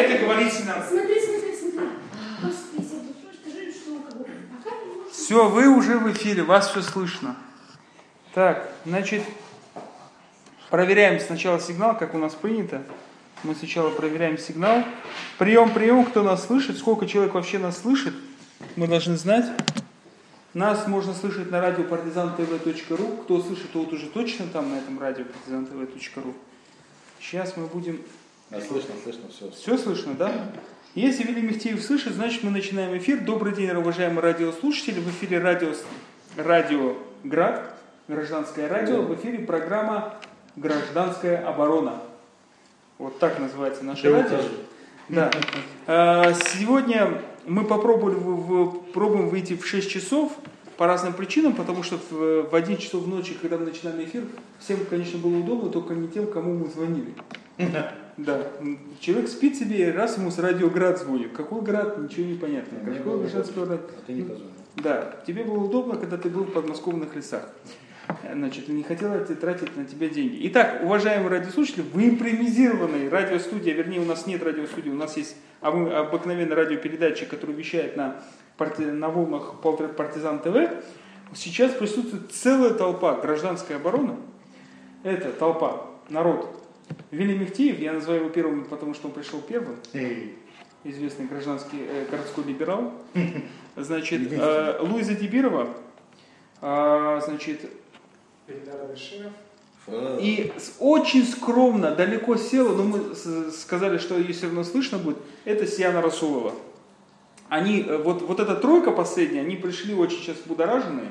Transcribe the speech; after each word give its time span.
это 0.00 0.24
говорите 0.24 0.64
нам. 0.64 0.82
Смотри, 0.82 1.20
смотри, 1.20 1.56
смотри. 1.56 1.88
Господи, 2.42 2.86
скажи, 3.40 3.72
что 3.72 4.00
как 4.00 4.18
бы, 4.18 4.24
пока 4.24 4.76
не 4.76 4.96
можешь... 4.96 5.12
Все, 5.12 5.48
вы 5.48 5.68
уже 5.68 5.98
в 5.98 6.12
эфире, 6.12 6.42
вас 6.42 6.70
все 6.70 6.82
слышно. 6.82 7.36
Так, 8.34 8.70
значит, 8.84 9.22
проверяем 10.70 11.20
сначала 11.20 11.60
сигнал, 11.60 11.96
как 11.96 12.14
у 12.14 12.18
нас 12.18 12.34
принято. 12.34 12.82
Мы 13.42 13.54
сначала 13.54 13.90
проверяем 13.90 14.38
сигнал. 14.38 14.84
Прием, 15.38 15.70
прием, 15.70 16.04
кто 16.04 16.22
нас 16.22 16.46
слышит, 16.46 16.78
сколько 16.78 17.06
человек 17.06 17.34
вообще 17.34 17.58
нас 17.58 17.78
слышит, 17.78 18.14
мы 18.76 18.86
должны 18.86 19.16
знать. 19.16 19.46
Нас 20.52 20.86
можно 20.86 21.14
слышать 21.14 21.50
на 21.50 21.60
радио 21.60 21.84
партизантв.ру. 21.84 23.06
Кто 23.24 23.40
слышит, 23.40 23.72
тот 23.72 23.92
уже 23.92 24.06
точно 24.06 24.46
там 24.46 24.70
на 24.70 24.78
этом 24.78 24.98
радио 24.98 25.24
партизантв.ру. 25.24 26.34
Сейчас 27.20 27.56
мы 27.56 27.66
будем... 27.66 28.00
Да, 28.50 28.60
слышно, 28.60 28.94
слышно, 29.00 29.28
все. 29.28 29.48
Все 29.52 29.78
слышно, 29.78 30.14
да? 30.14 30.32
Если 30.96 31.22
Вилли 31.22 31.40
Мехтеев 31.40 31.80
слышит, 31.80 32.14
значит 32.14 32.42
мы 32.42 32.50
начинаем 32.50 32.98
эфир. 32.98 33.20
Добрый 33.20 33.54
день, 33.54 33.70
уважаемые 33.70 34.22
радиослушатели. 34.22 34.98
В 34.98 35.08
эфире 35.10 35.38
радио, 35.38 35.68
радио 36.36 36.96
Град, 37.22 37.76
гражданское 38.08 38.66
радио. 38.66 39.02
В 39.02 39.14
эфире 39.14 39.38
программа 39.38 40.16
«Гражданская 40.56 41.46
оборона». 41.46 42.00
Вот 42.98 43.20
так 43.20 43.38
называется 43.38 43.84
наше 43.84 44.08
Я 44.08 44.20
радио. 44.20 44.38
Да. 45.08 45.30
А, 45.86 46.32
Сегодня 46.34 47.22
мы 47.46 47.64
попробовали, 47.64 48.82
пробуем 48.92 49.28
выйти 49.28 49.54
в 49.54 49.64
6 49.64 49.88
часов 49.88 50.32
по 50.76 50.88
разным 50.88 51.12
причинам, 51.12 51.52
потому 51.52 51.84
что 51.84 52.00
в, 52.10 52.50
в 52.50 52.52
1 52.56 52.78
часов 52.78 53.06
ночи, 53.06 53.34
когда 53.40 53.58
мы 53.58 53.66
начинали 53.66 54.04
эфир, 54.04 54.24
всем, 54.58 54.84
конечно, 54.86 55.20
было 55.20 55.38
удобно, 55.38 55.70
только 55.70 55.94
не 55.94 56.08
тем, 56.08 56.26
кому 56.26 56.54
мы 56.54 56.68
звонили. 56.68 57.14
Да. 58.26 58.46
Человек 59.00 59.28
спит 59.28 59.56
себе, 59.56 59.88
и 59.88 59.92
раз 59.92 60.18
ему 60.18 60.30
с 60.30 60.38
радиоград 60.38 60.98
звонит. 60.98 61.32
Какой 61.32 61.62
град, 61.62 61.98
ничего 61.98 62.26
не 62.26 62.34
понятно. 62.34 62.78
Мне 62.78 62.98
Какой 62.98 63.18
град? 63.28 63.46
А 63.46 64.06
ты 64.06 64.12
не 64.12 64.22
позвонил. 64.22 64.50
Да, 64.76 65.16
тебе 65.26 65.44
было 65.44 65.58
удобно, 65.58 65.96
когда 65.96 66.16
ты 66.16 66.28
был 66.28 66.44
в 66.44 66.52
подмосковных 66.52 67.14
лесах. 67.16 67.48
Значит, 68.32 68.68
не 68.68 68.82
хотела 68.82 69.18
тратить 69.20 69.76
на 69.76 69.84
тебя 69.84 70.08
деньги. 70.08 70.38
Итак, 70.48 70.80
уважаемые 70.82 71.30
радиослушатели, 71.30 71.82
в 71.82 71.96
импровизированной 71.96 73.08
радиостудии, 73.08 73.70
а 73.70 73.74
вернее 73.74 74.00
у 74.00 74.04
нас 74.04 74.26
нет 74.26 74.42
радиостудии, 74.42 74.90
у 74.90 74.94
нас 74.94 75.16
есть 75.16 75.36
обы- 75.60 75.92
обыкновенный 75.92 76.54
радиопередатчик, 76.54 77.28
который 77.28 77.54
вещает 77.54 77.96
на, 77.96 78.16
парти- 78.58 78.90
на 78.90 79.08
волнах 79.08 79.60
Партизан 79.60 80.40
ТВ. 80.40 80.70
Сейчас 81.34 81.72
присутствует 81.72 82.32
целая 82.32 82.74
толпа 82.74 83.14
гражданской 83.14 83.76
обороны. 83.76 84.16
Это 85.04 85.30
толпа, 85.30 85.86
народ. 86.08 86.59
Вилли 87.10 87.34
Мехтиев, 87.34 87.78
я 87.78 87.92
называю 87.92 88.22
его 88.22 88.30
первым, 88.30 88.64
потому 88.64 88.94
что 88.94 89.08
он 89.08 89.14
пришел 89.14 89.40
первым. 89.40 89.76
Эй, 89.92 90.36
известный 90.84 91.26
гражданский 91.26 91.84
э, 91.88 92.06
городской 92.10 92.44
либерал. 92.44 92.92
Значит, 93.76 94.32
э, 94.32 94.78
Луиза 94.80 95.14
Дебирова, 95.14 95.68
а, 96.60 97.20
значит, 97.24 97.70
и 100.20 100.52
очень 100.78 101.24
скромно, 101.24 101.94
далеко 101.94 102.36
села, 102.36 102.74
но 102.74 102.84
мы 102.84 103.14
сказали, 103.50 103.98
что 103.98 104.18
ее 104.18 104.32
все 104.32 104.46
равно 104.46 104.64
слышно 104.64 104.98
будет, 104.98 105.16
это 105.44 105.66
Сияна 105.66 106.02
Расулова. 106.02 106.52
Они, 107.48 107.80
э, 107.80 107.96
вот, 107.96 108.22
вот 108.22 108.40
эта 108.40 108.54
тройка 108.54 108.90
последняя, 108.90 109.40
они 109.40 109.56
пришли 109.56 109.94
очень 109.94 110.18
сейчас 110.18 110.36
будораженные, 110.44 111.08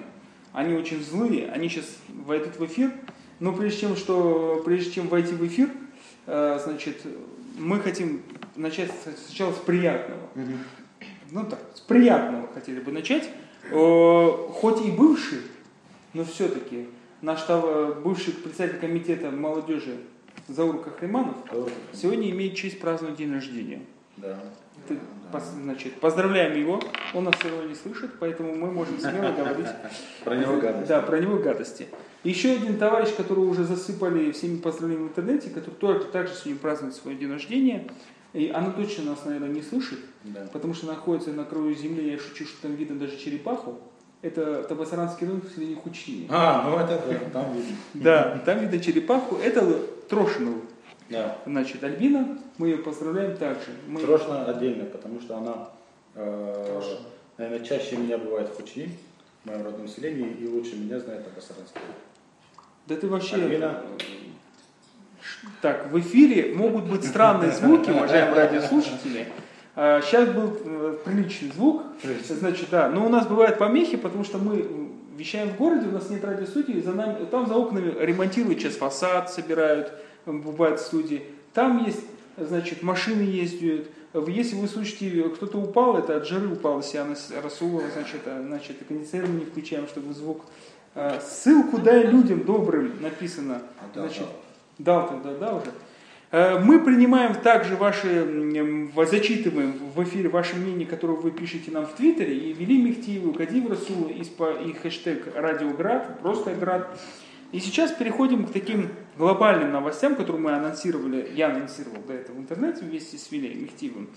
они 0.54 0.76
очень 0.76 1.04
злые, 1.04 1.50
они 1.52 1.68
сейчас 1.70 1.86
войдут 2.08 2.58
в 2.58 2.66
эфир, 2.66 2.92
но 3.40 3.54
прежде 3.54 3.82
чем, 3.82 3.96
что, 3.96 4.62
прежде 4.66 4.92
чем 4.92 5.08
войти 5.08 5.34
в 5.34 5.46
эфир, 5.46 5.70
э, 6.26 6.60
значит, 6.64 7.02
мы 7.58 7.80
хотим 7.80 8.22
начать 8.56 8.92
сначала 9.28 9.54
с 9.54 9.58
приятного. 9.58 10.22
Ну 11.32 11.46
так, 11.46 11.60
с 11.76 11.82
приятного 11.82 12.48
хотели 12.54 12.80
бы 12.80 12.92
начать. 12.92 13.30
Э, 13.72 14.30
Хоть 14.52 14.86
и 14.86 14.92
бывший, 14.92 15.40
но 16.14 16.26
все-таки 16.26 16.88
наш 17.22 17.46
бывший 18.04 18.34
председатель 18.34 18.80
комитета 18.80 19.32
молодежи 19.32 19.98
Заур 20.48 20.82
Кахриманов 20.82 21.36
сегодня 21.94 22.30
имеет 22.32 22.56
честь 22.56 22.80
праздновать 22.80 23.18
день 23.18 23.34
рождения. 23.34 23.82
Да. 24.22 24.38
Ты, 24.88 24.98
пос- 25.32 25.62
значит, 25.62 26.00
поздравляем 26.00 26.58
его, 26.58 26.80
он 27.14 27.26
нас 27.26 27.36
все 27.40 27.50
равно 27.50 27.66
не 27.68 27.76
слышит, 27.76 28.12
поэтому 28.20 28.56
мы 28.56 28.72
можем 28.72 29.00
смело 29.00 29.32
говорить 29.34 29.68
Про 30.24 30.36
него 30.36 30.58
гадость. 30.60 30.88
да, 30.88 31.02
про 31.02 31.20
него 31.20 31.38
гадости. 31.38 31.88
Еще 32.24 32.52
один 32.54 32.78
товарищ, 32.78 33.14
которого 33.16 33.46
уже 33.46 33.64
засыпали 33.66 34.32
всеми 34.32 34.58
поздравлениями 34.58 35.08
в 35.08 35.12
интернете, 35.12 35.50
который 35.50 35.76
тоже 35.76 36.06
также 36.06 36.34
сегодня 36.34 36.60
празднует 36.60 36.96
свой 36.96 37.16
день 37.16 37.32
рождения, 37.32 37.88
и 38.34 38.50
она 38.54 38.72
точно 38.72 39.12
нас, 39.12 39.26
наверное, 39.26 39.50
не 39.50 39.62
слышит, 39.62 40.00
Да. 40.24 40.48
потому 40.52 40.74
что 40.74 40.88
находится 40.88 41.32
на 41.32 41.44
краю 41.46 41.74
земли, 41.76 42.12
я 42.12 42.18
шучу, 42.20 42.46
что 42.46 42.62
там 42.64 42.76
видно 42.76 42.98
даже 43.00 43.18
черепаху. 43.18 43.80
Это 44.22 44.64
Табасаранский 44.64 45.28
рынок 45.28 45.46
в 45.46 45.56
селении 45.56 45.76
Хучине. 45.76 46.28
А, 46.30 46.68
ну 46.70 46.76
это 46.78 47.02
да, 47.08 47.30
там 47.42 47.54
видно. 47.54 47.76
Да, 47.94 48.42
там 48.46 48.60
видно 48.60 48.78
черепаху. 48.80 49.38
Это 49.38 49.80
Трошинова. 50.10 50.60
Да. 51.10 51.38
Значит, 51.46 51.84
Альбина, 51.84 52.38
мы 52.58 52.68
ее 52.68 52.78
поздравляем 52.78 53.36
также. 53.38 53.72
Мы... 53.88 54.00
Срочно 54.02 54.46
отдельно, 54.46 54.86
потому 54.86 55.20
что 55.20 55.38
она, 55.38 55.70
э, 56.16 56.82
наверное, 57.38 57.66
чаще 57.66 57.98
меня 57.98 58.18
бывает 58.18 58.50
в 58.50 58.56
Хучи, 58.56 58.90
в 59.44 59.48
моем 59.48 59.66
родном 59.66 59.88
селении, 59.88 60.30
и 60.40 60.48
лучше 60.48 60.76
меня 60.76 61.00
знает 61.00 61.26
Абасаранский. 61.28 61.82
Да 62.86 62.96
ты 62.96 63.08
вообще... 63.08 63.36
Альбина. 63.36 63.82
Так, 65.62 65.92
в 65.92 66.00
эфире 66.00 66.54
могут 66.54 66.86
быть 66.86 67.04
странные 67.06 67.52
звуки, 67.52 67.90
уважаемые 67.92 68.36
радиослушатели. 68.36 69.28
Сейчас 69.76 70.30
был 70.30 70.58
э, 70.64 70.98
приличный 71.06 71.52
звук. 71.52 71.84
Значит, 72.28 72.70
да. 72.70 72.90
Но 72.90 73.06
у 73.06 73.10
нас 73.10 73.26
бывают 73.28 73.58
помехи, 73.58 73.98
потому 73.98 74.24
что 74.24 74.38
мы 74.38 74.90
вещаем 75.20 75.50
в 75.50 75.58
городе, 75.58 75.88
у 75.88 75.92
нас 75.92 76.10
нет 76.10 76.24
радиостудии, 76.24 76.82
за 76.82 76.94
нами, 76.94 77.26
там 77.26 77.46
за 77.48 77.56
окнами 77.56 77.94
ремонтируют 78.00 78.60
сейчас 78.60 78.76
фасад, 78.76 79.32
собирают, 79.32 79.92
м, 80.26 80.42
бывают 80.42 80.80
студии. 80.80 81.24
Там 81.54 81.84
есть, 81.86 82.04
значит, 82.38 82.84
машины 82.84 83.22
ездят. 83.22 83.88
В- 84.14 84.28
Если 84.28 84.56
вы 84.56 84.68
слышите, 84.68 85.24
кто-то 85.36 85.58
упал, 85.60 85.98
это 85.98 86.18
от 86.18 86.28
жары 86.28 86.48
упал 86.48 86.82
Сиана 86.82 87.16
Расулова, 87.44 87.84
значит, 87.94 88.22
а, 88.26 88.44
значит, 88.46 88.78
кондиционер 88.88 89.28
мы 89.28 89.40
не 89.40 89.46
включаем, 89.46 89.88
чтобы 89.88 90.14
звук. 90.14 90.42
А, 90.96 91.20
Ссылку 91.22 91.78
дай 91.78 92.06
людям 92.08 92.44
добрым 92.44 93.02
написано. 93.02 93.62
Да, 93.94 94.02
Значит, 94.02 94.24
да. 94.80 94.94
Дал 94.94 95.08
тогда, 95.10 95.34
да, 95.36 95.56
уже. 95.56 95.72
Э, 96.32 96.60
Мы 96.60 96.80
принимаем 96.80 97.34
также 97.36 97.76
ваши, 97.76 98.24
в- 98.94 99.06
зачитываем 99.08 99.74
в 99.96 100.04
эфире 100.04 100.30
ваше 100.30 100.56
мнение, 100.56 100.86
которое 100.88 101.14
вы 101.18 101.32
пишете 101.32 101.72
нам 101.72 101.86
в 101.88 101.94
Твиттере, 101.94 102.36
и 102.38 102.54
Вели 102.54 102.82
Мехтиеву, 102.82 103.34
Кадив 103.34 103.68
Расулу, 103.70 104.10
и 104.10 104.74
хэштег 104.74 105.28
Радиоград, 105.36 106.20
просто 106.22 106.54
Град. 106.54 106.88
И 107.52 107.60
сейчас 107.60 107.92
переходим 107.92 108.46
к 108.46 108.52
таким 108.52 108.90
глобальным 109.20 109.72
новостям, 109.72 110.16
которые 110.16 110.42
мы 110.42 110.52
анонсировали, 110.54 111.30
я 111.36 111.50
анонсировал 111.50 112.02
до 112.08 112.14
этого 112.14 112.38
в 112.38 112.40
интернете 112.40 112.86
вместе 112.86 113.18
с 113.18 113.30
Вилей 113.32 113.54
Мехтиевым. 113.54 114.10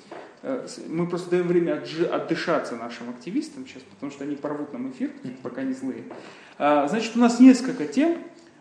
Э, 0.43 0.67
Мы 0.89 1.09
просто 1.09 1.29
даем 1.31 1.49
время 1.49 1.83
отдышаться 2.13 2.77
нашим 2.77 3.11
активистам 3.11 3.67
сейчас, 3.67 3.83
потому 3.83 4.13
что 4.13 4.23
они 4.23 4.37
порвут 4.37 4.73
нам 4.73 4.91
эфир, 4.93 5.11
пока 5.43 5.65
не 5.65 5.73
злые. 5.73 6.05
А, 6.57 6.87
Значит, 6.87 7.17
у 7.17 7.19
нас 7.19 7.41
несколько 7.41 7.85
тем. 7.87 8.17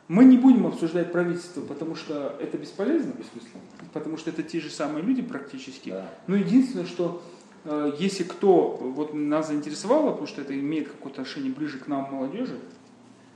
Мы 0.07 0.25
не 0.25 0.35
будем 0.35 0.65
обсуждать 0.65 1.11
правительство, 1.11 1.61
потому 1.61 1.95
что 1.95 2.35
это 2.41 2.57
бесполезно, 2.57 3.11
Бессмысленно. 3.11 3.61
потому 3.93 4.17
что 4.17 4.31
это 4.31 4.43
те 4.43 4.59
же 4.59 4.69
самые 4.71 5.03
люди 5.05 5.21
практически. 5.21 5.91
Да. 5.91 6.09
Но 6.27 6.35
единственное, 6.35 6.85
что 6.87 7.21
э, 7.65 7.93
если 7.99 8.23
кто 8.23 8.77
вот 8.77 9.13
нас 9.13 9.47
заинтересовало, 9.47 10.09
потому 10.09 10.27
что 10.27 10.41
это 10.41 10.59
имеет 10.59 10.87
какое-то 10.89 11.21
отношение 11.21 11.53
ближе 11.53 11.77
к 11.77 11.87
нам, 11.87 12.11
молодежи, 12.11 12.57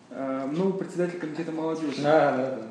э, 0.10 0.50
новый 0.52 0.74
председатель 0.74 1.20
комитета 1.20 1.52
молодежи. 1.52 2.02
Да, 2.02 2.36
да, 2.36 2.56
да. 2.58 2.68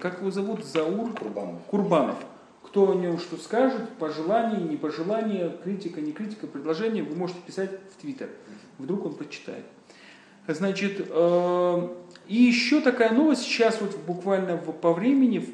Как 0.00 0.20
его 0.20 0.30
зовут? 0.30 0.64
Заур 0.64 1.12
Курбанов. 1.12 1.62
Курбанов. 1.64 2.16
Кто 2.62 2.90
о 2.90 2.94
нем 2.94 3.18
что 3.18 3.36
скажет, 3.36 3.88
пожелания, 3.98 4.58
не 4.62 4.76
пожелания, 4.76 5.50
критика, 5.62 6.00
не 6.00 6.12
критика, 6.12 6.46
предложение, 6.46 7.02
вы 7.04 7.14
можете 7.14 7.38
писать 7.46 7.70
в 7.96 8.00
Твиттер. 8.00 8.28
Вдруг 8.78 9.06
он 9.06 9.14
прочитает. 9.14 9.64
Значит, 10.48 11.06
э, 11.08 11.88
и 12.28 12.36
еще 12.36 12.80
такая 12.80 13.12
новость, 13.12 13.42
сейчас 13.42 13.80
вот 13.80 13.96
буквально 14.06 14.56
в- 14.56 14.72
по 14.72 14.92
времени, 14.92 15.38
в 15.38 15.48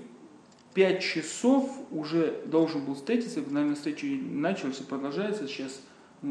5 0.74 1.02
часов 1.02 1.70
уже 1.90 2.42
должен 2.46 2.84
был 2.84 2.94
встретиться, 2.94 3.40
наверное, 3.48 3.76
встреча 3.76 4.06
началась 4.06 4.80
и 4.80 4.84
продолжается 4.84 5.46
сейчас. 5.46 5.80
э, 6.24 6.26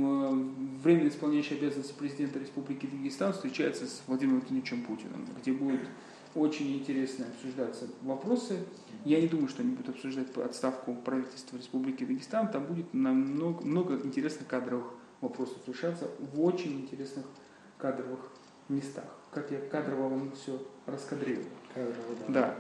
Временно 0.84 1.10
исполняющий 1.10 1.56
обязанности 1.56 1.94
президента 1.94 2.40
Республики 2.40 2.86
Дагестан 2.86 3.34
встречается 3.34 3.86
с 3.86 4.02
Владимиром 4.08 4.40
Владимировичем 4.40 4.84
Путиным, 4.84 5.28
где 5.42 5.52
будут 5.52 5.82
очень 6.36 6.78
интересно 6.78 7.26
обсуждаться 7.26 7.88
вопросы. 8.04 8.60
Я 9.06 9.20
не 9.20 9.28
думаю, 9.28 9.48
что 9.48 9.62
они 9.62 9.72
будут 9.72 9.96
обсуждать 9.96 10.28
отставку 10.38 10.94
правительства 10.94 11.58
Республики 11.58 12.04
Дагестан. 12.04 12.48
Там 12.50 12.66
будет 12.66 12.94
намного, 12.94 13.64
много 13.66 13.96
интересных 14.06 14.48
кадровых 14.48 14.86
вопросов 15.22 15.58
решаться 15.68 16.08
в 16.34 16.42
очень 16.42 16.82
интересных 16.82 17.26
кадровых 17.78 18.20
местах. 18.70 19.06
Как 19.34 19.52
я 19.52 19.60
кадрово 19.60 20.10
вам 20.10 20.32
все 20.34 20.62
раскадрил. 20.86 21.40
Да. 22.28 22.56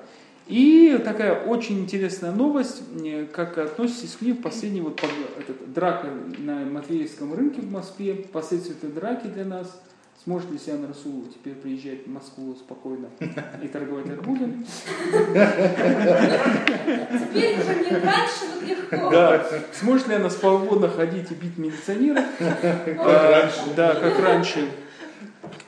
И 0.47 0.99
такая 1.03 1.45
очень 1.45 1.79
интересная 1.79 2.31
новость, 2.31 2.81
э, 3.03 3.25
как 3.25 3.57
относитесь 3.57 4.15
к 4.15 4.21
ней 4.21 4.33
в 4.33 4.41
последний 4.41 4.81
вот 4.81 5.01
этот, 5.37 5.71
драка 5.71 6.07
на 6.39 6.65
Матвеевском 6.65 7.33
рынке 7.33 7.61
в 7.61 7.71
Москве, 7.71 8.15
последствия 8.15 8.73
этой 8.73 8.89
драки 8.89 9.27
для 9.27 9.45
нас. 9.45 9.81
Сможет 10.23 10.51
ли 10.51 10.59
Сиан 10.59 10.85
Расулу 10.85 11.25
теперь 11.33 11.55
приезжать 11.55 12.05
в 12.05 12.09
Москву 12.09 12.53
спокойно 12.53 13.09
и 13.63 13.67
торговать 13.67 14.07
арбузами? 14.07 14.63
Теперь 17.19 17.59
уже 17.59 17.75
не 17.79 17.97
раньше, 17.97 18.45
вот 18.53 18.63
легко. 18.63 19.09
Да. 19.09 19.43
Сможет 19.73 20.07
ли 20.09 20.15
она 20.15 20.29
свободно 20.29 20.89
ходить 20.89 21.31
и 21.31 21.33
бить 21.33 21.57
милиционеров? 21.57 22.23
А, 22.39 23.49
Да, 23.75 23.95
как 23.95 24.19
раньше. 24.19 24.69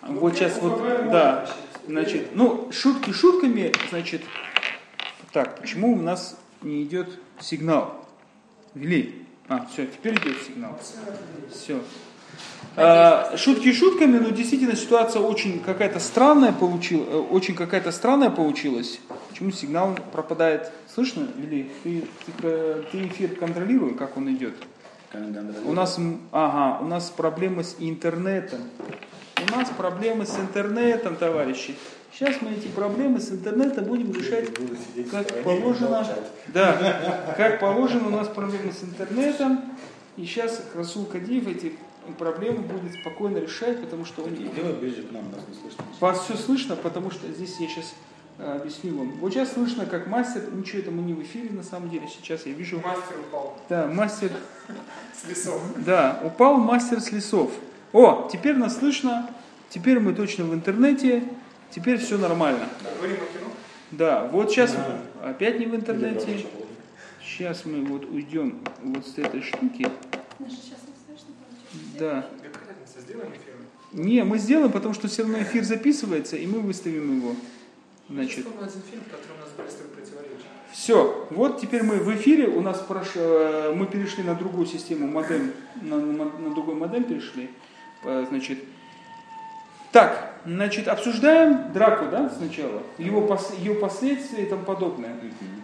Вот 0.04 0.36
сейчас 0.36 0.62
вот, 0.62 0.78
да, 1.12 1.50
значит, 1.88 2.36
ну, 2.36 2.72
шутки 2.72 3.12
шутками, 3.12 3.74
значит, 3.90 4.22
так, 5.32 5.60
почему 5.60 5.94
у 5.94 6.02
нас 6.02 6.38
не 6.62 6.84
идет 6.84 7.10
сигнал? 7.40 8.06
Вели. 8.76 9.26
А, 9.48 9.66
все, 9.72 9.88
теперь 9.88 10.14
идет 10.16 10.44
сигнал. 10.44 10.80
Все. 11.52 11.82
А, 12.76 13.38
шутки 13.38 13.72
шутками, 13.72 14.18
но 14.18 14.30
действительно 14.30 14.76
ситуация 14.76 15.22
очень 15.22 15.60
какая-то 15.60 16.00
странная 16.00 16.52
получилась, 16.52 17.08
очень 17.30 17.56
какая-то 17.56 17.92
странная 17.92 18.32
получилась. 18.32 19.00
Почему 19.30 19.52
сигнал 19.52 19.96
пропадает? 20.12 20.72
Слышно? 20.94 21.28
Или 21.38 21.70
ты, 21.84 22.02
ты, 22.26 22.32
э, 22.42 22.84
ты 22.92 23.08
эфир 23.08 23.36
контролируй, 23.36 23.94
как 23.96 24.18
он 24.18 24.34
идет? 24.34 24.56
У 25.66 25.74
нас, 25.74 26.00
ага, 26.32 26.84
у 26.84 26.88
нас 26.88 27.12
проблемы 27.12 27.64
с 27.64 27.76
интернетом. 27.78 28.62
У 29.48 29.56
нас 29.56 29.70
проблемы 29.70 30.26
с 30.26 30.40
интернетом, 30.40 31.16
товарищи. 31.16 31.76
Сейчас 32.12 32.42
мы 32.42 32.52
эти 32.52 32.68
проблемы 32.68 33.20
с 33.20 33.32
интернетом 33.32 33.86
будем 33.86 34.12
решать 34.12 34.50
как 35.12 35.44
положено. 35.44 36.06
Да, 36.48 37.34
как 37.38 37.60
положено, 37.60 38.08
у 38.08 38.12
нас 38.12 38.28
проблемы 38.28 38.72
с 38.72 38.84
интернетом. 38.84 39.62
И 40.18 40.26
сейчас 40.26 40.62
Расул 40.76 41.06
Кадиев 41.06 41.48
эти 41.48 41.74
проблемы 42.18 42.60
будет 42.60 43.00
спокойно 43.00 43.38
решать, 43.38 43.80
потому 43.82 44.06
что 44.06 44.24
он... 44.24 44.30
Ближе 44.32 45.04
к 45.04 45.12
нам, 45.12 45.32
нас 45.32 45.42
не 45.48 45.56
слышно. 45.60 45.84
Вас 46.00 46.24
все 46.26 46.36
слышно, 46.36 46.76
потому 46.76 47.12
что 47.12 47.28
здесь 47.32 47.58
я 47.60 47.68
сейчас 47.68 47.94
объясню 48.40 48.98
вам. 48.98 49.12
Вот 49.20 49.32
сейчас 49.34 49.54
слышно, 49.54 49.86
как 49.86 50.08
мастер, 50.08 50.42
ничего 50.54 50.80
это 50.80 50.92
мы 50.92 51.02
не 51.04 51.14
в 51.14 51.22
эфире 51.22 51.50
на 51.52 51.64
самом 51.64 51.90
деле, 51.90 52.08
сейчас 52.08 52.46
я 52.46 52.54
вижу. 52.54 52.78
Мастер 52.84 53.20
упал 53.20 53.58
Да, 53.70 53.88
мастер, 53.88 54.32
с 55.16 55.28
лесом. 55.30 55.60
да, 55.78 56.20
упал 56.24 56.58
мастер 56.58 57.00
с 57.00 57.12
лесов. 57.12 57.52
О, 57.94 58.28
теперь 58.32 58.56
нас 58.56 58.78
слышно, 58.80 59.30
теперь 59.70 60.00
мы 60.00 60.14
точно 60.14 60.46
в 60.46 60.54
интернете, 60.54 61.24
теперь 61.72 61.98
все 62.00 62.18
нормально. 62.18 62.68
Говорим 62.98 63.18
о 63.18 63.38
кино. 63.38 63.52
Да, 63.92 64.26
вот 64.32 64.50
сейчас 64.52 64.72
Да. 64.74 65.30
опять 65.30 65.60
не 65.60 65.68
в 65.68 65.76
интернете. 65.76 66.46
Сейчас 67.24 67.66
мы 67.66 67.86
вот 67.86 68.06
уйдем 68.06 68.60
вот 68.82 69.06
с 69.08 69.18
этой 69.18 69.42
штуки. 69.42 69.88
Даже 70.40 70.56
сейчас. 70.56 70.80
Да. 72.00 72.28
Какая 72.42 72.68
разница, 72.68 73.02
сделаем 73.02 73.32
эфир? 73.32 73.54
Не, 73.94 74.24
мы 74.24 74.38
сделаем, 74.40 74.72
потому 74.72 74.94
что 74.94 75.08
все 75.08 75.24
равно 75.24 75.42
эфир 75.42 75.64
записывается, 75.64 76.36
и 76.36 76.48
мы 76.48 76.60
выставим 76.60 77.18
его. 77.18 77.36
Значит, 78.10 78.46
все. 80.72 81.28
Вот 81.30 81.62
теперь 81.62 81.84
мы 81.84 81.98
в 81.98 82.14
эфире. 82.16 82.48
У 82.48 82.62
нас 82.62 82.84
прош- 82.88 83.12
э, 83.16 83.74
мы 83.76 83.86
перешли 83.86 84.24
на 84.24 84.34
другую 84.34 84.66
систему 84.66 85.08
модем, 85.08 85.54
на, 85.82 85.98
на- 85.98 86.26
на 86.26 86.54
другой 86.56 86.76
модем 86.76 87.04
перешли. 87.04 87.50
Э, 88.04 88.26
Значит, 88.28 88.60
так, 89.94 90.34
значит, 90.46 90.88
обсуждаем 90.88 91.72
драку, 91.72 92.06
да, 92.12 92.30
сначала, 92.36 92.82
его, 92.98 93.22
пос- 93.28 93.58
ее 93.60 93.76
последствия 93.76 94.44
и 94.44 94.46
тому 94.48 94.64
подобное. 94.66 95.12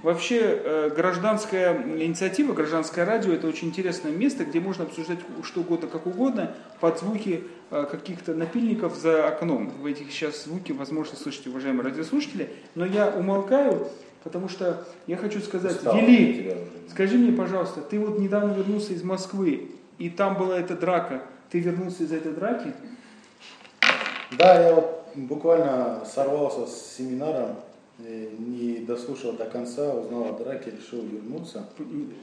Вообще 0.04 0.40
э, 0.40 0.92
гражданская 0.96 1.76
инициатива, 1.98 2.54
гражданское 2.54 3.04
радио 3.04 3.34
это 3.34 3.48
очень 3.48 3.68
интересное 3.68 4.12
место, 4.12 4.46
где 4.46 4.60
можно 4.62 4.86
обсуждать 4.86 5.18
что 5.44 5.62
угодно, 5.62 5.88
как 5.88 6.06
угодно, 6.06 6.56
под 6.80 7.00
звуки 7.00 7.44
э, 7.72 7.88
каких-то 7.90 8.36
напильников 8.36 8.96
за 8.96 9.28
окном. 9.28 9.74
Вы 9.82 9.92
этих 9.92 10.12
сейчас 10.12 10.46
звуки, 10.46 10.72
возможно, 10.72 11.18
слышите, 11.18 11.50
уважаемые 11.50 11.86
радиослушатели, 11.86 12.50
но 12.76 12.86
я 12.86 13.10
умолкаю, 13.10 13.90
потому 14.24 14.48
что 14.48 14.86
я 15.08 15.18
хочу 15.18 15.42
сказать, 15.42 15.78
Устал 15.78 15.98
Вели, 15.98 16.56
скажи 16.90 17.18
мне, 17.18 17.34
пожалуйста, 17.34 17.82
ты 17.82 18.00
вот 18.00 18.20
недавно 18.20 18.54
вернулся 18.54 18.94
из 18.94 19.04
Москвы, 19.04 19.72
и 19.98 20.10
там 20.10 20.38
была 20.38 20.58
эта 20.60 20.76
драка, 20.76 21.24
ты 21.50 21.60
вернулся 21.60 22.04
из 22.04 22.12
этой 22.12 22.32
драки? 22.32 22.74
Да, 24.32 24.62
я 24.62 24.76
вот 24.76 25.08
буквально 25.16 26.04
сорвался 26.06 26.68
с 26.68 26.96
семинаром, 26.98 27.56
э, 28.00 28.30
не 28.38 28.78
дослушал 28.80 29.34
до 29.34 29.46
конца, 29.46 29.94
узнал 29.94 30.26
о 30.26 30.34
драке, 30.34 30.72
решил 30.72 31.02
вернуться. 31.02 31.68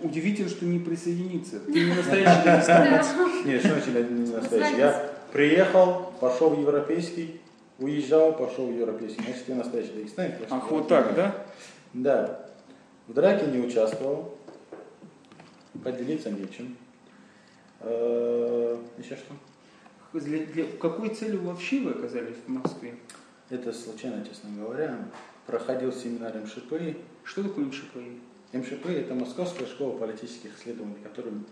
Удивительно, 0.02 0.48
что 0.48 0.64
не 0.64 0.78
присоединиться. 0.78 1.60
Ты 1.60 1.72
не 1.72 1.94
настоящий 1.94 2.44
дагестанец. 2.44 3.06
Нет, 3.44 3.60
что 3.60 3.68
значит 3.70 4.10
не 4.10 4.32
настоящий? 4.32 4.76
Я 4.76 5.10
приехал, 5.32 6.12
пошел 6.20 6.50
в 6.50 6.60
европейский, 6.60 7.40
уезжал, 7.78 8.32
пошел 8.34 8.66
в 8.66 8.78
европейский. 8.78 9.22
Значит, 9.22 9.48
я 9.48 9.54
настоящий 9.56 9.92
дагестанец. 9.92 10.34
Ах, 10.50 10.70
вот 10.70 10.88
так, 10.88 11.14
да? 11.14 11.34
Да. 11.92 12.46
В 13.08 13.14
драке 13.14 13.46
не 13.46 13.58
участвовал. 13.58 14.36
Поделиться 15.84 16.30
нечем. 16.30 16.76
Э, 17.80 18.76
Еще 18.98 19.16
что? 19.16 19.34
Для, 20.20 20.46
для 20.46 20.64
какой 20.80 21.10
цели 21.10 21.36
вообще 21.36 21.80
вы 21.80 21.92
оказались 21.92 22.36
в 22.46 22.48
Москве? 22.48 22.94
Это 23.50 23.72
случайно, 23.72 24.24
честно 24.24 24.50
говоря. 24.56 24.98
Проходил 25.46 25.92
семинар 25.92 26.34
МШПИ. 26.36 26.96
Что 27.24 27.42
такое 27.42 27.66
МШПИ? 27.66 28.20
МШП– 28.52 28.86
это 28.88 29.14
Московская 29.14 29.66
школа 29.66 29.98
политических 29.98 30.58
исследований, 30.58 30.96
которым 31.02 31.46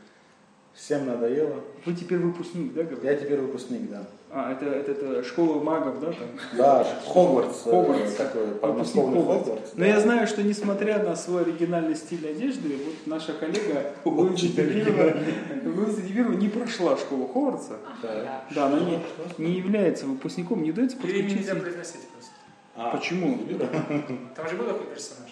всем 0.73 1.07
надоело. 1.07 1.63
Вы 1.85 1.95
теперь 1.95 2.19
выпускник, 2.19 2.73
да, 2.73 2.83
говорите? 2.83 3.07
Я 3.07 3.17
теперь 3.17 3.41
выпускник, 3.41 3.91
да. 3.91 4.07
А, 4.37 4.51
это, 4.51 4.67
это, 4.67 4.91
это 4.91 5.23
школа 5.23 5.63
магов, 5.63 6.01
да? 6.01 6.07
Там? 6.09 6.27
Да, 6.59 6.85
Хогвартс. 7.07 7.67
э, 7.67 7.71
Хогвартс. 7.71 8.15
Такой 8.17 8.41
Выпускник 8.47 8.61
подмосковный 8.61 9.19
Хогвартс. 9.21 9.45
Хогвартс. 9.45 9.71
Но 9.77 9.85
я 9.85 10.01
знаю, 10.01 10.27
что 10.27 10.43
несмотря 10.43 11.01
на 11.05 11.15
свой 11.15 11.43
оригинальный 11.43 11.95
стиль 11.95 12.29
одежды, 12.29 12.77
вот 12.85 12.95
наша 13.07 13.33
коллега 13.35 13.93
Луиза 14.05 16.03
Дебирова, 16.03 16.33
не 16.33 16.49
прошла 16.49 16.97
школу 16.97 17.29
Хогвартса. 17.29 17.77
Да. 18.03 18.45
Да, 18.53 18.67
она 18.67 18.81
не, 18.81 18.99
не 19.39 19.53
является 19.53 20.07
выпускником, 20.07 20.65
не 20.65 20.73
дается 20.73 20.97
имя 20.97 21.07
нельзя 21.13 21.23
подключиться. 21.55 21.55
произносить 21.55 22.09
просто. 22.09 22.31
А, 22.75 22.91
Почему? 22.91 23.39
Там 24.35 24.49
же 24.49 24.57
был 24.57 24.67
такой 24.67 24.87
персонаж. 24.87 25.31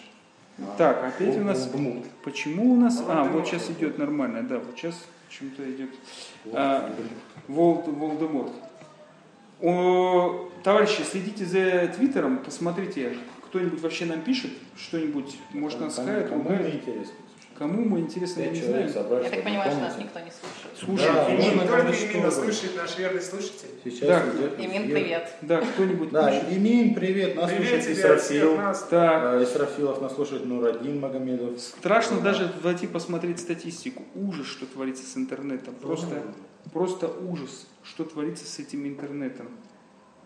Так, 0.79 1.03
опять 1.03 1.37
у 1.39 1.43
нас... 1.45 1.69
Почему 2.23 2.75
у 2.75 2.77
нас... 2.77 3.03
А, 3.09 3.25
вот 3.25 3.49
сейчас 3.49 3.69
идет 3.71 3.99
нормально, 3.99 4.43
да, 4.43 4.59
вот 4.61 4.77
сейчас 4.77 4.95
почему-то 5.29 5.69
идет... 5.69 5.91
А, 6.53 6.89
Волд, 7.49 7.89
Волдеморт. 7.89 8.53
О, 9.63 10.49
товарищи, 10.65 11.03
следите 11.03 11.45
за 11.45 11.87
Твиттером, 11.95 12.39
посмотрите, 12.39 13.17
кто-нибудь 13.47 13.81
вообще 13.81 14.07
нам 14.07 14.21
пишет 14.23 14.51
что-нибудь, 14.77 15.37
может 15.53 15.81
нас 15.81 15.95
Кому- 15.95 16.09
скажет, 16.09 16.29
Кому 16.29 16.51
не 16.51 16.71
интересно? 16.71 17.13
Кому 17.59 17.85
мы 17.85 18.01
интересно, 18.01 18.41
я 18.41 18.49
не 18.51 18.61
знаю. 18.61 18.89
Я 18.89 19.31
так 19.31 19.45
понимаю, 19.45 19.71
что 19.71 19.81
нас 19.83 19.97
никто 19.99 20.19
не 20.19 20.33
слушает. 20.33 20.77
Слушай, 20.77 21.13
Да, 21.15 21.29
И 21.33 21.37
можно 21.37 21.63
не 21.63 21.69
только 21.69 21.93
что 21.93 22.31
слушает 22.33 22.77
наш 22.77 22.99
верный 22.99 23.21
слушатель. 23.21 23.69
Сейчас 23.85 24.09
Да. 24.09 24.23
идет 24.37 24.59
Имин, 24.59 24.85
привет. 24.91 25.29
да, 25.43 25.61
кто-нибудь 25.61 26.11
Да, 26.11 26.31
пишет. 26.31 26.45
Имин, 26.51 26.95
привет. 26.95 27.37
Нас 27.37 27.51
Привет 27.53 27.85
слушает 27.85 27.99
Исрафил. 27.99 28.57
Так, 28.91 29.41
Э, 29.41 29.45
Исрафилов 29.45 30.01
нас 30.01 30.15
слушает 30.15 30.45
Нурадин 30.47 30.99
Магомедов. 30.99 31.61
страшно 31.61 32.21
даже 32.21 32.51
войти 32.63 32.89
посмотреть 32.89 33.39
статистику. 33.39 34.03
Ужас, 34.17 34.47
что 34.47 34.67
творится 34.67 35.05
с 35.05 35.17
интернетом. 35.17 35.75
Просто, 35.75 36.21
просто 36.73 37.09
ужас, 37.09 37.67
что 37.83 38.05
творится 38.05 38.47
с 38.47 38.59
этим 38.59 38.87
интернетом. 38.87 39.49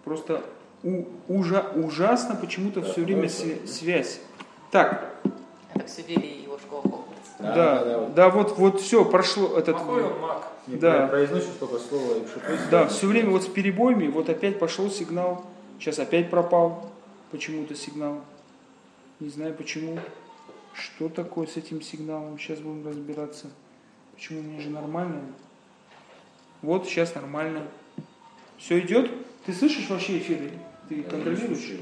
Просто 0.04 0.44
у- 0.82 1.04
ужа- 1.28 1.72
ужасно 1.74 2.34
почему-то 2.36 2.80
Да, 2.80 2.90
все 2.92 3.02
время 3.02 3.24
свя- 3.28 3.66
связь. 3.66 4.20
Так, 4.70 5.12
Это 5.74 5.86
все 5.86 6.02
вели 6.02 6.42
его 6.42 6.58
школу 6.58 6.82
Хогвартс. 6.82 7.30
Да, 7.38 7.84
да, 7.84 8.06
да, 8.08 8.28
вот. 8.30 8.48
вот, 8.48 8.58
вот 8.58 8.80
все, 8.80 9.04
прошло 9.04 9.56
этот... 9.58 9.76
Плохой 9.76 10.04
он 10.04 10.20
маг. 10.20 10.46
Да. 10.66 11.06
произносишь 11.06 11.54
только 11.60 11.78
слово 11.78 12.20
МШП. 12.20 12.70
Да, 12.70 12.86
все 12.88 13.06
время 13.06 13.30
вот 13.30 13.42
с 13.44 13.46
перебоями, 13.46 14.08
вот 14.08 14.28
опять 14.28 14.58
пошел 14.58 14.90
сигнал, 14.90 15.44
сейчас 15.78 15.98
опять 15.98 16.30
пропал 16.30 16.90
почему-то 17.30 17.74
сигнал. 17.74 18.20
Не 19.20 19.28
знаю 19.28 19.54
почему. 19.54 19.98
Что 20.72 21.08
такое 21.08 21.46
с 21.46 21.56
этим 21.56 21.80
сигналом, 21.82 22.38
сейчас 22.38 22.58
будем 22.60 22.86
разбираться. 22.86 23.46
Почему 24.14 24.40
у 24.40 24.42
меня 24.42 24.60
же 24.60 24.70
нормально? 24.70 25.20
Вот, 26.62 26.86
сейчас 26.86 27.14
нормально. 27.14 27.62
Все 28.58 28.78
идет? 28.80 29.10
Ты 29.44 29.52
слышишь 29.52 29.88
вообще 29.88 30.18
эфиры? 30.18 30.50
Ты 30.88 31.02
контролируешь? 31.02 31.72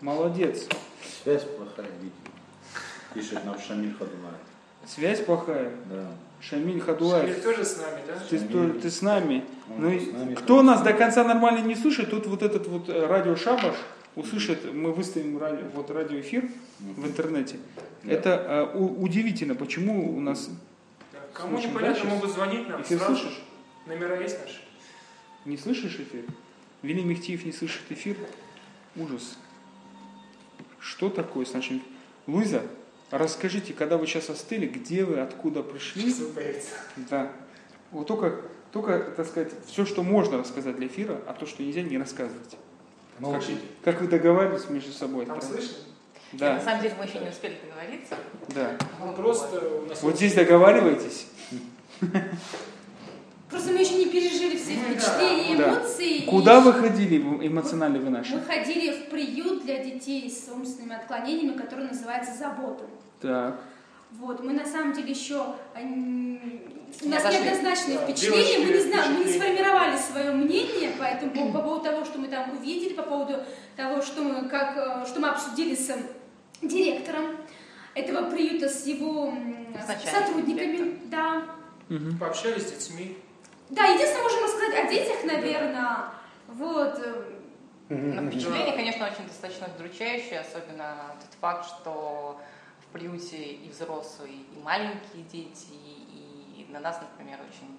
Молодец. 0.00 0.66
Связь 1.22 1.42
плохая, 1.44 1.86
видимо. 2.00 2.12
Пишет 3.14 3.44
нам 3.44 3.58
Шамиль 3.60 3.92
Хадулаев. 3.94 4.36
Связь 4.86 5.20
плохая. 5.20 5.70
Да. 5.90 6.06
Шамиль 6.40 6.66
Шамиль 6.66 6.80
Хадуаев. 6.80 7.42
тоже 7.42 7.64
с 7.64 7.78
нами, 7.78 8.00
да? 8.06 8.14
Ты, 8.28 8.38
сто- 8.38 8.80
ты 8.80 8.90
с 8.90 9.02
нами. 9.02 9.44
Он 9.70 9.82
Ну, 9.82 9.90
и 9.90 9.98
с 10.00 10.12
нами 10.12 10.34
кто 10.34 10.46
тоже. 10.58 10.62
нас 10.64 10.82
до 10.82 10.92
конца 10.92 11.24
нормально 11.24 11.64
не 11.66 11.74
слышит, 11.74 12.10
тут 12.10 12.26
вот 12.26 12.42
этот 12.42 12.66
вот 12.68 12.88
э, 12.88 13.06
радио 13.06 13.34
Шабаш, 13.34 13.74
услышат, 14.14 14.72
мы 14.72 14.92
выставим 14.92 15.38
ради- 15.38 15.64
вот 15.74 15.90
радиоэфир 15.90 16.48
в 16.80 17.06
интернете. 17.06 17.56
Это 18.04 18.70
э, 18.74 18.78
у- 18.78 19.02
удивительно, 19.02 19.54
почему 19.56 20.16
у 20.16 20.20
нас... 20.20 20.48
Да. 21.12 21.18
Кому 21.32 21.58
непонятно, 21.58 21.88
да, 21.88 21.94
щас? 21.94 22.04
могут 22.04 22.30
звонить 22.30 22.68
нам. 22.68 22.82
Эфир 22.82 22.98
сразу. 22.98 23.16
слышишь? 23.16 23.42
Номера 23.88 24.20
есть 24.20 24.38
наши? 24.40 24.60
Не 25.44 25.56
слышишь 25.56 25.94
эфир? 25.98 26.24
Вели 26.82 27.02
Мехтиев 27.02 27.44
не 27.44 27.52
слышит 27.52 27.82
эфир? 27.90 28.16
Ужас. 28.96 29.36
Что 30.78 31.08
такое 31.10 31.44
с 31.44 31.52
нашим... 31.54 31.82
Луиза, 32.26 32.62
расскажите, 33.10 33.72
когда 33.72 33.96
вы 33.96 34.06
сейчас 34.06 34.28
остыли, 34.28 34.66
где 34.66 35.04
вы, 35.04 35.20
откуда 35.20 35.62
пришли? 35.62 36.14
Да. 37.08 37.32
Вот 37.90 38.06
только, 38.06 38.42
только, 38.70 38.98
так 39.00 39.26
сказать, 39.26 39.52
все, 39.66 39.86
что 39.86 40.02
можно 40.02 40.38
рассказать 40.38 40.76
для 40.76 40.88
эфира, 40.88 41.20
а 41.26 41.32
то, 41.32 41.46
что 41.46 41.62
нельзя, 41.62 41.80
не 41.82 41.96
рассказывать. 41.96 42.50
Как, 43.18 43.20
Молчите. 43.20 43.60
как 43.82 44.00
вы 44.02 44.08
договаривались 44.08 44.68
между 44.68 44.92
собой. 44.92 45.24
Там 45.26 45.38
правда? 45.40 45.56
слышно? 45.56 45.76
На 46.32 46.38
Да, 46.38 46.60
самом 46.60 46.82
деле 46.82 46.94
мы 46.98 47.04
еще 47.06 47.18
не 47.20 47.30
успели 47.30 47.56
договориться. 47.64 48.16
да. 48.48 48.76
Мы 49.02 49.12
просто 49.14 49.58
у 49.66 49.86
нас 49.86 50.02
Вот 50.02 50.16
здесь 50.16 50.34
договариваетесь. 50.34 51.26
Просто 53.50 53.72
мы 53.72 53.78
еще 53.80 53.94
не 53.94 54.06
пережили 54.06 54.56
все 54.56 54.74
Ну 54.74 54.80
да. 54.88 54.92
впечатления, 54.94 55.56
Да. 55.56 55.68
эмоции. 55.80 56.20
Куда 56.26 56.58
и 56.58 56.62
вы 56.62 56.72
ходили 56.74 57.16
эмоционально 57.46 57.98
вы 57.98 58.10
наши? 58.10 58.34
Мы 58.36 58.42
ходили 58.42 58.90
в 58.92 59.06
приют 59.06 59.64
для 59.64 59.82
детей 59.82 60.30
с 60.30 60.48
умственными 60.52 60.94
отклонениями, 60.96 61.56
который 61.56 61.86
называется 61.88 62.32
«Забота». 62.34 62.84
Так. 63.20 63.58
Вот, 64.12 64.42
мы 64.42 64.52
на 64.52 64.64
самом 64.66 64.92
деле 64.94 65.10
еще 65.10 65.44
м, 65.74 66.40
у 67.04 67.08
нас 67.08 67.20
отошли. 67.24 67.40
неоднозначные 67.44 67.98
Да, 67.98 68.04
впечатления, 68.06 68.58
мы 68.66 68.72
не 68.72 68.80
знаем, 68.80 69.12
мы 69.14 69.24
не 69.24 69.32
сформировали 69.32 69.96
свое 69.98 70.32
мнение 70.32 70.90
по 70.98 71.02
этому 71.04 71.32
по, 71.32 71.52
по 71.58 71.62
поводу 71.62 71.84
того, 71.84 72.04
что 72.04 72.18
мы 72.18 72.28
там 72.28 72.50
увидели, 72.58 72.94
по 72.94 73.02
поводу 73.02 73.36
того, 73.76 74.00
что 74.02 74.22
мы 74.22 74.48
как 74.48 74.76
э, 74.76 75.06
что 75.06 75.20
мы 75.20 75.28
обсудили 75.28 75.74
с 75.74 75.90
директором 76.62 77.36
этого 77.94 78.30
приюта 78.30 78.68
с 78.68 78.86
его 78.86 79.26
м, 79.28 79.74
С 79.82 79.88
начальником 79.88 80.26
сотрудниками, 80.26 80.98
да. 81.06 81.42
Мгм. 81.90 82.18
пообщались 82.18 82.62
с 82.68 82.72
детьми. 82.72 83.16
Да, 83.70 83.86
единственное, 83.86 84.22
можем 84.22 84.44
рассказать 84.44 84.84
о 84.84 84.88
детях, 84.88 85.24
наверное. 85.24 86.10
Вот. 86.48 86.98
э, 86.98 87.94
Но 87.94 88.30
впечатление, 88.30 88.74
конечно, 88.74 89.06
очень 89.06 89.26
достаточно 89.26 89.68
удручающее, 89.74 90.40
особенно 90.40 91.14
тот 91.20 91.38
факт, 91.40 91.66
что 91.66 92.40
в 92.80 92.92
приюте 92.92 93.36
и 93.36 93.68
взрослые, 93.68 94.32
и 94.32 94.60
маленькие 94.62 95.22
дети, 95.30 95.72
и 95.72 96.66
на 96.70 96.80
нас, 96.80 97.00
например, 97.00 97.38
очень 97.40 97.78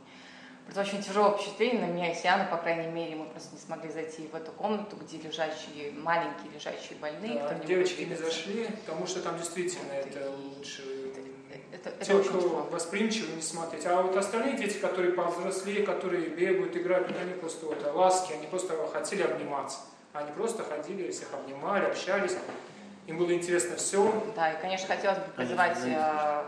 это 0.69 0.81
очень 0.81 1.01
тяжелое 1.01 1.36
впечатление, 1.36 1.81
на 1.81 1.91
меня 1.91 2.12
и 2.12 2.15
Сиану, 2.15 2.48
по 2.48 2.58
крайней 2.58 2.91
мере, 2.91 3.15
мы 3.15 3.25
просто 3.25 3.55
не 3.55 3.60
смогли 3.62 3.89
зайти 3.91 4.27
в 4.27 4.36
эту 4.36 4.51
комнату, 4.51 4.98
где 4.98 5.17
лежащие, 5.17 5.91
маленькие 5.93 6.51
лежащие 6.53 7.00
больные, 7.00 7.39
Да, 7.39 7.55
девочки 7.65 8.03
не 8.03 8.13
зашли, 8.13 8.67
потому 8.86 9.08
что 9.08 9.22
там 9.22 9.38
действительно 9.39 9.93
это 9.93 10.29
лучше. 10.29 10.84
Это, 11.71 11.89
это 11.89 12.05
Те, 12.05 12.13
очень 12.13 12.29
кто 12.29 12.39
тяжело. 12.39 12.67
восприимчивы, 12.71 13.35
не 13.35 13.41
смотреть. 13.41 13.85
А 13.85 14.01
вот 14.01 14.15
остальные 14.15 14.57
дети, 14.57 14.77
которые 14.77 15.13
повзрослее, 15.13 15.83
которые 15.83 16.27
бегают, 16.29 16.75
играют, 16.75 17.07
вот 17.07 17.17
они 17.19 17.33
просто 17.33 17.65
вот 17.65 17.95
ласки, 17.95 18.33
они 18.33 18.47
просто 18.47 18.73
хотели 18.91 19.21
обниматься. 19.23 19.79
Они 20.13 20.31
просто 20.31 20.63
ходили, 20.63 21.11
всех 21.11 21.33
обнимали, 21.33 21.85
общались. 21.85 22.35
Им 23.07 23.17
было 23.17 23.33
интересно 23.33 23.75
все. 23.75 24.23
Да, 24.35 24.51
и, 24.51 24.61
конечно, 24.61 24.87
хотелось 24.87 25.19
бы 25.19 25.25
призывать 25.35 25.77
э, 25.83 26.43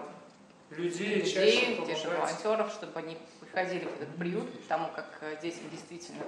Людей, 0.71 1.21
чаще 1.25 1.75
людей, 1.75 1.85
тех 1.85 1.97
же 1.97 2.09
волонтеров, 2.09 2.71
чтобы 2.71 2.99
они 2.99 3.17
приходили 3.41 3.85
в 3.85 4.01
этот 4.01 4.15
приют, 4.15 4.61
потому 4.63 4.87
как 4.95 5.17
э, 5.21 5.35
детям 5.41 5.63
действительно 5.69 6.21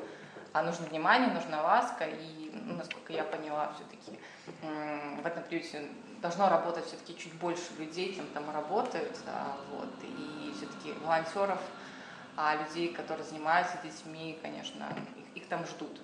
а, 0.54 0.62
нужно 0.62 0.86
внимание, 0.86 1.32
нужна 1.32 1.62
ласка, 1.62 2.06
и, 2.06 2.52
ну, 2.54 2.76
насколько 2.76 3.12
я 3.12 3.24
поняла, 3.24 3.74
все-таки 3.76 4.20
в 5.22 5.26
этом 5.26 5.44
приюте 5.44 5.90
должно 6.22 6.48
работать 6.48 6.86
все-таки 6.86 7.18
чуть 7.18 7.34
больше 7.34 7.74
людей, 7.78 8.16
чем 8.16 8.26
там 8.28 8.50
работают, 8.52 9.20
а, 9.28 9.58
вот, 9.72 9.90
и 10.04 10.54
все-таки 10.56 10.94
волонтеров, 11.04 11.60
а 12.38 12.56
людей, 12.56 12.94
которые 12.94 13.26
занимаются 13.26 13.78
детьми, 13.84 14.40
конечно, 14.42 14.88
их, 15.36 15.44
их 15.44 15.50
там 15.50 15.66
ждут. 15.66 16.00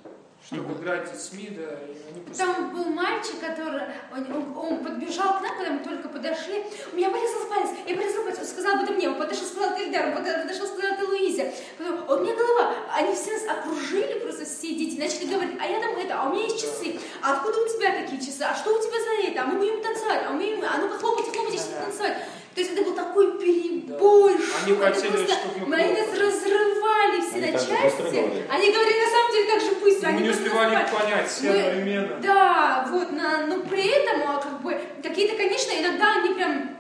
Чтобы 0.45 0.73
играть 0.81 1.07
с 1.13 1.29
детьми, 1.29 1.49
да, 1.55 1.77
они 2.09 2.21
просто... 2.21 2.43
Там 2.45 2.73
был 2.73 2.85
мальчик, 2.85 3.39
который 3.39 3.81
он, 4.11 4.31
он- 4.33 4.57
он 4.57 4.83
подбежал 4.83 5.37
к 5.37 5.41
нам, 5.41 5.55
когда 5.57 5.71
мы 5.73 5.79
только 5.83 6.07
подошли. 6.09 6.63
У 6.91 6.95
меня 6.95 7.09
порезался 7.09 7.47
палец, 7.47 7.69
я 7.85 7.95
порезал 7.95 8.23
палец, 8.23 8.39
он 8.39 8.45
сказал 8.45 8.75
об 8.77 8.83
этом 8.83 8.95
мне, 8.95 9.09
он 9.09 9.15
подошел, 9.15 9.45
сказал 9.45 9.71
это 9.73 9.83
Эльдар, 9.83 10.07
он 10.07 10.13
под- 10.15 10.41
подошел, 10.43 10.65
сказал 10.65 10.93
это 10.93 11.05
Луизе. 11.05 11.53
Потом, 11.77 12.03
«А 12.07 12.13
у 12.15 12.19
меня 12.23 12.33
голова, 12.35 12.73
они 12.95 13.13
все 13.13 13.33
нас 13.33 13.43
окружили, 13.57 14.19
просто 14.19 14.45
все 14.45 14.73
дети, 14.73 14.99
начали 14.99 15.25
говорить, 15.31 15.57
а 15.61 15.65
я 15.67 15.79
там 15.81 15.95
это, 15.97 16.19
а 16.19 16.29
у 16.29 16.33
меня 16.33 16.43
есть 16.45 16.61
часы, 16.61 16.99
а 17.21 17.33
откуда 17.33 17.59
у 17.59 17.67
тебя 17.67 17.91
такие 18.01 18.19
часы, 18.19 18.41
а 18.41 18.55
что 18.55 18.73
у 18.75 18.81
тебя 18.81 18.97
за 19.03 19.27
это, 19.29 19.41
а 19.43 19.45
мы 19.45 19.59
будем 19.59 19.83
танцевать, 19.83 20.21
а 20.25 20.31
мы 20.31 20.57
а 20.65 20.77
ну-ка 20.77 20.97
хлопайте, 20.97 21.31
хлопайте, 21.31 21.61
танцевать. 21.83 22.17
То 22.55 22.61
есть 22.61 22.73
это 22.73 22.81
был 22.83 22.93
такой 22.95 23.37
перебой, 23.39 24.33
Да. 24.33 24.39
шум, 24.39 24.53
Они 24.65 24.75
хотели, 24.75 25.11
просто- 25.11 25.33
чтобы 25.35 25.75
они 25.75 25.93
нас 25.93 26.09
разрывали 26.09 27.21
все 27.21 27.35
Они 27.35 27.51
на 27.51 27.51
части. 27.51 28.01
говорили? 28.01 28.45
Они 28.49 28.71
говорили 28.71 28.99
на 28.99 29.09
самом 29.11 29.31
деле 29.31 29.51
так 29.51 29.61
же 29.61 29.71
быстро. 29.81 30.07
Мы 30.09 30.13
они 30.17 30.23
не 30.23 30.29
успевали 30.29 30.75
их 30.83 30.91
понять 30.91 31.29
все 31.29 31.49
Мы- 31.51 31.59
одновременно. 31.59 32.19
Да, 32.21 32.87
вот, 32.91 33.11
на, 33.11 33.45
но 33.47 33.59
при 33.61 33.87
этом, 33.87 34.21
а, 34.27 34.41
как 34.41 34.61
бы, 34.61 34.79
какие-то, 35.03 35.37
конечно, 35.37 35.71
иногда 35.79 36.13
они 36.15 36.33
прям 36.33 36.75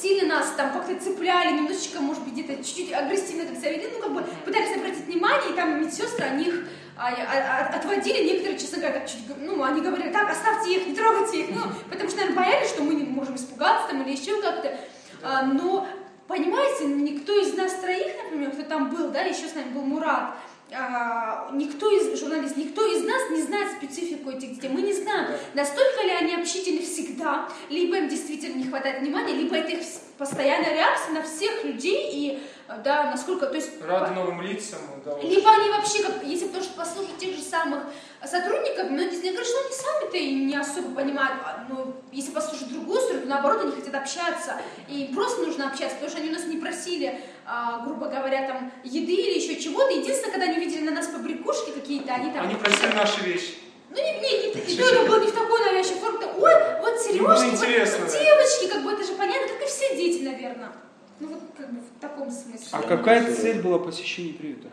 сильно 0.00 0.36
нас 0.36 0.52
там 0.56 0.72
как-то 0.72 0.96
цепляли, 1.02 1.52
немножечко, 1.52 2.00
может 2.00 2.22
быть, 2.24 2.32
где-то 2.34 2.56
чуть-чуть 2.64 2.92
агрессивно 2.92 3.44
так 3.44 3.56
себя 3.58 3.72
вели, 3.72 3.88
ну, 3.92 4.00
как 4.00 4.12
бы, 4.14 4.22
пытались 4.44 4.74
обратить 4.76 5.04
внимание, 5.06 5.50
и 5.52 5.54
там 5.54 5.80
медсестры, 5.80 6.24
они 6.24 6.44
их 6.44 6.54
а, 6.96 7.08
а, 7.08 7.68
а, 7.74 7.76
отводили, 7.76 8.22
некоторые, 8.24 8.56
честно 8.58 8.78
говоря, 8.78 9.00
так 9.00 9.08
чуть, 9.10 9.18
ну, 9.40 9.62
они 9.64 9.80
говорили, 9.80 10.10
так, 10.12 10.30
оставьте 10.30 10.74
их, 10.76 10.86
не 10.86 10.94
трогайте 10.94 11.40
их, 11.40 11.46
ну, 11.50 11.62
потому 11.90 12.08
что, 12.08 12.18
наверное, 12.20 12.44
боялись, 12.44 12.68
что 12.68 12.82
мы 12.84 12.94
не 12.94 13.02
можем 13.02 13.34
испугаться 13.34 13.88
там 13.88 14.02
или 14.02 14.12
еще 14.16 14.40
как-то, 14.40 14.78
А, 15.24 15.42
но, 15.42 15.86
понимаете, 16.28 16.84
никто 16.86 17.40
из 17.40 17.54
нас 17.54 17.72
троих, 17.74 18.12
например, 18.24 18.50
кто 18.52 18.62
там 18.62 18.90
был, 18.90 19.10
да, 19.10 19.22
еще 19.22 19.48
с 19.48 19.54
нами 19.54 19.70
был 19.72 19.82
Мурат, 19.82 20.34
а, 20.72 21.50
никто 21.52 21.90
из 21.90 22.18
журналистов, 22.18 22.58
никто 22.58 22.86
из 22.86 23.04
нас 23.04 23.30
не 23.30 23.42
знает 23.42 23.72
специфику 23.72 24.30
этих 24.30 24.54
детей. 24.54 24.68
Мы 24.68 24.82
не 24.82 24.92
знаем, 24.92 25.28
настолько 25.54 26.02
ли 26.02 26.10
они 26.10 26.34
общительны 26.34 26.82
всегда, 26.82 27.48
либо 27.70 27.96
им 27.96 28.08
действительно 28.08 28.56
не 28.56 28.64
хватает 28.64 29.00
внимания, 29.00 29.34
либо 29.34 29.56
это 29.56 29.72
их 29.72 29.84
постоянная 30.18 30.74
реакция 30.74 31.14
на 31.14 31.22
всех 31.22 31.64
людей 31.64 32.10
и 32.12 32.42
да, 32.82 33.10
насколько, 33.10 33.46
то 33.46 33.56
есть 33.56 33.70
Рады 33.82 34.14
новым 34.14 34.40
лицам. 34.40 34.78
Да, 35.04 35.18
либо 35.20 35.50
они 35.50 35.70
вообще, 35.70 36.02
как, 36.02 36.24
если 36.24 36.46
что 36.46 36.76
послушать 36.76 37.18
тех 37.18 37.36
же 37.36 37.42
самых 37.42 37.84
сотрудников, 38.26 38.90
многие 38.90 39.14
из 39.14 39.22
них 39.22 39.32
говорят, 39.32 39.46
что 39.46 39.60
они 39.64 39.72
сами-то 39.72 40.16
и 40.16 40.34
не 40.46 40.56
особо 40.56 40.94
понимают, 40.94 41.40
а, 41.44 41.66
но 41.68 41.94
если 42.12 42.32
послушать 42.32 42.72
другую 42.72 43.00
сторону, 43.00 43.22
то 43.22 43.28
наоборот, 43.28 43.62
они 43.62 43.72
хотят 43.72 43.94
общаться, 43.94 44.60
и 44.88 45.04
им 45.04 45.14
просто 45.14 45.42
нужно 45.42 45.68
общаться, 45.68 45.96
потому 45.96 46.10
что 46.10 46.20
они 46.20 46.30
у 46.30 46.32
нас 46.32 46.44
не 46.46 46.56
просили, 46.56 47.20
а, 47.46 47.84
грубо 47.86 48.06
говоря, 48.06 48.46
там, 48.46 48.72
еды 48.82 49.14
или 49.14 49.38
еще 49.38 49.60
чего-то. 49.60 49.90
Единственное, 49.92 50.32
когда 50.32 50.46
они 50.46 50.58
видели 50.58 50.84
на 50.84 50.92
нас 50.92 51.06
побрякушки 51.08 51.70
какие-то, 51.70 52.14
они 52.14 52.32
там... 52.32 52.46
Они 52.46 52.54
просили 52.56 52.92
наши 52.94 53.20
вещи. 53.22 53.54
Ну, 53.90 53.96
не, 53.96 54.12
не, 54.12 54.20
не, 54.20 54.74
и 54.74 54.76
то 54.76 54.84
это 54.84 55.06
было 55.06 55.20
не 55.20 55.28
в 55.28 55.32
такой 55.32 55.60
навязчивой 55.60 56.00
форме, 56.00 56.26
ой, 56.26 56.52
вот 56.80 57.00
сережки, 57.00 57.20
вот, 57.20 58.00
вот 58.00 58.12
девочки, 58.12 58.68
как 58.72 58.82
бы 58.82 58.92
это 58.92 59.04
же 59.04 59.12
понятно, 59.12 59.48
как 59.48 59.62
и 59.62 59.66
все 59.66 59.96
дети, 59.96 60.24
наверное. 60.24 60.72
Ну, 61.20 61.28
вот 61.28 61.40
как 61.56 61.72
бы 61.72 61.80
в 61.80 62.00
таком 62.00 62.28
смысле. 62.30 62.66
А 62.72 62.82
какая 62.82 63.28
не 63.28 63.34
цель 63.34 63.62
была 63.62 63.78
посещения 63.78 64.32
приюта? 64.32 64.68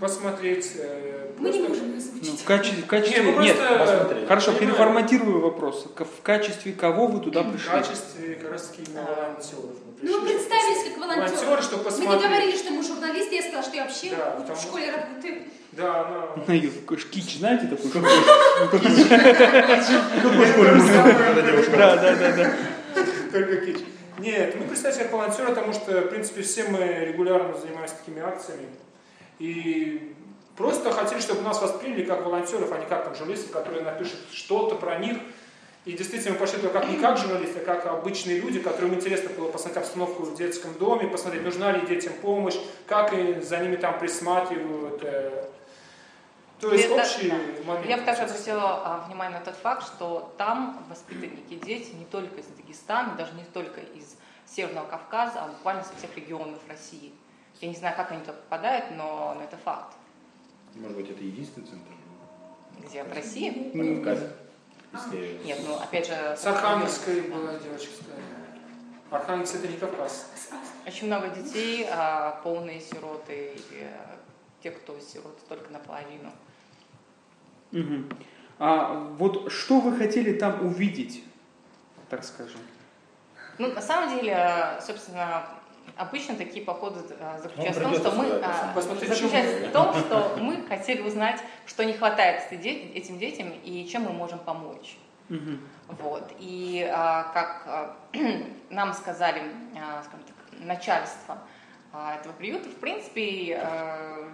Посмотреть. 0.00 0.72
э, 0.78 1.30
Мы 1.38 1.50
не 1.50 1.60
можем 1.60 1.96
их 1.96 2.04
Ну, 2.22 2.32
в 2.36 2.44
качестве, 2.44 2.82
в 2.82 2.86
качестве 2.86 3.22
мы 3.22 3.42
нет. 3.44 3.56
просто, 3.56 3.78
посмотреть. 3.78 4.28
Хорошо, 4.28 4.52
понимаем, 4.52 4.68
переформатирую 4.70 5.40
вопрос. 5.40 5.86
В 5.96 6.22
качестве 6.22 6.72
кого 6.72 7.06
вы 7.06 7.20
туда 7.20 7.42
В 7.42 7.52
пришли? 7.52 7.70
качестве 7.70 8.34
как 8.34 8.50
раз 8.52 8.66
таки 8.68 8.82
именно 8.90 9.04
волонтеров. 9.04 9.76
Ну, 10.02 10.20
мы 10.20 10.28
представились 10.28 10.84
как 10.88 10.98
волонтеры. 10.98 11.30
Волонтеры, 11.46 11.62
чтобы 11.62 11.90
Мы 11.90 12.06
не 12.16 12.22
говорили, 12.26 12.56
что 12.56 12.70
мы 12.72 12.82
журналисты, 12.82 13.34
я 13.36 13.42
сказала, 13.42 13.62
что 13.62 13.76
я 13.76 13.82
вообще 13.84 14.10
Да, 14.10 14.30
в 14.30 14.40
потому- 14.40 14.60
школе 14.60 14.90
работаю. 14.90 15.34
Да, 15.72 16.00
она... 16.06 16.44
На 16.46 16.52
ее 16.52 16.70
кич, 17.10 17.38
знаете 17.38 17.66
такой? 17.68 17.90
Да, 21.76 21.96
да, 21.96 22.16
да, 22.16 22.32
да. 22.32 22.52
Только 23.32 23.56
кич. 23.58 23.78
Нет, 24.18 24.54
мы 24.56 24.66
представители 24.66 25.04
как 25.04 25.12
волонтеры, 25.12 25.48
потому 25.48 25.72
что, 25.72 25.92
в 26.02 26.08
принципе, 26.08 26.42
все 26.42 26.64
мы 26.64 26.78
регулярно 27.06 27.56
занимаемся 27.56 27.94
такими 27.98 28.20
акциями. 28.20 28.66
И 29.40 30.14
просто 30.54 30.92
хотели, 30.92 31.18
чтобы 31.20 31.40
нас 31.42 31.60
восприняли 31.60 32.04
как 32.04 32.24
волонтеров, 32.24 32.70
а 32.70 32.78
не 32.78 32.86
как 32.86 33.04
там 33.04 33.14
журналисты, 33.16 33.50
которые 33.50 33.82
напишут 33.82 34.20
что-то 34.32 34.76
про 34.76 34.98
них. 34.98 35.16
И 35.86 35.92
действительно, 35.92 36.34
мы 36.34 36.38
пошли 36.38 36.58
туда 36.60 36.78
как 36.78 36.90
не 36.90 36.98
как 36.98 37.16
журналисты, 37.16 37.60
а 37.60 37.64
как 37.64 37.86
обычные 37.86 38.38
люди, 38.38 38.60
которым 38.60 38.94
интересно 38.94 39.30
было 39.30 39.50
посмотреть 39.50 39.84
обстановку 39.84 40.24
в 40.24 40.36
детском 40.36 40.74
доме, 40.74 41.08
посмотреть, 41.08 41.42
нужна 41.42 41.72
ли 41.72 41.86
детям 41.86 42.12
помощь, 42.20 42.56
как 42.86 43.14
за 43.42 43.58
ними 43.58 43.76
там 43.76 43.98
присматривают. 43.98 45.02
э. 45.02 45.46
То 46.60 46.70
есть 46.72 46.84
Это- 46.84 46.94
общий 46.96 47.30
да. 47.30 47.36
момент. 47.64 47.86
Я 47.86 47.96
бы 47.96 48.02
также 48.02 48.22
обратила 48.24 48.82
а, 48.84 49.04
внимание 49.06 49.38
на 49.38 49.44
тот 49.44 49.54
факт, 49.54 49.86
что 49.86 50.34
там 50.36 50.84
воспитанники 50.90 51.54
дети 51.54 51.94
не 51.94 52.04
только 52.04 52.40
из 52.40 52.46
Дагестана, 52.58 53.14
даже 53.14 53.32
не 53.32 53.44
только 53.44 53.80
из 53.80 54.16
Северного 54.46 54.86
Кавказа, 54.86 55.42
а 55.42 55.48
буквально 55.48 55.82
со 55.82 55.96
всех 55.96 56.14
регионов 56.14 56.58
России. 56.68 57.14
Я 57.60 57.68
не 57.68 57.74
знаю, 57.74 57.94
как 57.96 58.10
они 58.10 58.20
туда 58.20 58.32
попадают, 58.32 58.86
но, 58.96 59.34
но 59.36 59.44
это 59.44 59.56
факт. 59.58 59.94
Может 60.74 60.96
быть, 60.96 61.10
это 61.10 61.22
единственный 61.22 61.66
центр? 61.66 61.90
Где? 62.78 63.04
В 63.04 63.12
России? 63.12 63.70
На 63.74 63.96
Кавказе. 63.96 64.32
Если... 64.92 65.40
Нет, 65.44 65.58
ну 65.66 65.74
опять 65.76 66.06
же... 66.06 66.14
С 66.36 66.46
Архангельской 66.46 67.22
была 67.22 67.54
девочка. 67.58 67.92
Архангельск 69.10 69.56
это 69.56 69.68
не 69.68 69.76
Кавказ. 69.76 70.30
Очень 70.86 71.08
много 71.08 71.28
детей, 71.28 71.86
а, 71.90 72.40
полные 72.42 72.80
сироты, 72.80 73.54
и, 73.56 73.82
а, 73.82 74.16
те, 74.62 74.70
кто 74.70 74.98
сироты 75.00 75.40
только 75.48 75.70
наполовину. 75.72 76.30
Мгм. 77.72 78.08
А 78.58 78.94
вот 79.18 79.50
что 79.50 79.80
вы 79.80 79.96
хотели 79.96 80.38
там 80.38 80.64
увидеть, 80.64 81.24
так 82.08 82.24
скажем? 82.24 82.60
Ну, 83.58 83.72
на 83.72 83.82
самом 83.82 84.16
деле, 84.16 84.34
а, 84.34 84.80
собственно, 84.80 85.44
обычно 86.00 86.34
такие 86.34 86.64
походы 86.64 87.00
а, 87.20 87.38
заключаются 87.38 87.80
в 87.80 87.84
том, 87.84 87.94
что 87.94 88.10
мы 88.12 88.40
а, 88.42 88.80
заключаются 88.80 89.68
в 89.68 89.72
том, 89.72 89.94
что 89.94 90.36
мы 90.40 90.66
хотели 90.66 91.02
узнать, 91.02 91.40
что 91.66 91.84
не 91.84 91.92
хватает 91.92 92.50
этим 92.50 93.18
детям 93.18 93.52
и 93.64 93.86
чем 93.86 94.04
мы 94.04 94.12
можем 94.12 94.38
помочь. 94.38 94.96
Вот. 95.88 96.32
И 96.40 96.88
а, 96.92 97.30
как 97.34 97.62
а, 97.66 97.96
нам 98.70 98.92
сказали, 98.94 99.42
а, 99.76 100.02
скажем 100.02 100.26
так, 100.26 100.36
начальство 100.58 101.38
а, 101.92 102.16
этого 102.16 102.32
приюта, 102.32 102.68
в 102.68 102.76
принципе, 102.76 103.60
а, 103.62 104.28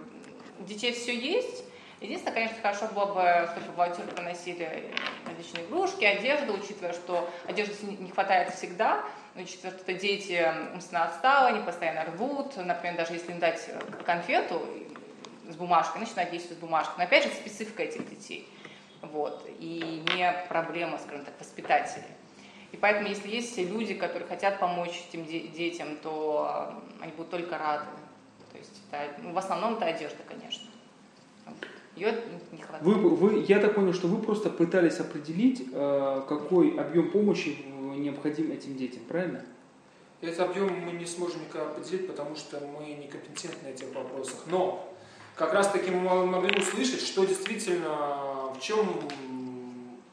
у 0.59 0.65
детей 0.65 0.93
все 0.93 1.15
есть. 1.15 1.65
Единственное, 2.01 2.35
конечно, 2.35 2.57
хорошо 2.63 2.89
было 2.89 3.07
бы, 3.07 3.51
чтобы 3.53 3.77
волонтеры 3.77 4.09
приносили 4.09 4.95
различные 5.27 5.65
игрушки, 5.65 6.05
одежду, 6.05 6.55
учитывая, 6.55 6.93
что 6.93 7.29
одежды 7.47 7.75
не 7.87 8.11
хватает 8.11 8.55
всегда, 8.55 9.03
учитывая, 9.37 9.77
что 9.77 9.93
это 9.93 9.95
дети 9.95 10.53
умственно 10.73 11.05
отсталые, 11.05 11.55
они 11.55 11.65
постоянно 11.65 12.05
рвут, 12.13 12.57
например, 12.57 12.97
даже 12.97 13.15
если 13.15 13.33
им 13.33 13.39
дать 13.39 13.65
э, 13.69 13.81
конфету 14.05 14.63
с 15.49 15.57
бумажкой, 15.57 16.01
начинают 16.01 16.33
есть 16.33 16.53
с 16.53 16.57
бумажкой. 16.57 16.95
Но 16.99 17.05
опять 17.05 17.25
же, 17.25 17.31
специфика 17.31 17.83
этих 17.83 18.09
детей. 18.09 18.49
Вот. 19.03 19.47
И 19.59 20.03
не 20.15 20.45
проблема, 20.49 20.99
скажем 20.99 21.25
так, 21.25 21.35
воспитателей. 21.39 22.07
И 22.73 22.77
поэтому, 22.77 23.09
если 23.09 23.29
есть 23.29 23.57
люди, 23.59 23.95
которые 23.95 24.29
хотят 24.29 24.59
помочь 24.59 25.05
этим 25.09 25.25
де- 25.25 25.49
детям, 25.49 25.97
то 26.03 26.81
э, 27.01 27.05
они 27.05 27.13
будут 27.13 27.31
только 27.31 27.59
рады. 27.59 27.87
То 28.53 28.59
есть 28.59 28.83
это, 28.91 29.23
ну, 29.23 29.33
в 29.33 29.39
основном 29.39 29.75
это 29.75 29.87
одежда, 29.87 30.19
конечно. 30.29 30.69
Ее 31.95 32.15
не 32.53 32.59
хватает. 32.59 32.83
Вы, 32.83 32.95
вы, 32.95 33.45
я 33.49 33.59
так 33.59 33.75
понял, 33.75 33.95
что 33.95 34.09
вы 34.09 34.21
просто 34.23 34.51
пытались 34.51 35.01
определить, 35.01 35.67
э, 35.73 36.23
какой 36.29 36.79
объем 36.79 37.11
помощи 37.11 37.57
необходим 37.99 38.51
этим 38.53 38.77
детям, 38.77 39.03
правильно? 39.09 39.45
Этот 40.23 40.41
объем 40.41 40.73
мы 40.85 40.93
не 40.93 41.05
сможем 41.07 41.41
никак 41.43 41.63
определить, 41.77 42.07
потому 42.07 42.35
что 42.37 42.59
мы 42.61 42.87
некомпетентны 42.95 43.71
в 43.71 43.75
этих 43.75 43.95
вопросах. 43.95 44.37
Но 44.47 44.93
как 45.37 45.53
раз 45.53 45.69
таки 45.69 45.91
мы 45.91 46.27
могли 46.27 46.59
услышать, 46.59 47.01
что 47.03 47.25
действительно, 47.27 48.53
в 48.55 48.59
чем 48.61 48.79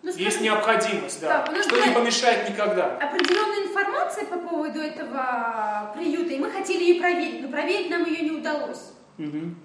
Ну, 0.01 0.09
есть 0.09 0.19
скажем, 0.19 0.43
необходимость, 0.43 1.21
да, 1.21 1.45
да, 1.47 1.63
что 1.63 1.77
не 1.87 1.93
помешает 1.93 2.49
никогда. 2.49 2.97
определенная 2.97 3.65
информация 3.67 4.25
по 4.25 4.37
поводу 4.39 4.79
этого 4.79 5.93
приюта, 5.95 6.33
и 6.33 6.39
мы 6.39 6.51
хотели 6.51 6.83
ее 6.83 6.99
проверить, 6.99 7.41
но 7.41 7.47
проверить 7.47 7.89
нам 7.89 8.05
ее 8.05 8.29
не 8.29 8.31
удалось. 8.31 8.91
Мгм. 9.17 9.55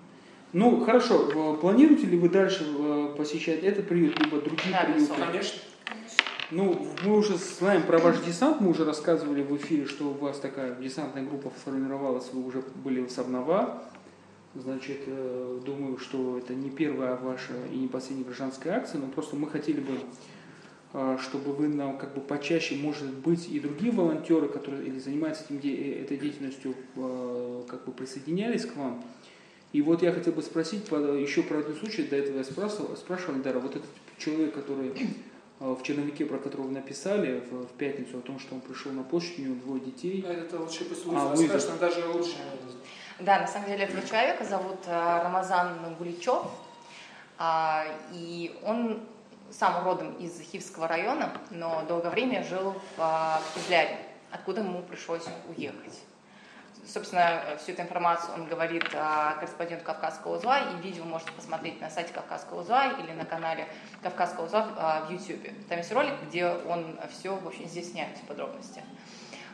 Ну, 0.52 0.80
хорошо. 0.84 1.56
Планируете 1.60 2.06
ли 2.06 2.16
вы 2.16 2.28
дальше 2.28 2.64
э, 2.78 3.14
посещать 3.18 3.64
этот 3.64 3.88
приют, 3.88 4.18
либо 4.18 4.40
другие 4.40 4.72
Да, 4.72 4.84
приюты? 4.84 5.12
Конечно. 5.14 5.60
Ну, 6.50 6.86
мы 7.04 7.18
уже 7.18 7.36
знаем 7.36 7.82
про 7.82 7.98
ваш 7.98 8.20
десант, 8.20 8.62
мы 8.62 8.70
уже 8.70 8.86
рассказывали 8.86 9.42
в 9.42 9.54
эфире, 9.58 9.84
что 9.84 10.08
у 10.08 10.14
вас 10.14 10.38
такая 10.38 10.74
десантная 10.76 11.22
группа 11.22 11.52
сформировалась, 11.60 12.30
вы 12.32 12.42
уже 12.42 12.62
были 12.82 13.02
в 13.02 13.10
Савнова. 13.10 13.82
Значит, 14.54 15.00
э, 15.06 15.60
думаю, 15.66 15.98
что 15.98 16.38
это 16.38 16.54
не 16.54 16.70
первая 16.70 17.16
ваша 17.16 17.52
и 17.70 17.76
не 17.76 17.86
последняя 17.86 18.24
гражданская 18.24 18.78
акция, 18.78 18.98
но 18.98 19.08
просто 19.08 19.36
мы 19.36 19.46
хотели 19.46 19.80
бы, 19.80 19.92
э, 20.94 21.18
чтобы 21.20 21.52
вы 21.52 21.68
нам 21.68 21.98
как 21.98 22.14
бы 22.14 22.22
почаще, 22.22 22.76
может 22.76 23.12
быть, 23.12 23.46
и 23.50 23.60
другие 23.60 23.92
волонтеры, 23.92 24.48
которые 24.48 24.86
или 24.86 24.98
занимаются 24.98 25.44
этим, 25.44 25.60
э, 25.62 26.02
этой 26.02 26.16
деятельностью, 26.16 26.74
как 27.68 27.84
бы 27.84 27.92
присоединялись 27.92 28.64
к 28.64 28.74
вам. 28.74 29.04
И 29.74 29.82
вот 29.82 30.02
я 30.02 30.12
хотел 30.12 30.32
бы 30.32 30.40
спросить 30.40 30.86
еще 30.90 31.42
про 31.42 31.58
один 31.58 31.74
случай, 31.74 32.04
до 32.04 32.16
этого 32.16 32.38
я 32.38 32.44
спрашивал, 32.44 32.96
спрашивал 32.96 33.36
Эльдара, 33.36 33.58
вот 33.58 33.76
этот 33.76 33.90
человек, 34.16 34.54
который 34.54 34.94
в 35.60 35.82
черновике, 35.82 36.24
про 36.24 36.38
которого 36.38 36.66
вы 36.66 36.72
написали 36.72 37.40
в, 37.40 37.66
в 37.66 37.72
пятницу, 37.72 38.18
о 38.18 38.20
том, 38.20 38.38
что 38.38 38.54
он 38.54 38.60
пришел 38.60 38.92
на 38.92 39.02
площадь, 39.02 39.38
у 39.38 39.42
него 39.42 39.54
двое 39.56 39.80
детей. 39.80 40.22
Это 40.22 40.60
лучше 40.60 40.84
пусть 40.84 41.04
А, 41.06 41.32
Луиза 41.34 41.54
расскажет, 41.54 41.80
даже 41.80 42.06
лучше. 42.06 42.36
Да, 43.18 43.40
на 43.40 43.46
самом 43.48 43.66
деле 43.66 43.84
этого 43.84 44.06
человека 44.06 44.44
зовут 44.44 44.78
э, 44.86 44.92
Рамазан 44.92 45.96
Гуличев, 45.98 46.44
а, 47.36 47.84
и 48.12 48.56
он 48.62 49.00
сам 49.50 49.84
родом 49.84 50.12
из 50.14 50.40
Хивского 50.40 50.86
района, 50.86 51.32
но 51.50 51.84
долгое 51.88 52.10
время 52.10 52.44
жил 52.44 52.72
в, 52.72 52.78
а, 52.98 53.40
в 53.40 53.54
Кизляре, 53.54 53.98
откуда 54.30 54.60
ему 54.60 54.82
пришлось 54.82 55.24
уехать. 55.48 56.04
Собственно, 56.88 57.42
э, 57.44 57.58
всю 57.58 57.72
эту 57.72 57.82
информацию 57.82 58.32
он 58.32 58.46
говорит 58.46 58.82
а, 58.94 59.34
корреспонденту 59.34 59.84
Кавказского 59.84 60.36
узла, 60.36 60.58
и 60.60 60.76
видео 60.82 61.04
можете 61.04 61.30
посмотреть 61.32 61.78
на 61.82 61.90
сайте 61.90 62.14
Кавказского 62.14 62.62
узла 62.62 62.86
или 62.92 63.12
на 63.12 63.26
канале 63.26 63.68
Кавказского 64.02 64.46
узла 64.46 64.68
а, 64.78 65.04
в 65.04 65.10
YouTube. 65.10 65.46
Там 65.68 65.76
есть 65.76 65.92
ролик, 65.92 66.14
где 66.26 66.46
он 66.48 66.98
все, 67.10 67.36
в 67.36 67.46
общем, 67.46 67.68
здесь 67.68 67.90
сняет 67.90 68.16
все 68.16 68.24
подробности. 68.24 68.82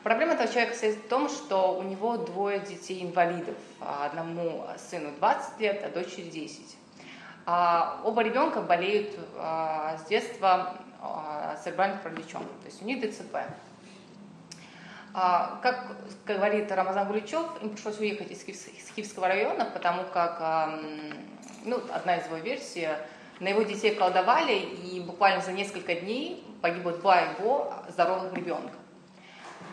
Проблема 0.04 0.34
этого 0.34 0.48
человека 0.48 0.74
состоит 0.74 0.98
в 0.98 1.08
том, 1.08 1.28
что 1.28 1.76
у 1.76 1.82
него 1.82 2.18
двое 2.18 2.60
детей-инвалидов. 2.60 3.56
Одному 3.80 4.68
сыну 4.76 5.10
20 5.18 5.60
лет, 5.60 5.82
а 5.82 5.88
дочери 5.88 6.30
10. 6.30 6.76
А 7.46 8.00
оба 8.04 8.22
ребенка 8.22 8.60
болеют 8.60 9.18
с 9.34 10.04
детства 10.08 10.76
церебральным 11.62 11.98
параличом, 11.98 12.42
то 12.42 12.66
есть 12.66 12.82
у 12.82 12.84
них 12.84 13.00
ДЦП. 13.00 13.36
А, 15.16 15.60
Как 15.62 15.86
говорит 16.26 16.72
Рамазан 16.72 17.06
Гуличев, 17.06 17.46
им 17.62 17.70
пришлось 17.70 18.00
уехать 18.00 18.32
из 18.32 18.42
Хивс- 18.42 18.76
из 18.76 18.92
Хивского 18.96 19.28
района, 19.28 19.64
потому 19.64 20.02
как, 20.12 20.72
ну, 21.64 21.80
одна 21.92 22.16
из 22.16 22.26
его 22.26 22.38
версий, 22.38 22.88
на 23.38 23.46
его 23.46 23.62
детей 23.62 23.94
колдовали, 23.94 24.54
и 24.54 25.00
буквально 25.00 25.40
за 25.40 25.52
несколько 25.52 25.94
дней 25.94 26.44
погибло 26.60 26.92
два 26.92 27.20
его 27.20 27.72
здоровых 27.88 28.34
ребенка. 28.34 28.74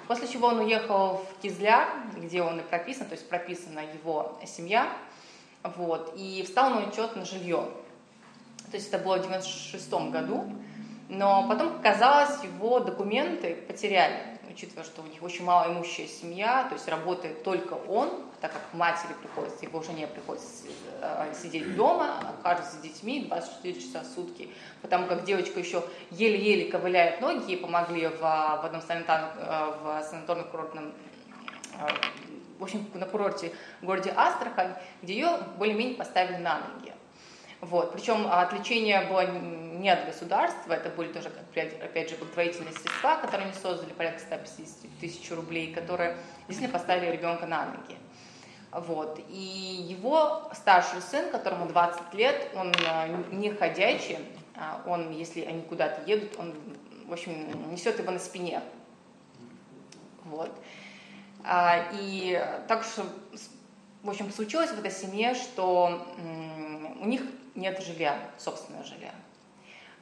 После 0.08 0.28
чего 0.28 0.50
он 0.50 0.60
уехал 0.60 1.18
в 1.18 1.42
Кизляр, 1.42 1.88
где 2.18 2.44
он 2.44 2.60
и 2.60 2.64
прописан, 2.64 3.08
то 3.08 3.14
есть 3.14 3.28
прописана 3.28 3.80
его 3.80 4.40
семья, 4.46 4.94
вот, 5.64 6.14
и 6.16 6.44
встал 6.46 6.70
на 6.70 6.88
учет 6.88 7.16
на 7.16 7.26
жилье. 7.26 7.68
То 8.70 8.78
есть 8.78 8.90
это 8.90 9.00
было 9.00 9.18
в 9.18 9.24
96 9.24 10.12
году, 10.12 10.54
но 11.10 11.48
потом, 11.48 11.82
казалось, 11.82 12.44
его 12.44 12.80
документы 12.80 13.56
потеряли, 13.68 14.40
учитывая, 14.52 14.84
что 14.84 15.02
у 15.02 15.06
них 15.06 15.22
очень 15.24 15.46
малоимущая 15.46 16.08
семья, 16.08 16.66
то 16.68 16.76
есть 16.76 16.88
работает 16.88 17.44
только 17.44 17.74
он, 17.74 18.10
так 18.40 18.52
как 18.54 18.62
матери 18.74 19.14
приходится, 19.14 19.66
его 19.66 19.82
жене 19.82 20.08
приходится 20.08 20.48
э, 21.02 21.34
сидеть 21.42 21.76
дома, 21.76 22.34
ухаживать 22.40 22.72
за 22.72 22.82
детьми 22.82 23.26
24 23.26 23.82
часа 23.82 24.02
в 24.02 24.06
сутки, 24.06 24.50
потому 24.82 25.08
как 25.08 25.24
девочка 25.26 25.60
еще 25.60 25.84
еле-еле 26.12 26.70
ковыляет 26.70 27.22
ноги, 27.22 27.52
ей 27.52 27.58
помогли 27.58 28.08
в, 28.08 28.20
в 28.20 28.66
одном 28.66 28.82
санитарном, 28.82 29.30
э, 29.38 29.74
в 29.82 30.04
санаторно-курортном 30.12 30.94
э, 31.80 31.88
в 32.60 32.64
общем, 32.64 32.86
на 32.94 33.08
курорте 33.08 33.52
в 33.82 33.86
городе 33.86 34.14
Астрахань, 34.16 34.76
где 35.02 35.14
ее 35.16 35.40
более-менее 35.58 35.96
поставили 35.96 36.38
на 36.38 36.60
ноги. 36.60 36.94
Вот. 37.62 37.94
Причем 37.94 38.28
отвлечение 38.28 39.02
было 39.08 39.28
не 39.28 39.90
от 39.90 40.06
государства, 40.06 40.74
это 40.74 40.90
были 40.90 41.14
тоже, 41.14 41.30
опять, 41.30 42.10
же, 42.10 42.16
благотворительные 42.18 42.74
средства, 42.74 43.18
которые 43.22 43.48
они 43.50 43.54
создали, 43.54 43.94
порядка 43.94 44.20
150 44.20 45.00
тысяч 45.00 45.32
рублей, 45.32 45.74
которые 45.74 46.18
действительно 46.48 46.78
поставили 46.78 47.12
ребенка 47.12 47.46
на 47.46 47.66
ноги. 47.66 47.98
Вот. 48.72 49.20
И 49.30 49.86
его 49.90 50.50
старший 50.54 51.02
сын, 51.02 51.30
которому 51.30 51.68
20 51.68 52.14
лет, 52.14 52.50
он 52.56 52.72
э, 52.72 53.24
не 53.32 53.52
ходячий, 53.52 54.18
а 54.56 54.82
он, 54.88 55.12
если 55.12 55.42
они 55.42 55.62
куда-то 55.62 56.10
едут, 56.10 56.40
он, 56.40 56.54
в 57.06 57.14
общем, 57.14 57.72
несет 57.72 58.00
его 58.00 58.12
на 58.12 58.20
спине. 58.20 58.62
Вот. 60.26 60.52
А, 61.44 61.90
И 61.94 62.42
так 62.68 62.84
что, 62.84 63.04
в 64.04 64.10
общем, 64.10 64.32
случилось 64.32 64.72
в 64.72 64.80
этой 64.80 64.92
семье, 64.92 65.36
что 65.36 66.08
у 67.02 67.06
них 67.06 67.22
нет 67.56 67.82
жилья, 67.82 68.18
собственного 68.38 68.84
жилья. 68.84 69.14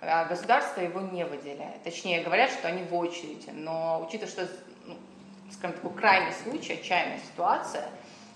А 0.02 0.26
Государство 0.26 0.82
его 0.82 1.02
не 1.02 1.26
выделяет. 1.26 1.84
Точнее, 1.84 2.24
говорят, 2.24 2.52
что 2.52 2.68
они 2.68 2.84
в 2.84 2.96
очереди. 2.96 3.50
Но 3.52 4.06
учитывая, 4.08 4.32
что, 4.32 4.50
ну, 4.86 4.96
скажем, 5.52 5.76
такой 5.78 5.94
крайний 5.94 6.34
случай, 6.34 6.74
отчаянная 6.74 7.20
ситуация, 7.20 7.90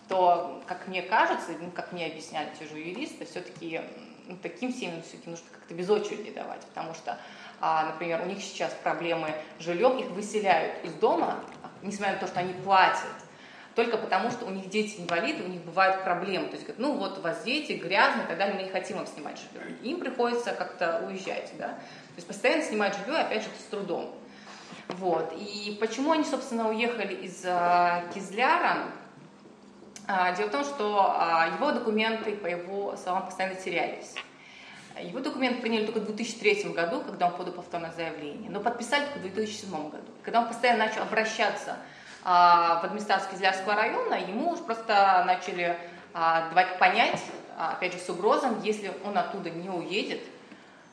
то, 0.10 0.62
как 0.68 0.88
мне 0.88 1.02
кажется, 1.02 1.52
ну, 1.60 1.72
как 1.72 1.94
мне 1.94 2.08
объясняли 2.08 2.50
те 2.60 2.66
же 2.66 2.78
юристы, 2.78 3.26
все-таки 3.26 3.82
ну, 4.28 4.38
таким 4.42 4.74
семьям 4.74 5.02
все-таки 5.02 5.30
нужно 5.30 5.46
как-то 5.52 5.74
без 5.74 5.90
очереди 5.90 6.32
давать, 6.32 6.62
потому 6.68 6.94
что, 6.94 7.18
а, 7.60 7.86
например, 7.86 8.22
у 8.22 8.26
них 8.26 8.42
сейчас 8.42 8.74
проблемы 8.84 9.34
с 9.60 9.64
жильем, 9.64 9.98
их 9.98 10.08
выселяют 10.08 10.84
из 10.84 10.94
дома, 10.94 11.40
несмотря 11.82 12.14
на 12.14 12.20
то, 12.20 12.28
что 12.28 12.40
они 12.40 12.54
платят 12.54 13.04
только 13.76 13.98
потому, 13.98 14.30
что 14.30 14.46
у 14.46 14.50
них 14.50 14.70
дети 14.70 15.02
инвалиды, 15.02 15.44
у 15.44 15.48
них 15.48 15.62
бывают 15.62 16.04
проблемы. 16.04 16.48
То 16.48 16.54
есть, 16.54 16.64
говорят, 16.64 16.80
ну 16.80 16.94
вот 16.94 17.18
у 17.18 17.22
вас 17.22 17.44
дети 17.44 17.74
грязные 17.74 18.28
далее, 18.28 18.56
мы 18.56 18.64
не 18.64 18.70
хотим 18.70 19.00
им 19.00 19.08
снимать 19.08 19.40
жилье. 19.40 19.76
Им 19.82 20.00
приходится 20.00 20.52
как-то 20.54 21.04
уезжать, 21.08 21.52
да. 21.58 21.70
То 21.70 22.18
есть 22.18 22.28
постоянно 22.28 22.64
снимать 22.64 22.96
жилье, 22.98 23.22
опять 23.22 23.44
же, 23.44 23.50
с 23.60 23.70
трудом. 23.70 24.14
Вот. 24.90 25.34
И 25.38 25.76
почему 25.80 26.12
они, 26.12 26.24
собственно, 26.24 26.70
уехали 26.70 27.14
из 27.14 27.44
а, 27.46 28.04
Кизляра? 28.14 28.86
А, 30.08 30.34
дело 30.34 30.50
в 30.50 30.52
том, 30.52 30.64
что 30.64 31.16
а, 31.18 31.48
его 31.56 31.72
документы, 31.72 32.36
по 32.36 32.48
его 32.48 32.96
словам, 32.98 33.26
постоянно 33.26 33.56
терялись. 33.56 34.16
Его 35.02 35.20
документы 35.20 35.62
приняли 35.62 35.86
только 35.86 36.02
в 36.02 36.06
2003 36.06 36.72
году, 36.74 37.02
когда 37.02 37.28
он 37.28 37.34
подал 37.36 37.54
повторное 37.54 37.92
заявление, 37.94 38.52
но 38.52 38.60
подписали 38.60 39.06
только 39.06 39.20
в 39.20 39.22
2007 39.22 39.90
году. 39.90 40.12
Когда 40.22 40.42
он 40.42 40.48
постоянно 40.48 40.86
начал 40.86 41.02
обращаться 41.02 41.78
в 42.24 42.82
администрацию 42.84 43.32
Кизлярского 43.32 43.76
района, 43.76 44.16
ему 44.16 44.52
уже 44.52 44.64
просто 44.64 45.24
начали 45.28 45.78
а, 46.14 46.50
давать 46.50 46.78
понять, 46.80 47.22
а, 47.58 47.72
опять 47.72 47.94
же, 47.94 48.00
с 48.00 48.10
угрозом, 48.10 48.62
если 48.62 48.94
он 49.04 49.18
оттуда 49.18 49.50
не 49.50 49.70
уедет, 49.70 50.22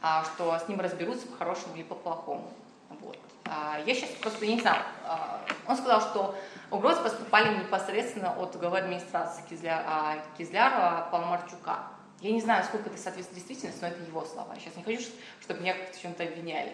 а, 0.02 0.24
что 0.24 0.58
с 0.58 0.66
ним 0.68 0.80
разберутся 0.80 1.26
по-хорошему 1.26 1.74
или 1.76 1.82
по-плохому. 1.82 2.50
Вот. 2.88 3.18
А, 3.44 3.78
я 3.84 3.94
сейчас 3.94 4.10
просто 4.10 4.46
не 4.46 4.60
знаю. 4.60 4.82
А, 5.04 5.40
он 5.66 5.76
сказал, 5.76 6.00
что 6.00 6.34
угрозы 6.70 7.02
поступали 7.02 7.58
непосредственно 7.58 8.32
от 8.32 8.56
главы 8.58 8.78
администрации 8.78 9.42
Кизля, 9.48 9.84
а, 9.86 10.18
Кизлярова 10.38 11.08
Палмарчука. 11.10 11.78
Я 12.20 12.32
не 12.32 12.40
знаю, 12.40 12.64
сколько 12.64 12.88
это 12.88 12.98
соответствует 12.98 13.36
действительности, 13.36 13.80
но 13.82 13.88
это 13.88 14.02
его 14.02 14.24
слова. 14.24 14.52
Я 14.54 14.60
сейчас 14.60 14.76
не 14.76 14.82
хочу, 14.82 15.08
чтобы 15.40 15.60
меня 15.60 15.74
в 15.74 16.00
чем-то 16.00 16.22
обвиняли. 16.22 16.72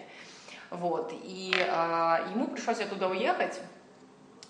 Вот. 0.71 1.13
И 1.13 1.53
а, 1.69 2.29
ему 2.31 2.47
пришлось 2.49 2.81
оттуда 2.81 3.09
уехать 3.09 3.61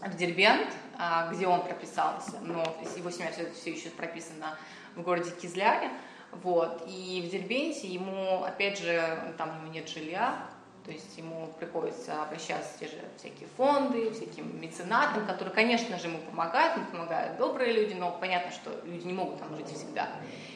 в 0.01 0.17
Дербент, 0.17 0.69
а, 0.99 1.31
где 1.33 1.47
он 1.47 1.63
прописался, 1.63 2.39
но 2.43 2.63
его 2.97 3.11
семья 3.11 3.31
все, 3.33 3.51
все 3.53 3.73
еще 3.73 3.91
прописана 3.91 4.59
в 4.95 5.03
городе 5.03 5.31
Кизляре. 5.31 5.91
Вот. 6.33 6.85
И 6.87 7.25
в 7.27 7.31
Дербенте 7.31 7.87
ему, 7.87 8.45
опять 8.45 8.79
же, 8.79 9.35
там 9.39 9.51
у 9.51 9.63
него 9.63 9.73
нет 9.73 9.89
жилья, 9.89 10.39
то 10.87 10.93
есть 10.93 11.19
ему 11.19 11.53
приходится 11.59 12.23
обращаться 12.23 12.77
в 12.77 12.79
те 12.79 12.87
же 12.87 12.95
всякие 13.19 13.49
фонды, 13.57 14.13
всяким 14.13 14.61
меценатам, 14.61 15.27
которые, 15.27 15.53
конечно 15.53 15.99
же, 15.99 16.07
ему 16.07 16.19
помогают, 16.19 16.77
ему 16.77 16.87
помогают 16.87 17.37
добрые 17.39 17.73
люди, 17.73 17.95
но 17.95 18.13
понятно, 18.13 18.53
что 18.53 18.71
люди 18.85 19.05
не 19.05 19.13
могут 19.13 19.41
там 19.41 19.57
жить 19.57 19.67
всегда. 19.67 20.09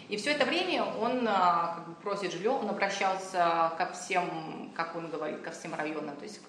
И 0.08 0.16
все 0.16 0.30
это 0.30 0.44
время 0.44 0.84
он 0.84 1.26
а, 1.26 1.74
как 1.74 1.88
бы, 1.88 1.94
просит 1.94 2.32
жилье, 2.32 2.50
он 2.50 2.68
обращался 2.70 3.72
ко 3.76 3.90
всем, 3.92 4.72
как 4.76 4.94
он 4.94 5.10
говорит, 5.10 5.40
ко 5.40 5.50
всем 5.50 5.74
районам, 5.74 6.14
то 6.16 6.22
есть 6.22 6.40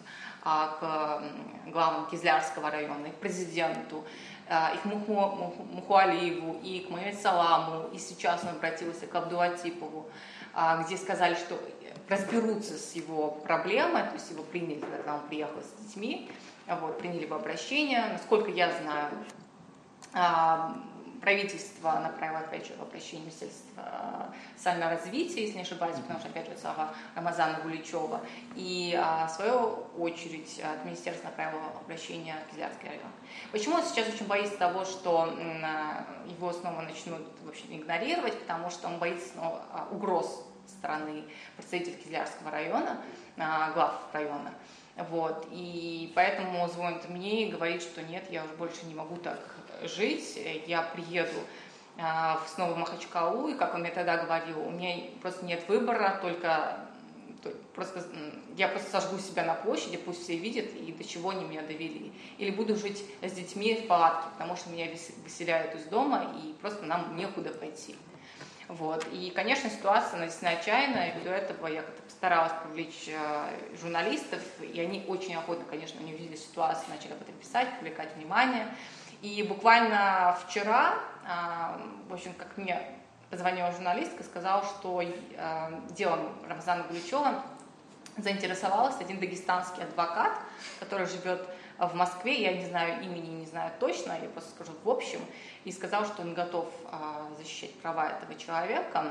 к 0.44 1.22
главам 1.68 2.08
Кизлярского 2.08 2.72
района, 2.72 3.08
и 3.08 3.12
к 3.12 3.16
президенту, 3.16 4.04
а, 4.50 4.74
и 4.74 4.78
к 4.78 4.86
Муху, 4.86 5.54
Мухуалиеву, 5.72 6.60
и 6.64 6.82
к 6.82 6.90
Мухаммед 6.90 7.20
Саламу, 7.20 7.90
и 7.94 7.98
сейчас 7.98 8.44
он 8.44 8.50
обратился 8.50 9.08
к 9.08 9.16
Абдулатипову, 9.16 10.10
где 10.84 10.98
сказали, 10.98 11.36
что 11.36 11.58
разберутся 12.10 12.78
с 12.78 12.94
его 12.94 13.32
проблемой, 13.32 14.04
то 14.04 14.14
есть 14.16 14.30
его 14.32 14.44
приняли, 14.44 14.82
когда 14.82 15.16
он 15.16 15.22
приехал 15.22 15.62
с 15.62 15.82
детьми, 15.82 16.30
вот, 16.68 17.00
приняли 17.00 17.24
его 17.24 17.36
обращение. 17.36 18.06
Насколько 18.12 18.52
я 18.52 18.72
знаю, 18.82 19.12
а, 20.14 20.76
правительство 21.22 22.00
направило, 22.00 22.40
опять 22.40 22.68
же, 22.68 22.74
обращение 22.82 23.26
Министерства 23.26 24.34
социального 24.58 24.92
развития, 24.92 25.42
если 25.44 25.58
не 25.58 25.62
ошибаюсь, 25.62 25.96
потому 25.98 26.20
что, 26.20 26.30
опять 26.30 26.50
же, 26.50 26.58
слова 26.58 26.94
Рамазана 27.16 27.60
Гуличева. 27.62 28.22
И, 28.56 28.98
а, 29.00 29.28
в 29.28 29.32
свою 29.32 29.86
очередь, 29.98 30.60
от 30.60 30.84
министерства 30.84 31.30
направило 31.30 31.62
обращение 31.84 32.36
в 32.48 32.52
Кизлярский 32.52 32.90
район. 32.90 33.12
Почему 33.52 33.76
он 33.76 33.84
сейчас 33.84 34.08
очень 34.08 34.26
боится 34.26 34.58
того, 34.58 34.84
что 34.84 35.34
его 36.28 36.52
снова 36.52 36.82
начнут 36.82 37.22
вообще 37.44 37.64
игнорировать, 37.70 38.40
потому 38.40 38.70
что 38.70 38.88
он 38.88 38.98
боится 38.98 39.30
снова 39.30 39.62
а, 39.72 39.88
угроз 39.92 40.44
стороны 40.68 41.24
представитель 41.56 41.96
Кизлярского 41.96 42.52
района, 42.52 42.98
а, 43.38 43.72
глав 43.72 43.94
района. 44.14 44.54
Вот. 45.10 45.48
И 45.52 46.12
поэтому 46.16 46.68
звонит 46.68 47.08
мне 47.10 47.48
и 47.48 47.52
говорит, 47.52 47.82
что 47.82 48.02
нет, 48.04 48.26
я 48.30 48.44
уже 48.44 48.54
больше 48.54 48.86
не 48.86 48.94
могу 48.94 49.16
так 49.18 49.40
жить, 49.88 50.40
я 50.68 50.82
приеду 50.82 51.40
а, 51.98 52.42
снова 52.54 52.74
в 52.74 52.78
Махачкалу, 52.78 53.50
и 53.50 53.56
как 53.56 53.76
он 53.76 53.82
мне 53.82 53.92
тогда 53.92 54.18
говорил, 54.18 54.66
у 54.66 54.72
меня 54.72 55.04
просто 55.22 55.46
нет 55.46 55.68
выбора, 55.68 56.20
только 56.22 56.88
просто 57.74 58.04
я 58.56 58.68
просто 58.68 58.92
сожгу 58.92 59.18
себя 59.18 59.44
на 59.44 59.56
площади, 59.56 59.98
пусть 59.98 60.24
все 60.24 60.36
видят, 60.36 60.66
и 60.76 60.92
до 60.92 61.04
чего 61.04 61.32
они 61.32 61.46
меня 61.46 61.62
довели. 61.62 62.12
Или 62.38 62.52
буду 62.52 62.76
жить 62.76 63.04
с 63.22 63.32
детьми 63.32 63.76
в 63.76 63.88
палатке, 63.88 64.30
потому 64.34 64.56
что 64.56 64.70
меня 64.70 64.88
выселяют 65.24 65.76
из 65.76 65.86
дома, 65.86 66.36
и 66.44 66.54
просто 66.62 66.86
нам 66.86 67.16
некуда 67.16 67.50
пойти. 67.50 67.96
Вот. 68.68 69.06
И, 69.12 69.32
конечно, 69.32 69.70
ситуация 69.70 70.22
действительно 70.22 70.52
отчаянная, 70.60 71.18
и 71.18 71.24
до 71.24 71.32
этого 71.32 71.68
я 71.68 71.82
как-то 71.82 72.02
постаралась 72.04 72.54
привлечь 72.64 73.10
э, 73.10 73.78
журналистов, 73.82 74.40
и 74.62 74.80
они 74.80 75.04
очень 75.08 75.36
охотно, 75.36 75.66
конечно, 75.70 76.00
они 76.00 76.14
увидели 76.14 76.38
ситуацию, 76.38 76.86
начали 76.90 77.12
об 77.12 77.22
этом 77.22 77.36
писать, 77.36 77.68
привлекать 77.80 78.16
внимание. 78.16 78.68
И 79.22 79.44
буквально 79.44 80.38
вчера, 80.46 80.96
э, 81.26 82.10
в 82.10 82.14
общем, 82.14 82.34
как 82.34 82.58
мне 82.58 82.82
позвонила 83.30 83.72
журналистка, 83.72 84.24
сказала, 84.24 84.64
что 84.64 85.02
э, 85.02 85.80
делом 85.92 86.34
Рамзана 86.50 86.84
Гуличева 86.84 87.44
заинтересовался 88.18 89.00
один 89.00 89.20
дагестанский 89.20 89.84
адвокат, 89.84 90.32
который 90.80 91.06
живет 91.06 91.48
в 91.78 91.96
Москве, 91.96 92.42
я 92.42 92.54
не 92.54 92.66
знаю 92.66 93.04
имени, 93.04 93.40
не 93.40 93.46
знаю 93.46 93.72
точно, 93.80 94.14
я 94.22 94.30
просто 94.30 94.52
скажу 94.52 94.72
в 94.84 94.90
общем, 94.90 95.20
и 95.66 95.72
сказал, 95.72 96.06
что 96.06 96.22
он 96.22 96.34
готов 96.34 96.68
а, 96.92 97.28
защищать 97.38 97.74
права 97.80 98.10
этого 98.10 98.36
человека, 98.36 99.06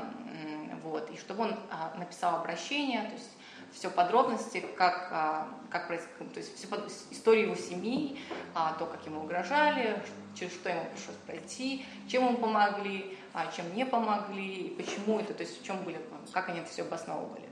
вот, 0.83 1.09
и 1.09 1.17
чтобы 1.17 1.43
он 1.43 1.55
а, 1.69 1.93
написал 1.97 2.35
обращение, 2.35 3.01
то 3.01 3.13
есть 3.13 3.31
все 3.73 3.89
подробности, 3.89 4.65
как, 4.77 5.09
а, 5.11 5.47
как 5.69 5.87
происходит, 5.87 6.33
то 6.33 6.39
есть 6.39 6.57
всю 6.57 6.67
историю 7.11 7.45
его 7.45 7.55
семьи, 7.55 8.19
то, 8.53 8.85
как 8.85 9.05
ему 9.05 9.21
угрожали, 9.21 10.01
через 10.35 10.53
что 10.53 10.69
ему 10.69 10.85
пришлось 10.93 11.15
пройти, 11.25 11.85
чем 12.07 12.27
ему 12.27 12.37
помогли, 12.37 13.17
чем 13.55 13.73
не 13.75 13.85
помогли, 13.85 14.67
и 14.67 14.69
почему 14.75 15.19
это, 15.19 15.33
то 15.33 15.43
есть 15.43 15.61
в 15.61 15.65
чем 15.65 15.83
были, 15.83 15.99
как 16.33 16.49
они 16.49 16.59
это 16.59 16.69
все 16.69 16.83
обосновывали. 16.83 17.47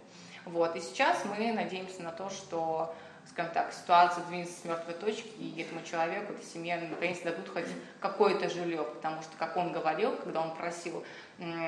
Вот. 0.45 0.75
И 0.75 0.81
сейчас 0.81 1.23
мы 1.25 1.51
надеемся 1.53 2.01
на 2.01 2.11
то, 2.11 2.29
что 2.29 2.95
скажем 3.29 3.53
так, 3.53 3.71
ситуация 3.71 4.23
двинется 4.25 4.59
с 4.59 4.65
мертвой 4.65 4.95
точки, 4.95 5.29
и 5.37 5.61
этому 5.61 5.83
человеку, 5.83 6.33
этой 6.33 6.45
семье, 6.45 6.77
наконец 6.89 7.19
дадут 7.21 7.47
хоть 7.49 7.67
какое-то 7.99 8.49
жилье, 8.49 8.83
потому 8.83 9.21
что, 9.21 9.37
как 9.37 9.55
он 9.55 9.71
говорил, 9.71 10.15
когда 10.17 10.41
он 10.41 10.55
просил 10.55 11.03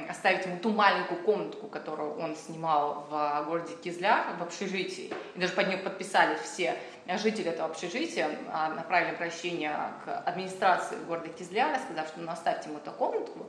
оставить 0.10 0.45
ему 0.45 0.58
ту 0.58 0.71
маленькую 0.71 1.21
комнатку, 1.24 1.67
которую 1.67 2.17
он 2.17 2.36
снимал 2.36 3.08
в 3.10 3.45
городе 3.47 3.76
Кизляр, 3.84 4.36
в 4.38 4.43
общежитии, 4.43 5.13
и 5.36 5.39
даже 5.39 5.54
под 5.54 5.67
нее 5.67 5.78
подписали 5.78 6.36
все 6.43 6.78
жители 7.17 7.50
этого 7.50 7.69
общежития, 7.69 8.30
а, 8.52 8.69
направили 8.69 9.15
обращение 9.15 9.76
к 10.04 10.24
администрации 10.26 10.97
города 11.08 11.30
Кизляра, 11.30 11.80
сказав, 11.80 12.08
что 12.08 12.19
ну, 12.19 12.32
оставьте 12.32 12.69
ему 12.69 12.80
эту 12.80 12.91
комнатку, 12.91 13.47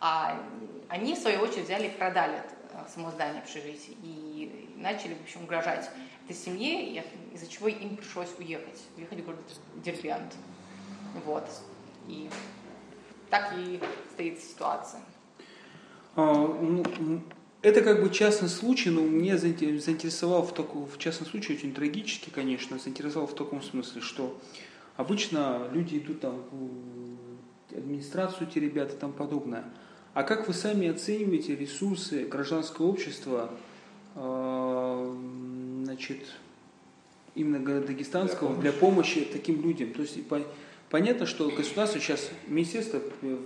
а 0.00 0.38
они, 0.88 1.14
в 1.14 1.18
свою 1.18 1.40
очередь, 1.40 1.64
взяли 1.64 1.86
и 1.86 1.90
продали 1.90 2.36
это 2.36 2.88
само 2.94 3.10
здание 3.10 3.40
общежития 3.40 3.94
и 4.02 4.70
начали, 4.76 5.14
в 5.14 5.22
общем, 5.22 5.44
угрожать 5.44 5.90
этой 6.26 6.36
семье, 6.36 7.04
из-за 7.32 7.46
чего 7.46 7.68
им 7.68 7.96
пришлось 7.96 8.30
уехать, 8.38 8.82
уехать 8.96 9.20
в 9.20 9.24
город 9.24 9.40
Дербент. 9.84 10.34
Вот. 11.24 11.48
И 12.08 12.28
так 13.30 13.54
и 13.56 13.80
стоит 14.12 14.40
ситуация. 14.40 15.00
А, 16.16 16.34
ну, 16.34 16.84
это 17.62 17.82
как 17.82 18.02
бы 18.02 18.10
частный 18.10 18.48
случай, 18.48 18.90
но 18.90 19.02
мне 19.02 19.38
заинтересовал 19.38 20.42
в 20.42 20.52
таком, 20.52 20.86
в 20.86 20.98
частном 20.98 21.28
случае 21.28 21.56
очень 21.56 21.72
трагически, 21.72 22.30
конечно, 22.30 22.78
заинтересовал 22.78 23.28
в 23.28 23.34
таком 23.34 23.62
смысле, 23.62 24.00
что 24.00 24.38
обычно 24.96 25.68
люди 25.72 25.98
идут 25.98 26.20
там 26.20 26.42
в 26.50 27.76
администрацию, 27.76 28.48
те 28.48 28.60
ребята 28.60 28.96
тому 28.96 29.12
подобное. 29.12 29.64
А 30.14 30.22
как 30.22 30.48
вы 30.48 30.54
сами 30.54 30.88
оцениваете 30.88 31.54
ресурсы 31.54 32.24
гражданского 32.24 32.86
общества 32.86 33.50
а, 34.14 35.14
значит, 35.96 36.18
именно 37.34 37.80
дагестанского 37.80 38.54
для, 38.54 38.70
для 38.70 38.72
помощи 38.72 39.26
таким 39.32 39.62
людям. 39.62 39.92
То 39.92 40.02
есть 40.02 40.26
по, 40.26 40.42
понятно, 40.90 41.26
что 41.26 41.50
государство 41.50 42.00
сейчас, 42.00 42.30
министерство 42.46 43.00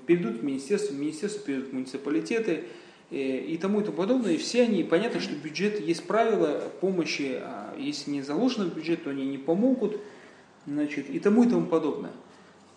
перейдут 0.06 0.40
в 0.40 0.44
министерство, 0.44 0.94
министерство 0.94 1.42
перейдут 1.42 1.70
в 1.70 1.72
муниципалитеты 1.74 2.64
и, 3.10 3.16
э, 3.16 3.44
и 3.44 3.56
тому 3.56 3.80
и 3.80 3.84
тому 3.84 3.96
подобное. 3.96 4.32
И 4.32 4.36
все 4.36 4.62
они, 4.62 4.82
понятно, 4.82 5.20
что 5.20 5.34
бюджет, 5.34 5.80
есть 5.80 6.04
правила 6.04 6.70
помощи, 6.80 7.38
а 7.40 7.74
если 7.78 8.10
не 8.10 8.22
заложено 8.22 8.64
в 8.66 8.74
бюджет, 8.74 9.04
то 9.04 9.10
они 9.10 9.26
не 9.26 9.38
помогут, 9.38 10.00
значит, 10.66 11.08
и 11.08 11.20
тому 11.20 11.44
и 11.44 11.48
тому 11.48 11.66
подобное. 11.66 12.12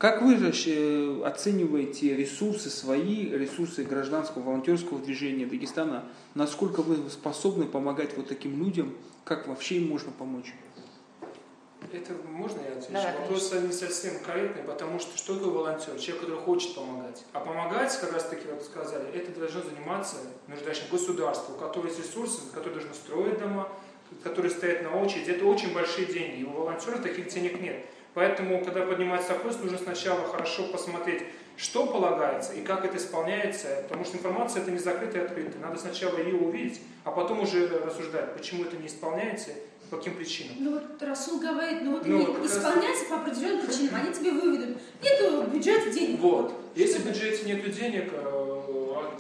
Как 0.04 0.22
вы 0.22 0.34
э, 0.34 1.22
оцениваете 1.24 2.14
ресурсы 2.14 2.70
свои, 2.70 3.30
ресурсы 3.30 3.86
гражданского 3.86 4.42
волонтерского 4.42 5.00
движения 5.00 5.46
Дагестана? 5.46 6.04
Насколько 6.36 6.82
вы 6.82 7.10
способны 7.10 7.64
помогать 7.64 8.18
вот 8.18 8.28
таким 8.28 8.62
людям? 8.62 8.98
Как 9.24 9.48
вообще 9.48 9.76
им 9.76 9.88
можно 9.88 10.12
помочь? 10.12 10.54
Это 11.94 12.16
можно 12.30 12.60
я 12.60 12.74
отвечу? 12.74 12.92
Давай, 12.92 13.18
Вопрос 13.18 13.54
не 13.54 13.72
совсем 13.72 14.20
корректный, 14.26 14.64
потому 14.64 15.00
что 15.00 15.18
что 15.18 15.36
такое 15.36 15.54
волонтер? 15.54 15.98
Человек, 15.98 16.20
который 16.20 16.40
хочет 16.42 16.76
помогать. 16.76 17.24
А 17.32 17.40
помогать, 17.40 17.98
как 17.98 18.12
раз 18.12 18.26
таки, 18.26 18.46
вот 18.52 18.62
сказали, 18.62 19.10
это 19.14 19.40
должно 19.40 19.62
заниматься 19.62 20.18
нуждающим 20.50 20.84
государство, 20.92 21.54
у 21.54 21.58
которого 21.58 21.88
есть 21.88 22.00
ресурсы, 22.00 22.42
которые 22.54 22.74
должны 22.74 22.94
строить 22.94 23.40
дома, 23.40 23.70
которые 24.22 24.52
стоят 24.52 24.84
на 24.84 25.02
очереди. 25.02 25.32
Это 25.32 25.46
очень 25.46 25.74
большие 25.74 26.08
деньги. 26.08 26.42
И 26.42 26.44
у 26.44 26.50
волонтеров 26.50 27.02
таких 27.02 27.30
денег 27.30 27.62
нет. 27.62 27.86
Поэтому, 28.14 28.64
когда 28.64 28.82
поднимается 28.84 29.34
вопрос, 29.34 29.58
нужно 29.60 29.78
сначала 29.78 30.28
хорошо 30.28 30.68
посмотреть, 30.68 31.24
что 31.58 31.86
полагается 31.86 32.54
и 32.54 32.62
как 32.62 32.86
это 32.86 32.98
исполняется, 32.98 33.68
потому 33.88 34.06
что 34.06 34.18
информация 34.18 34.62
это 34.62 34.72
не 34.72 34.78
закрытая 34.80 35.24
и 35.24 35.26
открытая. 35.26 35.62
Надо 35.62 35.80
сначала 35.80 36.18
ее 36.18 36.36
увидеть, 36.36 36.82
а 37.04 37.12
потом 37.12 37.42
уже 37.42 37.68
рассуждать, 37.68 38.34
почему 38.36 38.64
это 38.66 38.78
не 38.78 38.88
исполняется 38.88 39.50
по 39.90 39.98
каким 39.98 40.16
причинам. 40.16 40.56
Ну 40.60 40.72
вот 40.74 41.02
Расул 41.02 41.40
говорит, 41.40 41.82
ну 41.84 41.92
вот 41.94 42.06
Ну, 42.08 42.20
не 42.20 42.26
как 42.26 42.40
раз- 42.40 42.58
исполняется 42.58 43.06
по 43.06 43.16
определенным 43.18 43.66
причинам, 43.66 43.96
они 43.96 44.14
тебе 44.14 44.32
выведут. 44.32 44.78
Нету 45.02 45.42
в 45.44 45.54
бюджете 45.54 45.92
денег. 45.92 46.20
Вот. 46.20 46.54
Если 46.76 47.00
в 47.00 47.06
бюджете 47.06 47.44
нет 47.46 47.72
денег, 47.72 48.10
э, 48.14 48.43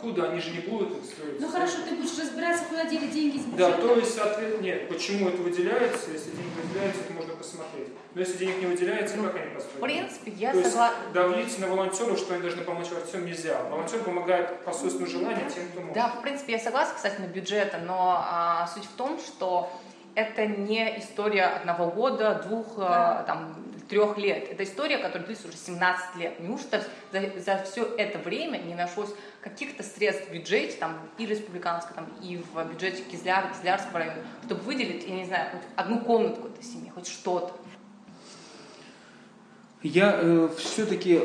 откуда 0.03 0.29
они 0.31 0.39
же 0.41 0.51
не 0.51 0.59
будут 0.59 0.97
их 0.97 1.05
строить? 1.05 1.39
Ну 1.39 1.47
хорошо, 1.47 1.77
ты 1.87 1.95
будешь 1.95 2.17
разбираться, 2.19 2.65
куда 2.65 2.85
дели 2.85 3.07
деньги 3.07 3.37
из 3.37 3.45
Да, 3.45 3.69
бюджета. 3.71 3.81
то 3.87 3.95
есть, 3.95 4.17
ответ 4.17 4.61
нет. 4.61 4.89
Почему 4.89 5.29
это 5.29 5.41
выделяется? 5.41 6.11
Если 6.11 6.31
деньги 6.31 6.51
выделяются, 6.61 7.01
это 7.03 7.13
можно 7.13 7.33
посмотреть. 7.35 7.87
Но 8.13 8.19
если 8.21 8.37
денег 8.37 8.59
не 8.59 8.65
выделяется, 8.67 9.17
как 9.17 9.35
они 9.35 9.45
В 9.45 9.53
построят? 9.55 9.81
принципе, 9.81 10.31
я 10.31 10.51
То 10.51 10.57
есть 10.57 10.71
согласна. 10.71 10.97
давить 11.13 11.59
на 11.59 11.67
волонтеров, 11.67 12.17
что 12.19 12.33
они 12.33 12.41
должны 12.43 12.63
помочь 12.63 12.87
во 12.91 13.01
всем, 13.05 13.25
нельзя. 13.25 13.61
Волонтер 13.69 13.99
помогает 13.99 14.63
по 14.65 14.73
собственному 14.73 15.07
желанию 15.11 15.49
тем, 15.49 15.67
кто 15.69 15.79
может. 15.81 15.93
Да, 15.95 16.09
в 16.09 16.21
принципе, 16.21 16.53
я 16.53 16.59
согласна 16.59 16.95
касательно 16.95 17.27
бюджета, 17.27 17.79
но 17.79 18.21
а, 18.29 18.67
суть 18.73 18.85
в 18.85 18.91
том, 18.97 19.17
что 19.19 19.69
это 20.15 20.45
не 20.45 20.99
история 20.99 21.45
одного 21.45 21.89
года, 21.89 22.43
двух, 22.47 22.67
а, 22.77 23.23
там, 23.23 23.55
трех 23.93 24.17
лет. 24.17 24.47
Это 24.49 24.63
история, 24.63 24.97
которая 24.97 25.27
длится 25.27 25.47
уже 25.47 25.55
17 25.55 26.15
лет. 26.15 26.39
Неужто 26.39 26.83
за, 27.11 27.39
за 27.39 27.63
все 27.63 27.85
это 27.95 28.17
время 28.17 28.57
не 28.57 28.73
нашлось 28.73 29.13
каких-то 29.39 29.83
средств 29.83 30.29
в 30.29 30.33
бюджете, 30.33 30.77
там, 30.79 30.97
и 31.19 31.27
республиканском, 31.27 31.95
там, 31.95 32.07
и 32.23 32.37
в 32.37 32.71
бюджете 32.71 33.03
Кизляр, 33.03 33.53
Кизлярского 33.53 33.99
района, 33.99 34.17
чтобы 34.45 34.61
выделить, 34.61 35.07
я 35.07 35.15
не 35.15 35.25
знаю, 35.25 35.51
хоть 35.51 35.61
одну 35.75 35.99
комнатку 35.99 36.47
этой 36.47 36.63
семье, 36.63 36.91
хоть 36.91 37.07
что-то. 37.07 37.53
Я 39.83 40.49
все-таки 40.57 41.19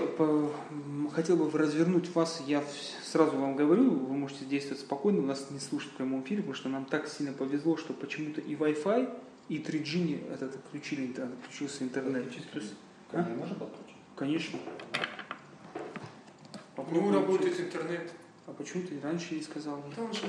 хотел 1.15 1.37
бы 1.37 1.59
развернуть 1.59 2.15
вас, 2.15 2.43
я 2.47 2.63
сразу 3.03 3.37
вам 3.39 3.57
говорю, 3.57 3.89
вы 3.91 4.15
можете 4.15 4.45
действовать 4.45 4.81
спокойно, 4.81 5.23
нас 5.23 5.47
не 5.51 5.61
слушать 5.61 5.93
в 5.93 5.95
прямом 5.95 6.23
эфире, 6.23 6.43
потому 6.43 6.55
что 6.55 6.69
нам 6.69 6.85
так 6.85 7.09
сильно 7.09 7.33
повезло, 7.33 7.79
что 7.79 7.95
почему-то 7.95 8.41
и 8.43 8.57
Wi-Fi, 8.57 9.09
и 9.49 9.59
3G 9.59 9.99
не- 9.99 10.21
этот, 10.33 10.55
отключили, 10.57 11.13
отключился 11.21 11.85
интернет. 11.85 12.33
Есть, 12.33 12.75
Ко 13.11 13.19
мне 13.19 13.35
можно 13.35 13.55
подключить? 13.55 13.97
конечно. 14.17 14.59
Ну, 14.95 16.61
Попробуем 16.77 17.15
работает 17.15 17.57
через- 17.57 17.67
интернет. 17.67 18.13
А 18.47 18.53
почему 18.53 18.83
ты 18.87 19.01
раньше 19.01 19.35
не 19.35 19.43
сказал? 19.43 19.83
Там 19.95 20.13
же 20.13 20.23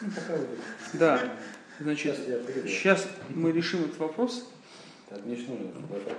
Ну, 0.00 0.08
Да, 0.94 1.36
значит, 1.80 2.16
Сейчас 2.66 3.08
мы 3.28 3.52
решим 3.52 3.84
этот 3.84 3.98
вопрос. 3.98 4.48
Мне 5.24 5.36
нужно, 5.36 5.56
подключить. 5.82 6.16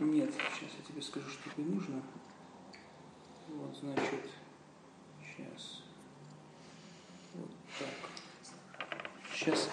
Нет, 0.00 0.30
сейчас 0.34 0.70
я 0.78 0.84
тебе 0.92 1.02
скажу, 1.02 1.28
что 1.30 1.50
тебе 1.50 1.64
нужно. 1.64 2.02
Вот, 3.48 3.76
значит, 3.80 4.20
сейчас. 5.20 5.82
Вот 7.34 7.50
так. 7.78 7.88
Сейчас. 9.32 9.68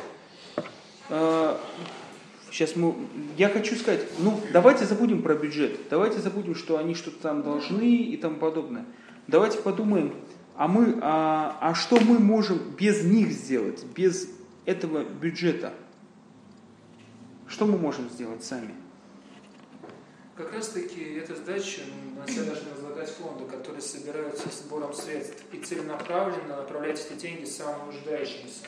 А, 1.12 1.60
сейчас 2.50 2.78
мы... 2.78 2.96
Я 3.38 3.50
хочу 3.50 3.76
сказать, 3.76 4.02
ну, 4.20 4.40
давайте 4.54 4.86
забудем 4.86 5.22
про 5.22 5.36
бюджет. 5.36 5.78
Давайте 5.90 6.20
забудем, 6.20 6.56
что 6.56 6.78
они 6.78 6.96
что-то 6.96 7.18
там 7.18 7.44
должны 7.44 7.98
и 7.98 8.16
тому 8.16 8.38
подобное. 8.38 8.86
Давайте 9.28 9.60
подумаем, 9.60 10.16
а 10.56 10.70
мы, 10.70 10.98
а, 11.02 11.58
а 11.60 11.76
что 11.76 12.00
мы 12.00 12.18
можем 12.18 12.60
без 12.80 13.04
них 13.04 13.32
сделать, 13.32 13.84
без 13.96 14.30
этого 14.66 15.04
бюджета? 15.04 15.74
Что 17.48 17.66
мы 17.66 17.78
можем 17.78 18.10
сделать 18.10 18.46
сами? 18.46 18.74
Как 20.38 20.54
раз 20.54 20.70
таки 20.70 21.02
эта 21.02 21.36
задача 21.36 21.82
на 22.18 22.26
себя 22.26 22.46
должны 22.46 22.72
возлагать 22.72 23.10
фонды, 23.10 23.46
которые 23.46 23.82
собираются 23.82 24.48
сбором 24.50 24.94
средств 24.94 25.44
и 25.52 25.58
целенаправленно 25.58 26.56
направлять 26.56 27.06
эти 27.06 27.20
деньги 27.20 27.44
самым 27.44 27.88
нуждающимся. 27.88 28.66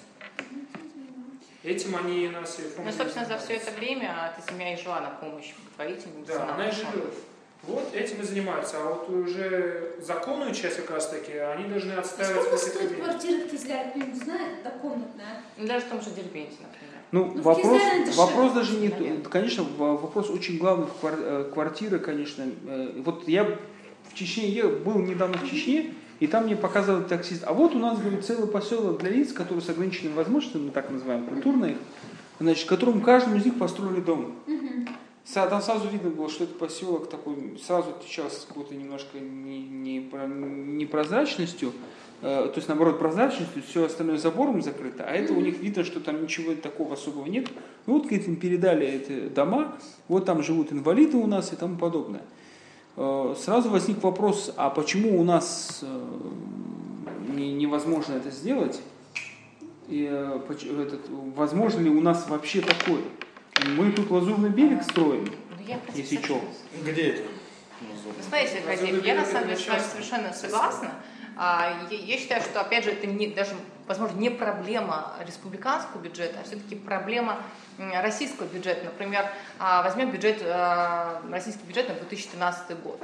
Этим 1.63 1.95
они 1.95 2.27
нас 2.27 2.59
и 2.59 2.63
фонды 2.63 2.91
Ну, 2.91 2.97
собственно, 2.97 3.25
за 3.25 3.37
все 3.37 3.53
это 3.53 3.71
время 3.71 4.33
эта 4.37 4.51
семья 4.51 4.73
и 4.73 4.81
жила 4.81 4.99
на 4.99 5.09
помощь 5.11 5.53
благотворительнице. 5.55 6.33
Да, 6.33 6.45
на 6.45 6.55
она 6.55 6.67
и 6.67 6.71
живет. 6.71 7.13
Вот 7.63 7.95
этим 7.95 8.19
и 8.19 8.23
занимаются. 8.23 8.75
А 8.81 8.89
вот 8.89 9.09
уже 9.09 9.95
законную 10.01 10.53
часть 10.53 10.75
как 10.77 10.91
раз 10.91 11.07
таки 11.09 11.31
они 11.37 11.69
должны 11.69 11.93
отстаивать 11.93 12.41
Сколько 12.43 12.57
в 12.57 12.61
этих 12.61 12.73
стоит 12.73 12.95
квартира 12.97 13.47
в 13.47 13.49
Кизляре? 13.49 13.89
Кто-нибудь 13.91 14.23
знает? 14.23 14.65
однокомнатная. 14.65 15.41
Ну, 15.57 15.67
Даже 15.67 15.85
в 15.85 15.89
том 15.89 16.01
же 16.01 16.09
Дербенте, 16.09 16.57
например. 16.61 16.93
Ну, 17.13 17.31
Ну, 17.35 17.41
вопрос, 17.41 17.81
вопрос 18.17 18.51
даже 18.51 18.75
не... 18.75 18.89
Наверное. 18.89 19.21
Конечно, 19.23 19.63
вопрос 19.77 20.29
очень 20.29 20.57
главный 20.57 20.87
в 20.87 21.05
э, 21.05 21.49
квартиры, 21.53 21.99
конечно. 21.99 22.43
Э, 22.67 22.91
Вот 22.97 23.25
я 23.29 23.45
в 23.45 24.13
Чечне 24.13 24.49
ел- 24.49 24.79
был 24.79 24.99
недавно 24.99 25.37
в 25.37 25.49
Чечне, 25.49 25.93
и 26.23 26.27
там 26.27 26.45
мне 26.45 26.55
показывал 26.55 27.03
таксист, 27.03 27.43
а 27.45 27.51
вот 27.51 27.75
у 27.75 27.79
нас, 27.79 27.99
говорит, 27.99 28.23
целый 28.23 28.47
поселок 28.47 28.99
для 28.99 29.09
лиц, 29.09 29.33
которые 29.33 29.61
с 29.61 29.69
ограниченными 29.69 30.13
возможностями, 30.13 30.67
мы 30.67 30.71
так 30.71 30.89
называем, 30.89 31.25
культурные, 31.25 31.75
значит, 32.39 32.65
которым 32.65 33.01
каждому 33.01 33.35
из 33.35 33.43
них 33.43 33.59
построили 33.59 33.99
дом. 33.99 34.33
Там 35.33 35.61
сразу 35.61 35.89
видно 35.89 36.11
было, 36.11 36.29
что 36.29 36.45
это 36.45 36.53
поселок 36.53 37.09
такой, 37.09 37.59
сразу 37.61 37.89
отличался 37.89 38.47
какой-то 38.47 38.73
немножко 38.73 39.19
не- 39.19 39.63
не 39.63 39.97
непрозрачностью, 39.99 41.73
э, 42.21 42.45
то 42.45 42.53
есть 42.55 42.69
наоборот 42.69 42.99
прозрачностью, 42.99 43.61
все 43.61 43.83
остальное 43.83 44.17
забором 44.17 44.61
закрыто, 44.61 45.03
а 45.03 45.11
это 45.11 45.33
у 45.33 45.41
них 45.41 45.59
видно, 45.59 45.83
что 45.83 45.99
там 45.99 46.23
ничего 46.23 46.53
такого 46.55 46.93
особого 46.93 47.25
нет. 47.25 47.49
Ну 47.85 47.95
вот, 47.95 48.03
говорит, 48.03 48.29
им 48.29 48.37
передали 48.37 48.87
эти 48.87 49.27
дома, 49.27 49.77
вот 50.07 50.23
там 50.23 50.41
живут 50.41 50.71
инвалиды 50.71 51.17
у 51.17 51.27
нас 51.27 51.51
и 51.51 51.57
тому 51.57 51.77
подобное. 51.77 52.21
Э, 52.95 53.35
Сразу 53.37 53.69
возник 53.69 54.03
вопрос, 54.03 54.53
а 54.55 54.69
почему 54.69 55.19
у 55.19 55.23
нас 55.23 55.79
э, 55.81 56.07
не- 57.29 57.53
невозможно 57.53 58.13
это 58.13 58.29
сделать? 58.29 58.81
И, 59.87 60.07
э, 60.09 60.39
этот, 60.81 61.09
возможно 61.35 61.79
ли 61.79 61.89
у 61.89 62.01
нас 62.01 62.27
вообще 62.29 62.61
такое? 62.61 63.01
Мы 63.77 63.91
тут 63.91 64.09
лазурный 64.11 64.49
берег 64.49 64.83
строим, 64.83 65.25
Ну, 65.57 65.65
я, 65.67 65.79
Если 65.95 66.17
чё. 66.17 66.39
согласна. 66.39 66.91
Где 66.91 67.01
это? 67.09 67.23
Смотрите, 68.21 68.61
Разумный 68.67 68.91
Вадим, 68.93 69.05
я 69.05 69.15
на 69.15 69.25
самом 69.25 69.47
деле 69.49 69.59
с 69.59 69.67
вами 69.67 69.81
совершенно 69.81 70.33
согласна. 70.33 70.91
А, 71.35 71.87
я 71.89 72.17
считаю, 72.17 72.41
что, 72.41 72.61
опять 72.61 72.83
же, 72.85 72.91
это 72.91 73.07
не, 73.07 73.27
даже, 73.27 73.51
возможно, 73.87 74.17
не 74.17 74.29
проблема 74.29 75.13
республиканского 75.25 76.01
бюджета, 76.01 76.39
а 76.39 76.43
все-таки 76.43 76.75
проблема 76.75 77.37
российского 77.77 78.47
бюджета. 78.47 78.85
Например, 78.85 79.25
а, 79.59 79.83
возьмем 79.83 80.11
бюджет, 80.11 80.41
а, 80.43 81.21
российский 81.29 81.65
бюджет 81.65 81.89
на 81.89 81.95
2013 81.95 82.75
год. 82.75 83.01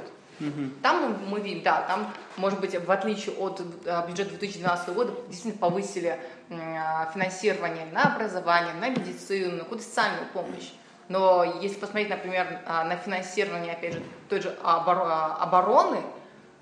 Там 0.82 1.18
мы, 1.28 1.38
видим, 1.40 1.62
да, 1.62 1.82
там, 1.82 2.10
может 2.38 2.60
быть, 2.60 2.74
в 2.74 2.90
отличие 2.90 3.34
от 3.36 3.60
а, 3.86 4.06
бюджета 4.06 4.30
2012 4.30 4.88
года, 4.94 5.12
действительно 5.28 5.58
повысили 5.60 6.18
финансирование 6.48 7.86
на 7.92 8.14
образование, 8.14 8.72
на 8.74 8.88
медицину, 8.88 9.56
на 9.56 9.58
какую-то 9.64 9.84
социальную 9.84 10.26
помощь. 10.32 10.72
Но 11.08 11.58
если 11.60 11.76
посмотреть, 11.76 12.08
например, 12.08 12.60
на 12.66 12.96
финансирование, 12.96 13.72
опять 13.72 13.94
же, 13.94 14.02
той 14.28 14.40
же 14.40 14.56
обор- 14.62 15.36
обороны, 15.40 16.00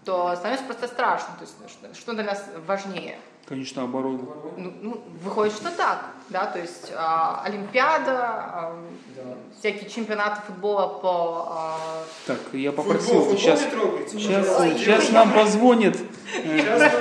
то 0.04 0.34
становится 0.36 0.64
просто 0.64 0.88
страшно. 0.88 1.34
То 1.38 1.42
есть, 1.44 2.00
что 2.00 2.14
для 2.14 2.24
нас 2.24 2.44
важнее? 2.66 3.18
Конечно, 3.48 3.82
оборона. 3.82 4.20
Ну, 4.56 4.72
ну, 4.82 5.00
выходит, 5.24 5.54
что 5.54 5.70
так, 5.70 6.06
да, 6.28 6.46
то 6.46 6.58
есть 6.58 6.92
а, 6.94 7.42
Олимпиада, 7.44 8.16
а, 8.18 8.76
Да. 9.16 9.22
всякие 9.58 9.88
чемпионаты 9.88 10.42
футбола 10.46 10.88
по 11.00 11.46
а, 11.50 11.78
Так, 12.26 12.38
я 12.52 12.70
Футбол, 12.72 12.84
попросил, 12.84 13.20
футбол 13.20 13.36
сейчас, 13.38 13.64
не 13.64 13.70
трогайте. 13.70 14.18
сейчас, 14.18 14.46
пожалуйста. 14.46 14.78
сейчас 14.78 15.10
нам 15.10 15.32
позвонит. 15.32 15.96
Э, 15.96 16.58
Сейчас 16.58 16.92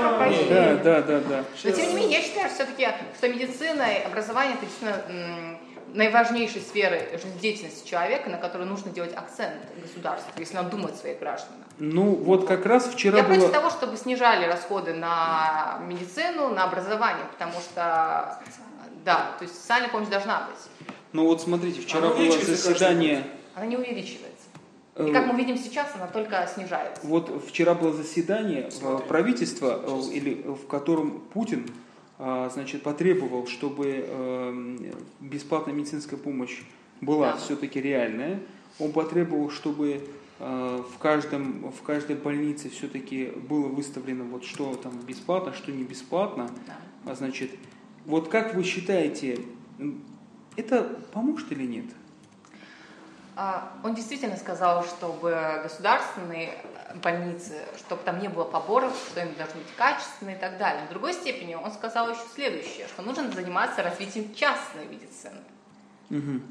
Да, 0.50 0.76
да, 0.84 1.02
да, 1.02 1.20
да. 1.20 1.44
Но 1.64 1.72
тем 1.72 1.90
не 1.90 1.96
менее, 1.96 2.20
я 2.20 2.24
считаю 2.24 2.50
все-таки, 2.50 2.88
что 3.18 3.28
медицина 3.28 3.82
и 3.84 4.04
образование 4.04 4.56
это 4.56 4.66
действительно 4.66 5.58
м, 5.92 5.98
наиважнейшие 5.98 6.62
сферы 6.62 7.10
жизнедеятельности 7.22 7.88
человека, 7.88 8.30
на 8.30 8.38
которые 8.38 8.68
нужно 8.68 8.92
делать 8.92 9.14
акцент 9.16 9.56
государству, 9.82 10.32
если 10.38 10.58
он 10.58 10.70
думает 10.70 10.96
о 10.96 10.98
своих 10.98 11.20
гражданах. 11.20 11.66
Ну, 11.80 12.16
вот 12.16 12.48
как 12.48 12.66
раз 12.66 12.88
вчера 12.88 13.18
Я 13.20 13.24
против 13.24 13.44
было... 13.44 13.52
того, 13.52 13.70
чтобы 13.70 13.98
снижали 13.98 14.46
расходы 14.46 14.94
на 14.94 15.80
медицину, 15.86 16.50
на 16.50 16.64
образование, 16.64 17.26
потому 17.32 17.54
что, 17.54 18.40
да, 19.06 19.32
то 19.38 19.44
есть 19.44 19.56
социальная 19.60 19.90
помощь 19.90 20.10
должна 20.10 20.48
быть. 20.50 20.88
Ну 21.14 21.26
вот 21.26 21.42
смотрите, 21.42 21.82
вчера 21.82 22.10
было 22.10 22.32
заседание... 22.32 23.24
Она 23.56 23.66
не 23.66 23.78
увеличивается. 23.78 24.46
э, 24.96 25.08
И 25.08 25.12
как 25.14 25.26
мы 25.26 25.36
видим 25.36 25.58
сейчас, 25.58 25.88
она 25.96 26.08
только 26.08 26.48
снижается. 26.54 27.02
Вот 27.06 27.44
вчера 27.48 27.74
было 27.74 27.92
заседание 27.94 28.68
э, 28.68 28.72
Смотри. 28.72 29.08
правительства, 29.08 29.82
э, 29.84 30.02
или 30.14 30.34
в 30.44 30.68
котором 30.68 31.22
Путин 31.34 31.68
значит, 32.18 32.84
потребовал, 32.84 33.48
чтобы 33.48 34.06
э, 34.08 34.78
бесплатная 35.20 35.74
медицинская 35.74 36.18
помощь 36.20 36.62
была 37.02 37.34
Да. 37.34 37.38
все-таки 37.38 37.80
реальная. 37.80 38.40
Он 38.80 38.92
потребовал, 38.92 39.50
чтобы 39.52 40.02
э, 40.40 40.84
в, 40.94 40.98
каждом, 40.98 41.72
в 41.72 41.82
каждой 41.84 42.16
больнице 42.16 42.70
все-таки 42.70 43.28
было 43.50 43.68
выставлено, 43.68 44.24
вот 44.24 44.44
что 44.46 44.76
там 44.76 44.98
бесплатно, 45.02 45.54
что 45.54 45.72
не 45.72 45.84
бесплатно. 45.84 46.50
Да. 46.66 47.12
А 47.12 47.16
значит, 47.16 47.52
вот 48.06 48.30
как 48.30 48.56
вы 48.56 48.64
считаете, 48.64 49.40
это 50.56 50.84
поможет 51.14 51.52
или 51.52 51.66
нет? 51.68 51.86
А, 53.36 53.74
Он 53.84 53.94
действительно 53.94 54.36
сказал, 54.38 54.84
чтобы 54.84 55.60
государственные 55.62 56.58
больницы, 57.02 57.66
чтобы 57.78 58.04
там 58.04 58.20
не 58.20 58.28
было 58.28 58.44
поборов, 58.44 58.96
что 59.12 59.22
им 59.22 59.34
должны 59.36 59.62
быть 59.62 59.76
качественные 59.76 60.36
и 60.36 60.40
так 60.40 60.58
далее. 60.58 60.86
В 60.86 60.90
другой 60.90 61.14
степени 61.14 61.56
он 61.56 61.72
сказал 61.72 62.10
еще 62.10 62.22
следующее, 62.34 62.88
что 62.88 63.02
нужно 63.02 63.32
заниматься 63.32 63.84
развитием 63.84 64.34
частной 64.36 64.86
медицины. 64.86 65.40
Мгм. 66.10 66.42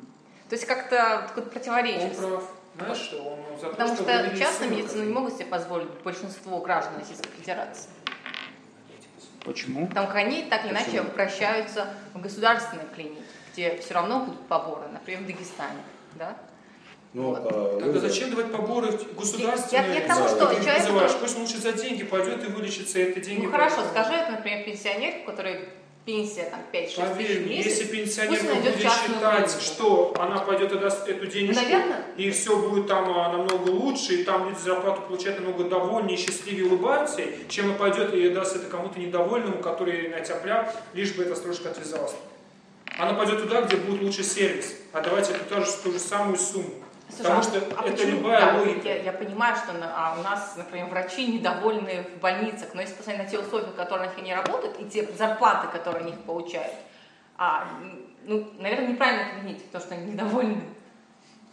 То 0.48 0.54
есть 0.54 0.66
как-то 0.66 1.24
такое 1.28 1.44
Он 1.44 1.50
противоречие. 1.50 2.11
прав. 2.11 2.44
Знаешь, 2.78 2.98
что 2.98 3.22
он 3.22 3.38
за 3.59 3.66
то, 3.66 3.70
Потому 3.70 3.94
чтобы 3.94 4.11
что 4.11 4.22
медицину- 4.22 4.38
частную 4.38 4.70
медицину 4.70 5.04
не 5.04 5.12
могут 5.12 5.35
себе 5.35 5.46
позволить 5.46 5.88
большинство 6.04 6.61
граждан 6.61 6.98
Российской 6.98 7.30
Федерации. 7.30 7.88
Почему? 9.44 9.87
Потому 9.87 10.09
как 10.09 10.16
они 10.16 10.42
так 10.44 10.64
или 10.64 10.72
иначе 10.72 11.00
обращаются 11.00 11.88
в 12.14 12.20
государственные 12.20 12.87
клиники, 12.94 13.22
где 13.52 13.76
все 13.78 13.94
равно 13.94 14.20
будут 14.24 14.46
поборы, 14.48 14.88
например, 14.88 15.22
в 15.22 15.26
Дагестане. 15.26 15.80
Да? 16.16 16.37
Ну, 17.16 17.31
Вот. 17.31 17.50
э, 17.50 17.79
Тогда 17.81 18.00
зачем 18.00 18.29
давать 18.29 18.52
поборы 18.52 18.88
государственные? 19.18 19.88
Я- 19.88 19.94
я 19.94 20.00
к 20.02 20.07
тому, 20.07 20.24
Да, 20.24 20.29
что 20.29 20.46
ты 20.48 20.57
человек, 20.57 20.79
называешь. 20.81 21.11
который- 21.12 21.20
Пусть 21.22 21.37
он 21.37 21.42
лучше 21.44 21.57
за 21.59 21.72
деньги 21.72 22.05
пойдет 22.05 22.44
и 22.44 22.52
вылечится, 22.52 22.98
и 22.98 23.02
это 23.05 23.20
деньги... 23.20 23.46
Ну 23.46 23.50
хорошо, 23.50 23.76
пойдут. 23.76 23.92
скажи 23.92 24.12
это, 24.12 24.33
например, 24.33 24.64
пенсионеру, 24.66 25.16
у 25.22 25.24
которой 25.31 25.68
пенсия 26.05 26.42
там 26.50 26.61
5-6 26.70 26.88
тысяч 26.88 26.96
Поверь 27.16 27.38
в 27.42 27.46
мне, 27.46 27.57
месяц. 27.57 27.70
если 27.81 27.85
пенсионерка 27.87 28.55
будет 28.57 28.76
считать, 28.76 29.46
клинику. 29.46 29.61
что 29.62 30.14
она 30.18 30.38
пойдет 30.40 30.72
и 30.72 30.79
даст 30.79 31.09
эту 31.09 31.26
денежку, 31.26 31.62
Наверное. 31.62 32.05
и 32.18 32.31
все 32.31 32.55
будет 32.59 32.87
там 32.87 33.09
а, 33.18 33.33
намного 33.33 33.70
лучше, 33.70 34.12
и 34.16 34.22
там 34.24 34.50
люди 34.50 34.59
зарплату 34.59 35.00
получают 35.09 35.40
намного 35.40 35.64
довольнее, 35.70 36.18
счастливее, 36.18 36.66
улыбаются, 36.66 37.22
чем 37.48 37.74
и 37.74 37.79
пойдет 37.79 38.12
и 38.12 38.29
даст 38.29 38.57
это 38.57 38.66
кому-то 38.66 39.00
недовольному, 39.00 39.57
который 39.62 40.09
на 40.11 40.20
тебя 40.20 40.37
пляп, 40.37 40.76
лишь 40.92 41.14
бы 41.14 41.22
эта 41.22 41.35
стружка 41.35 41.70
отвязалась. 41.70 42.12
Она 42.98 43.14
пойдет 43.14 43.42
туда, 43.42 43.62
где 43.62 43.76
будет 43.76 44.02
лучше 44.02 44.22
сервис, 44.22 44.74
а 44.92 45.00
давайте 45.00 45.33
эту 45.33 45.44
ту 45.55 45.64
же, 45.64 45.72
ту 45.83 45.92
же 45.92 45.98
самую 45.98 46.37
сумму. 46.38 46.70
Слушай, 47.08 47.22
Потому 47.22 47.38
а- 47.38 47.42
что 47.42 47.56
а 47.58 47.82
это 47.84 47.92
почему- 47.92 48.10
любая 48.18 48.40
да, 48.52 48.58
логика. 48.58 48.88
Я, 48.88 48.96
я 49.02 49.12
понимаю, 49.12 49.56
что 49.56 49.72
на- 49.74 49.92
а 49.96 50.16
у 50.18 50.22
нас, 50.22 50.54
например, 50.56 50.86
врачи 50.86 51.26
недовольны 51.26 52.04
в 52.16 52.20
больницах, 52.20 52.70
но 52.74 52.80
если 52.80 52.94
посмотреть 52.94 53.24
на 53.24 53.30
те 53.30 53.38
условия, 53.38 53.66
в 53.66 53.74
которых 53.74 54.10
они 54.18 54.34
работают, 54.34 54.80
и 54.80 54.84
те 54.86 55.08
зарплаты, 55.16 55.68
которые 55.68 56.02
они 56.04 56.12
получают, 56.12 56.72
а, 57.38 57.68
ну, 58.24 58.48
наверное, 58.58 58.88
неправильно 58.88 59.22
это 59.32 59.40
винить, 59.46 59.64
потому 59.66 59.84
что 59.84 59.94
они 59.94 60.12
недовольны. 60.12 60.62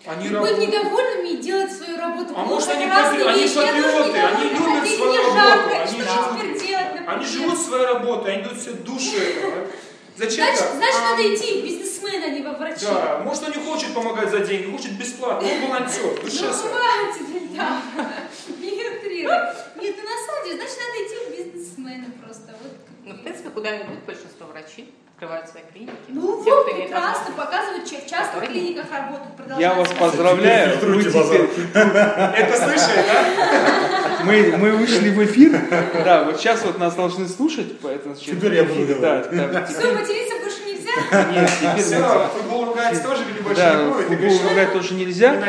Они 0.06 0.28
И 0.28 0.30
быть 0.36 0.58
недовольными 0.58 1.30
и 1.30 1.38
делать 1.38 1.72
свою 1.72 1.98
работу. 1.98 2.32
А 2.32 2.44
плохо, 2.44 2.50
может, 2.50 2.70
они 2.72 2.86
патри- 2.88 3.24
они 3.24 3.42
вещи. 3.44 3.56
Патриоты, 3.56 4.20
они 4.20 4.50
любят 4.50 4.88
свою 4.90 5.16
работу, 5.16 5.34
жарко, 5.34 5.76
они 5.78 5.88
что 6.02 6.14
живут- 6.14 6.40
теперь 6.42 6.68
делать, 6.68 6.88
например? 6.90 7.10
Они 7.16 7.26
живут 7.26 7.58
своей 7.60 7.86
работой, 7.86 8.34
они 8.34 8.44
дают 8.44 8.58
все 8.60 8.72
душу 8.74 9.18
этого. 9.18 9.54
Зачем 10.16 10.46
Значит, 10.46 10.60
так? 10.60 10.76
значит 10.76 11.02
надо 11.02 11.36
идти 11.36 11.62
в 11.62 11.64
бизнесмен, 11.66 12.24
а 12.24 12.28
не 12.30 12.42
во 12.42 12.54
врачи. 12.54 12.86
Да, 12.86 13.22
может 13.24 13.44
он 13.44 13.52
не 13.52 13.66
хочет 13.66 13.94
помогать 13.94 14.30
за 14.30 14.40
деньги, 14.42 14.72
хочет 14.72 14.92
бесплатно, 14.98 15.48
он 15.48 15.62
волонтер, 15.70 16.04
Ну, 16.24 16.30
хватит, 16.30 17.56
да. 17.56 17.82
Не 18.60 18.72
утрируй. 18.72 19.34
Нет, 19.82 19.96
ну 19.98 20.04
на 20.04 20.26
самом 20.26 20.44
деле, 20.46 20.56
значит, 20.58 20.78
надо 20.80 21.04
идти 21.04 21.16
в 21.26 21.54
бизнесмены 21.54 22.06
просто. 22.24 22.56
Вот. 22.62 22.72
Ну, 23.06 23.14
в 23.16 23.24
принципе, 23.24 23.50
куда-нибудь 23.50 24.00
большинство 24.06 24.48
врачей 24.48 24.94
открывают 25.16 25.48
свои 25.48 25.64
клиники. 25.72 25.94
Ну 26.10 26.44
Те, 26.44 26.52
вот, 26.52 26.66
прекрасно, 26.66 27.00
возможность. 27.00 27.36
показывают, 27.38 27.88
в 27.88 27.92
частных 27.92 28.32
Которые- 28.34 28.50
клиниках 28.52 28.86
работают, 28.92 29.30
Я 29.30 29.38
продолжают. 29.44 29.78
вас 29.78 29.90
поздравляю, 30.00 30.80
вы 30.80 31.04
теперь, 31.04 31.50
Это 31.74 32.58
слышали, 32.58 33.06
да? 33.08 34.24
мы, 34.26 34.58
мы 34.58 34.72
вышли 34.72 35.10
в 35.10 35.24
эфир, 35.26 35.62
да, 36.04 36.24
вот 36.24 36.38
сейчас 36.40 36.64
вот 36.64 36.80
нас 36.80 36.96
должны 36.96 37.28
слушать, 37.28 37.80
поэтому 37.80 38.16
Теперь 38.16 38.56
я 38.56 38.64
буду 38.64 38.86
говорить. 38.86 39.00
да, 39.32 39.66
Все, 39.66 39.92
материться 39.94 40.36
больше 40.42 40.64
нельзя? 40.66 41.32
нет, 41.32 41.50
теперь 41.60 41.84
Все, 41.84 42.30
футбол 42.36 42.66
ругать 42.66 43.04
тоже 43.04 43.24
или 43.30 43.42
больше 43.42 43.62
Да, 43.62 43.76
не 43.76 43.92
будет? 43.92 44.08
Футбол 44.08 44.52
играть 44.54 44.74
тоже 44.74 44.94
нельзя. 44.96 45.42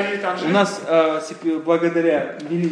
У 0.45 0.49
нас 0.49 0.81
а, 0.87 1.21
благодаря 1.65 2.37
Вели 2.49 2.69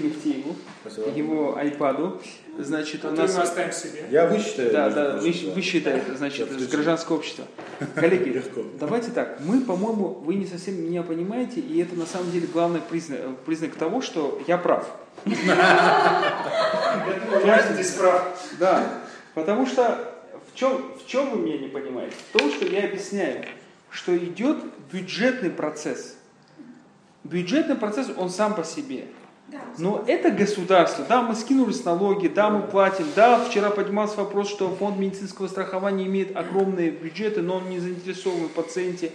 Спасибо. 0.83 1.11
его 1.17 1.57
айпаду, 1.57 2.21
значит, 2.59 3.05
у 3.05 3.09
Который 3.09 3.27
нас... 3.27 3.37
мы 3.37 3.43
оставим 3.43 3.73
себе. 3.73 4.05
Я 4.11 4.27
высчитаю. 4.27 4.73
Да, 4.73 4.91
да, 4.91 5.13
вы, 5.17 5.23
прочим, 5.23 5.49
да. 5.49 5.55
вы 5.55 5.61
считаете, 5.63 6.15
значит, 6.15 6.49
включу. 6.49 6.71
гражданское 6.71 7.15
общество. 7.15 7.45
Коллеги, 7.95 8.31
Легко. 8.31 8.63
давайте 8.79 9.11
так, 9.11 9.41
мы, 9.41 9.61
по-моему, 9.61 10.09
вы 10.25 10.35
не 10.35 10.47
совсем 10.47 10.81
меня 10.83 11.03
понимаете, 11.03 11.61
и 11.61 11.81
это 11.81 11.95
на 11.97 12.07
самом 12.07 12.31
деле 12.31 12.47
главный 12.47 12.81
признак, 12.81 13.21
признак 13.47 13.75
того, 13.75 14.01
что 14.03 14.41
я 14.47 14.59
прав. 14.59 14.87
Я 17.45 17.69
здесь 17.73 17.91
прав. 17.93 18.51
Да, 18.59 18.87
потому 19.35 19.67
что 19.67 20.13
в 20.53 20.59
чем, 20.59 20.93
в 20.99 21.07
чем 21.07 21.31
вы 21.31 21.39
меня 21.39 21.59
не 21.59 21.69
понимаете? 21.69 22.15
В 22.31 22.39
том, 22.39 22.51
что 22.51 22.67
я 22.67 22.85
объясняю, 22.85 23.45
что 23.91 24.17
идет 24.17 24.59
бюджетный 24.93 25.51
процесс. 25.51 26.17
Бюджетный 27.25 27.77
процесс, 27.77 28.09
он 28.17 28.31
сам 28.31 28.55
по 28.55 28.65
себе. 28.65 29.07
Но 29.79 30.05
это 30.07 30.31
государство, 30.31 31.05
да, 31.09 31.23
мы 31.23 31.35
скинули 31.35 31.73
с 31.73 31.85
налоги, 31.85 32.29
да, 32.29 32.51
мы 32.51 32.63
платим, 32.63 33.07
да, 33.15 33.43
вчера 33.45 33.71
поднимался 33.71 34.17
вопрос, 34.17 34.49
что 34.49 34.75
фонд 34.75 34.99
медицинского 34.99 35.49
страхования 35.49 36.07
имеет 36.07 36.37
огромные 36.37 36.91
бюджеты, 36.91 37.43
но 37.43 37.57
он 37.57 37.69
не 37.69 37.79
заинтересован 37.79 38.49
в 38.49 38.53
пациенте. 38.53 39.13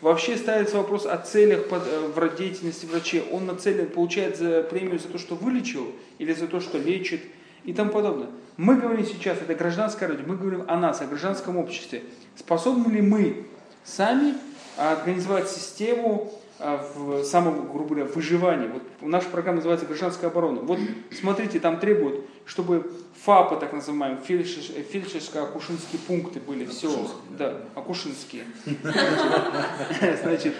Вообще 0.00 0.36
ставится 0.36 0.76
вопрос 0.78 1.04
о 1.04 1.18
целях 1.18 1.66
э, 1.70 2.12
в 2.14 2.36
деятельности 2.36 2.86
врачей. 2.86 3.22
Он 3.30 3.46
нацелен, 3.46 3.86
получает 3.86 4.38
за 4.38 4.62
премию 4.62 4.98
за 4.98 5.08
то, 5.08 5.18
что 5.18 5.34
вылечил, 5.34 5.92
или 6.18 6.32
за 6.32 6.46
то, 6.46 6.60
что 6.60 6.78
лечит, 6.78 7.20
и 7.64 7.72
тому 7.72 7.90
подобное. 7.90 8.28
Мы 8.56 8.76
говорим 8.76 9.04
сейчас, 9.04 9.38
это 9.42 9.54
гражданское 9.54 10.06
радио, 10.06 10.24
мы 10.26 10.36
говорим 10.36 10.64
о 10.68 10.76
нас, 10.76 11.00
о 11.02 11.06
гражданском 11.06 11.58
обществе. 11.58 12.02
Способны 12.36 12.90
ли 12.90 13.02
мы 13.02 13.46
сами 13.84 14.34
организовать 14.76 15.50
систему 15.50 16.32
в 16.94 17.24
самом, 17.24 17.70
грубо 17.72 17.94
говоря, 17.94 18.04
выживании. 18.04 18.68
Вот 18.68 18.82
наша 19.00 19.28
программа 19.28 19.56
называется 19.56 19.86
«Гражданская 19.86 20.30
оборона». 20.30 20.60
Вот 20.60 20.78
смотрите, 21.12 21.58
там 21.58 21.78
требуют, 21.78 22.26
чтобы 22.44 22.92
ФАПы, 23.24 23.56
так 23.56 23.72
называемые, 23.72 24.20
фельдшер- 24.26 24.74
э, 24.76 24.82
фельдшерско-акушинские 24.82 25.98
пункты 26.06 26.40
были 26.40 26.64
в 26.64 26.72
селах. 26.72 27.12
Да, 27.38 27.62
акушинские. 27.74 28.44
Значит, 30.22 30.54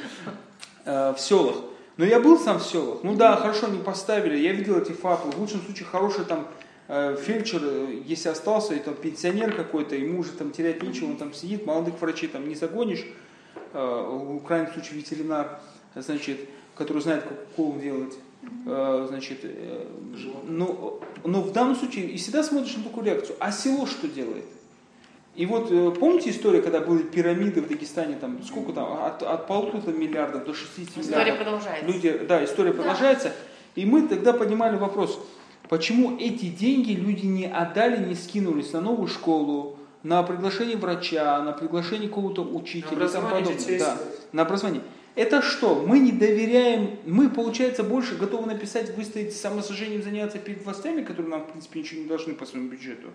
э, 0.84 1.14
в 1.14 1.20
селах. 1.20 1.56
Но 1.96 2.04
я 2.04 2.18
был 2.18 2.38
сам 2.38 2.58
в 2.58 2.62
селах. 2.62 3.00
Ну 3.02 3.14
да, 3.14 3.36
хорошо, 3.36 3.68
не 3.68 3.78
поставили. 3.78 4.38
Я 4.38 4.52
видел 4.52 4.78
эти 4.78 4.92
ФАПы. 4.92 5.30
В 5.30 5.38
лучшем 5.38 5.60
случае 5.62 5.86
хороший 5.86 6.24
там 6.24 6.46
э, 6.88 7.16
фельдшер, 7.20 7.62
если 8.06 8.28
остался, 8.30 8.74
и 8.74 8.78
там 8.78 8.94
пенсионер 8.94 9.54
какой-то, 9.54 9.96
ему 9.96 10.20
уже 10.20 10.30
там 10.32 10.50
терять 10.50 10.82
нечего, 10.82 11.06
он 11.06 11.16
там 11.16 11.34
сидит, 11.34 11.66
молодых 11.66 12.00
врачей 12.00 12.28
там 12.28 12.48
не 12.48 12.54
загонишь, 12.54 13.04
э, 13.72 14.38
в 14.38 14.44
крайнем 14.44 14.72
случае 14.72 14.98
ветеринар, 14.98 15.60
значит, 15.94 16.40
который 16.76 17.02
знает, 17.02 17.24
как 17.24 17.32
укол 17.52 17.78
делать. 17.78 18.14
Э, 18.66 19.06
Значит, 19.08 19.40
э, 19.42 19.86
но, 20.46 21.00
но 21.24 21.40
в 21.42 21.52
данном 21.52 21.76
случае 21.76 22.06
и 22.06 22.16
всегда 22.16 22.42
смотришь 22.42 22.76
на 22.76 22.84
такую 22.84 23.04
реакцию. 23.04 23.36
А 23.38 23.52
село 23.52 23.86
что 23.86 24.08
делает? 24.08 24.46
И 25.36 25.46
вот 25.46 25.70
э, 25.70 25.90
помните 25.92 26.30
историю, 26.30 26.62
когда 26.62 26.80
были 26.80 27.02
пирамиды 27.02 27.60
в 27.60 27.68
Дагестане, 27.68 28.16
там 28.16 28.42
сколько 28.42 28.72
там, 28.72 29.04
от, 29.04 29.22
от 29.22 29.46
полутора 29.46 29.92
миллиардов 29.92 30.44
до 30.44 30.54
60 30.54 30.98
История 30.98 31.18
миллиардов. 31.18 31.36
продолжается. 31.38 31.86
Люди, 31.86 32.18
да, 32.26 32.44
история 32.44 32.72
продолжается. 32.72 33.32
И 33.76 33.84
мы 33.86 34.08
тогда 34.08 34.32
поднимали 34.32 34.76
вопрос, 34.76 35.20
почему 35.68 36.16
эти 36.18 36.46
деньги 36.46 36.92
люди 36.92 37.26
не 37.26 37.46
отдали, 37.46 38.04
не 38.04 38.14
скинулись 38.14 38.72
на 38.72 38.80
новую 38.80 39.06
школу, 39.08 39.76
на 40.02 40.22
приглашение 40.22 40.76
врача, 40.76 41.42
на 41.42 41.52
приглашение 41.52 42.08
какого-то 42.08 42.42
учителя 42.42 42.96
На 42.98 43.04
и 43.04 43.08
тому 43.08 43.26
образование 43.28 43.44
подобное. 43.44 43.58
детей 43.58 43.78
Да, 43.78 43.98
на 44.32 44.42
образование. 44.42 44.82
Это 45.16 45.42
что? 45.42 45.74
Мы 45.86 45.98
не 45.98 46.12
доверяем, 46.12 46.98
мы, 47.04 47.28
получается, 47.28 47.82
больше 47.82 48.16
готовы 48.16 48.46
написать, 48.46 48.96
выставить 48.96 49.34
самосожжением, 49.34 50.02
заняться 50.02 50.38
перед 50.38 50.64
властями, 50.64 51.02
которые 51.02 51.30
нам, 51.30 51.42
в 51.42 51.50
принципе, 51.50 51.80
ничего 51.80 52.02
не 52.02 52.06
должны 52.08 52.34
по 52.34 52.46
своему 52.46 52.68
бюджету. 52.68 53.08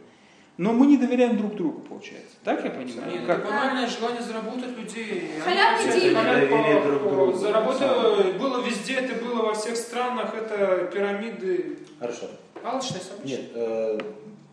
Но 0.58 0.72
мы 0.72 0.88
не 0.88 0.98
доверяем 0.98 1.38
друг 1.38 1.56
другу, 1.56 1.82
получается. 1.82 2.36
Так 2.44 2.64
я 2.64 2.72
понимаю? 2.72 3.12
Нет, 3.12 3.26
Как? 3.26 3.44
банальное 3.44 3.88
желание 3.88 4.22
заработать 4.22 4.78
людей. 4.78 5.32
Халявные 5.44 5.92
Они 5.92 6.02
деньги. 6.02 6.88
друг 6.88 7.02
другу. 7.14 7.34
Заработать 7.34 8.38
было 8.38 8.62
везде, 8.66 8.94
это 8.94 9.24
было 9.24 9.42
во 9.48 9.54
всех 9.54 9.76
странах, 9.76 10.34
это 10.34 10.90
пирамиды. 10.94 11.80
Хорошо. 12.00 12.28
Алчность 12.64 13.12
обычно. 13.12 13.36
Нет, 13.36 13.52
э, 13.54 14.00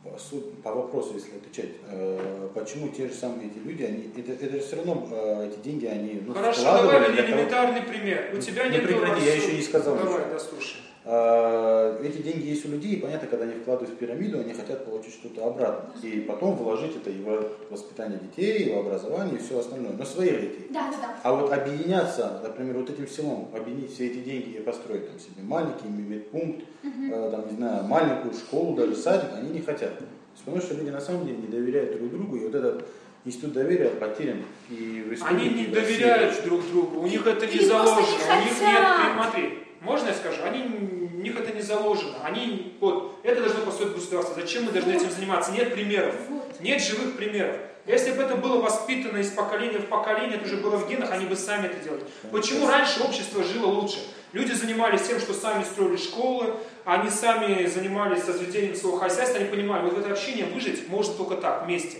по, 0.04 0.18
су- 0.18 0.52
по 0.62 0.72
вопросу, 0.74 1.14
если 1.14 1.36
отвечать, 1.36 1.70
э, 1.88 2.48
почему 2.54 2.88
те 2.88 3.06
же 3.08 3.14
самые 3.14 3.48
эти 3.48 3.58
люди, 3.58 3.82
они, 3.84 4.10
это, 4.16 4.32
это 4.32 4.56
же 4.56 4.62
все 4.62 4.76
равно 4.76 5.08
э, 5.10 5.48
эти 5.50 5.58
деньги, 5.62 5.86
они 5.86 6.20
ну, 6.26 6.34
Хорошо, 6.34 6.62
давай 6.64 7.12
для 7.12 7.22
того- 7.22 7.28
элементарный 7.38 7.82
пример. 7.82 8.30
У 8.34 8.38
тебя 8.38 8.64
Ну, 8.64 8.70
нет 8.72 8.82
прекрати, 8.86 9.24
я 9.24 9.34
еще 9.36 9.52
не 9.54 9.62
сказал 9.62 9.96
Давай, 9.96 10.28
дослушай. 10.30 10.80
А, 10.80 10.91
Эти 11.04 12.18
деньги 12.22 12.46
есть 12.46 12.64
у 12.64 12.68
людей, 12.68 12.94
и 12.94 13.00
понятно, 13.00 13.26
когда 13.26 13.44
они 13.44 13.54
вкладывают 13.54 13.94
в 13.94 13.98
пирамиду, 13.98 14.38
они 14.38 14.52
хотят 14.52 14.84
получить 14.84 15.14
что-то 15.14 15.48
обратно. 15.48 15.92
И 16.00 16.20
потом 16.20 16.54
вложить 16.54 16.94
это 16.96 17.10
и 17.10 17.20
в 17.20 17.50
воспитание 17.70 18.20
детей, 18.20 18.66
и 18.66 18.74
в 18.74 18.78
образование, 18.78 19.34
и 19.34 19.38
все 19.38 19.58
остальное. 19.58 19.92
Но 19.92 20.04
своих 20.04 20.40
детей. 20.40 20.66
Да, 20.70 20.90
да, 20.92 20.96
да. 21.02 21.16
А 21.24 21.34
вот 21.34 21.52
объединяться, 21.52 22.40
например, 22.42 22.78
вот 22.78 22.90
этим 22.90 23.08
селом, 23.08 23.50
объединить 23.52 23.92
все 23.92 24.06
эти 24.06 24.18
деньги 24.18 24.50
и 24.50 24.60
построить 24.60 25.08
там 25.08 25.18
себе 25.18 25.42
маленький 25.42 25.88
медпункт, 25.88 26.64
э, 26.84 27.28
там, 27.32 27.48
не 27.48 27.56
знаю, 27.56 27.84
маленькую 27.84 28.34
школу, 28.34 28.76
даже 28.76 28.94
садик, 28.94 29.30
они 29.36 29.50
не 29.50 29.60
хотят. 29.60 29.98
То 29.98 30.04
есть, 30.04 30.44
потому 30.44 30.60
что 30.62 30.74
люди 30.74 30.90
на 30.90 31.00
самом 31.00 31.26
деле 31.26 31.38
не 31.38 31.48
доверяют 31.48 31.98
друг 31.98 32.10
другу, 32.12 32.36
и 32.36 32.44
вот 32.44 32.54
этот 32.54 32.84
институт 33.24 33.52
доверия 33.52 33.90
потерян. 33.90 34.38
И 34.70 35.16
в 35.16 35.24
Они 35.24 35.48
не 35.48 35.66
доверяют 35.66 36.42
друг 36.44 36.60
другу, 36.70 37.00
у 37.00 37.06
них 37.06 37.26
это 37.26 37.46
не 37.46 37.52
Или 37.54 37.68
просто 37.68 37.94
заложено, 37.94 38.34
не 38.34 38.42
у 38.42 38.44
них 38.44 38.60
нет, 38.60 38.86
смотри, 39.16 39.61
можно 39.82 40.08
я 40.08 40.14
скажу, 40.14 40.42
они, 40.44 40.62
у 40.62 41.20
них 41.20 41.38
это 41.38 41.52
не 41.52 41.60
заложено, 41.60 42.16
они, 42.24 42.76
вот, 42.80 43.18
это 43.22 43.40
должно 43.40 43.64
построить 43.64 43.94
государство, 43.94 44.34
зачем 44.34 44.64
мы 44.64 44.72
должны 44.72 44.92
этим 44.92 45.10
заниматься, 45.10 45.52
нет 45.52 45.74
примеров, 45.74 46.14
Вот. 46.28 46.60
нет 46.60 46.80
живых 46.80 47.16
примеров. 47.16 47.56
Если 47.84 48.12
бы 48.12 48.22
это 48.22 48.36
было 48.36 48.60
воспитано 48.60 49.18
из 49.18 49.30
поколения 49.30 49.78
в 49.78 49.86
поколение, 49.86 50.36
это 50.36 50.46
уже 50.46 50.58
было 50.58 50.76
в 50.76 50.88
генах, 50.88 51.10
они 51.10 51.26
бы 51.26 51.34
сами 51.34 51.66
это 51.66 51.82
делали. 51.82 52.04
Почему 52.30 52.68
раньше 52.68 53.02
общество 53.02 53.42
жило 53.42 53.66
лучше? 53.66 53.98
Люди 54.32 54.52
занимались 54.52 55.02
тем, 55.02 55.18
что 55.18 55.34
сами 55.34 55.64
строили 55.64 55.96
школы, 55.96 56.54
они 56.84 57.10
сами 57.10 57.66
занимались 57.66 58.26
разведением 58.26 58.76
своего 58.76 58.98
хозяйства, 58.98 59.40
они 59.40 59.48
понимали, 59.48 59.82
вот 59.82 59.94
в 59.94 59.98
это 59.98 60.12
общение 60.12 60.46
выжить 60.46 60.88
можно 60.88 61.14
только 61.14 61.36
так, 61.36 61.64
вместе. 61.64 61.98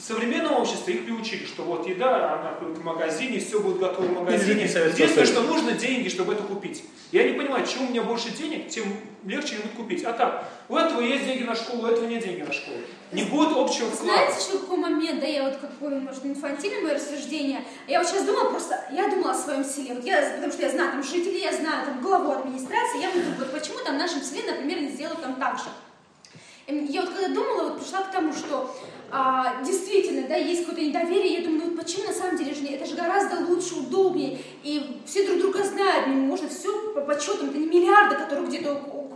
В 0.00 0.02
современном 0.02 0.54
обществе 0.54 0.94
их 0.94 1.04
приучили, 1.04 1.44
что 1.44 1.62
вот 1.62 1.86
еда, 1.86 2.40
она 2.40 2.52
будет 2.52 2.78
в 2.78 2.82
магазине, 2.82 3.38
все 3.38 3.60
будет 3.60 3.78
готово 3.78 4.06
в 4.06 4.12
магазине. 4.14 4.62
Единственное, 4.62 5.26
что 5.26 5.42
нужно 5.42 5.72
деньги, 5.72 6.08
чтобы 6.08 6.32
это 6.32 6.42
купить. 6.42 6.84
Я 7.12 7.30
не 7.30 7.36
понимаю, 7.36 7.66
чем 7.66 7.86
у 7.86 7.90
меня 7.90 8.02
больше 8.02 8.30
денег, 8.30 8.68
тем 8.68 8.84
легче 9.26 9.56
будет 9.56 9.72
купить. 9.72 10.02
А 10.04 10.14
так, 10.14 10.48
у 10.70 10.76
этого 10.76 11.02
есть 11.02 11.26
деньги 11.26 11.42
на 11.42 11.54
школу, 11.54 11.82
у 11.82 11.86
этого 11.86 12.06
нет 12.06 12.24
денег 12.24 12.48
на 12.48 12.52
школу. 12.52 12.78
Не 13.12 13.24
будет 13.24 13.54
общего 13.54 13.90
вклада. 13.90 14.14
Знаете, 14.14 14.34
еще 14.40 14.58
какой 14.60 14.78
момент, 14.78 15.20
да, 15.20 15.26
я 15.26 15.44
вот 15.44 15.58
какое, 15.58 16.00
может, 16.00 16.24
инфантильное 16.24 16.80
мое 16.80 16.94
рассуждение. 16.94 17.62
Я 17.86 17.98
вот 17.98 18.08
сейчас 18.08 18.24
думала 18.24 18.48
просто, 18.50 18.82
я 18.92 19.06
думала 19.08 19.32
о 19.32 19.34
своем 19.34 19.64
селе, 19.64 19.94
вот 19.94 20.04
я, 20.06 20.32
потому 20.36 20.50
что 20.50 20.62
я 20.62 20.70
знаю 20.70 20.92
там 20.92 21.02
жителей, 21.02 21.42
я 21.42 21.52
знаю 21.52 21.84
там 21.84 22.00
главу 22.00 22.32
администрации, 22.32 23.02
я 23.02 23.10
думаю, 23.10 23.34
вот 23.38 23.52
почему 23.52 23.78
там 23.84 23.96
в 23.96 23.98
нашем 23.98 24.22
селе, 24.22 24.50
например, 24.50 24.80
не 24.80 24.88
сделают 24.88 25.20
там 25.20 25.34
так 25.34 25.58
же. 25.58 25.64
Я 26.88 27.02
вот 27.02 27.10
когда 27.10 27.28
думала, 27.34 27.70
вот 27.70 27.80
пришла 27.80 28.02
к 28.02 28.12
тому, 28.12 28.32
что 28.32 28.74
а, 29.10 29.62
действительно, 29.64 30.28
да, 30.28 30.36
есть 30.36 30.64
какое-то 30.64 30.86
недоверие, 30.86 31.38
я 31.38 31.44
думаю, 31.44 31.70
ну 31.70 31.76
почему 31.76 32.06
на 32.06 32.12
самом 32.12 32.36
деле 32.36 32.54
же 32.54 32.66
это 32.66 32.86
же 32.86 32.94
гораздо 32.94 33.44
лучше, 33.44 33.74
удобнее, 33.74 34.38
и 34.62 35.00
все 35.04 35.26
друг 35.26 35.40
друга 35.40 35.64
знают, 35.64 36.06
ну, 36.06 36.14
можно 36.14 36.48
все 36.48 36.92
по 36.92 37.00
подсчетам, 37.00 37.50
это 37.50 37.58
не 37.58 37.66
миллиарды, 37.66 38.16
которые 38.16 38.46
где-то 38.46 38.74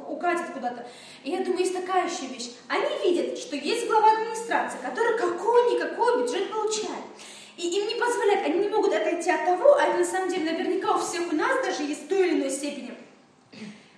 укатят 0.09 0.51
куда-то. 0.53 0.87
И 1.23 1.31
я 1.31 1.45
думаю, 1.45 1.61
есть 1.61 1.75
такая 1.75 2.09
еще 2.09 2.27
вещь. 2.27 2.51
Они 2.69 2.87
видят, 3.05 3.39
что 3.39 3.57
есть 3.57 3.87
глава 3.87 4.13
администрации, 4.13 4.79
который 4.83 5.17
какой-никакой 5.17 6.23
бюджет 6.23 6.51
получает. 6.51 7.05
И 7.57 7.69
им 7.69 7.87
не 7.87 7.95
позволяют, 7.95 8.47
они 8.47 8.59
не 8.61 8.69
могут 8.69 8.93
отойти 8.93 9.31
от 9.31 9.45
того, 9.45 9.75
а 9.75 9.85
это 9.85 9.99
на 9.99 10.05
самом 10.05 10.29
деле 10.29 10.51
наверняка 10.51 10.97
у 10.97 10.99
всех 10.99 11.33
у 11.33 11.37
нас 11.37 11.65
даже 11.65 11.85
есть 11.85 12.07
в 12.07 12.09
той 12.09 12.29
или 12.29 12.41
иной 12.41 12.51
степени. 12.51 12.94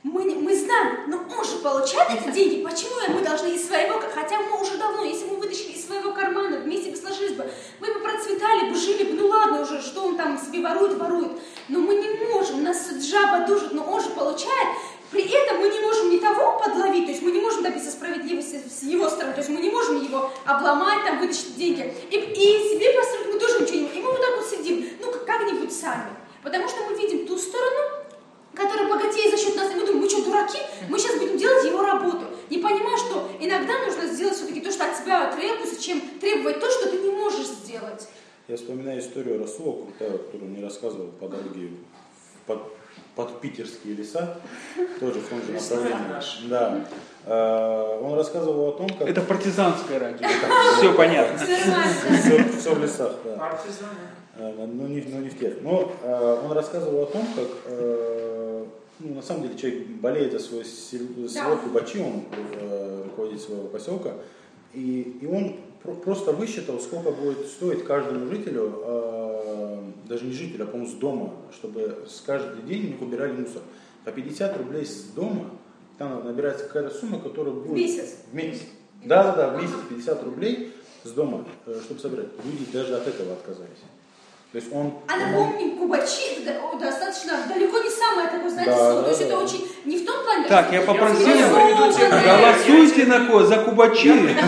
Мы, 0.07 0.23
не- 0.23 0.37
мы 0.37 0.55
знаем, 0.57 1.01
но 1.09 1.17
он 1.37 1.45
же 1.45 1.57
получает 1.57 2.09
эти 2.13 2.31
деньги, 2.33 2.63
почему 2.63 2.93
мы 3.09 3.23
должны 3.25 3.49
из 3.49 3.67
своего, 3.67 4.01
хотя 4.15 4.39
мы 4.39 4.61
уже 4.63 4.77
давно, 4.79 5.03
если 5.03 5.25
мы 5.27 5.35
вытащили 5.37 5.73
из 5.73 5.85
своего 5.85 6.13
кармана, 6.13 6.59
вместе 6.59 6.93
бы 6.93 6.97
сложились 6.97 7.33
бы, 7.33 7.51
мы 7.81 7.93
бы 7.93 7.99
процветали 7.99 8.71
бы, 8.71 8.77
жили 8.77 9.03
бы, 9.03 9.15
ну 9.21 9.27
ладно 9.27 9.63
уже, 9.63 9.83
что 9.83 10.05
он 10.05 10.17
там 10.17 10.39
себе 10.39 10.61
ворует, 10.63 10.97
ворует, 10.97 11.33
но 11.69 11.81
мы 11.81 11.97
не 11.97 12.09
можем, 12.33 12.63
нас 12.63 12.89
жаба 13.05 13.47
душит, 13.49 13.73
но 13.73 13.83
он 13.83 14.01
же 14.01 14.11
получает, 14.11 14.69
при 15.11 15.25
этом 15.29 15.59
мы 15.59 15.69
не 15.71 15.81
можем 15.81 16.11
ни 16.11 16.19
того 16.19 16.57
подловить, 16.61 17.07
то 17.07 17.11
есть 17.11 17.23
мы 17.23 17.33
не 17.33 17.41
можем 17.41 17.65
добиться 17.65 17.91
справедливости 17.91 18.61
с 18.69 18.85
его 18.85 19.09
стороны, 19.09 19.33
то 19.33 19.41
есть 19.41 19.51
мы 19.51 19.61
не 19.61 19.71
можем 19.71 20.01
его 20.01 20.31
обломать, 20.45 21.05
там, 21.05 21.19
вытащить 21.19 21.57
деньги, 21.57 21.93
и, 22.13 22.17
и 22.17 22.71
себе 22.79 22.93
построить 22.93 23.27
мы 23.35 23.41
тоже 23.41 23.61
ничего 23.61 23.75
не 23.79 23.83
можем, 23.83 23.99
и 23.99 24.03
мы 24.03 24.11
вот 24.13 24.21
так 24.21 24.37
вот 24.37 24.47
сидим, 24.47 24.89
ну 25.01 25.11
как- 25.11 25.25
как-нибудь 25.27 25.73
сами, 25.77 26.11
потому 26.45 26.69
что 26.69 26.85
мы 26.89 26.95
видим 26.97 27.27
ту 27.27 27.37
сторону, 27.37 28.06
который 28.57 28.89
богатеет 28.89 29.31
за 29.31 29.37
счет 29.37 29.57
нас, 29.57 29.71
и 29.71 29.75
мы 29.75 29.81
думаем, 29.83 30.01
мы 30.01 30.09
что, 30.09 30.25
дураки? 30.25 30.59
Мы 30.89 30.99
сейчас 30.99 31.19
будем 31.19 31.37
делать 31.37 31.65
его 31.65 31.83
работу. 31.83 32.25
Не 32.49 32.59
понимая, 32.59 32.97
что 32.97 33.29
иногда 33.39 33.79
нужно 33.85 34.07
сделать 34.07 34.35
все-таки 34.35 34.61
то, 34.61 34.71
что 34.71 34.85
от 34.85 34.97
тебя 35.01 35.33
требуется, 35.33 35.83
чем 35.83 36.01
требовать 36.21 36.61
то, 36.61 36.71
что 36.71 36.89
ты 36.89 36.99
не 36.99 37.11
можешь 37.11 37.47
сделать. 37.47 38.09
Я 38.49 38.57
вспоминаю 38.57 39.01
историю 39.01 39.41
Расула, 39.41 39.83
крутая, 39.83 40.19
которую 40.19 40.51
мне 40.51 40.63
рассказывал 40.63 41.09
по 41.09 41.29
дороге 41.29 41.71
под, 42.47 42.61
под 43.17 43.41
питерские 43.41 43.95
леса, 43.95 44.39
тоже 45.01 45.21
в 45.21 45.29
том 45.29 45.43
же 45.43 45.53
направлении. 45.53 46.49
Да. 46.49 46.87
Э, 47.27 47.99
Он 48.01 48.15
рассказывал 48.15 48.69
о 48.69 48.73
том, 48.73 48.89
как... 48.89 49.09
Это 49.09 49.21
партизанское 49.23 49.99
радио. 49.99 50.29
Все 50.79 50.95
понятно. 50.95 51.39
Все 51.39 52.75
в 52.75 52.81
лесах, 52.81 53.17
да. 53.25 53.37
Партизаны. 53.37 54.16
Э, 54.39 54.67
Но 54.67 54.87
не, 54.89 55.01
но 55.03 55.21
не 55.21 55.29
в 55.31 55.39
тех. 55.39 55.63
Но 55.63 55.93
э, 56.03 56.41
он 56.45 56.53
рассказывал 56.53 57.03
о 57.03 57.07
том, 57.07 57.27
как 57.35 57.49
э, 57.67 58.65
ну, 59.01 59.15
на 59.15 59.23
самом 59.23 59.43
деле 59.43 59.57
человек 59.59 59.87
болеет 59.89 60.33
за 60.33 60.39
сел- 60.39 60.65
село 61.29 61.57
Кубачи, 61.57 61.99
он 62.01 62.25
э, 62.53 63.03
руководитель 63.05 63.43
своего 63.45 63.69
поселка, 63.69 64.15
и, 64.75 65.19
и 65.23 65.27
он 65.27 65.57
про- 65.83 65.95
просто 65.95 66.33
высчитал, 66.33 66.79
сколько 66.81 67.11
будет 67.11 67.47
стоить 67.47 67.85
каждому 67.85 68.27
жителю, 68.29 68.73
э, 68.85 69.81
даже 70.09 70.25
не 70.25 70.33
жителю, 70.33 70.65
а, 70.65 70.67
по-моему, 70.67 70.91
с 70.91 70.95
дома, 70.95 71.33
чтобы 71.53 72.05
с 72.09 72.21
каждый 72.21 72.63
день 72.63 72.85
у 72.85 72.89
них 72.89 73.03
убирали 73.03 73.33
мусор. 73.33 73.63
По 74.05 74.13
50 74.13 74.57
рублей 74.59 74.85
с 74.87 75.03
дома, 75.15 75.51
там 75.99 76.25
набирается 76.25 76.65
какая-то 76.67 76.95
сумма, 76.95 77.21
которая 77.21 77.55
будет... 77.55 77.73
месяц. 77.73 78.17
В 78.31 78.35
месяц. 78.35 78.63
Да, 79.05 79.23
да, 79.25 79.37
да, 79.51 79.59
в 79.59 79.63
месяц 79.63 79.75
50 79.89 80.23
рублей 80.25 80.73
с 81.05 81.11
дома, 81.11 81.45
э, 81.67 81.81
чтобы 81.85 82.01
собирать. 82.01 82.29
Люди 82.45 82.71
даже 82.73 82.95
от 82.97 83.07
этого 83.07 83.33
отказались. 83.33 83.79
То 84.57 84.61
есть 84.63 84.73
он... 84.73 84.91
А 85.07 85.17
напомним, 85.19 85.77
Кубачи 85.77 86.41
это 86.41 86.55
до- 86.55 86.79
достаточно 86.83 87.33
далеко 87.47 87.77
не 87.77 87.91
самое 87.91 88.27
такое, 88.29 88.49
знаете, 88.49 88.71
Да, 88.71 88.77
слово. 88.79 88.95
да, 88.95 89.03
То 89.03 89.09
есть 89.11 89.21
да. 89.21 89.27
это 89.27 89.37
очень 89.39 89.69
не 89.85 89.99
в 89.99 90.07
том 90.07 90.25
плане. 90.25 90.49
Так, 90.49 90.73
я 90.73 90.81
попросил, 90.81 91.27
голосуйте 91.27 93.05
на 93.05 93.27
кого? 93.27 93.43
За 93.43 93.57
Кубачи. 93.59 94.09
Звоните 94.09 94.41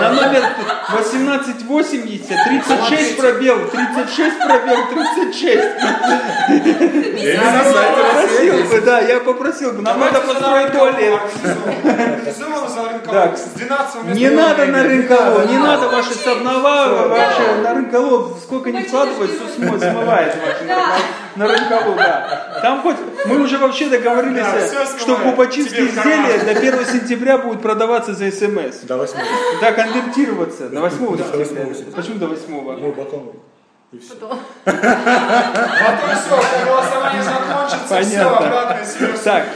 на 0.00 0.12
номер 0.12 0.44
1880 0.88 2.36
36 2.66 3.16
пробел, 3.16 3.58
36 3.70 4.38
пробел, 4.38 4.86
36. 4.90 5.62
на 7.36 7.64
сайте 7.64 8.02
Попросил 8.02 8.54
бы, 8.70 8.80
да, 8.80 9.00
я 9.00 9.20
попросил 9.20 9.72
бы. 9.72 9.82
Нам 9.82 10.00
надо 10.00 10.20
построить 10.20 10.72
туалет. 10.72 11.20
12 13.56 14.14
Не 14.14 14.30
надо 14.30 14.66
на 14.66 14.82
рынколов, 14.82 15.48
не 15.48 15.58
надо 15.58 15.82
Да, 15.82 15.96
ваши 15.96 16.14
Да. 16.14 17.08
вообще 17.08 17.54
на 17.62 17.74
рынколов 17.74 18.38
сколько 18.42 18.70
не 18.70 18.79
Вкладывать, 18.88 19.30
даже 19.30 19.46
все 19.48 19.78
смывает 19.92 20.34
Да. 20.66 20.92
на 21.36 21.46
рынколу, 21.48 21.94
да. 21.96 22.60
Там 22.62 22.82
хоть, 22.82 22.96
мы 23.26 23.40
уже 23.40 23.58
вообще 23.58 23.88
договорились, 23.88 24.42
Да, 24.42 24.58
э, 24.58 24.86
что 24.98 25.16
карман. 25.16 26.26
изделия 26.30 26.38
до 26.54 26.60
1 26.60 26.84
сентября 26.86 27.38
будут 27.38 27.62
продаваться 27.62 28.14
за 28.14 28.30
смс. 28.30 28.80
До 28.82 28.96
восьмого. 28.96 29.26
Да, 29.60 29.72
конвертироваться. 29.72 30.68
До 30.68 30.80
8 30.80 31.16
Да, 31.16 31.24
сентября. 31.24 31.38
8 31.64 31.74
сентября. 31.74 31.96
Почему 31.96 32.14
до 32.18 32.26
8? 32.26 32.80
Ну, 32.80 32.92
потом 32.92 33.32
и 33.92 33.98
все. 33.98 34.14
Потом. 34.14 34.38
Потом 34.64 36.10
все, 36.14 36.64
голосование 36.64 37.22
закончится, 37.22 38.02
все, 38.02 38.20
обратно 38.20 38.84
себе 38.84 39.08
Так. 39.24 39.46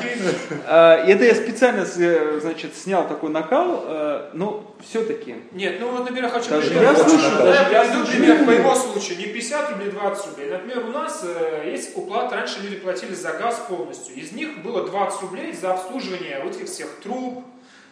А, 0.66 0.96
Это 0.96 1.24
я 1.24 1.34
специально, 1.34 1.86
э, 1.96 2.40
значит, 2.42 2.76
снял 2.76 3.06
такой 3.06 3.30
накал, 3.30 3.84
э, 3.86 4.30
но 4.32 4.74
все-таки. 4.84 5.36
Нет, 5.52 5.76
ну 5.80 5.92
вот, 5.92 6.00
например, 6.00 6.28
хочу 6.30 6.50
Даже 6.50 6.74
я 6.74 6.96
слышу, 6.96 7.30
Да, 7.38 7.44
даже 7.44 7.72
я 7.72 7.84
слышу. 7.92 8.10
пример 8.10 8.44
по 8.44 8.50
его 8.50 8.74
случаю. 8.74 9.18
Не 9.18 9.26
50 9.26 9.70
рублей, 9.70 9.90
20 9.90 10.26
рублей. 10.26 10.50
Например, 10.50 10.84
у 10.84 10.90
нас 10.90 11.22
э, 11.24 11.70
есть 11.70 11.96
уплата, 11.96 12.34
раньше 12.34 12.60
люди 12.60 12.76
платили 12.76 13.14
за 13.14 13.34
газ 13.34 13.62
полностью. 13.68 14.16
Из 14.16 14.32
них 14.32 14.62
было 14.64 14.84
20 14.84 15.22
рублей 15.22 15.52
за 15.52 15.74
обслуживание 15.74 16.40
вот 16.42 16.56
этих 16.56 16.66
всех 16.66 16.88
труб, 17.04 17.44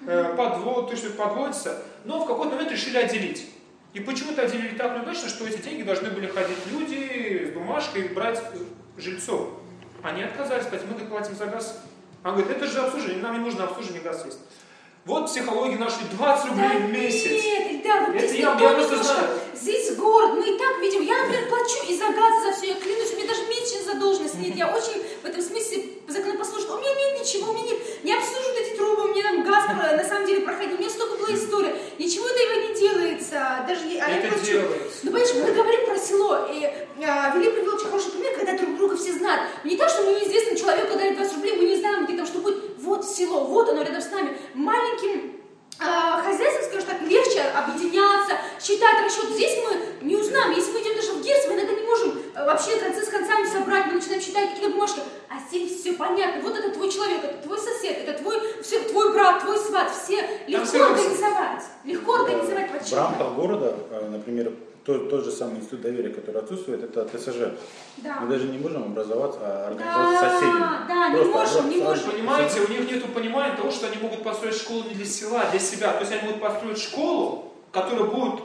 э, 0.07 0.35
подвод, 0.37 0.91
то, 0.91 0.97
что 0.97 1.11
подводится. 1.11 1.83
Но 2.05 2.25
в 2.25 2.27
какой-то 2.27 2.55
момент 2.57 2.73
решили 2.73 2.97
отделить. 2.99 3.47
И 3.93 4.01
почему-то 4.01 4.43
отделили 4.43 4.75
так 4.77 4.97
неудачно, 4.97 5.29
что 5.29 5.47
эти 5.47 5.61
деньги 5.61 5.83
должны 5.83 6.09
были 6.11 6.27
ходить 6.27 6.57
люди 6.71 7.47
с 7.51 7.55
бумажкой 7.55 8.07
и 8.07 8.09
брать 8.09 8.43
жильцов. 8.97 9.51
Они 10.03 10.23
отказались, 10.23 10.65
сказать, 10.65 10.87
мы 10.91 10.99
так 10.99 11.09
платим 11.09 11.35
за 11.37 11.47
газ. 11.47 11.79
Он 12.25 12.33
говорит, 12.33 12.51
это 12.57 12.67
же 12.67 12.81
обслуживание, 12.81 13.23
нам 13.23 13.35
не 13.35 13.41
нужно 13.45 13.65
обслуживание, 13.65 14.03
газ 14.03 14.25
есть. 14.25 14.39
Вот 15.05 15.27
психология 15.27 15.77
нашей 15.79 16.05
20 16.13 16.49
рублей 16.51 16.69
Да 16.73 16.79
в 16.87 16.91
месяц. 16.91 17.31
Нет, 17.45 17.83
да, 17.83 18.07
вот 18.07 18.15
Это 18.17 18.35
я- 18.35 18.41
я 18.59 18.75
просто 18.75 19.03
знаю 19.03 19.29
здесь 19.55 19.95
город, 19.97 20.33
мы 20.35 20.49
и 20.49 20.59
так 20.59 20.79
видим. 20.81 21.03
Я, 21.03 21.23
например, 21.23 21.49
плачу 21.49 21.79
и 21.89 21.97
за 21.97 22.07
газ, 22.09 22.43
за 22.43 22.53
все, 22.53 22.69
я 22.69 22.75
клянусь, 22.75 23.13
у 23.13 23.17
меня 23.17 23.29
даже 23.29 23.43
мечен 23.43 23.85
задолженность 23.85 24.39
нет. 24.39 24.57
Я 24.57 24.75
очень 24.75 25.03
в 25.23 25.25
этом 25.25 25.43
смысле 25.43 25.85
законопослушна. 26.09 26.75
У 26.75 26.79
меня 26.81 26.95
нет 26.95 27.21
ничего, 27.21 27.51
у 27.51 27.55
меня 27.55 27.73
нет, 27.73 28.05
не 28.05 28.15
обслуживают 28.15 28.59
эти 28.59 28.77
трубы, 28.77 29.05
у 29.05 29.09
меня 29.09 29.23
там 29.23 29.45
газ 29.45 29.65
на 29.69 30.05
самом 30.05 30.27
деле 30.27 30.43
проходит. 30.43 30.75
у 30.75 30.79
меня 30.79 30.91
столько 30.91 31.17
было 31.17 31.35
историй. 31.35 31.73
Ничего 31.99 32.27
этого 32.27 32.69
не 32.69 32.75
делается. 32.75 33.65
Даже, 33.67 33.83
а 34.01 34.11
Это 34.11 34.27
я 34.27 34.33
плачу. 34.33 34.63
Ну, 35.03 35.11
понимаешь, 35.13 35.35
мы 35.35 35.53
говорим 35.53 35.87
про 35.87 35.99
село, 35.99 36.49
и 36.51 36.65
а, 37.05 37.37
Велик 37.37 37.55
привел 37.55 37.75
очень 37.75 37.87
хороший 37.87 38.13
пример, 38.13 38.37
когда 38.37 38.57
друг 38.57 38.77
друга 38.77 38.97
все 38.97 39.13
знают. 39.13 39.51
Не 39.65 39.77
то, 39.77 39.89
что 39.89 40.03
мы 40.03 40.13
неизвестным 40.13 40.57
человеку 40.57 40.97
дали 40.97 41.15
20 41.15 41.35
рублей, 41.35 41.57
мы 41.57 41.65
не 41.65 41.77
знаем, 41.77 42.07
где 42.07 42.17
там 42.17 42.27
что 42.27 42.39
будет. 42.39 42.77
Вот 42.79 43.05
село, 43.05 43.45
вот 43.45 43.69
оно 43.69 43.83
рядом 43.83 44.01
с 44.01 44.11
нами. 44.11 44.37
Маленьким 44.55 45.42
объединяться, 47.55 48.37
считать 48.61 49.05
расчет. 49.05 49.31
Здесь 49.31 49.59
мы 49.65 50.07
не 50.07 50.17
узнаем, 50.17 50.53
если 50.53 50.73
мы 50.73 50.81
идем 50.81 50.97
даже 50.97 51.13
в 51.13 51.23
Герц, 51.23 51.47
мы 51.49 51.55
иногда 51.55 51.73
не 51.73 51.87
можем 51.87 52.23
э, 52.35 52.45
вообще 52.45 52.77
концы 52.77 53.03
с 53.05 53.09
концами 53.09 53.47
собрать, 53.47 53.87
мы 53.87 53.95
начинаем 53.95 54.21
считать 54.21 54.51
какие-то 54.51 54.71
бумажки. 54.75 55.01
А 55.29 55.35
здесь 55.49 55.81
все 55.81 55.95
понятно. 55.95 56.43
Вот 56.43 56.57
это 56.57 56.71
твой 56.71 56.91
человек, 56.91 57.25
это 57.25 57.43
твой 57.43 57.59
сосед, 57.59 57.99
это 57.99 58.21
твой, 58.21 58.41
все, 58.63 58.81
твой 58.81 59.13
брат, 59.13 59.43
твой 59.43 59.59
сват. 59.59 59.91
Все 59.91 60.27
легко 60.47 60.85
организовать. 60.85 61.63
Легко 61.85 62.15
организовать 62.15 62.71
В 62.83 62.93
рамках 62.97 63.35
города, 63.35 63.77
э, 63.91 64.09
например, 64.11 64.53
тот, 64.85 65.09
тот 65.11 65.25
же 65.25 65.31
самый 65.31 65.59
институт 65.59 65.83
доверия, 65.83 66.11
который 66.11 66.41
отсутствует, 66.43 66.83
это 66.83 67.05
ТСЖ. 67.07 67.57
Да. 67.99 68.19
Мы 68.21 68.29
даже 68.29 68.49
не 68.49 68.59
можем 68.59 68.83
образоваться, 68.85 69.39
а 69.43 69.69
организовать 69.69 70.21
Да, 70.21 70.31
соседями. 70.31 70.89
да, 70.89 71.09
не 71.11 71.25
можем, 71.25 71.71
не 71.71 71.77
можем. 71.77 72.11
Понимаете, 72.11 72.61
у 72.61 72.69
них 72.69 72.91
нет 72.91 73.15
понимания 73.15 73.57
того, 73.57 73.71
что 73.71 73.87
они 73.87 73.97
могут 74.03 74.23
построить 74.25 74.57
школу 74.57 74.83
не 74.89 74.95
для 74.95 75.05
села, 75.07 75.43
а 75.43 75.51
для 75.51 75.61
себя. 75.61 75.93
То 75.93 76.01
есть 76.01 76.13
они 76.13 76.23
могут 76.23 76.41
построить 76.43 76.79
школу, 76.79 77.53
которая 77.71 78.05
будет, 78.05 78.41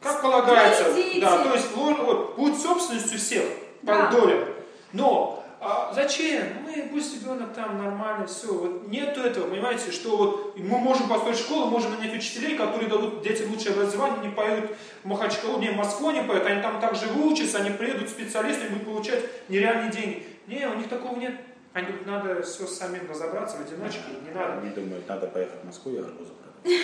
как 0.00 0.22
полагается, 0.22 0.84
да, 1.20 1.42
то 1.44 1.54
есть 1.54 1.68
вот, 1.74 1.98
вот, 1.98 2.36
будет 2.36 2.60
собственностью 2.60 3.18
всех 3.18 3.44
Да. 3.82 4.06
по 4.06 4.16
долям. 4.16 4.44
Но 4.92 5.42
а 5.60 5.92
зачем? 5.92 6.44
Мы 6.64 6.88
пусть 6.92 7.14
ребенок 7.20 7.52
там 7.52 7.78
нормально, 7.82 8.26
все. 8.26 8.52
Вот 8.52 8.88
нету 8.88 9.20
этого, 9.20 9.50
понимаете, 9.50 9.90
что 9.90 10.16
вот 10.16 10.56
мы 10.56 10.78
можем 10.78 11.08
построить 11.08 11.38
школу, 11.38 11.66
можем 11.66 11.92
нанять 11.96 12.14
учителей, 12.14 12.56
которые 12.56 12.88
дадут 12.88 13.22
детям 13.22 13.50
лучшее 13.50 13.72
образование, 13.72 14.28
не 14.28 14.34
поют 14.34 14.70
в 15.02 15.06
Махачкалу, 15.06 15.58
не 15.58 15.70
в 15.70 15.76
Москву 15.76 16.10
не 16.12 16.22
поют, 16.22 16.46
они 16.46 16.62
там 16.62 16.80
также 16.80 17.06
выучатся, 17.06 17.58
они 17.58 17.70
приедут 17.70 18.08
специалисты, 18.08 18.68
будут 18.68 18.84
получать 18.84 19.24
нереальные 19.48 19.90
деньги. 19.90 20.26
Не, 20.46 20.68
у 20.68 20.74
них 20.74 20.88
такого 20.88 21.18
нет. 21.18 21.34
Они 21.72 21.86
говорят, 21.86 22.06
надо 22.06 22.42
все 22.42 22.66
самим 22.66 23.08
разобраться 23.10 23.56
в 23.56 23.60
одиночке, 23.60 24.00
не 24.24 24.30
надо. 24.32 24.58
Они 24.60 24.70
думают, 24.70 25.08
надо 25.08 25.26
поехать 25.26 25.60
в 25.62 25.66
Москву 25.66 25.92
и 25.92 25.98
арбузы 25.98 26.32
продать. 26.62 26.78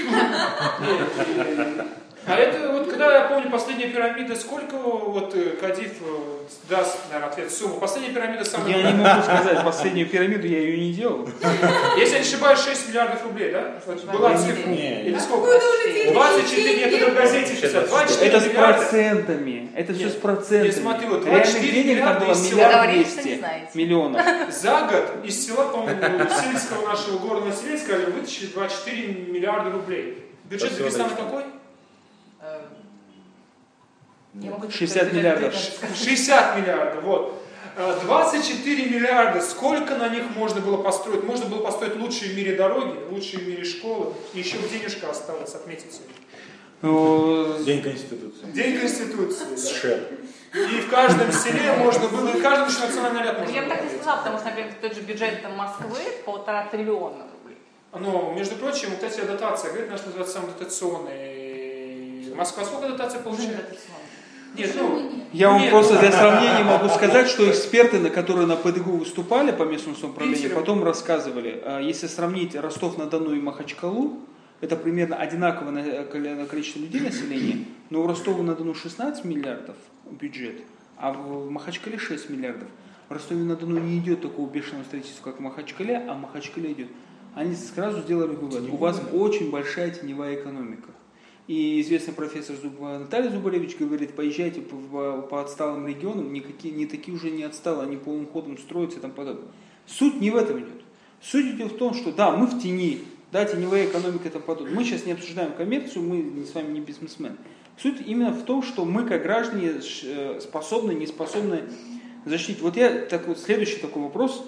А 2.27 2.37
это 2.37 2.72
вот 2.72 2.89
когда 2.89 3.18
я 3.18 3.25
помню 3.25 3.51
последняя 3.51 3.89
пирамида, 3.89 4.35
сколько 4.37 4.77
вот 4.77 5.35
э, 5.35 5.57
Кадиф 5.61 5.93
э, 6.01 6.45
даст, 6.70 6.99
наверное, 7.11 7.31
ответ 7.31 7.53
сумму. 7.53 7.75
Последняя 7.79 8.14
пирамида 8.14 8.45
самая... 8.45 8.79
Я 8.79 8.93
не 8.93 9.03
могу 9.03 9.22
сказать, 9.22 9.62
последнюю 9.62 10.09
пирамиду 10.09 10.47
я 10.47 10.59
ее 10.61 10.79
не 10.79 10.93
делал. 10.95 11.29
Если 11.99 12.14
я 12.14 12.20
не 12.20 12.27
ошибаюсь, 12.27 12.61
6 12.61 12.89
миллиардов 12.89 13.25
рублей, 13.25 13.53
да? 13.53 13.75
Была 14.11 14.37
цифра. 14.39 14.70
Или 14.70 15.18
сколько? 15.18 15.55
Откуда 15.55 15.68
уже 15.85 15.93
деньги? 15.93 16.12
24, 16.14 16.77
нет, 16.77 16.93
это 16.93 17.11
в 17.11 17.14
газете 17.14 17.55
писать. 17.55 17.89
24 17.89 18.31
Это 18.31 18.41
с 18.41 18.47
миллиарда. 18.47 18.79
процентами. 18.79 19.72
Это 19.77 19.93
все 19.95 20.09
с 20.09 20.14
процентами. 20.14 20.66
нет, 20.66 20.77
смотри, 20.77 21.07
вот 21.09 21.25
Реальных 21.27 21.45
24 21.45 21.83
денег 21.83 21.99
там 22.05 22.14
миллиарда 22.14 22.27
было 22.27 22.43
миллиард 22.43 23.75
миллионов. 23.75 24.22
За 24.51 24.81
год 24.91 25.25
из 25.25 25.47
села, 25.47 25.64
по-моему, 25.68 26.01
сельского 26.31 26.89
нашего 26.89 27.18
города 27.18 27.53
Селецка 27.53 27.95
вытащили 28.11 28.47
24 28.47 29.07
миллиарда 29.09 29.70
рублей. 29.70 30.25
Бюджет 30.45 30.77
Дагестана 30.79 31.09
Дагестан. 31.09 31.27
какой? 31.27 31.45
Э, 34.35 34.39
я 34.45 34.51
могу 34.51 34.70
60 34.70 34.89
сказать, 34.97 35.12
миллиардов. 35.12 35.55
это- 35.55 35.95
60 35.97 36.59
миллиардов, 36.59 37.05
вот. 37.05 37.41
Э, 37.76 37.99
24 38.05 38.87
миллиарда, 38.87 39.41
сколько 39.41 39.97
на 39.97 40.09
них 40.09 40.24
можно 40.37 40.61
было 40.61 40.76
построить? 40.76 41.24
Можно 41.24 41.47
было 41.47 41.59
построить 41.59 41.97
лучшие 41.97 42.32
в 42.32 42.37
мире 42.37 42.57
дороги, 42.57 42.97
лучшие 43.11 43.41
в 43.41 43.49
мире 43.49 43.64
школы, 43.64 44.12
и 44.32 44.39
еще 44.39 44.59
денежка 44.59 45.11
осталась, 45.11 45.55
отметить. 45.55 46.01
Э, 46.82 47.62
День 47.64 47.82
Конституции. 47.82 48.47
День 48.53 48.78
Конституции. 48.78 49.45
да. 49.51 49.57
США. 49.57 49.99
И 50.55 50.80
в 50.80 50.89
каждом 50.91 51.32
селе 51.32 51.72
можно 51.78 52.09
было, 52.09 52.28
и 52.28 52.41
каждый 52.41 52.72
еще 52.72 52.87
национальный 52.87 53.32
Ну, 53.32 53.39
можно 53.41 53.55
Я 53.55 53.62
бы 53.62 53.68
так 53.70 53.82
не 53.82 53.91
сказала, 53.91 54.18
потому 54.18 54.39
что, 54.39 54.47
например, 54.47 54.72
тот 54.80 54.95
же 54.95 55.01
бюджет 55.01 55.43
там, 55.43 55.57
Москвы 55.57 55.99
полтора 56.24 56.66
триллиона 56.66 57.26
рублей. 57.32 57.59
Но, 57.93 58.32
между 58.37 58.55
прочим, 58.57 58.91
вот 58.91 59.03
эти 59.03 59.20
дотации, 59.22 59.68
говорит, 59.68 59.91
наш 59.91 60.05
называется 60.05 60.35
самый 60.35 60.53
дотационный. 60.53 62.35
Москва 62.37 62.64
сколько 62.64 62.89
дотаций 62.89 63.20
получает? 63.20 63.78
Нет, 64.57 64.73
ну? 64.77 65.11
Я 65.33 65.51
вам 65.51 65.63
Нет, 65.63 65.71
просто 65.71 65.95
ну- 65.95 66.01
для 66.01 66.13
сравнения 66.13 66.63
могу 66.63 66.89
сказать, 66.89 67.27
что 67.27 67.51
эксперты, 67.51 67.99
на 67.99 68.11
которые 68.11 68.47
на 68.47 68.55
ПДГУ 68.55 68.99
выступали 68.99 69.51
по 69.51 69.65
местному 69.65 69.97
самоуправлению, 69.97 70.55
потом 70.55 70.85
рассказывали, 70.85 71.61
а, 71.65 71.81
если 71.81 72.07
сравнить 72.07 72.55
Ростов-на-Дону 72.55 73.35
и 73.35 73.41
Махачкалу, 73.41 74.21
это 74.61 74.77
примерно 74.77 75.17
одинаковое 75.17 76.05
количество 76.47 76.79
людей 76.79 77.01
населения, 77.01 77.65
но 77.91 78.03
у 78.03 78.07
Ростова-на-Дону 78.07 78.75
16 78.75 79.25
миллиардов 79.25 79.75
бюджет, 80.09 80.63
а 80.97 81.13
в 81.13 81.51
Махачкале 81.51 81.99
6 81.99 82.31
миллиардов. 82.31 82.69
В 83.09 83.13
Ростове-на-Дону 83.13 83.79
не 83.81 83.99
идет 83.99 84.23
такого 84.23 84.49
бешеного 84.49 84.85
строительства, 84.85 85.25
как 85.25 85.39
в 85.39 85.41
Махачкале, 85.41 85.97
а 86.09 86.15
в 86.15 86.21
Махачкале 86.21 86.73
идет. 86.73 86.89
Они 87.35 87.55
сразу 87.57 88.03
сделали 88.03 88.37
вывод, 88.37 88.71
у 88.71 88.77
вас 88.77 89.03
очень 89.13 89.51
большая 89.51 89.91
теневая 89.91 90.37
экономика. 90.37 90.91
И 91.47 91.80
известный 91.82 92.14
профессор 92.14 92.57
Зуб- 92.57 92.80
Наталья 92.80 93.30
Зубаревич 93.30 93.76
говорит, 93.76 94.14
поезжайте 94.14 94.62
по, 94.62 95.20
по- 95.22 95.42
отсталым 95.42 95.86
регионам, 95.86 96.32
никакие, 96.32 96.72
не 96.74 96.86
такие 96.86 97.14
уже 97.14 97.30
не 97.30 97.42
отсталые, 97.42 97.86
они 97.86 97.97
полным 97.97 98.26
ходом 98.26 98.57
строятся 98.57 98.99
и 98.99 99.01
тому 99.03 99.12
подобное. 99.12 99.49
Суть 99.86 100.20
не 100.22 100.30
в 100.30 100.36
этом 100.36 100.59
идет. 100.61 100.82
Суть 101.20 101.47
идет 101.55 101.72
в 101.72 101.76
том, 101.76 101.92
что 101.92 102.12
да, 102.12 102.34
мы 102.34 102.47
в 102.47 102.62
тени, 102.62 103.01
да, 103.30 103.45
теневая 103.45 103.86
экономика 103.86 104.28
и 104.28 104.30
тому 104.30 104.45
подобное. 104.45 104.74
Мы 104.74 104.84
сейчас 104.84 105.05
не 105.05 105.12
обсуждаем 105.12 105.53
коммерцию, 105.53 106.03
мы 106.03 106.45
с 106.47 106.55
вами 106.55 106.72
не 106.72 106.80
бизнесмен. 106.80 107.36
Суть 107.76 108.01
именно 108.07 108.30
в 108.32 108.45
том, 108.45 108.62
что 108.62 108.86
мы 108.86 109.05
как 109.05 109.22
граждане 109.22 109.74
э, 110.05 110.40
способны, 110.40 110.92
не 110.92 111.07
способны 111.07 111.64
защитить. 112.24 112.62
Вот 112.62 112.76
я 112.76 113.01
так 113.05 113.26
вот 113.26 113.38
следующий 113.38 113.78
такой 113.78 114.03
вопрос 114.03 114.47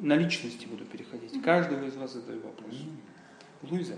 на 0.00 0.16
личности 0.16 0.66
буду 0.66 0.84
переходить. 0.84 1.40
Каждого 1.42 1.84
из 1.84 1.94
вас 1.94 2.14
задаю 2.14 2.40
вопрос. 2.40 2.74
Луиза, 3.62 3.96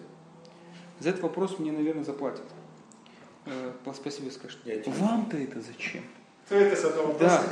за 1.01 1.11
этот 1.11 1.23
вопрос 1.23 1.59
мне, 1.59 1.73
наверное, 1.73 2.05
заплатят. 2.05 2.45
Э, 3.47 3.73
Спасибо 3.95 4.31
тебе. 4.31 4.83
Вам-то 4.99 5.37
это 5.37 5.61
зачем? 5.61 6.03
кто 6.47 6.55
это 6.55 6.81
задал? 6.81 7.17
Да. 7.19 7.43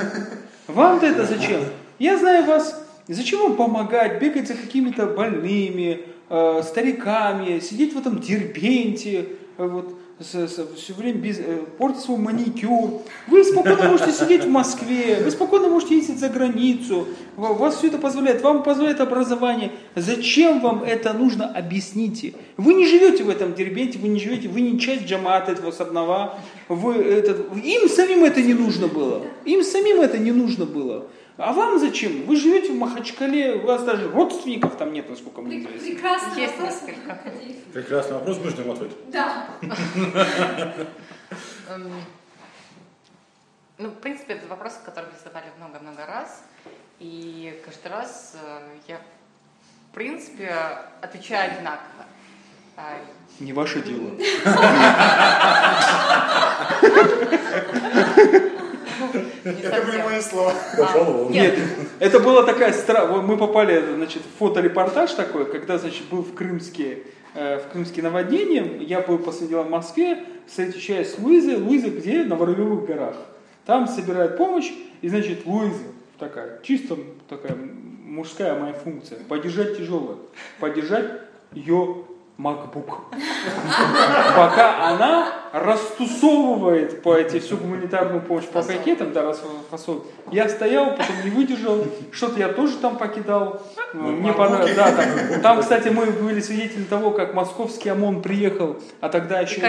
Вам-то 0.69 1.07
это 1.07 1.27
зачем? 1.27 1.65
Я 1.99 2.19
знаю 2.19 2.45
вас. 2.47 2.81
Зачем 3.07 3.41
вам 3.41 3.57
помогать, 3.57 4.21
бегать 4.21 4.49
за 4.49 4.55
какими-то 4.55 5.07
больными, 5.07 6.07
э, 6.31 6.63
стариками, 6.63 7.59
сидеть 7.59 7.93
в 7.93 7.99
этом 7.99 8.19
дербенте, 8.19 9.29
э, 9.59 9.67
вот, 9.67 9.99
все 10.21 10.95
время 10.95 11.19
без, 11.19 11.39
э, 11.39 11.59
портить 11.79 12.03
свой 12.03 12.19
маникюр. 12.19 13.03
Вы 13.27 13.43
спокойно 13.45 13.89
можете 13.91 14.13
сидеть 14.13 14.45
в 14.45 14.49
Москве, 14.49 15.21
вы 15.25 15.31
спокойно 15.31 15.69
можете 15.69 15.97
ездить 15.97 16.19
за 16.21 16.29
границу. 16.29 17.07
Ва- 17.37 17.53
Вас 17.55 17.77
все 17.77 17.89
это 17.89 17.99
позволяет, 17.99 18.43
вам 18.43 18.63
позволяет 18.63 19.01
образование. 19.01 19.73
Зачем 19.97 20.61
вам 20.61 20.85
это 20.85 21.13
нужно, 21.13 21.47
объясните. 21.47 22.35
Вы 22.57 22.75
не 22.75 22.87
живете 22.87 23.25
в 23.25 23.29
этом 23.29 23.55
дербенте, 23.55 23.99
вы 23.99 24.09
не 24.09 24.21
живете, 24.21 24.49
вы 24.49 24.61
не 24.61 24.79
часть 24.79 25.05
джамата 25.07 25.53
этого 25.53 25.73
саднова. 25.73 26.39
Вы, 26.69 26.95
этот, 26.95 27.49
им 27.65 27.89
самим 27.89 28.25
это 28.25 28.41
не 28.41 28.55
нужно 28.55 28.87
было. 28.87 29.23
Им 29.45 29.63
самим 29.65 30.01
это 30.01 30.19
не 30.19 30.31
нужно 30.33 30.65
было. 30.65 31.07
А 31.37 31.53
вам 31.53 31.79
зачем? 31.81 32.27
Вы 32.27 32.37
живете 32.37 32.73
в 32.73 32.77
Махачкале, 32.77 33.55
у 33.57 33.67
вас 33.67 33.83
даже 33.83 34.09
родственников 34.09 34.77
там 34.77 34.93
нет, 34.93 35.11
насколько 35.11 35.43
мне 35.43 35.59
известно. 35.59 35.81
Прекрасный 35.91 36.41
Есть 36.43 36.57
вопрос. 36.59 36.83
несколько. 36.83 37.19
Прекрасный 37.73 38.13
вопрос, 38.15 38.39
нужно 38.39 38.61
ему 38.61 38.73
ответить. 38.73 38.97
Да. 39.11 39.47
Эм, 41.71 41.91
Ну, 43.79 43.89
в 43.89 43.95
принципе, 43.95 44.35
это 44.35 44.47
вопрос, 44.47 44.79
который 44.85 45.07
мне 45.07 45.17
задавали 45.19 45.47
много-много 45.59 46.07
раз. 46.07 46.45
И 47.01 47.61
каждый 47.65 47.91
раз 47.91 48.37
э, 48.41 48.61
я, 48.87 49.01
в 49.91 49.95
принципе, 49.95 50.55
отвечаю 51.01 51.53
одинаково. 51.55 52.05
А, 52.77 52.97
Не 53.41 53.53
ваше 53.53 53.83
дело. 53.83 54.11
Это 59.45 59.83
были 59.87 60.03
мои 60.03 60.21
слова. 60.21 60.55
Пошел 60.77 61.03
А, 61.03 61.05
вон. 61.05 61.33
Нет, 61.33 61.59
это 61.99 62.21
была 62.21 62.45
такая 62.45 62.73
стра... 62.73 63.07
вот 63.07 63.23
Мы 63.23 63.37
попали, 63.37 63.83
значит, 63.95 64.23
в 64.23 64.39
фоторепортаж 64.39 65.13
такой, 65.13 65.45
когда, 65.51 65.79
значит, 65.79 66.05
был 66.11 66.23
в 66.23 66.35
Крымске, 66.35 67.03
э, 67.35 67.59
в 67.59 67.73
Крымске 67.73 68.03
наводнение. 68.03 68.79
Я 68.85 69.01
был 69.01 69.19
дела 69.19 69.63
в 69.63 69.71
Москве, 69.71 70.25
встречаюсь 70.47 71.15
с 71.15 71.19
Луизой. 71.19 71.57
Луиза 71.57 71.91
где? 71.91 72.25
На 72.25 72.37
Воробьевых 72.37 72.87
горах. 72.87 73.17
Там 73.67 73.87
собирает 73.87 74.37
помощь, 74.37 74.71
и, 75.03 75.09
значит, 75.09 75.47
Луиза 75.47 75.85
такая, 76.19 76.61
чисто 76.63 76.97
такая 77.29 77.57
мужская 78.05 78.59
моя 78.59 78.75
функция. 78.75 79.19
Поддержать 79.29 79.77
тяжелое. 79.77 80.17
Поддержать 80.61 81.11
ее 81.53 82.05
MacBook. 82.39 82.91
Пока 84.37 84.89
она 84.89 85.33
растусовывает 85.53 87.03
по 87.03 87.15
эти 87.15 87.39
всю 87.39 87.57
гуманитарную 87.57 88.21
помощь 88.23 88.45
по 88.47 88.61
пакетам, 88.63 89.13
да, 89.13 89.23
расфасовывает. 89.23 90.07
Я 90.33 90.49
стоял, 90.49 90.91
потом 90.97 91.15
не 91.25 91.31
выдержал, 91.31 91.85
что-то 92.11 92.41
я 92.41 92.49
тоже 92.49 92.77
там 92.79 92.97
покидал. 92.99 93.63
Мне 93.93 94.33
понравилось. 94.33 94.75
Да, 94.75 94.91
там, 94.93 95.41
там, 95.43 95.61
кстати, 95.61 95.89
мы 95.89 96.07
были 96.07 96.41
свидетелями 96.41 96.87
того, 96.87 97.13
как 97.13 97.35
московский 97.35 97.91
ОМОН 97.91 98.23
приехал, 98.23 98.77
а 99.01 99.09
тогда 99.09 99.41
еще 99.41 99.61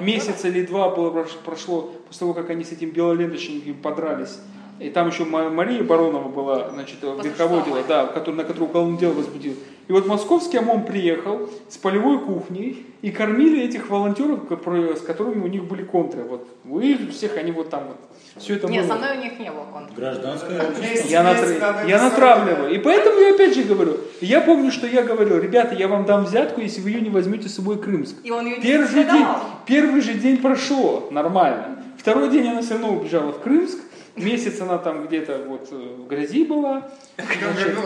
месяц 0.00 0.44
или 0.44 0.64
два 0.64 0.90
было, 0.90 1.10
прош- 1.10 1.38
прошло 1.44 1.90
после 2.06 2.20
того, 2.20 2.34
как 2.34 2.50
они 2.50 2.62
с 2.62 2.70
этим 2.70 2.90
белоленточниками 2.90 3.72
подрались. 3.72 4.38
И 4.78 4.90
там 4.90 5.08
еще 5.08 5.24
Ма- 5.24 5.50
Мария 5.50 5.82
Баронова 5.84 6.28
была, 6.28 6.70
значит, 6.70 6.96
верховодила, 7.02 7.82
да, 7.86 8.02
на 8.04 8.42
которую 8.44 8.68
уголовное 8.68 8.98
дело 8.98 9.12
возбудил. 9.12 9.54
И 9.88 9.92
вот 9.92 10.06
московский 10.06 10.58
ОМОН 10.58 10.84
приехал 10.84 11.50
с 11.68 11.76
полевой 11.76 12.20
кухней 12.20 12.86
и 13.02 13.10
кормили 13.10 13.62
этих 13.62 13.90
волонтеров, 13.90 14.40
с 14.48 15.00
которыми 15.00 15.42
у 15.42 15.48
них 15.48 15.64
были 15.64 15.82
контры. 15.82 16.22
Вот 16.22 16.46
у 16.64 16.78
их 16.80 17.10
всех 17.10 17.36
они 17.36 17.50
вот 17.50 17.68
там 17.68 17.88
вот 17.88 17.96
все 18.36 18.54
это 18.56 18.68
Нет, 18.68 18.86
было. 18.86 18.94
со 18.94 18.98
мной 18.98 19.18
у 19.18 19.20
них 19.20 19.38
не 19.38 19.50
было 19.50 19.64
контра. 19.64 19.94
Гражданская 19.94 20.70
Есть, 20.80 21.10
Я, 21.10 21.22
натравливаю. 21.22 22.74
И 22.74 22.78
поэтому 22.78 23.20
я 23.20 23.34
опять 23.34 23.54
же 23.54 23.64
говорю, 23.64 23.98
я 24.20 24.40
помню, 24.40 24.70
что 24.70 24.86
я 24.86 25.02
говорил, 25.02 25.38
ребята, 25.38 25.74
я 25.74 25.88
вам 25.88 26.06
дам 26.06 26.24
взятку, 26.24 26.60
если 26.60 26.80
вы 26.80 26.90
ее 26.90 27.00
не 27.00 27.10
возьмете 27.10 27.48
с 27.48 27.56
собой 27.56 27.78
Крымск. 27.78 28.16
И 28.22 28.30
он 28.30 28.46
ее 28.46 28.56
не 28.56 28.62
Первый 28.62 28.88
же 28.88 29.04
день, 29.04 29.26
первый 29.66 30.00
же 30.00 30.14
день 30.14 30.38
прошло 30.38 31.08
нормально. 31.10 31.78
Второй 31.98 32.30
день 32.30 32.48
она 32.48 32.62
все 32.62 32.72
равно 32.74 32.94
убежала 32.94 33.32
в 33.32 33.40
Крымск. 33.40 33.78
Месяц 34.16 34.60
она 34.60 34.76
там 34.78 35.06
где-то 35.06 35.38
вот 35.48 35.68
э, 35.70 35.74
в 35.74 36.06
грязи 36.06 36.44
была. 36.44 36.90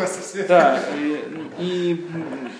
Света. 0.07 0.49
Да, 0.49 0.83
и, 0.99 1.25
и, 1.61 2.07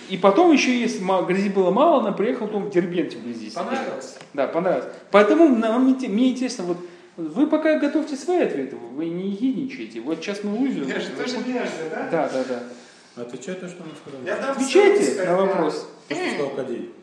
и 0.09 0.17
потом 0.17 0.51
еще, 0.53 0.79
если 0.79 1.03
ма- 1.03 1.23
грязи 1.23 1.49
было 1.49 1.69
мало, 1.69 1.99
она 2.01 2.13
приехала 2.13 2.47
потом 2.47 2.63
в 2.65 2.69
Дербенте 2.69 3.17
вблизи. 3.17 3.49
сидела. 3.49 3.65
Понравилось? 3.65 4.17
Да, 4.33 4.47
понравилось. 4.47 4.85
Поэтому 5.11 5.49
нам, 5.49 5.85
мне 5.85 6.29
интересно, 6.31 6.63
вот 6.63 6.77
вы 7.17 7.47
пока 7.47 7.77
готовьте 7.77 8.15
свои 8.15 8.43
ответы, 8.43 8.75
вы 8.75 9.09
не 9.09 9.31
ехидничайте. 9.31 9.99
Вот 9.99 10.19
сейчас 10.19 10.43
мы 10.43 10.55
вывезем. 10.55 10.87
Я 10.87 10.99
же 10.99 11.09
тоже 11.09 11.37
нежный, 11.39 11.89
да? 11.91 12.07
Да, 12.09 12.29
да, 12.31 12.43
да. 12.47 13.21
Отвечай 13.23 13.55
то, 13.55 13.67
что 13.67 13.81
он 13.83 13.89
сказал. 14.01 14.21
Я 14.25 14.37
дам 14.37 14.51
Отвечайте 14.51 15.25
на 15.25 15.35
вопрос. 15.37 15.89
То, 16.07 16.15
что 16.15 16.29
сказал 16.29 16.49
Кадей. 16.51 16.93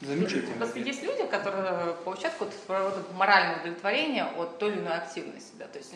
Замечательно. 0.00 0.56
Просто 0.56 0.78
есть 0.78 1.02
люди, 1.02 1.26
которые 1.26 1.94
получают 2.04 2.34
какое-то 2.34 2.56
своего 2.64 2.88
рода 2.88 3.02
моральное 3.14 3.60
удовлетворение 3.60 4.24
от 4.24 4.58
той 4.58 4.72
или 4.72 4.80
иной 4.80 4.94
активности. 4.94 5.52
Да? 5.58 5.66
То 5.66 5.78
есть, 5.78 5.94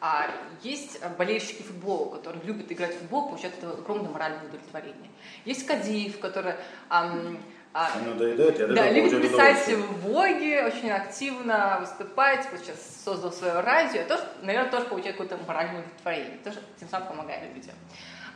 а 0.00 0.28
есть 0.62 1.00
болельщики 1.16 1.62
футбола, 1.62 2.16
которые 2.16 2.42
любят 2.44 2.70
играть 2.72 2.94
в 2.96 2.98
футбол, 2.98 3.28
получают 3.28 3.56
это 3.58 3.70
огромное 3.70 4.10
моральное 4.10 4.44
удовлетворение. 4.44 5.10
Есть 5.44 5.66
Кадиев, 5.66 6.18
который 6.18 6.54
ам, 6.88 7.38
а, 7.72 7.90
надоедает, 8.04 8.58
я 8.58 8.66
да, 8.68 8.90
любит 8.90 9.22
писать 9.22 9.68
в 9.68 10.06
блоге, 10.06 10.64
очень 10.64 10.90
активно 10.90 11.78
выступать, 11.80 12.46
вот 12.50 12.60
сейчас 12.60 12.76
создал 13.04 13.32
свое 13.32 13.60
радио, 13.60 14.04
тоже, 14.04 14.22
наверное, 14.42 14.70
тоже 14.70 14.86
получает 14.86 15.16
какое-то 15.16 15.42
моральное 15.46 15.80
удовлетворение, 15.80 16.38
тоже 16.44 16.60
тем 16.78 16.88
самым 16.88 17.08
помогает 17.08 17.54
людям. 17.54 17.74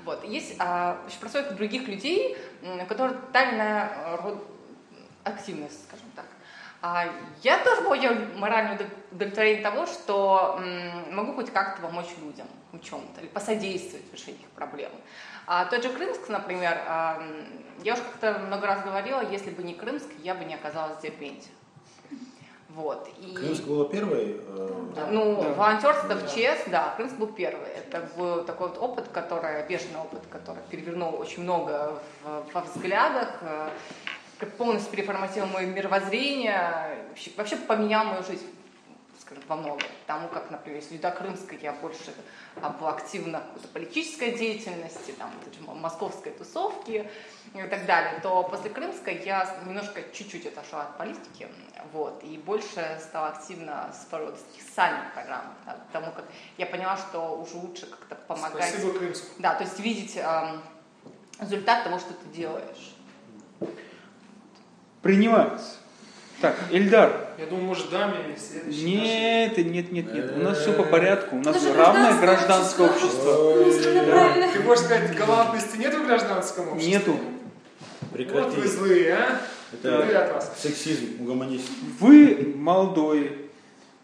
Вот. 0.05 0.25
Есть 0.25 0.57
а, 0.59 1.01
очень 1.07 1.19
происходит 1.19 1.57
других 1.57 1.87
людей, 1.87 2.37
тайная 3.33 4.17
род 4.23 4.58
активность, 5.29 5.85
скажем 5.85 6.07
так. 6.17 6.25
А 6.81 7.07
я 7.43 7.59
тоже 7.65 7.83
получаю 7.83 8.39
моральное 8.39 8.77
удов- 8.77 8.91
удовлетворение 9.11 9.63
того, 9.63 9.87
что 9.87 10.61
могу 11.11 11.33
хоть 11.35 11.51
как-то 11.53 11.83
помочь 11.83 12.07
людям 12.23 12.47
в 12.73 12.79
чем-то, 12.81 13.21
или 13.21 13.29
посодействовать 13.29 14.09
в 14.09 14.13
решении 14.15 14.41
их 14.43 14.49
проблем. 14.51 14.91
А 15.47 15.65
тот 15.65 15.83
же 15.83 15.89
Крымск, 15.89 16.29
например, 16.29 16.79
а, 16.87 17.21
я 17.83 17.95
уже 17.95 18.03
как-то 18.03 18.39
много 18.47 18.67
раз 18.67 18.85
говорила, 18.85 19.23
если 19.29 19.51
бы 19.51 19.63
не 19.63 19.75
Крымск, 19.75 20.07
я 20.23 20.35
бы 20.35 20.45
не 20.45 20.55
оказалась 20.55 20.99
в 20.99 21.03
Дербенте. 21.03 21.49
Вот. 22.69 23.09
И... 23.19 23.35
Крымск 23.35 23.65
было 23.65 23.89
первой. 23.89 24.37
э, 24.47 24.85
Ну, 25.11 25.43
Да. 25.43 25.49
волонтерство 25.55 26.15
в 26.15 26.29
ЧС, 26.29 26.65
да, 26.69 26.93
Крымск 26.97 27.17
был 27.17 27.29
первый. 27.29 27.67
Это 27.71 28.07
был 28.17 28.45
такой 28.45 28.69
вот 28.69 28.79
опыт, 28.79 29.09
который, 29.09 29.67
бежный 29.67 29.99
опыт, 29.99 30.21
который 30.31 30.63
перевернул 30.71 31.19
очень 31.19 31.43
много 31.43 31.99
в- 32.23 32.45
во 32.53 32.61
взглядах, 32.61 33.39
э, 33.41 33.69
полностью 34.47 34.93
переформатировал 34.93 35.51
мое 35.53 35.67
мировоззрение, 35.67 37.05
вообще, 37.09 37.31
вообще 37.37 37.57
поменял 37.57 38.05
мою 38.05 38.23
жизнь 38.23 38.47
скажем, 39.29 39.45
во 39.49 39.57
многом. 39.57 39.87
Потому 40.07 40.29
как, 40.29 40.51
например, 40.51 40.81
если 40.81 40.97
до 40.97 41.11
Крымской 41.11 41.59
я 41.61 41.73
больше 41.73 42.15
а, 42.57 42.71
была 42.71 42.93
активна 42.93 43.41
в 43.41 43.47
какой-то 43.47 43.69
политической 43.69 44.33
деятельности, 44.33 45.13
там, 45.19 45.31
вот 45.45 45.77
московской 45.77 46.33
тусовки 46.33 47.09
и 47.55 47.63
так 47.63 47.87
далее, 47.87 48.21
то 48.23 48.43
после 48.45 48.71
Крымской 48.71 49.23
я 49.25 49.59
немножко 49.67 50.03
чуть-чуть 50.13 50.47
отошла 50.47 50.83
от 50.83 50.99
политики, 50.99 51.49
вот, 51.93 52.23
и 52.25 52.39
больше 52.39 52.99
стала 53.01 53.29
активно 53.29 53.93
с 53.93 54.09
социальных 54.59 55.13
программ, 55.13 55.55
да, 55.67 55.79
потому 55.93 56.13
как 56.13 56.25
я 56.57 56.67
поняла, 56.67 56.97
что 56.97 57.39
уже 57.39 57.57
лучше 57.57 57.87
как-то 57.87 58.15
помогать. 58.15 58.69
Спасибо, 58.69 58.99
Крымск. 58.99 59.25
Да, 59.39 59.55
то 59.55 59.65
есть 59.65 59.79
видеть 59.79 60.17
эм, 60.17 60.63
результат 61.41 61.85
того, 61.85 61.99
что 61.99 62.15
ты 62.15 62.29
делаешь. 62.29 62.95
Принимается. 65.03 65.77
Так, 66.41 66.57
Эльдар. 66.71 67.29
Я 67.39 67.47
думаю, 67.47 67.67
может, 67.67 67.91
даме 67.91 68.37
следующий. 68.37 68.85
Нет, 68.85 69.57
нет, 69.59 69.93
нет, 69.93 70.13
нет. 70.13 70.33
У 70.37 70.41
нас 70.41 70.59
все 70.59 70.73
по 70.73 70.85
порядку. 70.85 71.37
У 71.37 71.41
нас 71.41 71.65
равное 71.75 72.19
гражданское 72.21 72.89
общество. 72.89 73.65
Ты 74.53 74.61
можешь 74.61 74.85
сказать, 74.85 75.17
галантности 75.17 75.77
нет 75.77 75.95
в 75.95 76.07
гражданском 76.07 76.69
обществе? 76.69 76.93
Нету. 76.93 77.13
Вот 77.13 78.13
Прекрати. 78.13 78.57
вы 78.57 78.67
злые, 78.69 79.15
а? 79.15 79.41
Это 79.73 80.03
Ты 80.03 80.15
от 80.15 80.33
вас. 80.35 80.53
сексизм, 80.59 81.21
угомонись. 81.21 81.67
Вы 82.01 82.55
молодой, 82.57 83.51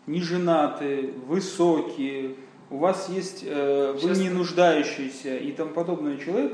не 0.07 0.21
женатый, 0.21 1.15
высокий, 1.27 2.37
у 2.71 2.79
вас 2.79 3.09
есть, 3.09 3.45
э, 3.47 3.97
вы 4.03 4.11
не 4.17 4.29
нуждающийся 4.29 5.37
и 5.37 5.53
тому 5.53 5.71
подобное 5.71 6.19
человек, 6.19 6.53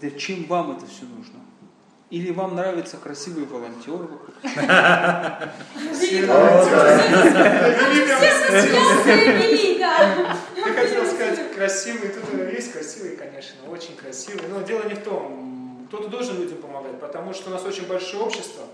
зачем 0.00 0.44
вам 0.44 0.76
это 0.76 0.86
все 0.86 1.04
нужно? 1.04 1.40
Или 2.10 2.32
вам 2.32 2.56
нравится 2.56 2.96
красивый 2.96 3.44
волонтер 3.44 3.92
вокруг? 3.92 4.34
Я 4.42 5.48
хотел 10.74 11.06
сказать 11.06 11.52
красивый, 11.54 12.08
тут 12.08 12.24
есть 12.52 12.72
красивый, 12.72 13.16
конечно, 13.16 13.70
очень 13.70 13.94
красивый. 13.94 14.48
Но 14.48 14.62
дело 14.62 14.82
не 14.88 14.94
в 14.94 15.04
том, 15.04 15.86
кто-то 15.88 16.08
должен 16.08 16.40
людям 16.40 16.58
помогать, 16.58 16.98
потому 16.98 17.32
что 17.32 17.48
у 17.48 17.52
нас 17.52 17.64
очень 17.64 17.86
большое 17.86 18.24
общество, 18.24 18.64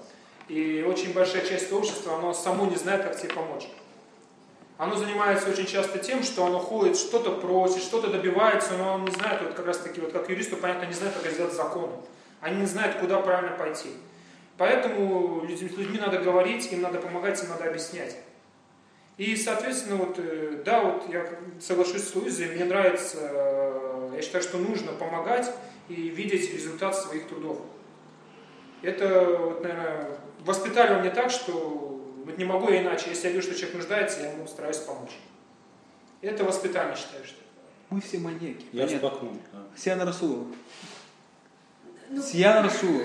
и 0.49 0.83
очень 0.89 1.13
большая 1.13 1.45
часть 1.45 1.71
общества, 1.73 2.15
оно 2.17 2.33
само 2.33 2.65
не 2.65 2.77
знает, 2.77 3.03
как 3.03 3.21
тебе 3.21 3.35
помочь. 3.35 3.69
Оно 4.79 4.97
занимается 4.97 5.51
очень 5.51 5.67
часто 5.67 5.99
тем, 5.99 6.23
что 6.23 6.47
оно 6.47 6.59
ходит, 6.59 6.97
что-то 6.97 7.33
просит, 7.33 7.83
что-то 7.83 8.09
добивается, 8.09 8.79
но 8.79 8.95
оно 8.95 9.05
не 9.07 9.13
знает, 9.15 9.43
вот 9.43 9.53
как 9.55 9.67
раз 9.67 9.79
таки, 9.79 10.01
вот 10.01 10.13
как 10.13 10.31
юристу, 10.31 10.57
понятно, 10.57 10.87
не 10.87 10.95
знает, 10.95 11.15
как 11.15 11.25
это 11.25 11.35
сделать 11.35 11.55
законом. 11.55 12.01
Они 12.47 12.61
не 12.61 12.67
знают, 12.67 12.95
куда 12.99 13.19
правильно 13.19 13.57
пойти. 13.57 13.89
Поэтому 14.57 15.45
людям- 15.45 15.69
с 15.69 15.77
людьми 15.77 15.99
надо 15.99 16.19
говорить, 16.19 16.71
им 16.71 16.81
надо 16.81 17.01
помогать, 17.01 17.43
им 17.43 17.49
надо 17.49 17.65
объяснять. 17.65 18.17
И, 19.17 19.35
соответственно, 19.35 19.97
вот, 19.97 20.17
э, 20.19 20.63
да, 20.65 20.81
вот 20.83 21.13
я 21.13 21.27
соглашусь 21.61 22.05
с 22.05 22.15
Луизой, 22.15 22.55
мне 22.55 22.65
нравится, 22.65 23.19
э, 23.21 24.13
я 24.15 24.23
считаю, 24.23 24.45
что 24.45 24.59
нужно 24.59 24.93
помогать 24.93 25.53
и 25.89 25.95
видеть 25.95 26.55
результат 26.55 26.95
своих 26.95 27.27
трудов. 27.27 27.63
Это, 28.83 29.25
вот, 29.41 29.63
наверное, 29.65 30.07
воспитали 30.45 31.01
меня 31.01 31.11
так, 31.11 31.31
что 31.33 32.01
вот 32.25 32.39
не 32.39 32.45
могу 32.45 32.71
я 32.71 32.81
иначе. 32.83 33.11
Если 33.11 33.27
я 33.27 33.33
вижу, 33.33 33.49
что 33.49 33.57
человек 33.59 33.79
нуждается, 33.79 34.21
я 34.21 34.31
ему 34.31 34.47
стараюсь 34.47 34.79
помочь. 34.79 35.19
Это 36.21 36.45
воспитание, 36.45 36.97
считаю, 36.97 37.25
что. 37.25 37.41
Мы 37.91 38.01
все 38.01 38.19
маньяки. 38.19 38.67
Я 38.73 38.87
понятно. 38.87 39.09
вспахнул. 39.09 39.33
да. 39.53 39.59
Сияна 39.77 40.05
Расулова. 40.05 40.47
Сияна 42.15 42.63
Расулова. 42.63 43.05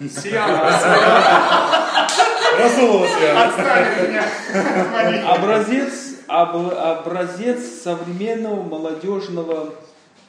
Сияна, 0.00 0.70
Расулова 2.58 3.06
Сияна. 3.08 3.44
отстали 3.44 3.84
от 3.84 4.08
меня. 4.08 5.28
Образец, 5.32 5.92
об- 6.26 6.72
образец 6.74 7.82
современного 7.82 8.62
молодежного 8.62 9.74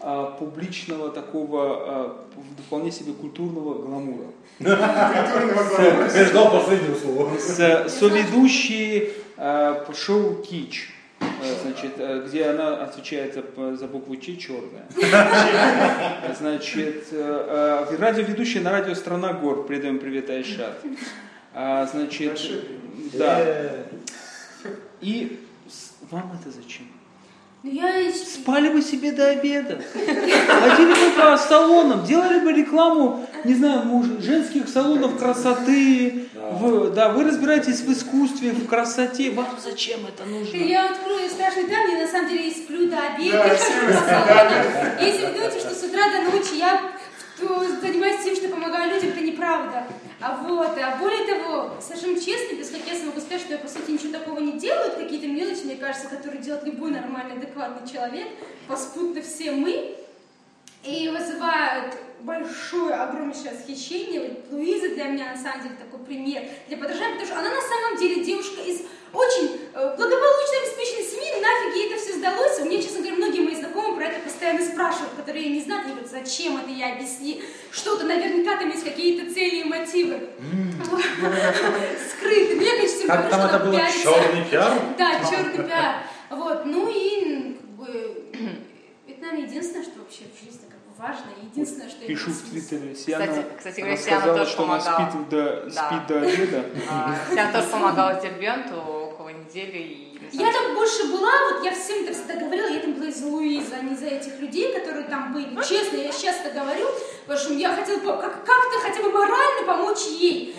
а, 0.02 0.32
публичного 0.40 1.10
такого 1.12 1.62
а, 1.64 2.26
вполне 2.68 2.92
себе 2.92 3.14
культурного 3.14 3.86
гламура. 3.86 4.28
Я 4.60 6.26
ждал 6.26 6.52
последнего 6.52 6.96
слова. 6.96 7.32
С, 7.38 7.90
соведущей 8.00 9.14
э, 9.38 9.86
шоу 9.96 10.36
Кич, 10.44 10.94
значит, 11.62 11.94
э, 11.98 12.24
где 12.26 12.46
она 12.46 12.78
отвечает 12.78 13.34
за, 13.34 13.76
за 13.76 13.88
букву 13.88 14.16
Ч 14.18 14.38
черная. 14.38 14.88
Значит, 16.38 17.08
э, 17.12 17.86
э, 17.90 17.96
радиоведущая 17.98 18.62
на 18.62 18.72
радио 18.72 18.96
«Страна 18.96 19.34
гор», 19.34 19.66
передаем 19.68 20.00
привет 20.00 20.30
Айшат. 20.30 20.82
А, 21.54 21.86
значит, 21.88 22.40
да. 23.14 23.40
Э, 23.40 23.84
И 25.02 25.40
вам 26.10 26.38
это 26.40 26.52
зачем? 26.52 26.88
Ну, 27.62 27.72
я... 27.72 28.12
Спали 28.14 28.70
бы 28.70 28.82
себе 28.82 29.12
до 29.12 29.28
обеда. 29.32 29.82
Ходили 29.94 30.94
бы 30.94 31.12
по 31.22 31.38
салонам, 31.38 32.06
делали 32.06 32.40
бы 32.40 32.54
рекламу, 32.54 33.28
не 33.44 33.54
знаю, 33.54 33.84
муж- 33.84 34.22
женских 34.24 34.70
салонов 34.70 35.18
красоты. 35.20 36.26
В- 36.52 36.92
да, 36.94 37.10
вы 37.10 37.26
разбираетесь 37.26 37.82
в 37.82 37.92
искусстве, 37.92 38.52
в 38.52 38.66
красоте. 38.66 39.32
Вам 39.32 39.46
зачем 39.62 40.00
это 40.08 40.24
нужно? 40.28 40.56
Я 40.56 40.90
открою 40.90 41.30
страшный 41.30 41.66
тайну, 41.68 41.92
я 41.98 42.06
на 42.06 42.08
самом 42.08 42.30
деле 42.30 42.48
и 42.48 42.52
сплю 42.54 42.90
до 42.90 42.98
обеда, 42.98 43.58
Да. 44.08 44.98
Если 45.06 45.26
вы 45.26 45.34
думаете, 45.34 45.60
что 45.60 45.76
с 45.76 45.84
утра 45.84 46.04
до 46.12 46.32
ночи 46.32 46.56
я 46.58 46.82
то 47.40 47.66
занимаюсь 47.82 48.24
тем, 48.24 48.36
что 48.36 48.50
помогаю 48.50 48.94
людям, 48.94 49.10
это 49.10 49.22
неправда. 49.22 49.88
А 50.22 50.38
вот, 50.38 50.78
а 50.78 50.98
более 50.98 51.26
того, 51.26 51.76
совершенно 51.82 52.20
честно, 52.20 52.56
без 52.56 52.72
я 52.72 53.06
могу 53.06 53.20
сказать, 53.22 53.42
что 53.42 53.54
я 53.54 53.60
по 53.60 53.68
сути 53.68 53.92
ничего 53.92 54.12
такого 54.12 54.40
не 54.40 54.60
делаю, 54.60 54.92
какие-то 54.92 55.28
мелочи, 55.28 55.64
мне 55.64 55.76
кажется, 55.76 56.10
которые 56.10 56.42
делает 56.42 56.66
любой 56.66 56.92
нормальный, 56.92 57.38
адекватный 57.38 57.88
человек, 57.90 58.28
поспутно 58.68 59.22
все 59.22 59.52
мы. 59.52 59.96
и 60.84 61.10
вызывают 61.10 61.96
большое, 62.22 62.96
огромнейшее 62.96 63.54
восхищение. 63.54 64.38
Луиза 64.52 64.90
для 64.90 65.06
меня, 65.06 65.32
на 65.32 65.38
самом 65.38 65.64
деле, 65.64 65.76
такой 65.76 66.06
пример 66.06 66.44
для 66.68 66.78
подражания, 66.78 67.14
потому 67.14 67.28
что 67.28 67.40
она 67.40 67.50
на 67.50 67.62
самом 67.62 67.98
деле 67.98 68.24
девушка 68.24 68.62
из 68.62 68.82
очень 69.12 69.60
э, 69.74 69.96
благополучной, 69.98 70.62
обеспеченной 70.62 71.04
семьи, 71.04 71.42
нафиг 71.42 71.76
ей 71.76 71.92
это 71.92 72.02
все 72.02 72.14
сдалось. 72.14 72.60
У 72.60 72.66
меня, 72.66 72.82
честно 72.82 73.00
говоря, 73.00 73.16
многие 73.16 73.42
мои 73.42 73.56
знакомые 73.56 73.96
про 73.96 74.06
это 74.06 74.20
постоянно 74.20 74.64
спрашивают, 74.64 75.14
которые 75.16 75.50
не 75.50 75.62
знают, 75.62 75.86
они 75.86 75.94
говорят, 75.94 76.12
зачем 76.12 76.58
это 76.58 76.70
я, 76.70 76.94
объясни, 76.94 77.44
что-то, 77.72 78.06
наверняка 78.06 78.58
там 78.58 78.70
есть 78.70 78.84
какие-то 78.84 79.34
цели 79.34 79.62
и 79.62 79.64
мотивы. 79.64 80.30
Скрыты. 82.12 82.56
Мне, 82.56 82.72
конечно, 82.72 83.08
Как 83.08 83.30
там 83.30 83.46
это 83.48 83.60
было? 83.60 83.80
Черный 83.80 84.46
пиар? 84.46 84.80
Да, 84.98 85.22
черный 85.28 85.66
пиар. 85.66 86.04
Вот, 86.30 86.66
ну 86.66 86.88
и, 86.94 87.58
как 87.60 87.70
бы, 87.70 88.24
это, 89.08 89.22
наверное, 89.22 89.48
единственное, 89.48 89.84
что 89.84 90.00
вообще 90.00 90.26
в 90.26 90.46
жизни 90.46 90.59
важно, 91.00 91.26
единственное, 91.42 91.90
что 91.90 92.06
Пишу 92.06 92.32
в. 92.32 92.42
Твиттере. 92.50 92.96
Сиана 92.96 93.28
Кстати- 93.28 93.48
кстати 93.58 93.80
говоря, 93.80 93.98
Сиана 93.98 94.16
рассказала, 94.18 94.38
тоже 94.40 94.52
что 94.52 94.64
она 94.64 94.78
помогала. 94.80 95.10
спит 95.10 95.30
до, 95.30 95.70
Да. 95.70 95.70
спит 95.88 96.08
до 96.08 96.22
обеда. 96.22 96.66
А, 96.90 97.16
Я 97.34 97.52
тоже 97.52 97.68
помогала 97.68 98.22
Дербенту 98.22 98.76
около 98.76 99.30
недели. 99.30 99.78
И, 100.32 100.38
Я 100.38 100.52
там 100.52 100.76
больше 100.76 101.06
была, 101.08 101.32
вот 101.54 101.64
я 101.66 101.72
всем 101.72 102.04
это 102.04 102.14
всегда 102.14 102.36
говорила, 102.36 102.68
я 102.68 102.80
там 102.82 102.94
была 102.94 103.06
из-за 103.08 103.26
Луизы, 103.28 103.74
а 103.74 103.82
не 103.82 103.96
за 103.96 104.06
этих 104.08 104.40
людей, 104.40 104.74
которые 104.74 105.06
там 105.08 105.34
были. 105.34 105.56
Честно, 105.64 105.98
я 105.98 106.12
сейчас 106.12 106.38
это 106.44 106.60
говорю, 106.60 106.88
потому 107.26 107.40
что 107.40 107.54
я 107.54 107.74
хотела 107.76 108.00
как-то 108.18 108.80
хотя 108.82 109.02
бы 109.02 109.10
морально 109.12 109.66
помочь 109.66 110.02
ей. 110.08 110.56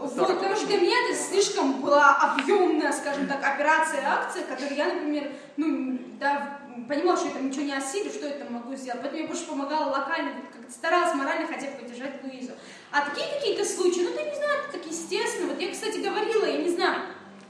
Вот, 0.00 0.16
потому 0.16 0.56
что 0.56 0.66
для 0.66 0.78
меня 0.80 0.96
это 1.08 1.16
слишком 1.18 1.80
была 1.80 2.16
объемная, 2.16 2.92
скажем 2.92 3.28
так, 3.28 3.38
операция, 3.44 4.00
акция, 4.06 4.42
которую 4.44 4.74
я, 4.76 4.86
например, 4.86 5.30
ну, 5.56 5.98
да, 6.18 6.58
понимала, 6.88 7.16
что 7.16 7.28
я 7.28 7.34
там 7.34 7.48
ничего 7.48 7.64
не 7.64 7.74
осилю, 7.74 8.10
что 8.10 8.26
я 8.26 8.34
там 8.34 8.52
могу 8.52 8.74
сделать. 8.74 9.00
Поэтому 9.00 9.22
я 9.22 9.28
больше 9.28 9.46
помогала 9.46 9.90
локально, 9.90 10.32
как-то 10.52 10.72
старалась 10.72 11.14
морально 11.14 11.46
хотя 11.46 11.66
бы 11.66 11.78
поддержать 11.78 12.22
Луизу. 12.22 12.52
А 12.90 13.02
такие 13.02 13.26
какие-то 13.34 13.64
случаи, 13.64 14.00
ну, 14.00 14.10
ты 14.10 14.22
не 14.24 14.34
знаю, 14.34 14.60
это 14.62 14.78
так 14.78 14.86
естественно. 14.86 15.48
Вот 15.48 15.60
я, 15.60 15.70
кстати, 15.70 15.98
говорила, 15.98 16.44
я 16.44 16.58
не 16.58 16.70
знаю, 16.70 17.02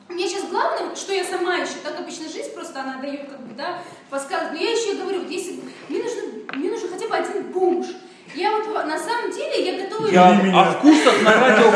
мне 0.08 0.28
сейчас 0.28 0.44
главное, 0.50 0.94
что 0.94 1.12
я 1.12 1.24
сама 1.24 1.56
еще, 1.56 1.76
так 1.82 1.98
обычно 1.98 2.28
жизнь 2.28 2.52
просто 2.54 2.80
она 2.80 3.00
дает, 3.00 3.28
как 3.28 3.40
бы, 3.40 3.54
да, 3.54 3.78
подсказывает. 4.10 4.52
Но 4.52 4.58
я 4.58 4.72
еще 4.72 4.94
говорю, 4.96 5.20
вот 5.20 5.30
если 5.30 5.60
мне 5.88 6.02
нужно, 6.02 6.22
мне 6.52 6.70
нужен 6.70 6.90
хотя 6.90 7.08
бы 7.08 7.16
один 7.16 7.42
бомж. 7.52 7.86
Я 8.34 8.50
вот 8.50 8.66
на 8.86 8.98
самом 8.98 9.30
деле 9.30 9.64
я 9.64 9.84
готова... 9.84 10.06
Я 10.08 10.28
о 10.28 10.72
вкусах 10.72 11.22
на 11.22 11.32
радио 11.34 11.70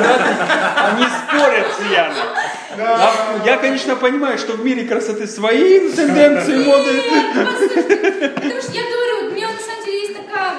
они 0.89 1.05
спорят 1.05 1.67
с 1.73 1.81
Яной. 1.91 2.48
А 2.71 3.43
Я, 3.47 3.57
конечно, 3.59 3.97
понимаю, 3.97 4.39
что 4.39 4.53
в 4.55 4.65
мире 4.65 4.87
красоты 4.87 5.27
свои 5.27 5.91
тенденции 5.91 6.65
моды. 6.65 6.93
Нет, 6.93 7.27
послушайте, 7.35 8.29
потому 8.35 8.63
что 8.63 8.73
я 8.73 8.83
говорю, 8.83 9.31
у 9.31 9.35
меня 9.35 9.49
на 9.49 9.59
самом 9.59 9.85
деле 9.85 10.01
есть 10.01 10.17
такая, 10.17 10.55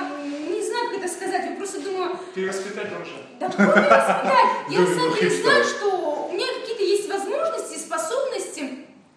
не 0.49 0.61
знаю, 0.67 0.89
как 0.89 0.97
это 0.99 1.07
сказать, 1.07 1.43
я 1.49 1.55
просто 1.55 1.79
думаю, 1.81 2.17
Перевоспитать 2.33 2.87
нужно. 2.97 3.17
да 3.39 3.49
какой 3.49 3.65
мне 3.81 3.89
воспитать? 3.89 4.49
Я 4.69 4.79
на 4.79 4.87
самом 4.87 5.13
деле 5.15 5.29
знаю, 5.41 5.63
что 5.63 6.27
у 6.29 6.33
меня 6.33 6.45
какие-то 6.61 6.83
есть 6.83 7.09
возможности, 7.09 7.77
способности 7.77 8.69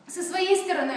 со 0.09 0.23
своей 0.23 0.57
стороны. 0.57 0.95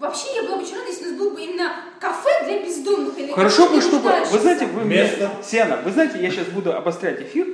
Вообще 0.00 0.34
я 0.34 0.42
была 0.42 0.56
бы 0.56 0.62
очень 0.64 0.74
рада, 0.74 0.88
если 0.88 1.04
у 1.04 1.10
нас 1.10 1.18
был 1.18 1.30
бы 1.30 1.40
именно 1.40 1.72
кафе 2.00 2.44
для 2.44 2.62
бездомных. 2.64 3.16
Или 3.16 3.32
Хорошо 3.32 3.68
бы, 3.68 3.80
чтобы... 3.80 4.10
Вы 4.30 4.38
знаете, 4.38 4.66
вы 4.66 4.84
мне... 4.84 5.02
Место. 5.02 5.30
Сиана, 5.42 5.78
вы 5.84 5.92
знаете, 5.92 6.20
я 6.20 6.30
сейчас 6.30 6.46
буду 6.48 6.76
обострять 6.76 7.20
эфир. 7.20 7.46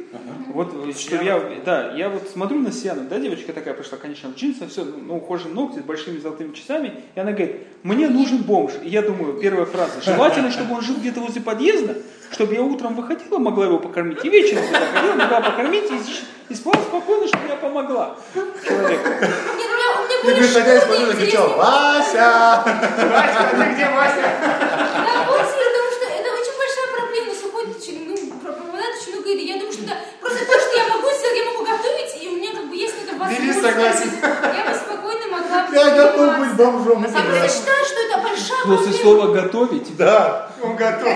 Вот, 0.55 0.73
э, 0.89 0.93
что 0.93 1.23
я, 1.23 1.41
да, 1.65 1.93
я 1.93 2.09
вот 2.09 2.29
смотрю 2.33 2.61
на 2.61 2.73
Сиану, 2.73 3.03
да, 3.09 3.19
девочка 3.19 3.53
такая 3.53 3.75
пришла, 3.75 3.99
конечно, 3.99 4.31
в 4.31 4.37
джинсах, 4.37 4.71
все, 4.71 4.85
ну, 4.85 5.19
ухоженные 5.19 5.55
ногти 5.55 5.81
с 5.81 5.83
большими 5.83 6.19
золотыми 6.19 6.55
часами, 6.55 7.03
и 7.15 7.21
она 7.21 7.33
говорит, 7.33 7.67
мне 7.83 8.09
нужен 8.09 8.39
бомж. 8.39 8.73
И 8.83 8.89
я 8.89 9.03
думаю, 9.03 9.39
первая 9.39 9.67
фраза, 9.67 10.01
желательно, 10.01 10.51
чтобы 10.51 10.77
он 10.77 10.81
жил 10.81 10.97
где-то 10.97 11.21
возле 11.21 11.43
подъезда, 11.43 11.99
чтобы 12.31 12.55
я 12.55 12.63
утром 12.63 12.95
выходила, 12.95 13.39
могла 13.39 13.65
его 13.67 13.79
покормить, 13.79 14.25
и 14.25 14.29
вечером 14.29 14.65
сюда 14.65 14.81
ходила, 14.93 15.15
могла 15.15 15.41
покормить, 15.41 15.91
и, 15.91 16.53
и 16.53 16.55
спала 16.55 16.77
спокойно, 16.77 17.27
чтобы 17.27 17.49
я 17.49 17.57
помогла 17.57 18.17
человеку. 18.35 19.09
Нет, 19.09 19.31
у 19.49 19.55
меня, 19.57 19.89
у 19.99 20.25
меня 20.27 20.37
И 20.37 20.41
выходя 20.41 20.77
из 20.77 20.85
подъезда 20.85 21.15
кричал, 21.17 21.49
Вася! 21.57 22.63
Вася, 22.65 23.49
ты 23.51 23.75
где, 23.75 23.87
Вася? 23.89 24.23
Да, 24.43 25.25
потому 25.27 25.91
что 25.93 26.05
это 26.07 26.29
очень 26.33 26.57
большая 26.59 26.89
проблема, 26.95 27.33
с 27.35 27.43
ну, 27.43 28.17
про- 28.43 28.53
пропадает 28.53 28.95
очень 29.01 29.13
много 29.15 29.29
еды. 29.31 29.43
Я 29.45 29.55
думаю, 29.59 29.73
что 29.73 29.83
просто 30.21 30.45
то, 30.45 30.53
что 30.59 30.77
я 30.77 30.85
могу 30.95 31.09
сделать, 31.11 31.37
я 31.39 31.45
могу 31.45 31.65
готовить, 31.65 32.23
и 32.23 32.29
у 32.29 32.37
меня 32.37 32.51
как 32.53 32.69
бы 32.69 32.77
есть 32.77 32.95
на 32.97 33.09
это 33.09 33.19
возможность. 33.19 33.63
согласен. 33.63 34.11
Я 34.23 34.65
бы 34.69 34.75
спокойно 34.75 35.27
могла 35.31 35.65
бы 35.67 35.75
Я 35.75 35.91
готов 35.91 36.39
быть 36.39 36.53
бомжом. 36.57 37.03
Просто 37.03 37.23
деле, 37.23 37.49
считаю, 37.49 37.85
что 37.85 38.01
это 38.01 38.19
большая 38.19 38.63
После 38.65 38.93
проблема. 38.93 39.03
слова 39.03 39.27
готовить. 39.33 39.97
Да. 39.97 40.51
Он 40.63 40.77
готов. 40.77 41.15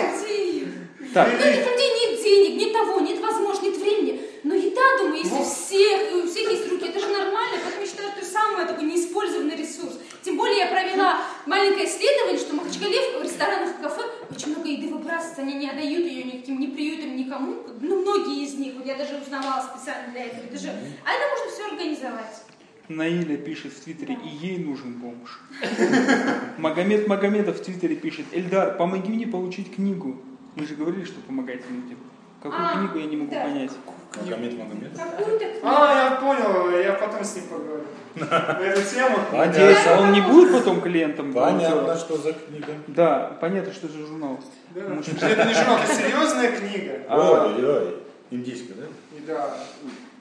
Так, 1.13 1.29
Ну, 1.33 1.39
этих 1.39 1.67
людей 1.67 1.91
нет 2.01 2.23
денег, 2.23 2.61
нет 2.61 2.73
того, 2.73 3.01
нет 3.01 3.21
возможности, 3.21 3.67
нет 3.67 3.77
времени. 3.77 4.21
Но 4.45 4.55
еда, 4.55 4.99
думаю, 4.99 5.19
если 5.19 5.37
у 5.37 5.45
всех, 5.45 6.13
и 6.13 6.15
у 6.17 6.27
всех 6.27 6.51
есть 6.51 6.71
руки, 6.71 6.87
это 6.87 6.99
же 6.99 7.09
нормально. 7.09 7.59
Поэтому 7.63 7.83
я 7.83 7.87
считаю, 7.87 8.11
что 8.17 8.25
самый 8.25 8.67
такой 8.67 8.85
неиспользованный 8.85 9.57
ресурс. 9.57 9.99
Тем 10.23 10.37
более 10.37 10.59
я 10.59 10.67
провела 10.67 11.21
маленькое 11.47 11.87
исследование, 11.87 12.39
что 12.39 12.53
в 12.53 12.57
Махачкале 12.57 13.19
в 13.19 13.23
ресторанах 13.23 13.79
и 13.79 13.83
кафе 13.83 14.03
очень 14.31 14.49
много 14.55 14.69
еды 14.69 14.89
выбрасывается, 14.89 15.43
они 15.43 15.55
не 15.55 15.69
отдают 15.69 16.07
ее 16.07 16.25
никаким 16.25 16.59
ни 16.61 16.67
приютам, 16.67 17.17
никому. 17.17 17.57
Ну, 17.81 18.01
многие 18.01 18.45
из 18.45 18.55
них, 18.55 18.75
вот 18.75 18.87
я 18.87 18.97
даже 18.97 19.17
узнавала 19.17 19.63
специально 19.63 20.11
для 20.13 20.27
этого. 20.27 20.45
Это 20.45 20.59
же, 20.59 20.69
а 20.69 21.13
это 21.13 21.29
можно 21.31 21.53
все 21.53 21.67
организовать. 21.67 22.43
Наиля 22.89 23.37
пишет 23.37 23.73
в 23.73 23.81
Твиттере, 23.81 24.19
и 24.25 24.29
ей 24.47 24.59
нужен 24.59 24.95
бомж. 24.95 25.41
Магомед 26.59 27.07
Магомедов 27.07 27.59
в 27.59 27.63
Твиттере 27.63 27.97
пишет, 27.97 28.27
Эльдар, 28.33 28.77
помоги 28.77 29.13
мне 29.13 29.27
получить 29.27 29.75
книгу. 29.75 30.21
Мы 30.55 30.67
же 30.67 30.75
говорили, 30.75 31.05
что 31.05 31.21
помогаете 31.21 31.65
людям. 31.71 31.99
Какую 32.43 32.61
А, 32.61 32.77
книгу 32.77 32.99
я 32.99 33.07
не 33.07 33.17
могу 33.17 33.33
да. 33.33 33.43
понять. 33.45 33.71
Магомед. 34.15 34.93
Какую-то 34.99 35.47
А, 35.63 35.95
я 35.95 36.11
понял, 36.21 36.79
я 36.79 36.93
потом 36.95 37.25
с 37.25 37.37
ним 37.37 37.45
поговорю. 37.47 37.85
На 38.15 38.61
эту 38.61 38.95
тему. 38.95 39.19
Надеюсь, 39.33 39.87
он 39.99 40.13
не 40.13 40.21
будет 40.21 40.53
потом 40.53 40.81
клиентом 40.83 41.33
Понятно, 41.33 41.97
что 41.97 42.19
за 42.19 42.33
книга. 42.35 42.75
Да, 42.89 43.39
понятно, 43.41 43.73
что 43.73 43.87
это 43.87 43.99
журнал. 43.99 44.39
Это 44.75 45.47
не 45.47 45.55
журнал, 45.55 45.79
это 45.83 45.95
серьезная 45.95 46.53
книга. 46.53 46.93
А. 47.09 47.47
Ой-ой-ой. 47.47 47.97
Индийская, 48.31 48.75
да? 48.75 48.85
И 49.17 49.21
да, 49.27 49.55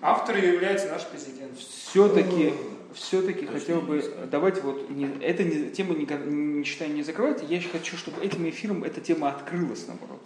автор 0.01 0.35
является 0.37 0.89
наш 0.89 1.05
президент. 1.05 1.57
Все-таки, 1.57 2.53
все-таки 2.93 3.45
хотел 3.45 3.81
бы, 3.81 4.03
давайте 4.29 4.61
вот, 4.61 4.89
не, 4.89 5.05
эта 5.21 5.43
не, 5.43 5.69
тема 5.71 5.93
не, 5.93 6.05
не 6.05 6.63
считаю 6.63 6.93
не 6.93 7.03
закрывать, 7.03 7.43
я 7.49 7.61
хочу, 7.61 7.97
чтобы 7.97 8.23
этим 8.23 8.47
эфиром 8.49 8.83
эта 8.83 9.01
тема 9.01 9.29
открылась, 9.29 9.87
наоборот. 9.87 10.21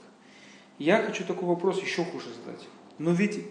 Я 0.77 1.01
хочу 1.01 1.23
такой 1.23 1.47
вопрос 1.47 1.81
еще 1.81 2.03
хуже 2.03 2.27
задать. 2.43 2.67
Но 2.97 3.11
ведь 3.11 3.45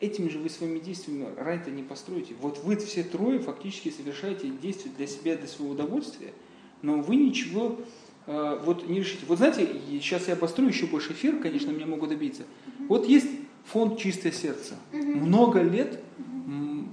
этими 0.00 0.28
же 0.28 0.38
вы 0.38 0.48
своими 0.48 0.78
действиями 0.78 1.28
рай-то 1.36 1.70
не 1.70 1.82
построите. 1.82 2.34
Вот 2.40 2.62
вы 2.64 2.76
все 2.76 3.02
трое 3.02 3.38
фактически 3.38 3.90
совершаете 3.90 4.48
действия 4.48 4.90
для 4.96 5.06
себя, 5.06 5.36
для 5.36 5.46
своего 5.46 5.72
удовольствия, 5.72 6.32
но 6.82 7.00
вы 7.00 7.16
ничего 7.16 7.80
э, 8.26 8.60
вот 8.64 8.88
не 8.88 9.00
решите. 9.00 9.24
Вот 9.26 9.38
знаете, 9.38 9.68
сейчас 9.88 10.28
я 10.28 10.36
построю 10.36 10.70
еще 10.70 10.86
больше 10.86 11.12
эфир, 11.12 11.38
конечно, 11.38 11.70
меня 11.70 11.86
могут 11.86 12.10
добиться. 12.10 12.42
Вот 12.88 13.06
есть 13.06 13.28
фонд 13.64 13.98
«Чистое 13.98 14.32
сердце». 14.32 14.74
Много 14.92 15.62
лет 15.62 16.00
м, 16.18 16.88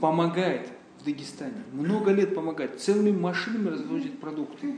помогает 0.00 0.68
в 1.04 1.06
Дагестане. 1.06 1.62
Много 1.72 2.12
лет 2.12 2.34
помогает. 2.34 2.80
Целыми 2.80 3.12
машинами 3.12 3.68
развозит 3.68 4.18
продукты. 4.20 4.74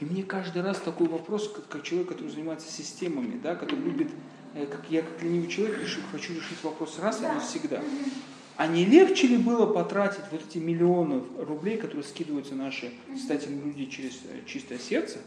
И 0.00 0.04
мне 0.04 0.22
каждый 0.22 0.62
раз 0.62 0.78
такой 0.78 1.06
вопрос, 1.06 1.52
как, 1.54 1.68
как 1.68 1.82
человек, 1.82 2.08
который 2.08 2.30
занимается 2.30 2.70
системами, 2.72 3.38
да, 3.42 3.54
который 3.54 3.80
любит, 3.80 4.08
э, 4.54 4.66
как 4.66 4.84
я 4.90 5.02
как 5.02 5.22
ленивый 5.22 5.48
человек, 5.48 5.78
решу- 5.78 6.00
хочу 6.10 6.34
решить 6.34 6.62
вопрос 6.62 6.98
раз 6.98 7.20
и 7.20 7.24
навсегда. 7.24 7.82
А 8.56 8.66
не 8.66 8.86
легче 8.86 9.26
ли 9.26 9.36
было 9.36 9.66
потратить 9.66 10.24
вот 10.30 10.40
эти 10.48 10.58
миллионы 10.58 11.22
рублей, 11.38 11.76
которые 11.76 12.04
скидываются 12.04 12.54
наши 12.54 12.92
состоятельные 13.14 13.64
люди 13.64 13.84
через 13.86 14.14
э, 14.24 14.46
чистое 14.46 14.78
сердце, 14.78 15.18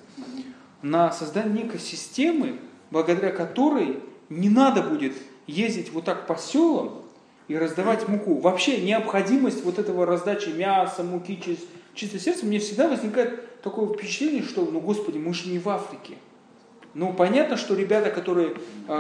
на 0.81 1.11
создание 1.11 1.63
некой 1.63 1.79
системы, 1.79 2.59
благодаря 2.89 3.31
которой 3.31 3.99
не 4.29 4.49
надо 4.49 4.81
будет 4.81 5.13
ездить 5.45 5.91
вот 5.91 6.05
так 6.05 6.25
по 6.25 6.35
селам 6.37 7.03
и 7.49 7.57
раздавать 7.57 8.07
муку. 8.07 8.35
Вообще 8.39 8.79
необходимость 8.79 9.65
вот 9.65 9.79
этого 9.79 10.05
раздачи 10.05 10.49
мяса, 10.49 11.03
муки 11.03 11.41
через 11.43 11.59
чистое 11.95 12.21
сердце, 12.21 12.45
мне 12.45 12.59
всегда 12.59 12.87
возникает 12.87 13.61
такое 13.61 13.87
впечатление, 13.93 14.43
что, 14.43 14.63
ну 14.71 14.79
господи, 14.79 15.17
мы 15.17 15.33
же 15.33 15.49
не 15.49 15.59
в 15.59 15.67
Африке. 15.67 16.13
Ну, 16.93 17.11
понятно, 17.13 17.57
что 17.57 17.75
ребята, 17.75 18.09
которые 18.11 18.53
э, 18.87 18.91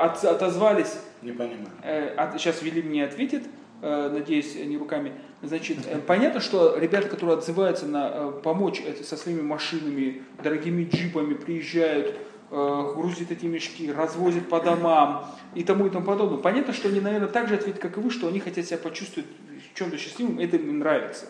от- 0.00 0.24
отозвались 0.24 0.94
Не 1.22 1.32
понимаю. 1.32 1.68
Э, 1.82 2.08
от- 2.16 2.40
сейчас 2.40 2.62
Вели 2.62 2.82
мне 2.82 3.04
ответит, 3.04 3.42
э, 3.82 4.10
надеюсь, 4.12 4.54
не 4.54 4.76
руками. 4.78 5.12
Значит, 5.42 5.78
э, 5.86 5.98
понятно, 6.06 6.40
что 6.40 6.76
ребята, 6.78 7.08
которые 7.08 7.36
отзываются 7.38 7.86
на 7.86 8.10
э, 8.12 8.32
помочь 8.42 8.80
это 8.86 9.02
со 9.04 9.16
своими 9.16 9.42
машинами, 9.42 10.22
дорогими 10.42 10.84
джипами, 10.84 11.34
приезжают, 11.34 12.14
э, 12.50 12.92
грузят 12.94 13.30
эти 13.30 13.46
мешки, 13.46 13.90
развозят 13.92 14.48
по 14.48 14.60
домам 14.60 15.26
и 15.54 15.64
тому 15.64 15.86
и 15.86 15.90
тому 15.90 16.04
подобное. 16.04 16.38
Понятно, 16.38 16.72
что 16.72 16.88
они, 16.88 17.00
наверное, 17.00 17.28
так 17.28 17.48
же 17.48 17.54
ответят, 17.54 17.80
как 17.80 17.96
и 17.96 18.00
вы, 18.00 18.10
что 18.10 18.28
они 18.28 18.40
хотят 18.40 18.66
себя 18.66 18.78
почувствовать 18.78 19.28
чем-то 19.74 19.98
счастливым, 19.98 20.38
это 20.38 20.56
им 20.56 20.78
нравится. 20.78 21.26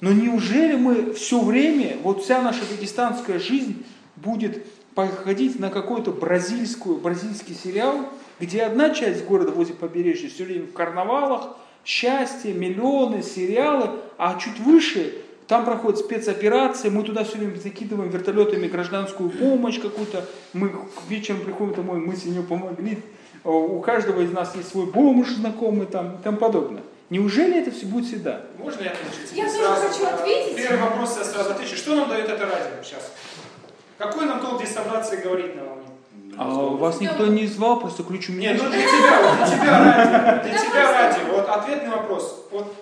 Но 0.00 0.12
неужели 0.12 0.76
мы 0.76 1.12
все 1.12 1.40
время, 1.40 1.96
вот 2.02 2.22
вся 2.22 2.40
наша 2.40 2.60
дагестанская 2.68 3.38
жизнь 3.38 3.84
будет 4.16 4.64
походить 4.94 5.58
на 5.58 5.70
какой-то 5.70 6.12
бразильскую, 6.12 6.98
бразильский 6.98 7.54
сериал, 7.54 8.08
где 8.40 8.62
одна 8.62 8.90
часть 8.90 9.24
города 9.24 9.50
возле 9.52 9.74
побережья 9.74 10.28
все 10.28 10.44
время 10.44 10.66
в 10.66 10.72
карнавалах, 10.72 11.56
счастье, 11.84 12.52
миллионы, 12.52 13.22
сериалы, 13.22 13.90
а 14.18 14.38
чуть 14.38 14.58
выше 14.60 15.14
там 15.48 15.64
проходит 15.64 15.98
спецоперация, 15.98 16.90
мы 16.90 17.02
туда 17.02 17.24
все 17.24 17.38
время 17.38 17.58
закидываем 17.58 18.10
вертолетами 18.10 18.68
гражданскую 18.68 19.30
помощь 19.30 19.80
какую-то, 19.80 20.24
мы 20.52 20.70
вечером 21.08 21.40
приходим 21.40 21.74
домой, 21.74 21.98
мы 21.98 22.14
с 22.14 22.24
нее 22.24 22.42
помогли, 22.42 23.02
у 23.44 23.80
каждого 23.80 24.20
из 24.20 24.30
нас 24.30 24.54
есть 24.54 24.68
свой 24.68 24.86
бомж 24.86 25.30
знакомый 25.30 25.86
там 25.86 26.16
и 26.16 26.22
тому 26.22 26.36
подобное. 26.36 26.82
Неужели 27.08 27.58
это 27.62 27.70
все 27.70 27.86
будет 27.86 28.04
всегда? 28.04 28.42
Можно 28.58 28.82
я 28.82 28.90
отвечу? 28.90 29.34
Я 29.34 29.46
тоже 29.46 29.88
хочу 29.88 30.06
ответить. 30.06 30.56
Первый 30.56 30.82
вопрос 30.82 31.16
я 31.16 31.24
сразу 31.24 31.52
отвечу. 31.52 31.74
Что 31.74 31.94
нам 31.94 32.10
дает 32.10 32.28
это 32.28 32.44
радио 32.44 32.82
сейчас? 32.82 33.10
Какой 33.96 34.26
нам 34.26 34.40
толк 34.40 34.60
здесь 34.60 34.74
собраться 34.74 35.16
и 35.16 35.22
говорить 35.22 35.56
на 35.56 35.64
волне? 35.64 35.86
А 36.36 36.46
вас 36.46 37.00
никто 37.00 37.26
не 37.26 37.46
звал, 37.46 37.80
просто 37.80 38.02
ключ 38.02 38.28
у 38.28 38.32
меня. 38.32 38.52
Нет, 38.52 38.62
ну 38.62 38.68
для 38.68 38.82
тебя, 38.82 39.22
вот 39.22 39.48
для 39.48 39.56
тебя 39.56 39.78
радио. 39.84 40.42
Для 40.42 40.58
тебя 40.58 40.92
радио. 40.92 41.34
Вот 41.34 41.48
ответный 41.48 41.90
вопрос. 41.90 42.46
Вот 42.50 42.74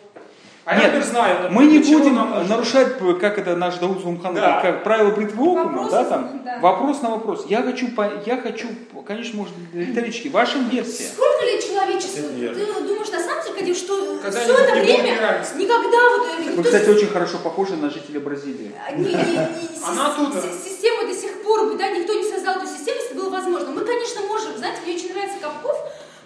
а 0.66 0.76
Нет, 0.76 0.92
я 0.94 1.00
знаю, 1.00 1.52
мы 1.52 1.66
не 1.66 1.78
для 1.78 1.88
чего 1.88 1.98
будем 2.00 2.16
нам 2.16 2.48
нарушать, 2.48 2.98
как 3.20 3.38
это 3.38 3.54
наш 3.54 3.76
Дауд 3.76 4.02
Сумхан, 4.02 4.34
Да. 4.34 4.60
как 4.60 4.82
правило 4.82 5.12
бритвы 5.12 5.44
окума, 5.46 5.64
Вопрос, 5.64 5.90
да, 5.92 6.04
там, 6.04 6.42
да. 6.44 6.58
вопрос 6.60 7.02
на 7.02 7.10
вопрос. 7.10 7.46
Я 7.48 7.62
хочу, 7.62 7.88
по- 7.92 8.10
я 8.26 8.36
хочу, 8.36 8.66
конечно, 9.06 9.38
может, 9.38 9.54
риторически, 9.72 10.26
ваша 10.26 10.58
версия. 10.58 11.04
Сколько 11.04 11.44
лет 11.44 11.64
человечеству? 11.64 12.28
Ты 12.36 12.82
думаешь 12.82 13.10
на 13.12 13.20
самом 13.20 13.56
деле, 13.58 13.74
что 13.74 14.18
Когда 14.20 14.40
все 14.40 14.52
это 14.54 14.74
не 14.74 14.80
время 14.80 15.44
никогда 15.56 16.10
вот 16.18 16.26
э, 16.26 16.36
Вы, 16.42 16.50
никто 16.50 16.62
кстати, 16.64 16.88
очень 16.90 17.08
хорошо 17.08 17.38
похожи 17.38 17.76
на 17.76 17.88
жителя 17.88 18.18
Бразилии. 18.18 18.72
Не- 18.96 19.04
не- 19.04 19.12
не- 19.14 19.48
Она 19.88 20.08
оттуда. 20.12 20.40
си- 20.42 20.48
Систему 20.70 21.06
до 21.06 21.14
сих 21.14 21.42
пор 21.44 21.76
да, 21.76 21.90
никто 21.90 22.12
не 22.12 22.24
создал 22.28 22.56
эту 22.56 22.66
систему, 22.66 22.98
если 23.02 23.14
было 23.16 23.30
возможно. 23.30 23.70
Мы, 23.70 23.84
конечно, 23.84 24.20
можем. 24.22 24.56
Знаете, 24.56 24.78
мне 24.84 24.96
очень 24.96 25.12
нравится 25.12 25.36
Капков, 25.40 25.76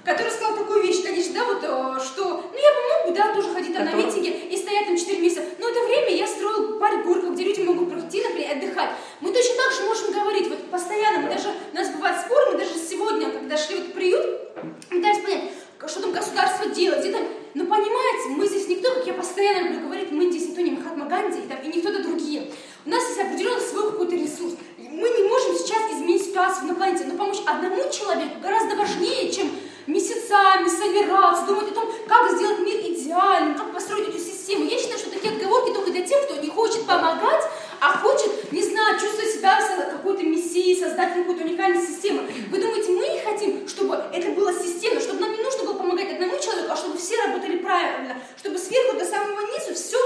который 0.04 0.30
сказал 0.30 0.56
такую 0.56 0.82
вещь, 0.82 1.02
конечно, 1.02 1.34
да, 1.34 1.44
вот, 1.44 1.62
э, 1.62 2.04
что, 2.04 2.24
ну, 2.24 2.58
я 2.58 2.72
бы 2.72 3.08
мог 3.08 3.16
да, 3.16 3.34
тоже 3.34 3.52
ходить 3.52 3.74
там 3.74 3.84
на 3.84 3.90
Который- 3.90 4.06
митинги 4.06 4.28
и 4.50 4.56
стоять 4.56 4.86
там 4.86 4.96
4 4.96 5.20
месяца, 5.20 5.42
но 5.58 5.68
это 5.68 5.80
время 5.84 6.14
я 6.16 6.26
строил 6.26 6.78
парк 6.78 7.04
горках, 7.04 7.32
где 7.32 7.44
люди 7.44 7.60
могут 7.62 7.92
прийти, 7.92 8.22
например, 8.22 8.56
отдыхать. 8.56 8.90
Мы 9.20 9.32
точно 9.32 9.54
так 9.56 9.72
же 9.72 9.82
можем 9.84 10.12
говорить, 10.12 10.48
вот 10.48 10.70
постоянно, 10.70 11.20
мы 11.20 11.28
даже, 11.30 11.48
у 11.72 11.76
нас 11.76 11.88
бывают 11.90 12.20
споры, 12.20 12.52
мы 12.52 12.58
даже 12.58 12.74
сегодня, 12.78 13.30
когда 13.30 13.56
шли 13.56 13.76
вот 13.76 13.86
в 13.88 13.92
приют, 13.92 14.54
пытались 14.88 15.22
понять, 15.22 15.50
что 15.86 16.00
там 16.02 16.12
государство 16.12 16.66
делает, 16.66 17.00
где 17.00 17.12
там, 17.12 17.22
ну, 17.54 17.66
понимаете, 17.66 18.28
мы 18.28 18.46
здесь 18.46 18.68
никто, 18.68 18.92
как 18.94 19.06
я 19.06 19.14
постоянно 19.14 19.68
люблю 19.68 19.86
говорить, 19.86 20.12
мы 20.12 20.30
здесь 20.30 20.48
никто 20.48 20.60
не 20.60 20.70
Махатма 20.72 21.06
Ганди 21.06 21.38
и, 21.38 21.48
там, 21.48 21.58
и 21.62 21.68
не 21.68 21.80
кто-то 21.80 22.02
другие. 22.02 22.50
У 22.86 22.90
нас 22.90 23.02
есть 23.08 23.20
определенный 23.20 23.60
свой 23.60 23.90
какой-то 23.90 24.14
ресурс. 24.14 24.54
Мы 24.78 25.08
не 25.08 25.28
можем 25.28 25.56
сейчас 25.56 25.90
изменить 25.92 26.22
ситуацию 26.24 26.66
на 26.66 26.74
планете, 26.74 27.04
но 27.04 27.16
помочь 27.16 27.38
одному 27.46 27.90
человеку 27.90 28.40
гораздо 28.42 28.76
важнее, 28.76 29.32
чем 29.32 29.50
месяцами 29.92 30.68
собираться, 30.68 31.46
думать 31.46 31.70
о 31.70 31.74
том, 31.74 31.90
как 32.06 32.30
сделать 32.32 32.60
мир 32.60 32.80
идеальным, 32.80 33.56
как 33.56 33.72
построить 33.72 34.08
эту 34.08 34.18
систему. 34.18 34.64
Я 34.64 34.78
считаю, 34.78 34.98
что 34.98 35.10
такие 35.10 35.34
отговорки 35.34 35.72
только 35.72 35.90
для 35.90 36.06
тех, 36.06 36.24
кто 36.24 36.36
не 36.36 36.48
хочет 36.48 36.86
помогать, 36.86 37.44
а 37.80 37.98
хочет, 37.98 38.52
не 38.52 38.62
знаю, 38.62 39.00
чувствовать 39.00 39.32
себя 39.32 39.58
какой-то 39.90 40.22
мессией, 40.22 40.78
создать 40.78 41.14
какую-то 41.14 41.44
уникальную 41.44 41.84
систему. 41.84 42.22
Вы 42.50 42.58
думаете, 42.58 42.92
мы 42.92 43.20
хотим, 43.24 43.66
чтобы 43.68 44.02
это 44.12 44.30
было 44.32 44.52
системно, 44.52 45.00
чтобы 45.00 45.20
нам 45.20 45.32
не 45.32 45.42
нужно 45.42 45.64
было 45.64 45.74
помогать 45.74 46.12
одному 46.12 46.38
человеку, 46.38 46.72
а 46.72 46.76
чтобы 46.76 46.98
все 46.98 47.16
работали 47.22 47.56
правильно, 47.58 48.20
чтобы 48.38 48.58
сверху 48.58 48.98
до 48.98 49.04
самого 49.04 49.40
низу 49.40 49.74
все, 49.74 49.98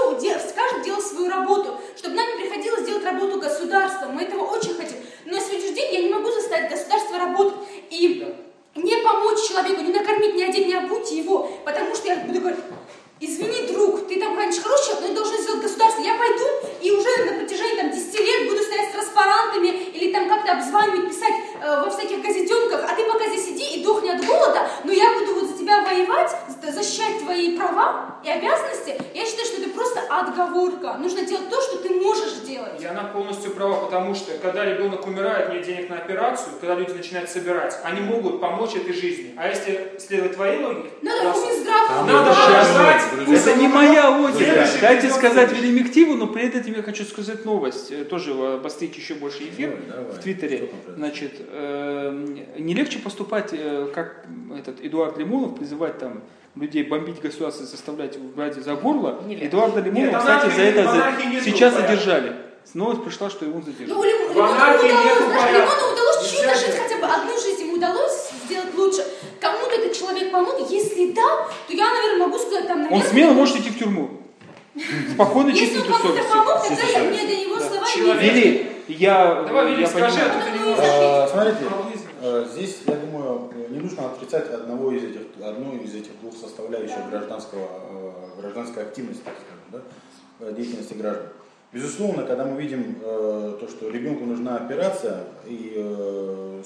каждый 0.55 0.83
делал 0.85 1.01
свою 1.01 1.29
работу, 1.29 1.79
чтобы 1.97 2.15
нам 2.15 2.27
не 2.29 2.43
приходилось 2.43 2.85
делать 2.85 3.03
работу 3.03 3.39
государства. 3.39 4.05
Мы 4.07 4.23
этого 4.23 4.45
очень 4.45 4.75
хотим. 4.75 4.97
Но 5.25 5.37
сегодняшний 5.37 5.75
день 5.75 5.93
я 5.93 6.01
не 6.03 6.13
могу 6.13 6.31
заставить 6.31 6.71
государство 6.71 7.17
работать. 7.17 7.59
И 7.89 8.33
не 8.75 8.97
помочь 8.97 9.47
человеку, 9.47 9.81
не 9.81 9.93
накормить, 9.93 10.35
не 10.35 10.43
одеть, 10.43 10.67
не 10.67 10.75
обуть 11.25 11.29
его, 11.29 11.49
потому 11.65 11.95
что 11.95 12.07
я 12.07 12.17
буду 12.17 12.39
говорить, 12.39 12.59
извини, 13.19 13.67
друг, 13.71 14.07
ты 14.07 14.19
там, 14.19 14.35
конечно, 14.35 14.63
хороший 14.63 14.85
человек, 14.85 15.01
но 15.01 15.07
это 15.07 15.15
должно 15.15 15.37
сделать 15.41 15.61
государство. 15.61 16.01
Я 16.01 16.15
пойду 16.15 16.45
и 16.81 16.91
уже 16.91 17.25
на 17.25 17.39
протяжении 17.39 17.77
там, 17.81 17.91
10 17.91 18.19
лет 18.19 18.49
буду 18.49 18.61
стоять 18.63 18.89
с 18.89 18.93
транспарантами 18.93 19.67
или 19.67 20.13
там 20.13 20.27
как-то 20.29 20.51
обзванивать, 20.53 21.09
писать 21.09 21.33
э, 21.61 21.81
во 21.83 21.89
всяких 21.89 22.21
газетенках, 22.21 22.83
а 22.89 22.95
ты 22.95 23.03
пока 23.05 23.27
здесь 23.29 23.45
сиди 23.45 23.77
и 23.77 23.83
дохни 23.83 24.09
от 24.09 24.23
голода, 24.25 24.67
но 24.83 24.91
я 24.91 25.13
буду 25.13 25.35
вот 25.39 25.49
за 25.49 25.57
тебя 25.57 25.81
воевать, 25.81 26.31
за- 26.61 26.71
защищать 26.71 27.19
твои 27.19 27.57
права 27.57 28.19
и 28.23 28.29
обязанности. 28.29 28.99
Я 29.13 29.25
считаю, 29.25 29.45
что 29.47 29.61
это 29.61 29.69
просто 29.69 30.01
отговорка. 30.09 30.95
Нужно 30.99 31.21
делать 31.21 31.49
то, 31.49 31.61
что 31.61 31.77
ты 31.77 31.89
можешь 31.95 32.33
делать. 32.45 32.81
И 32.81 32.85
она 32.85 33.03
полностью 33.05 33.51
права, 33.51 33.85
потому 33.85 34.13
что 34.13 34.37
когда 34.39 34.65
ребенок 34.65 35.05
умирает, 35.07 35.49
нет 35.53 35.65
операцию, 36.35 36.59
когда 36.59 36.75
люди 36.75 36.91
начинают 36.91 37.29
собирать, 37.29 37.77
они 37.83 38.01
могут 38.01 38.41
помочь 38.41 38.75
этой 38.75 38.93
жизни. 38.93 39.33
А 39.37 39.47
если 39.47 39.91
следовать 39.99 40.33
твоей 40.35 40.63
логике, 40.63 40.89
Надо 41.01 41.37
Минздрав 41.39 42.07
Надо 42.07 43.25
пусть 43.25 43.47
Это 43.47 43.55
не 43.59 43.67
моя 43.67 44.09
логика. 44.09 44.37
Следующий 44.43 44.81
Дайте 44.81 45.09
сказать. 45.09 45.51
Велимективу, 45.51 46.15
но 46.15 46.27
перед 46.27 46.55
этим 46.55 46.73
я 46.75 46.83
хочу 46.83 47.03
сказать 47.03 47.45
новость. 47.45 47.91
э, 47.91 48.03
Тоже 48.05 48.31
обострить 48.33 48.95
еще 48.97 49.15
больше 49.15 49.43
эфир 49.43 49.69
Давай, 49.87 50.03
давай. 50.05 50.13
в 50.19 50.23
Твиттере. 50.23 50.69
Значит, 50.95 51.33
э, 51.39 52.37
не 52.57 52.73
легче 52.73 52.99
поступать, 52.99 53.49
э, 53.53 53.89
как 53.93 54.25
этот 54.57 54.83
Эдуард 54.83 55.17
Лимонов, 55.17 55.57
призывать 55.57 55.97
там 55.99 56.23
людей 56.55 56.83
бомбить 56.83 57.21
государство, 57.21 57.65
заставлять 57.65 58.17
брать 58.17 58.55
за 58.55 58.75
горло. 58.75 59.21
Не. 59.27 59.35
Эдуарда 59.35 59.81
Лимонова, 59.81 60.19
кстати, 60.19 60.55
за 60.55 60.61
это 60.61 60.83
за- 60.83 61.41
сейчас 61.43 61.73
порядка. 61.73 61.81
задержали. 61.95 62.35
Новость 62.73 63.03
пришла, 63.03 63.29
что 63.29 63.45
его 63.45 63.59
Ну, 63.59 63.65
задержали. 63.65 64.09
Лимону 64.09 64.33
В 64.33 64.39
анархии 64.53 64.87
удалось. 64.87 65.51
Лимону 65.51 65.93
удалось 65.93 66.43
нажить 66.45 66.73
же. 66.73 66.81
хотя 66.81 66.97
бы 66.97 67.05
одну 67.05 67.39
жизнь, 67.39 67.61
ему 67.61 67.73
удалось 67.75 68.29
сделать 68.45 68.73
лучше. 68.75 69.05
Кому-то 69.39 69.75
этот 69.75 69.93
человек 69.93 70.31
помог, 70.31 70.55
если 70.69 71.11
да, 71.11 71.47
то 71.67 71.73
я, 71.73 71.89
наверное, 71.93 72.27
могу 72.27 72.37
сказать 72.39 72.67
там, 72.67 72.77
Он 72.77 72.83
наверное, 72.83 73.09
смело 73.09 73.31
может 73.33 73.57
идти 73.57 73.69
в 73.69 73.79
тюрьму. 73.79 74.09
Спокойно, 75.13 75.49
если 75.49 75.65
чистой 75.65 75.91
он 75.91 76.01
кому-то 76.01 76.23
помог, 76.23 76.67
тогда 76.67 76.83
я, 76.83 76.99
мне 77.03 77.21
до 77.21 77.35
него 77.35 77.59
слова 77.59 77.85
не 77.95 78.29
Вели, 78.29 78.71
я, 78.89 79.43
Давай, 79.47 79.71
Вели, 79.71 79.81
я 79.81 79.87
скажи, 79.87 80.19
понимаю. 80.19 80.75
а 80.77 81.25
Ну, 81.25 81.31
Смотрите, 81.31 81.57
э, 82.21 82.45
здесь, 82.51 82.77
я 82.85 82.95
думаю, 82.95 83.51
не 83.69 83.79
нужно 83.79 84.07
отрицать 84.07 84.51
одного 84.51 84.91
из 84.91 85.03
этих, 85.03 85.21
одну 85.41 85.77
из 85.77 85.95
этих 85.95 86.19
двух 86.19 86.35
составляющих 86.35 87.09
гражданского, 87.09 87.67
э, 88.35 88.41
гражданской 88.41 88.83
активности, 88.83 89.21
так 89.23 89.35
скажем, 89.35 89.63
да, 89.71 90.45
э, 90.45 90.53
деятельности 90.53 90.93
граждан. 90.93 91.27
Безусловно, 91.75 92.23
когда 92.23 92.45
мы 92.45 92.61
видим 92.61 92.95
э, 93.03 93.57
то, 93.59 93.67
что 93.67 93.89
ребенку 93.89 94.23
нужна 94.23 94.55
операция, 94.55 95.25
и 95.45 95.73
э, 95.75 96.63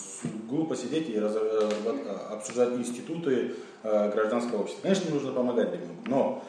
глупо 0.48 0.76
сидеть 0.76 1.10
и 1.10 1.18
раз- 1.18 1.34
а, 1.36 2.34
обсуждать 2.34 2.74
институты 2.74 3.56
э, 3.82 4.12
гражданского 4.12 4.62
общества. 4.62 4.84
Конечно, 4.84 5.10
нужно 5.10 5.32
помогать 5.32 5.74
ребенку, 5.74 6.04
но 6.06 6.44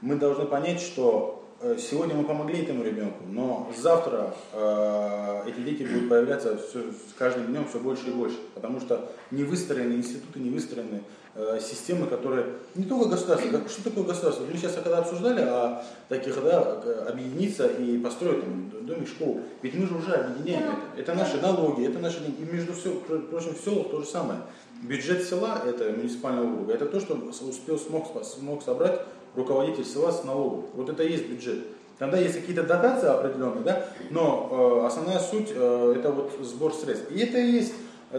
мы 0.00 0.14
должны 0.14 0.46
понять, 0.46 0.80
что 0.80 1.44
э, 1.60 1.76
сегодня 1.76 2.14
мы 2.14 2.22
помогли 2.22 2.62
этому 2.62 2.84
ребенку, 2.84 3.24
но 3.26 3.68
завтра 3.76 4.32
э, 4.52 5.42
эти 5.48 5.58
дети 5.62 5.82
будут 5.82 6.08
появляться 6.08 6.56
все, 6.56 6.82
с 6.92 7.18
каждым 7.18 7.46
днем 7.46 7.66
все 7.68 7.80
больше 7.80 8.10
и 8.10 8.12
больше, 8.12 8.36
потому 8.54 8.78
что 8.78 9.10
не 9.32 9.42
выстроены 9.42 9.94
институты, 9.94 10.38
не 10.38 10.50
выстроены 10.50 11.02
э, 11.34 11.58
системы, 11.60 12.06
которые 12.06 12.46
не 12.74 12.84
только 12.84 13.08
государство, 13.10 13.48
как, 13.50 13.68
что 13.68 13.84
такое 13.84 14.04
государство? 14.04 14.44
Мы 14.44 14.56
сейчас 14.56 14.74
когда 14.74 14.98
обсуждали 14.98 15.40
о 15.42 15.82
таких, 16.08 16.42
да, 16.42 16.82
объединиться 17.08 17.66
и 17.66 17.98
построить 17.98 18.40
там, 18.42 18.70
домик, 18.86 19.08
школу, 19.08 19.40
ведь 19.62 19.74
мы 19.74 19.86
же 19.86 19.94
уже 19.94 20.12
объединяем 20.12 20.64
это. 20.96 21.00
Это 21.00 21.14
наши 21.14 21.40
налоги, 21.40 21.86
это 21.86 21.98
наши 21.98 22.20
деньги. 22.20 22.42
И 22.42 22.52
между 22.52 22.72
все, 22.72 22.94
про- 22.94 23.18
прочим, 23.18 23.54
в 23.54 23.64
селах 23.64 23.90
то 23.90 24.00
же 24.00 24.06
самое. 24.06 24.40
Бюджет 24.82 25.26
села, 25.26 25.62
это 25.66 25.90
муниципального 25.90 26.52
округа, 26.52 26.74
это 26.74 26.86
то, 26.86 27.00
что 27.00 27.14
успел, 27.14 27.78
смог, 27.78 28.06
смог 28.24 28.62
собрать 28.62 29.00
руководитель 29.34 29.84
села 29.84 30.12
с 30.12 30.24
налогов. 30.24 30.64
Вот 30.74 30.88
это 30.88 31.02
и 31.02 31.12
есть 31.12 31.26
бюджет. 31.28 31.64
Тогда 31.98 32.18
есть 32.18 32.34
какие-то 32.34 32.64
дотации 32.64 33.06
определенные, 33.06 33.62
да, 33.62 33.86
но 34.10 34.80
э, 34.82 34.86
основная 34.86 35.20
суть 35.20 35.52
э, 35.54 35.94
это 35.96 36.10
вот 36.10 36.32
сбор 36.42 36.74
средств. 36.74 37.10
И 37.12 37.20
это 37.20 37.38
и 37.38 37.52
есть, 37.52 37.72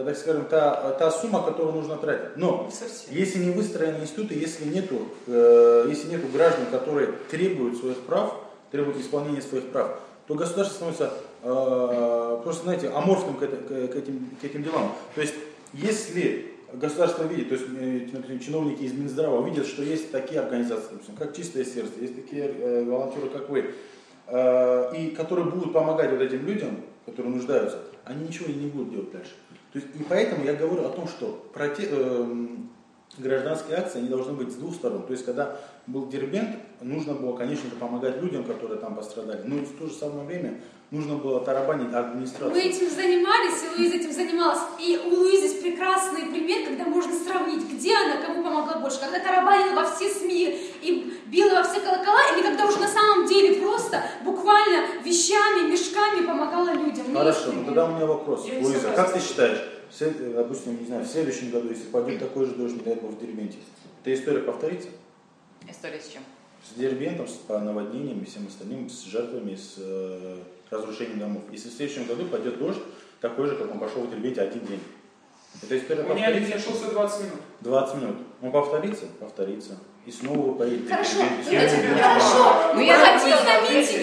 так 0.04 0.16
скажем, 0.16 0.44
та, 0.46 0.90
та 0.98 1.10
сумма, 1.10 1.42
которую 1.42 1.74
нужно 1.74 1.96
тратить. 1.96 2.36
Но 2.36 2.68
Не 3.10 3.18
если 3.18 3.38
не 3.44 3.50
выстроены 3.50 4.02
институты, 4.02 4.34
если 4.34 4.64
нету, 4.66 5.08
э, 5.26 5.86
если 5.88 6.08
нету 6.08 6.26
граждан, 6.32 6.66
которые 6.70 7.12
требуют 7.30 7.78
своих 7.78 7.98
прав, 8.00 8.34
требуют 8.70 8.98
исполнения 9.00 9.42
своих 9.42 9.64
прав, 9.68 9.98
то 10.26 10.34
государство 10.34 10.74
становится 10.74 11.12
э, 11.42 12.40
просто, 12.42 12.64
знаете, 12.64 12.88
аморфным 12.88 13.36
к, 13.36 13.42
это- 13.42 13.56
к- 13.56 13.92
к 13.92 13.96
этим, 13.96 14.30
к 14.40 14.44
этим 14.44 14.62
делам. 14.64 14.92
То 15.14 15.20
есть, 15.20 15.34
если 15.72 16.52
государство 16.72 17.22
видит, 17.24 17.48
то 17.48 17.54
есть, 17.54 17.66
э, 17.80 18.08
например, 18.12 18.42
чиновники 18.42 18.82
из 18.82 18.92
Минздрава 18.92 19.46
видят, 19.46 19.66
что 19.66 19.82
есть 19.82 20.10
такие 20.10 20.40
организации, 20.40 20.88
допустим, 20.92 21.14
как 21.16 21.36
«Чистое 21.36 21.64
сердце», 21.64 21.92
есть 22.00 22.16
такие 22.16 22.44
э, 22.44 22.84
волонтеры, 22.84 23.28
как 23.28 23.48
вы, 23.48 23.70
э, 24.26 24.96
и 24.96 25.10
которые 25.10 25.46
будут 25.46 25.72
помогать 25.72 26.10
вот 26.10 26.20
этим 26.20 26.44
людям, 26.44 26.80
которые 27.06 27.34
нуждаются, 27.34 27.78
они 28.04 28.26
ничего 28.26 28.46
и 28.48 28.54
не 28.54 28.66
будут 28.66 28.90
делать 28.90 29.12
дальше. 29.12 29.32
То 29.76 29.82
есть, 29.82 29.94
и 29.94 30.04
поэтому 30.04 30.42
я 30.46 30.54
говорю 30.54 30.86
о 30.86 30.88
том, 30.88 31.06
что 31.06 31.50
проте- 31.52 31.90
эм, 31.90 32.70
гражданские 33.18 33.78
акции, 33.78 33.98
они 33.98 34.08
должны 34.08 34.32
быть 34.32 34.52
с 34.52 34.56
двух 34.56 34.74
сторон. 34.74 35.02
То 35.06 35.12
есть, 35.12 35.24
когда 35.24 35.56
был 35.86 36.06
Дербент, 36.08 36.56
нужно 36.80 37.14
было, 37.14 37.36
конечно, 37.36 37.70
помогать 37.78 38.20
людям, 38.22 38.44
которые 38.44 38.78
там 38.78 38.94
пострадали. 38.94 39.42
Но 39.44 39.56
в 39.56 39.78
то 39.78 39.86
же 39.86 39.94
самое 39.94 40.26
время 40.26 40.60
нужно 40.90 41.16
было 41.16 41.40
тарабанить 41.40 41.92
администрацию. 41.92 42.50
Мы 42.50 42.60
этим 42.60 42.90
занимались, 42.90 43.62
и 43.62 43.78
Луиза 43.78 43.96
этим 43.96 44.12
занималась. 44.12 44.60
И 44.78 45.00
у 45.04 45.08
Луизы 45.08 45.46
есть 45.46 45.62
прекрасный 45.62 46.26
пример, 46.26 46.66
когда 46.68 46.84
можно 46.84 47.12
сравнить, 47.12 47.68
где 47.72 47.94
она 47.96 48.22
кому 48.24 48.42
помогла 48.42 48.78
больше. 48.78 49.00
Когда 49.00 49.18
тарабанила 49.18 49.74
во 49.74 49.84
все 49.84 50.08
СМИ 50.08 50.58
и 50.82 51.20
била 51.26 51.56
во 51.56 51.62
все 51.62 51.80
колокола, 51.80 52.20
или 52.34 52.42
когда 52.42 52.66
уже 52.66 52.78
на 52.78 52.88
самом 52.88 53.26
деле 53.26 53.60
просто 53.60 54.02
буквально 54.24 54.86
вещами, 55.04 55.70
мешками 55.70 56.26
помогала 56.26 56.72
людям. 56.72 57.14
Хорошо, 57.14 57.52
ну 57.52 57.64
тогда 57.64 57.86
у 57.86 57.94
меня 57.94 58.06
вопрос. 58.06 58.46
Я 58.46 58.60
Луиза, 58.60 58.90
как 58.90 59.12
ты 59.12 59.20
считаешь, 59.20 59.75
допустим, 60.34 60.78
не 60.80 60.86
знаю, 60.86 61.04
в 61.04 61.08
следующем 61.08 61.50
году, 61.50 61.68
если 61.70 61.84
пойдет 61.84 62.18
такой 62.20 62.46
же 62.46 62.52
дождь, 62.54 62.74
не 62.74 62.80
дай 62.82 62.94
бог, 62.94 63.12
в 63.12 63.20
Дербенте, 63.20 63.58
эта 64.02 64.14
история 64.14 64.40
повторится? 64.40 64.88
История 65.68 66.00
с 66.00 66.08
чем? 66.08 66.22
С 66.64 66.78
Дербентом, 66.78 67.26
с 67.28 67.38
наводнением 67.48 68.20
и 68.22 68.24
всем 68.24 68.46
остальным, 68.46 68.88
с 68.90 69.04
жертвами, 69.04 69.54
с 69.54 69.74
э, 69.78 70.38
разрушением 70.70 71.20
домов. 71.20 71.42
Если 71.52 71.68
в 71.68 71.72
следующем 71.72 72.06
году 72.06 72.24
пойдет 72.26 72.58
дождь, 72.58 72.80
такой 73.20 73.46
же, 73.46 73.56
как 73.56 73.70
он 73.70 73.78
пошел 73.78 74.02
в 74.02 74.10
Дербенте 74.10 74.40
один 74.42 74.64
день. 74.66 74.80
Эта 75.62 75.78
история 75.78 76.02
У 76.02 76.14
меня 76.14 76.30
не 76.32 76.40
повторится? 76.40 76.70
шелся 76.70 76.90
20 76.90 77.20
минут. 77.24 77.40
20 77.60 77.94
минут. 77.96 78.16
Он 78.42 78.52
повторится? 78.52 79.06
Повторится. 79.20 79.78
И 80.04 80.10
снова 80.12 80.50
вы 80.52 80.54
поедете. 80.58 80.84
в 80.86 80.90
Хорошо, 80.90 81.18
я 81.50 81.68
тебе- 81.68 81.94
хорошо. 82.00 82.72
Ну, 82.72 82.74
Мы 82.74 82.84
я 82.86 82.96
Луиза, 82.98 83.44
на 83.44 83.50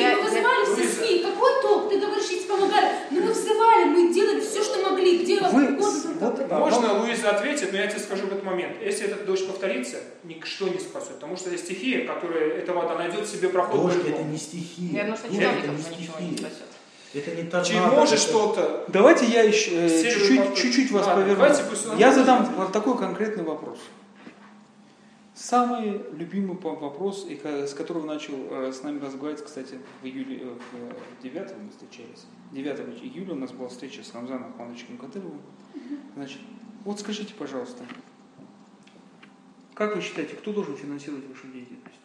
я- 0.01 0.17
мы 0.17 0.23
вызывали 0.23 0.65
все. 0.65 0.87
СМИ. 0.87 1.25
Толк? 1.63 1.89
Ты 1.89 1.99
говоришь, 1.99 2.25
что 2.25 2.55
помогали. 2.55 2.89
Но 3.11 3.21
мы 3.21 3.31
взывали, 3.31 3.85
мы 3.85 4.13
делали 4.13 4.41
все, 4.41 4.61
что 4.61 4.81
могли. 4.89 5.23
Где 5.23 5.39
Вы 5.39 5.77
вот, 5.77 6.39
это. 6.39 6.55
а, 6.55 6.59
Можно 6.59 6.99
Луиза 6.99 7.31
ответит, 7.31 7.71
но 7.71 7.77
я 7.79 7.87
тебе 7.87 7.99
скажу 8.01 8.23
в 8.23 8.31
этот 8.33 8.43
момент. 8.43 8.77
Если 8.81 9.07
этот 9.07 9.25
дождь 9.25 9.47
повторится, 9.47 9.97
ничто 10.23 10.67
не 10.67 10.79
спасет. 10.79 11.15
Потому 11.15 11.37
что 11.37 11.49
есть 11.49 11.63
стихия, 11.65 12.05
которая, 12.05 12.49
эта 12.49 12.73
вода 12.73 12.95
найдет 12.95 13.27
себе 13.27 13.49
проход 13.49 13.81
Дождь 13.81 14.05
это 14.05 14.23
не 14.23 14.37
стихия. 14.37 14.91
Я 14.91 15.03
думаю, 15.03 15.17
что 15.17 15.27
это 15.27 15.35
не 15.35 15.77
ничего 15.77 16.19
не 16.19 16.35
стихия. 16.35 16.37
спасет. 16.37 16.67
Это 17.13 17.31
не 17.31 17.43
торнадо. 17.43 18.01
Это- 18.03 18.17
что-то? 18.17 18.85
Давайте 18.87 19.25
я 19.25 19.43
еще 19.43 19.71
э, 19.71 20.11
чуть-чуть, 20.11 20.55
чуть-чуть 20.55 20.91
вас 20.91 21.05
Ладно, 21.07 21.23
поверну. 21.35 21.97
Я 21.97 22.11
задам 22.11 22.53
вот 22.57 22.71
такой 22.71 22.97
конкретный 22.97 23.43
вопрос. 23.43 23.77
Самый 25.43 26.01
любимый 26.13 26.55
вопрос, 26.55 27.27
с 27.27 27.73
которого 27.73 28.05
начал 28.05 28.33
э, 28.49 28.71
с 28.71 28.81
нами 28.81 29.01
разговаривать, 29.01 29.43
кстати, 29.43 29.77
в 30.01 30.05
июле, 30.05 30.37
э, 30.41 30.55
в 31.19 31.21
9 31.21 31.35
мы 31.61 31.69
встречались. 31.69 32.25
9 32.53 33.03
июля 33.03 33.33
у 33.33 33.35
нас 33.35 33.51
была 33.51 33.67
встреча 33.67 34.05
с 34.05 34.13
Рамзаном 34.13 34.51
Ахмановичем 34.53 34.97
Кадыровым. 34.97 35.41
Значит, 36.15 36.39
вот 36.85 36.97
скажите, 37.01 37.33
пожалуйста, 37.33 37.83
как 39.73 39.97
вы 39.97 40.01
считаете, 40.01 40.35
кто 40.37 40.53
должен 40.53 40.77
финансировать 40.77 41.25
вашу 41.27 41.47
деятельность? 41.47 41.99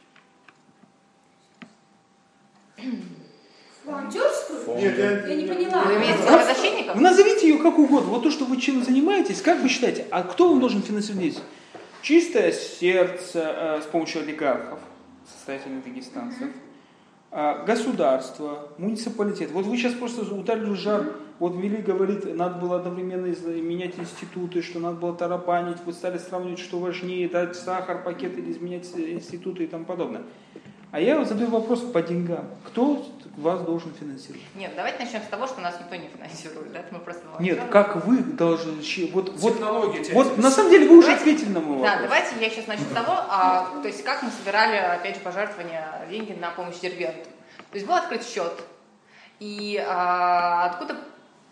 Волонтерскую? 3.85 4.59
Фонд. 4.65 4.81
Нет, 4.81 4.99
я- 4.99 5.27
Я 5.29 5.37
не 5.37 5.45
Вы 5.47 5.55
поняла. 5.55 5.85
имеете 5.85 6.15
в 6.15 6.17
виду 6.17 6.27
правозащитников? 6.27 6.97
Вы 6.97 7.03
назовите 7.03 7.49
ее 7.49 7.59
как 7.63 7.79
угодно. 7.79 8.11
Вот 8.11 8.25
то, 8.25 8.33
что 8.33 8.47
вы 8.47 8.57
чем 8.61 8.83
занимаетесь, 8.83 9.41
как 9.43 9.63
вы 9.63 9.69
считаете, 9.69 10.09
а 10.11 10.25
кто 10.25 10.49
вам 10.49 10.59
должен 10.59 10.83
финансировать 10.83 11.23
деятельность? 11.23 11.49
Чистое 12.09 12.53
сердце 12.53 13.55
э, 13.55 13.83
с 13.83 13.85
помощью 13.85 14.23
олигархов, 14.23 14.79
состоятельных 15.31 15.85
дагестанцев, 15.85 16.49
а, 17.31 17.63
государство, 17.67 18.71
муниципалитет. 18.79 19.51
Вот 19.51 19.67
вы 19.67 19.77
сейчас 19.77 19.93
просто 19.93 20.23
ударили 20.35 20.73
жар. 20.73 21.17
Вот 21.39 21.55
Вели 21.57 21.83
говорит, 21.83 22.35
надо 22.35 22.59
было 22.61 22.77
одновременно 22.77 23.27
менять 23.61 23.99
институты, 23.99 24.63
что 24.63 24.81
надо 24.81 24.97
было 24.97 25.15
тарапанить. 25.15 25.77
Вы 25.85 25.93
стали 25.93 26.17
сравнивать, 26.17 26.61
что 26.61 26.79
важнее, 26.79 27.29
дать 27.29 27.55
сахар, 27.57 28.03
пакет 28.03 28.39
или 28.39 28.53
изменять 28.53 28.91
институты 28.97 29.65
и 29.65 29.67
тому 29.67 29.85
подобное. 29.85 30.23
А 30.91 31.03
я 31.03 31.19
вот 31.19 31.29
задаю 31.29 31.51
вопрос 31.51 31.81
по 31.81 32.01
деньгам. 32.01 32.47
Кто 32.69 33.05
вас 33.41 33.61
должен 33.63 33.93
финансировать? 33.95 34.43
Нет, 34.55 34.73
давайте 34.77 35.05
начнем 35.05 35.23
с 35.23 35.27
того, 35.27 35.47
что 35.47 35.61
нас 35.61 35.79
никто 35.81 35.95
не 35.97 36.09
финансирует, 36.09 36.73
да? 36.73 36.85
Мы 36.91 36.99
просто 36.99 37.23
Нет, 37.39 37.59
волонтеры. 37.59 37.69
как 37.71 38.05
вы 38.07 38.19
должны... 38.19 38.73
Вот, 39.13 39.31
вот, 39.37 39.61
вот 40.13 40.39
на 40.39 40.51
самом 40.51 40.71
деле 40.71 40.89
вы 40.89 40.99
уже 40.99 41.09
Давайте- 41.09 41.23
ответили 41.31 41.49
на 41.53 41.61
мой 41.61 41.83
Да, 41.83 41.93
вопрос. 41.93 42.03
давайте 42.03 42.45
я 42.45 42.51
сейчас 42.51 42.67
начну 42.67 42.85
с 42.87 42.95
того, 42.95 43.13
а, 43.13 43.81
то 43.83 43.89
есть 43.89 44.03
как 44.05 44.23
мы 44.23 44.31
собирали, 44.31 44.77
опять 44.77 45.17
же, 45.17 45.21
пожертвования, 45.23 46.07
деньги 46.11 46.33
на 46.33 46.51
помощь 46.51 46.79
Дербенту. 46.81 47.29
То 47.71 47.75
есть 47.75 47.87
был 47.87 47.95
открыт 47.95 48.25
счет, 48.27 48.53
и 49.41 49.83
а, 49.87 50.67
откуда 50.67 50.97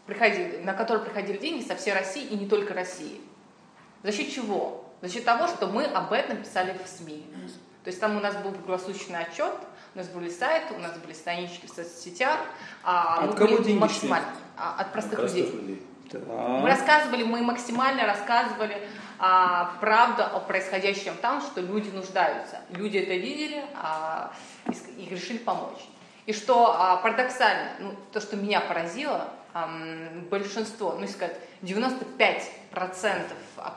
приходили, 0.06 0.58
на 0.64 0.72
который 0.72 1.02
приходили 1.02 1.36
деньги 1.38 1.64
со 1.66 1.76
всей 1.76 1.92
России 1.94 2.24
и 2.24 2.36
не 2.36 2.46
только 2.48 2.74
России. 2.74 3.20
За 4.02 4.12
счет 4.12 4.30
чего? 4.32 4.84
За 5.02 5.08
счет 5.08 5.24
того, 5.24 5.46
что 5.46 5.66
мы 5.66 5.84
об 5.84 6.12
этом 6.12 6.38
писали 6.38 6.76
в 6.82 6.88
СМИ. 6.88 7.26
То 7.84 7.88
есть 7.90 8.00
там 8.00 8.16
у 8.16 8.20
нас 8.20 8.34
был 8.36 8.50
круглосуточный 8.52 9.20
отчет, 9.20 9.52
у 9.96 9.98
нас 9.98 10.08
были 10.08 10.28
сайты, 10.28 10.74
у 10.74 10.78
нас 10.78 10.92
были 10.98 11.14
странички 11.14 11.64
в 11.64 11.70
соцсетях. 11.70 12.38
а 12.84 13.24
От 13.24 13.30
мы 13.30 13.36
кого 13.36 13.56
деньги 13.62 13.78
максимально 13.78 14.28
а, 14.58 14.76
от 14.78 14.92
простых 14.92 15.18
Простых 15.18 15.46
людей. 15.46 15.52
людей. 15.58 15.86
Мы 16.12 16.60
Так. 16.60 16.68
рассказывали, 16.68 17.24
мы 17.24 17.40
максимально 17.42 18.04
рассказывали 18.04 18.86
а, 19.18 19.72
правду 19.80 20.22
о 20.22 20.40
происходящем 20.40 21.14
там, 21.22 21.40
что 21.40 21.62
люди 21.62 21.88
нуждаются. 21.88 22.60
Люди 22.70 22.98
это 22.98 23.14
видели 23.14 23.64
а, 23.74 24.32
и, 24.68 25.02
и 25.02 25.08
решили 25.08 25.38
помочь. 25.38 25.80
И 26.26 26.34
что 26.34 26.74
а, 26.78 26.96
парадоксально, 26.98 27.70
ну, 27.78 27.94
то, 28.12 28.20
что 28.20 28.36
меня 28.36 28.60
поразило, 28.60 29.30
ам, 29.54 30.26
большинство, 30.28 30.92
ну, 31.00 31.08
сказать, 31.08 31.38
95% 31.62 32.50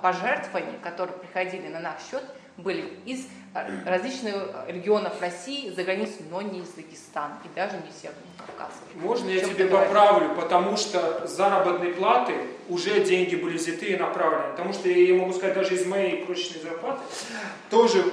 пожертвований, 0.01 0.77
которые 0.83 1.17
приходили 1.17 1.69
на 1.69 1.79
наш 1.79 1.95
счет, 2.11 2.23
были 2.59 2.85
из 3.05 3.25
а, 3.53 3.65
различных 3.85 4.35
регионов 4.67 5.19
России, 5.21 5.69
за 5.71 5.83
границу, 5.83 6.13
но 6.29 6.41
не 6.41 6.59
из 6.59 6.69
Дагестана 6.69 7.37
и 7.45 7.55
даже 7.55 7.77
не 7.77 7.89
из 7.89 7.95
Северного 8.01 8.23
Кавказа. 8.37 8.73
Можно 8.95 9.29
я 9.29 9.39
тебе 9.43 9.65
говоришь? 9.67 9.87
поправлю, 9.89 10.35
потому 10.35 10.77
что 10.77 11.27
с 11.27 11.31
заработной 11.31 11.89
платы 11.93 12.33
уже 12.67 12.99
деньги 13.03 13.35
были 13.35 13.57
взяты 13.57 13.87
и 13.87 13.95
направлены. 13.97 14.51
Потому 14.51 14.73
что 14.73 14.87
я 14.89 15.15
могу 15.15 15.33
сказать, 15.33 15.55
даже 15.55 15.73
из 15.75 15.85
моей 15.85 16.23
крошечной 16.25 16.61
зарплаты 16.61 17.01
тоже 17.69 18.03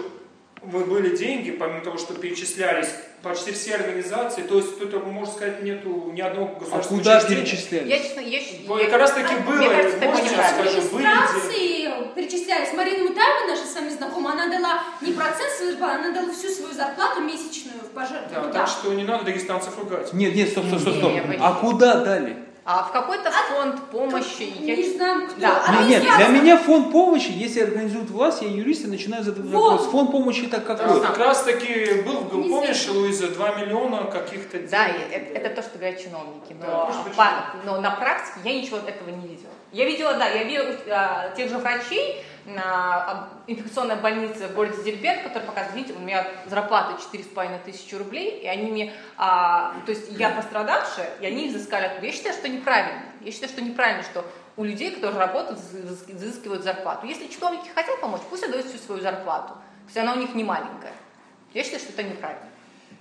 вы- 0.62 0.84
были 0.84 1.14
деньги, 1.16 1.51
помимо 1.51 1.80
того, 1.82 1.99
что 1.99 2.14
перечислялись 2.14 2.88
почти 3.22 3.53
все 3.53 3.74
организации, 3.74 4.42
то 4.42 4.57
есть 4.57 4.78
тут, 4.78 4.94
можно 5.07 5.32
сказать, 5.32 5.62
нету 5.62 6.11
ни 6.14 6.20
одного 6.20 6.55
А 6.57 6.61
государственного 6.61 7.03
куда 7.03 7.16
учреждения. 7.18 7.42
перечисляли? 7.44 7.88
Я, 7.88 7.99
честно, 7.99 8.20
я, 8.20 8.38
я- 8.38 8.90
как 8.90 9.01
раз 9.01 9.12
таки 9.12 9.34
мне 9.34 9.42
было, 9.42 9.68
кажется, 9.70 9.99
можно 10.07 10.28
сейчас 10.28 10.51
скажу, 10.53 10.80
были 10.92 11.03
деньги. 11.03 11.76
Регистрации 12.14 12.14
перечислялись. 12.14 12.72
Марина 12.74 13.09
Мутаева, 13.09 13.46
наша 13.48 13.66
с 13.66 13.74
вами 13.74 13.88
знакомая, 13.90 14.34
она 14.34 14.48
дала 14.48 14.82
не 15.00 15.12
процент 15.12 15.50
своей 15.52 15.76
она 16.00 16.11
дала 16.12 16.32
всю 16.32 16.48
свою 16.48 16.72
зарплату 16.74 17.20
месячную 17.22 17.78
в 17.80 17.94
Да, 17.94 18.00
пожертвование. 18.00 18.52
так 18.52 18.68
что 18.68 18.92
не 18.94 19.04
надо 19.04 19.24
дагестанцев 19.24 19.78
ругать. 19.78 20.12
Нет, 20.12 20.34
нет, 20.34 20.48
стоп, 20.50 20.66
стоп, 20.66 20.80
стоп, 20.80 20.94
стоп. 20.96 21.12
А 21.40 21.52
куда 21.54 22.04
дали? 22.04 22.36
А 22.68 22.82
в 22.82 22.90
какой-то 22.90 23.30
фонд 23.30 23.80
помощи. 23.92 24.52
я 24.59 24.74
Не 24.76 24.90
знаю, 24.96 25.28
кто. 25.28 25.40
Да. 25.40 25.62
Оно 25.68 25.82
Нет, 25.82 26.02
нет, 26.02 26.16
для 26.16 26.26
меня 26.28 26.57
фонд 26.59 26.90
помощи, 26.90 27.30
если 27.30 27.61
организует 27.61 28.11
власть, 28.11 28.42
я 28.42 28.48
юрист 28.48 28.84
и 28.86 28.88
начинаю 28.88 29.22
задавать 29.22 29.52
Вот. 29.52 29.70
вопрос. 29.74 29.90
Фонд 29.92 30.11
помощи 30.11 30.46
это 30.46 30.59
Да, 30.59 30.74
какой? 30.74 31.00
как 31.00 31.16
раз 31.18 31.42
таки 31.44 32.02
был, 32.04 32.22
в- 32.22 32.34
Не 32.38 32.48
помнишь, 32.50 32.82
знаю. 32.86 32.98
Луиза, 33.02 33.28
2 33.28 33.50
миллиона 33.54 34.02
каких-то 34.11 34.59
Да, 34.68 34.88
это, 34.88 35.38
это 35.38 35.54
то, 35.54 35.62
что 35.62 35.78
говорят 35.78 36.02
чиновники. 36.02 36.57
Да, 36.61 36.66
Но, 36.66 37.04
быть, 37.04 37.14
по- 37.14 37.54
но 37.64 37.80
на 37.80 37.92
практике 37.92 38.40
я 38.42 38.61
ничего 38.61 38.78
этого 38.78 39.11
не 39.11 39.28
видела. 39.28 39.52
Я 39.77 39.85
видела, 39.85 40.14
да, 40.14 40.27
я 40.27 40.43
видела 40.45 40.74
а, 40.89 41.31
тех 41.37 41.51
же 41.51 41.59
врачей 41.59 42.24
на 42.47 42.62
а, 42.64 43.29
инфекционной 43.47 43.97
больнице 43.97 44.49
в 44.49 44.55
городе 44.55 44.83
Дербент, 44.83 45.22
которые 45.22 45.47
показывают, 45.47 45.77
видите, 45.77 45.99
у 45.99 46.03
меня 46.03 46.27
зарплата 46.47 46.99
4,5 47.12 47.62
тысячи 47.62 47.95
рублей, 47.95 48.41
и 48.41 48.47
они 48.47 48.70
мне, 48.70 48.93
а, 49.18 49.74
то 49.85 49.93
есть 49.93 50.11
я 50.12 50.31
пострадавшая, 50.31 51.11
и 51.20 51.27
они 51.27 51.51
взыскали. 51.51 51.91
Я 52.01 52.12
считаю, 52.12 52.35
что 52.35 52.49
неправильно. 52.49 53.03
Я 53.20 53.31
считаю, 53.31 53.53
что 53.53 53.61
неправильно, 53.61 54.03
что 54.03 54.24
у 54.57 54.64
людей, 54.64 54.93
которые 54.93 55.18
работают, 55.18 55.59
взыскивают 55.59 56.64
зарплату. 56.64 57.07
Если 57.07 57.27
чиновники 57.27 57.68
хотят 57.74 58.01
помочь, 58.01 58.22
пусть 58.31 58.45
отдают 58.45 58.64
всю 58.64 58.79
свою 58.79 59.03
зарплату. 59.03 59.49
То 59.49 59.89
есть 59.89 59.99
она 59.99 60.14
у 60.14 60.16
них 60.16 60.35
не 60.35 60.43
маленькая. 60.43 60.95
Я 61.53 61.62
считаю, 61.62 61.83
что 61.83 61.93
это 61.93 62.03
неправильно. 62.03 62.49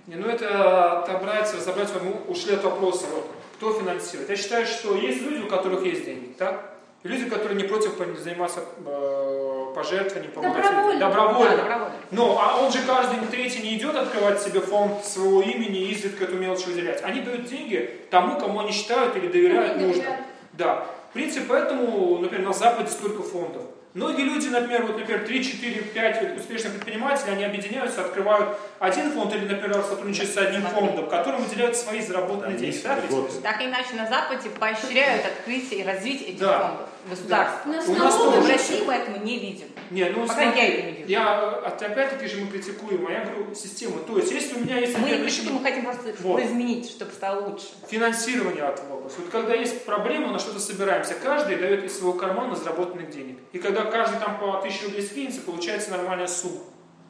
Не, 0.06 0.16
ну 0.16 0.28
это 0.28 1.00
отобрать, 1.00 1.54
разобрать, 1.54 1.88
мы 2.02 2.12
ушли 2.28 2.54
от 2.54 2.62
вопроса, 2.64 3.06
вот, 3.06 3.30
кто 3.56 3.72
финансирует. 3.72 4.28
Я 4.30 4.36
считаю, 4.36 4.66
что 4.66 4.94
есть 4.94 5.22
люди, 5.22 5.42
у 5.42 5.48
которых 5.48 5.84
есть 5.84 6.04
деньги, 6.04 6.32
так? 6.38 6.72
И 7.02 7.08
люди, 7.08 7.28
которые 7.28 7.56
не 7.56 7.68
против 7.68 7.92
заниматься 8.18 8.60
э, 8.84 9.72
пожертвованием, 9.74 10.32
помогать 10.32 10.64
Добровольно. 10.64 11.00
Добровольно. 11.00 11.56
Да, 11.56 11.62
добровольно. 11.62 11.92
Ну, 12.10 12.36
а 12.38 12.60
он 12.62 12.72
же 12.72 12.78
каждый 12.86 13.18
третий 13.30 13.62
не 13.62 13.76
идет 13.76 13.94
открывать 13.94 14.42
себе 14.42 14.60
фонд 14.60 15.04
своего 15.04 15.42
имени 15.42 15.82
и 15.82 15.92
изредка 15.92 16.24
эту 16.24 16.36
мелочь 16.36 16.66
выделять. 16.66 17.02
Они 17.04 17.20
дают 17.20 17.44
деньги 17.44 18.00
тому, 18.10 18.38
кому 18.40 18.60
они 18.60 18.72
считают 18.72 19.16
или 19.16 19.28
доверяют 19.28 19.76
нужным. 19.76 20.04
доверяют. 20.04 20.26
Да. 20.54 20.86
В 21.10 21.12
принципе, 21.12 21.46
поэтому, 21.48 22.18
например, 22.18 22.46
на 22.46 22.52
Западе 22.52 22.90
столько 22.90 23.22
фондов. 23.22 23.62
Многие 23.96 24.24
люди, 24.24 24.48
например, 24.48 24.82
вот, 24.84 24.98
например, 24.98 25.24
3, 25.24 25.42
4, 25.42 25.80
5 25.80 26.22
вот 26.22 26.38
успешных 26.38 26.74
предпринимателей, 26.74 27.32
они 27.32 27.44
объединяются, 27.44 28.02
открывают 28.02 28.58
один 28.78 29.10
фонд 29.10 29.34
или, 29.34 29.46
например, 29.46 29.82
сотрудничают 29.82 30.30
с 30.30 30.36
одним 30.36 30.60
Смотри. 30.60 30.80
фондом, 30.80 31.08
которым 31.08 31.42
выделяют 31.42 31.74
свои 31.78 32.02
заработанные 32.02 32.58
деньги. 32.58 32.78
Да? 32.84 32.98
Так 33.42 33.62
или 33.62 33.70
иначе 33.70 33.94
на 33.94 34.06
Западе 34.06 34.50
поощряют 34.50 35.24
открытие 35.24 35.80
и 35.80 35.82
развитие 35.82 36.28
этих 36.28 36.40
Да. 36.40 36.58
фондов 36.58 36.88
государства. 37.08 37.68
У 37.70 37.72
нас 37.72 37.88
У 37.88 37.94
нас 37.94 38.14
в. 38.16 38.48
России 38.48 38.82
мы 38.86 38.92
этого 38.94 39.16
не 39.22 39.38
видим. 39.38 39.66
Не, 39.90 40.04
ну 40.10 40.26
Пока 40.26 40.42
смотри, 40.42 40.60
я 40.60 40.68
это 40.68 40.82
не 40.86 40.92
вижу. 40.92 41.08
я, 41.10 41.62
э, 41.64 41.84
опять-таки 41.84 42.26
же 42.26 42.40
мы 42.40 42.46
критикуем, 42.48 43.06
а 43.06 43.10
я 43.12 43.24
говорю 43.24 43.54
систему. 43.54 43.98
То 44.06 44.18
есть, 44.18 44.32
если 44.32 44.56
у 44.56 44.60
меня 44.64 44.78
есть, 44.78 44.94
Мы 44.98 45.04
не 45.10 45.14
например, 45.16 45.26
кричим, 45.30 45.54
мы 45.54 45.62
хотим 45.62 45.84
просто 45.84 46.14
Вот. 46.20 46.42
изменить, 46.42 46.90
чтобы 46.90 47.12
стало 47.12 47.46
лучше. 47.48 47.66
финансирование 47.88 48.64
от 48.64 48.80
вопроса. 48.88 49.16
Вот 49.18 49.28
когда 49.30 49.54
есть 49.54 49.84
проблема, 49.84 50.32
на 50.32 50.38
что-то 50.40 50.58
собираемся, 50.58 51.14
каждый 51.14 51.56
дает 51.56 51.84
из 51.84 51.96
своего 51.96 52.14
кармана 52.14 52.56
заработанных 52.56 53.10
денег. 53.10 53.38
И 53.52 53.58
когда 53.58 53.84
каждый 53.84 54.18
там 54.18 54.38
по 54.40 54.58
1000 54.58 54.84
рублей 54.86 55.02
скинется, 55.02 55.40
получается 55.42 55.92
нормальная 55.92 56.26
сумма, 56.26 56.60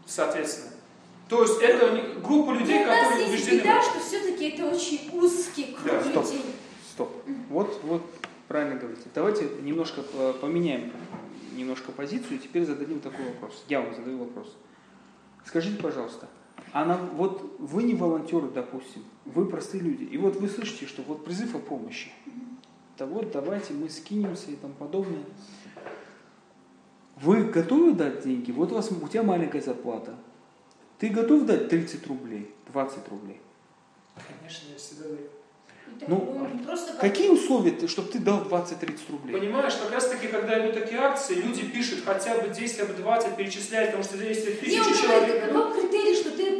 соответственно. 0.06 0.72
То 1.28 1.42
есть 1.42 1.60
это 1.60 1.88
группа 2.22 2.52
людей, 2.52 2.78
Ну, 2.78 2.84
у 2.84 2.86
нас 2.86 2.98
которые 3.08 3.22
есть 3.30 3.34
убеждены. 3.34 3.60
в 3.60 3.64
беда, 3.64 3.78
этом. 3.80 3.90
что 3.90 4.00
все-таки 4.00 4.48
это 4.50 4.66
очень 4.66 5.10
узкий 5.12 5.64
круг 5.76 5.92
Да, 5.92 6.00
стоп. 6.10 6.24
людей. 6.26 6.42
Стоп. 6.92 7.10
Вот, 7.50 7.80
вот 7.82 8.02
правильно 8.56 8.80
говорите. 8.80 9.10
Давайте 9.14 9.50
немножко 9.60 10.00
э, 10.14 10.32
поменяем 10.40 10.90
немножко 11.52 11.92
позицию 11.92 12.36
и 12.36 12.38
теперь 12.38 12.64
зададим 12.64 13.00
такой 13.00 13.26
вопрос. 13.26 13.62
Я 13.68 13.82
вам 13.82 13.94
задаю 13.94 14.16
вопрос. 14.16 14.56
Скажите, 15.44 15.82
пожалуйста, 15.82 16.26
а 16.72 16.86
нам, 16.86 17.10
вот 17.16 17.54
вы 17.58 17.82
не 17.82 17.94
волонтеры, 17.94 18.48
допустим, 18.48 19.04
вы 19.26 19.44
простые 19.44 19.82
люди, 19.82 20.04
и 20.04 20.16
вот 20.16 20.36
вы 20.36 20.48
слышите, 20.48 20.86
что 20.86 21.02
вот 21.02 21.22
призыв 21.26 21.54
о 21.54 21.58
помощи. 21.58 22.10
Да 22.96 23.04
вот 23.04 23.30
давайте 23.30 23.74
мы 23.74 23.90
скинемся 23.90 24.50
и 24.50 24.56
тому 24.56 24.72
подобное. 24.72 25.24
Вы 27.16 27.44
готовы 27.44 27.92
дать 27.92 28.24
деньги? 28.24 28.52
Вот 28.52 28.72
у, 28.72 28.76
вас, 28.76 28.90
у 28.90 29.08
тебя 29.08 29.22
маленькая 29.22 29.60
зарплата. 29.60 30.14
Ты 30.98 31.10
готов 31.10 31.44
дать 31.44 31.68
30 31.68 32.06
рублей, 32.06 32.50
20 32.72 33.06
рублей? 33.08 33.38
Конечно, 34.14 34.70
я 34.72 34.78
всегда 34.78 35.10
даю. 35.10 35.28
Ну, 36.08 36.48
ну, 36.66 36.76
Какие 37.00 37.28
условия, 37.28 37.74
чтобы 37.88 38.08
ты 38.08 38.18
дал 38.18 38.42
20-30 38.42 38.98
рублей? 39.10 39.32
Понимаешь, 39.38 39.74
как 39.74 39.92
раз 39.92 40.08
таки, 40.08 40.28
когда 40.28 40.60
идут 40.60 40.74
такие 40.80 41.00
акции, 41.00 41.34
люди 41.34 41.62
пишут 41.64 42.00
хотя 42.04 42.38
бы 42.38 42.48
10, 42.48 42.76
хотя 42.78 42.92
бы 42.92 42.98
20, 42.98 43.36
перечисляют, 43.36 43.90
потому 43.92 44.04
что 44.04 44.16
Не, 44.16 44.34
тысячи 44.34 44.78
он 44.78 44.94
человек... 44.94 45.52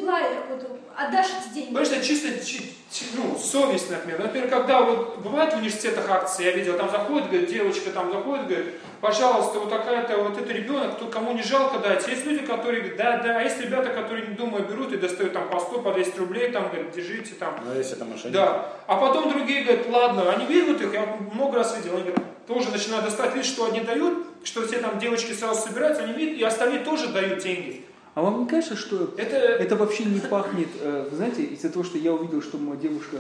что 0.07 0.13
пла- 0.13 0.49
вот, 0.51 0.81
отдашь 0.97 1.27
эти 1.27 1.55
деньги? 1.55 1.67
Понимаешь, 1.69 1.89
это 1.89 2.05
чисто 2.05 2.45
чи- 2.45 2.73
чи- 2.91 3.05
ну, 3.15 3.37
совесть, 3.39 3.91
например. 3.91 4.21
Например, 4.21 4.49
когда 4.49 4.81
вот 4.83 5.19
бывает 5.19 5.53
в 5.53 5.57
университетах 5.59 6.09
акции, 6.09 6.45
я 6.45 6.53
видел, 6.53 6.77
там 6.77 6.91
заходит, 6.91 7.29
говорит, 7.29 7.51
девочка 7.51 7.91
там 7.91 8.13
заходит, 8.13 8.47
говорит, 8.47 8.75
пожалуйста, 9.01 9.59
вот 9.59 9.71
такая-то, 9.71 10.17
вот 10.19 10.39
это 10.41 10.53
ребенок, 10.53 10.97
кто, 10.97 11.07
кому 11.07 11.33
не 11.33 11.43
жалко 11.43 11.79
дать. 11.79 12.07
Есть 12.09 12.25
люди, 12.25 12.47
которые 12.47 12.83
говорят, 12.83 12.97
да, 12.99 13.17
да, 13.19 13.39
а 13.39 13.43
есть 13.43 13.61
ребята, 13.61 13.91
которые, 13.91 14.29
не 14.29 14.35
думая, 14.35 14.63
берут 14.63 14.93
и 14.93 14.97
достают 14.97 15.33
там 15.33 15.49
по 15.49 15.59
100, 15.59 15.81
по 15.83 15.93
200 15.93 16.19
рублей, 16.19 16.51
там, 16.51 16.69
говорят, 16.69 16.93
держите 16.93 17.35
там. 17.35 17.61
Но 17.65 17.75
если 17.75 17.97
это 17.97 18.05
мошенники. 18.05 18.35
Да. 18.35 18.73
А 18.87 18.97
потом 18.97 19.31
другие 19.31 19.65
говорят, 19.65 19.87
ладно, 19.91 20.31
они 20.33 20.47
видят 20.47 20.81
их, 20.81 20.93
я 20.95 21.07
много 21.33 21.59
раз 21.59 21.77
видел, 21.77 21.95
они 21.95 22.05
говорят, 22.05 22.47
тоже 22.47 22.71
начинают 22.71 23.05
достать, 23.05 23.35
видят, 23.35 23.47
что 23.47 23.67
одни 23.67 23.81
дают, 23.81 24.25
что 24.45 24.67
все 24.67 24.79
там 24.79 24.99
девочки 24.99 25.33
сразу 25.33 25.61
собираются, 25.69 26.05
они 26.05 26.13
видят, 26.13 26.39
и 26.39 26.45
остальные 26.45 26.81
тоже 26.85 27.09
дают 27.09 27.41
деньги. 27.41 27.85
А 28.17 28.23
вам 28.23 28.41
не 28.41 28.47
кажется, 28.47 28.77
что 28.77 29.13
Это, 29.19 29.37
это 29.37 29.77
вообще 29.77 30.07
не 30.07 30.21
пахнет, 30.21 30.69
э, 30.81 31.07
вы 31.11 31.17
знаете, 31.17 31.43
из-за 31.45 31.69
того, 31.69 31.85
что 31.85 31.99
я 31.99 32.15
увидел, 32.15 32.41
что 32.41 32.57
моя 32.57 32.81
девушка 32.81 33.19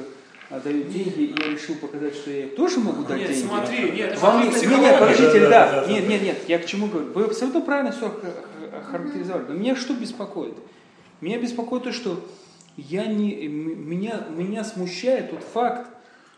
э, 0.49 0.59
дает 0.59 0.91
деньги, 0.91 1.21
и 1.21 1.35
я 1.39 1.53
решил 1.53 1.75
показать, 1.75 2.15
что 2.15 2.31
я 2.31 2.49
тоже 2.49 2.81
могу 2.81 3.05
дать 3.05 3.19
нет, 3.19 3.29
деньги? 3.29 3.47
смотри, 3.47 3.91
нет, 3.91 4.19
Вам 4.19 4.33
смотри, 4.33 4.49
не, 4.49 4.55
не, 4.55 4.59
психология. 4.59 4.91
нет, 4.91 4.99
подождите, 4.99 5.41
Да, 5.41 5.49
да, 5.51 5.51
да, 5.51 5.87
да, 5.87 5.93
нет, 5.93 6.09
нет, 6.09 6.23
нет, 6.23 6.39
я 6.49 6.59
к 6.59 6.65
чему 6.65 6.87
говорю? 6.87 7.13
Вы 7.13 7.25
абсолютно 7.25 7.61
правильно 7.61 7.93
все 7.93 8.11
характеризовали. 8.91 9.45
Но 9.49 9.53
меня 9.53 9.77
что 9.77 9.93
беспокоит? 9.93 10.55
Меня 11.21 11.39
беспокоит 11.39 11.83
то, 11.83 11.93
что 11.93 12.19
я 12.79 13.05
не, 13.05 13.49
меня, 13.49 14.27
меня 14.31 14.65
смущает 14.65 15.29
тот 15.29 15.43
факт, 15.43 15.91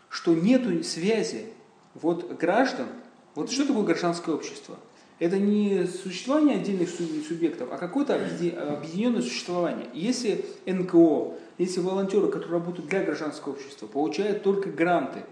что 0.09 0.33
нету 0.33 0.83
связи 0.83 1.45
вот 1.93 2.37
граждан. 2.37 2.87
Вот 3.35 3.49
что 3.53 3.65
такое 3.65 3.83
гражданское 3.83 4.35
общество? 4.35 4.75
Это 5.19 5.37
не 5.37 5.85
существование 5.85 6.55
отдельных 6.57 6.89
су- 6.89 7.21
субъектов, 7.27 7.69
а 7.71 7.77
какое-то 7.77 8.15
объеди- 8.15 8.55
объединенное 8.55 9.21
существование. 9.21 9.87
Если 9.93 10.45
НКО, 10.65 11.33
если 11.57 11.81
волонтеры, 11.81 12.27
которые 12.27 12.53
работают 12.53 12.89
для 12.89 13.03
гражданского 13.03 13.51
общества, 13.53 13.87
получают 13.87 14.43
только 14.43 14.69
гранты, 14.69 15.23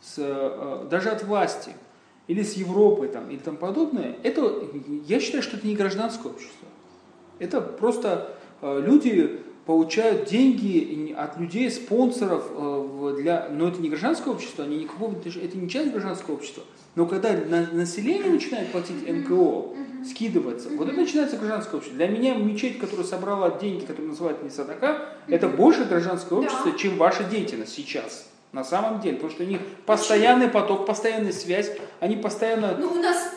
с, 0.00 0.14
э, 0.18 0.86
даже 0.90 1.10
от 1.10 1.22
власти, 1.24 1.74
или 2.26 2.42
с 2.42 2.54
Европы, 2.54 3.06
там, 3.08 3.28
или 3.30 3.38
там 3.38 3.56
подобное, 3.56 4.16
это, 4.22 4.64
я 5.06 5.20
считаю, 5.20 5.42
что 5.42 5.58
это 5.58 5.66
не 5.66 5.74
гражданское 5.76 6.28
общество. 6.28 6.68
Это 7.38 7.60
просто 7.60 8.34
э, 8.62 8.82
люди 8.84 9.40
получают 9.66 10.28
деньги 10.28 11.12
от 11.12 11.38
людей, 11.38 11.70
спонсоров, 11.70 12.50
э, 12.50 13.16
для, 13.20 13.48
но 13.50 13.68
это 13.68 13.82
не 13.82 13.90
гражданское 13.90 14.30
общество, 14.30 14.64
они 14.64 14.78
никакого, 14.78 15.14
это 15.14 15.58
не 15.58 15.68
часть 15.68 15.90
гражданского 15.92 16.34
общества. 16.34 16.62
Но 16.94 17.06
когда 17.06 17.32
на- 17.32 17.68
население 17.72 18.30
начинает 18.30 18.70
платить 18.70 19.08
НКО, 19.08 19.74
скидываться, 20.08 20.68
вот 20.70 20.88
это 20.88 20.96
начинается 21.00 21.36
гражданское 21.36 21.76
общество. 21.76 21.96
Для 21.96 22.08
меня 22.08 22.34
мечеть, 22.34 22.78
которая 22.78 23.06
собрала 23.06 23.50
деньги, 23.58 23.84
которую 23.84 24.10
называют 24.10 24.42
не 24.42 24.50
садака, 24.50 24.98
это 25.28 25.48
больше 25.48 25.84
гражданское 25.84 26.30
Да. 26.30 26.36
общество, 26.42 26.72
чем 26.76 26.96
ваша 26.96 27.24
деятельность 27.24 27.72
сейчас. 27.72 28.26
На 28.52 28.64
самом 28.64 29.00
деле, 29.00 29.14
потому 29.14 29.32
что 29.32 29.44
у 29.44 29.46
них 29.46 29.60
постоянный 29.86 30.48
поток, 30.48 30.84
постоянная 30.86 31.32
связь, 31.32 31.72
они 32.00 32.16
постоянно... 32.16 32.76
Ну, 32.78 32.88
у 32.90 32.94
нас... 32.96 33.32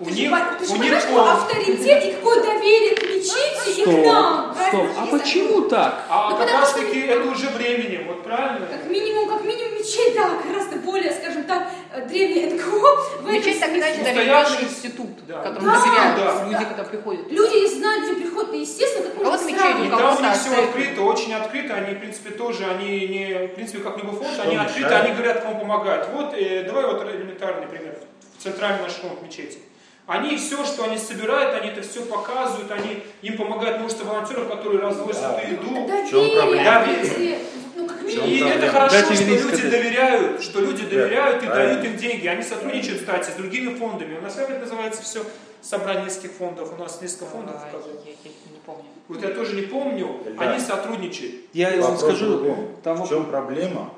У 0.00 0.04
них- 0.10 0.30
ты 0.58 0.66
же 0.66 0.72
у 0.72 0.76
них 0.76 1.02
какой 1.02 1.30
авторитет 1.30 2.04
и 2.04 2.12
какое 2.12 2.42
доверие 2.42 2.94
к 2.96 3.02
мечети 3.02 3.80
и 3.80 3.84
к 3.84 4.06
нам. 4.06 4.54
стоп, 4.68 4.86
а 4.98 5.06
почему 5.06 5.62
так? 5.62 6.04
А 6.08 6.30
Ну, 6.30 6.36
как 6.36 6.46
потому 6.46 6.60
раз 6.60 6.70
что- 6.70 6.80
таки 6.80 7.00
это 7.00 7.28
уже 7.30 7.48
временем, 7.48 8.06
вот 8.08 8.22
правильно? 8.24 8.66
Как 8.66 8.90
минимум, 8.90 9.28
как 9.28 9.44
минимум 9.44 9.74
мечеть, 9.74 10.14
да, 10.14 10.30
гораздо 10.46 10.76
более, 10.76 11.12
скажем 11.12 11.44
так, 11.44 11.68
э, 11.94 12.06
древняя 12.06 12.50
НКО. 12.50 12.96
В 13.22 13.30
Мечеть 13.32 13.60
так 13.60 13.70
иначе 13.70 14.00
Устоявшийся- 14.02 14.64
институт, 14.64 15.26
Да. 15.26 15.42
которому 15.42 15.70
Да, 15.70 15.80
доверяют 15.80 16.16
да. 16.18 16.44
люди, 16.44 16.64
когда 16.64 16.84
приходят. 16.84 17.30
Люди 17.30 17.56
не 17.56 17.68
знают, 17.68 18.04
где 18.04 18.14
приходят, 18.26 18.52
и, 18.54 18.58
естественно, 18.60 19.08
как 19.10 19.26
А 19.26 19.30
вот 19.30 19.42
мечеть, 19.46 19.58
И 19.58 19.88
там 19.88 20.16
у 20.18 20.20
них 20.22 20.32
все 20.34 20.54
открыто, 20.64 21.00
очень 21.02 21.32
открыто, 21.34 21.74
они, 21.74 21.94
в 21.94 22.00
принципе, 22.00 22.30
тоже, 22.30 22.64
они 22.66 23.06
не, 23.08 23.46
в 23.48 23.54
принципе, 23.54 23.78
как 23.78 23.96
любой 23.98 24.16
фонд, 24.16 24.28
Что 24.34 24.42
они 24.42 24.56
открыты, 24.56 24.94
они 24.94 25.14
говорят, 25.14 25.42
кому 25.42 25.60
помогают. 25.60 26.08
Вот, 26.12 26.34
э, 26.34 26.64
давай 26.64 26.84
вот 26.86 27.02
элементарный 27.04 27.66
пример, 27.66 27.96
центральный 28.44 28.82
наш 28.82 28.92
фонд 28.92 29.22
мечети. 29.22 29.58
Они 30.06 30.36
все, 30.36 30.62
что 30.66 30.84
они 30.84 30.98
собирают, 30.98 31.54
они 31.60 31.70
это 31.70 31.80
все 31.80 32.02
показывают, 32.02 32.70
они, 32.70 33.02
им 33.22 33.38
помогает 33.38 33.78
множество 33.78 34.04
волонтеров, 34.04 34.48
которые 34.50 34.80
развозят 34.82 35.22
Да. 35.22 35.40
эту 35.40 35.52
еду. 35.52 35.86
Доверие, 35.86 36.36
проблема? 36.36 36.64
доверие. 36.64 37.38
Ну, 37.74 37.86
как 37.88 37.98
чем 38.00 38.26
минимум. 38.28 38.52
И 38.52 38.54
это 38.54 38.68
хорошо, 38.68 38.94
Дайте 38.96 39.14
что 39.14 39.24
люди 39.24 39.38
сказать. 39.42 39.70
доверяют, 39.70 40.42
что 40.42 40.60
люди 40.60 40.82
Да, 40.82 40.90
доверяют 40.90 41.42
и 41.42 41.46
правильно. 41.46 41.74
дают 41.74 41.86
им 41.86 41.96
деньги. 41.96 42.26
Они 42.26 42.42
сотрудничают, 42.42 43.00
кстати, 43.00 43.30
с 43.30 43.34
другими 43.34 43.74
фондами. 43.74 44.18
У 44.18 44.20
нас 44.20 44.34
как 44.34 44.50
это 44.50 44.60
называется 44.60 45.02
все 45.02 45.24
собрание 45.62 46.04
нескольких 46.04 46.32
фондов. 46.32 46.74
У 46.76 46.82
нас 46.82 47.00
несколько 47.00 47.24
фондов. 47.24 47.56
А, 47.56 47.72
как- 47.72 47.86
я, 47.86 48.10
я- 48.10 48.16
я 48.22 48.52
не 48.52 48.58
помню. 48.66 48.84
Вот 49.08 49.22
я 49.22 49.30
тоже 49.30 49.56
не 49.56 49.62
помню. 49.62 50.20
Да. 50.38 50.50
Они 50.50 50.60
сотрудничают. 50.60 51.34
Я 51.54 51.80
вам 51.80 51.96
скажу, 51.96 52.26
другой. 52.26 52.56
там 52.82 53.02
в 53.02 53.08
чем 53.08 53.24
проблема 53.24 53.90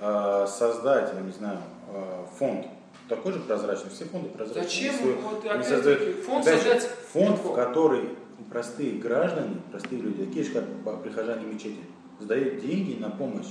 э, 0.00 0.46
создать, 0.50 1.12
я 1.14 1.20
не 1.20 1.30
знаю, 1.30 1.58
э, 1.94 2.24
фонд 2.36 2.66
такой 3.14 3.32
же 3.32 3.40
прозрачный, 3.40 3.90
все 3.90 4.04
фонды 4.06 4.28
прозрачные. 4.30 4.64
Зачем 4.64 4.92
Если 4.94 5.12
вот 5.22 5.44
они 5.50 5.64
создают- 5.64 6.24
фонд 6.24 6.44
же, 6.46 6.50
создать? 6.56 6.88
Фонд, 7.12 7.38
в 7.44 7.54
который 7.54 8.08
простые 8.50 8.92
граждане, 8.92 9.56
простые 9.70 10.00
люди, 10.00 10.24
такие 10.24 10.44
же, 10.44 10.52
как 10.52 11.02
прихожане 11.02 11.44
мечети, 11.46 11.78
сдают 12.20 12.60
деньги 12.60 12.98
на 13.00 13.10
помощь 13.10 13.48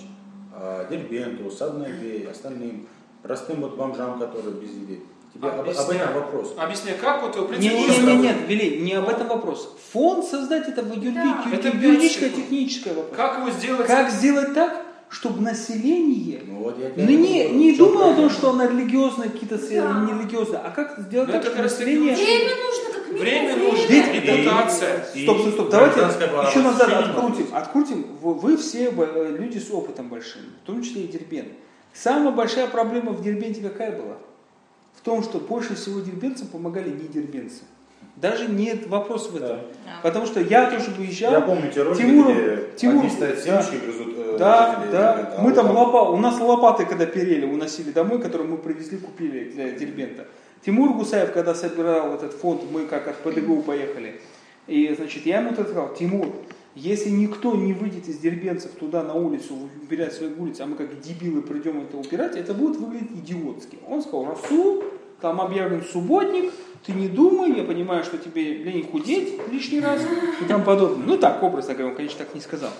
э, 0.54 0.88
Дербенту, 0.90 1.50
Саднаве, 1.52 2.28
остальным 2.30 2.88
простым 3.22 3.62
вот 3.62 3.78
бомжам, 3.78 4.20
которые 4.20 4.54
без 4.56 4.72
еды. 4.72 5.02
Тебе 5.34 5.48
об, 5.48 5.54
об 5.54 5.60
Объясняю. 5.62 6.02
этом 6.02 6.14
вопрос. 6.16 6.54
Объясняй, 6.58 6.98
как 6.98 7.22
вот, 7.22 7.36
в 7.36 7.40
Не, 7.42 7.48
принципе, 7.48 7.78
не, 7.80 7.86
просто- 7.86 8.02
не, 8.02 8.16
не, 8.18 8.22
нет, 8.24 8.36
Вели, 8.48 8.82
не 8.82 8.94
об 8.94 9.08
этом 9.08 9.28
вопрос. 9.30 9.78
Фонд 9.94 10.26
создать 10.26 10.68
это 10.68 10.82
юри- 10.82 11.14
Да. 11.14 11.46
Это 11.54 11.68
юридическое, 11.70 12.30
техническое 12.32 12.94
вопрос. 12.96 13.16
как 13.16 13.38
его 13.40 13.50
сделать? 13.52 13.88
Как 13.88 14.10
сделать 14.10 14.54
так, 14.54 14.86
чтобы 15.12 15.42
население 15.42 16.42
Ну, 16.48 16.64
вот 16.64 16.78
не, 16.98 17.50
не 17.50 17.76
думало 17.76 18.14
о 18.14 18.16
том, 18.16 18.30
что 18.30 18.52
она 18.52 18.68
религиозная, 18.68 19.30
какие-то 19.30 19.58
Да. 19.58 20.06
не 20.06 20.14
религиозная, 20.14 20.62
а 20.62 20.72
как 20.72 20.98
сделать 21.00 21.28
Ну, 21.28 21.34
так, 21.34 21.42
это 21.42 21.52
чтобы 21.52 21.64
население... 21.64 22.16
Время 22.16 22.56
нужно, 22.56 22.94
как 22.94 23.08
минимум. 23.08 23.22
Время 23.22 23.56
нужно, 23.58 23.88
Видите? 23.88 24.38
репутация. 24.38 25.06
И 25.14 25.24
Стоп, 25.24 25.40
стоп, 25.42 25.54
стоп, 25.54 25.70
давайте 25.70 26.00
еще 26.00 26.60
назад 26.60 26.94
открутим, 26.94 27.48
открутим. 27.52 28.06
Вы, 28.22 28.56
все 28.56 28.90
э, 28.90 29.36
люди 29.38 29.58
с 29.58 29.70
опытом 29.70 30.08
большим, 30.08 30.42
в 30.64 30.66
том 30.66 30.82
числе 30.82 31.04
и 31.04 31.08
Дербент. 31.08 31.50
Самая 31.94 32.32
большая 32.32 32.68
проблема 32.68 33.12
в 33.12 33.22
Дербенте 33.22 33.62
какая 33.62 33.92
была? 33.92 34.18
В 34.96 35.02
том, 35.02 35.24
что 35.24 35.40
больше 35.40 35.76
всего 35.76 36.00
дербенцам 36.00 36.48
помогали 36.48 36.90
не 36.90 37.08
дербенцы. 37.10 37.64
Даже 38.22 38.48
нет 38.48 38.88
вопроса 38.88 39.32
в 39.32 39.36
этом. 39.36 39.58
Да. 39.58 40.00
Потому 40.04 40.28
что 40.28 40.40
я 40.40 40.70
тоже 40.70 40.92
выезжал. 40.92 41.32
Я 41.32 41.42
помню 41.42 41.72
те 41.72 41.82
ролики, 41.82 42.02
Тимуров- 42.04 42.34
где 42.34 42.78
Тимуров, 42.78 43.06
одни 43.06 43.10
стоят 43.10 43.36
да. 43.36 43.42
семечки 43.42 43.84
грызут 43.84 44.14
э, 44.16 44.36
Да, 44.38 44.76
жители 44.76 44.92
да. 44.92 45.34
А 45.38 45.42
Мы 45.42 45.50
вот 45.50 45.56
там 45.56 45.76
лопа, 45.76 46.10
у 46.12 46.18
нас 46.18 46.40
лопаты, 46.40 46.86
когда 46.86 47.08
перели, 47.08 47.46
уносили 47.46 47.92
домой, 47.92 48.22
которые 48.22 48.48
мы 48.48 48.58
привезли, 48.58 49.00
купили 49.00 49.50
для 49.50 49.72
Дербента. 49.72 50.28
Тимур 50.64 50.94
Гусаев, 50.94 51.32
когда 51.34 51.56
собирал 51.56 52.14
этот 52.14 52.34
фонд, 52.34 52.62
мы 52.72 52.86
как 52.86 53.08
от 53.08 53.18
ПДГУ 53.18 53.64
поехали, 53.64 54.22
и, 54.68 54.94
значит, 54.96 55.26
я 55.26 55.40
ему 55.40 55.54
сказал, 55.54 55.94
Тимур, 55.96 56.28
если 56.76 57.10
никто 57.10 57.56
не 57.56 57.74
выйдет 57.74 58.08
из 58.08 58.20
дербенцев 58.20 58.72
туда 58.72 59.04
на 59.04 59.16
улицу, 59.16 59.56
убирать 59.82 60.14
свои 60.14 60.30
улицы, 60.32 60.62
а 60.62 60.68
мы 60.68 60.76
как 60.76 61.02
дебилы 61.02 61.42
придем 61.42 61.82
это 61.82 61.98
убирать, 61.98 62.38
это 62.38 62.54
будет 62.54 62.78
выглядеть 62.78 63.12
идиотски. 63.12 63.80
Он 63.88 64.02
сказал, 64.02 64.28
Расул, 64.28 64.84
там 65.22 65.40
объявлен 65.40 65.84
субботник, 65.84 66.52
ты 66.86 66.94
не 66.94 67.08
думай, 67.08 67.56
я 67.56 67.64
понимаю, 67.64 68.04
что 68.04 68.18
тебе 68.18 68.56
лень 68.56 68.90
худеть 68.90 69.40
лишний 69.52 69.80
раз 69.80 70.02
и 70.42 70.46
тому 70.46 70.64
подобное. 70.64 71.06
Ну 71.06 71.18
так, 71.18 71.42
образно 71.44 71.74
говоря, 71.74 71.92
он, 71.92 71.96
конечно, 71.96 72.26
так 72.26 72.34
не 72.34 72.42
сказал. 72.42 72.72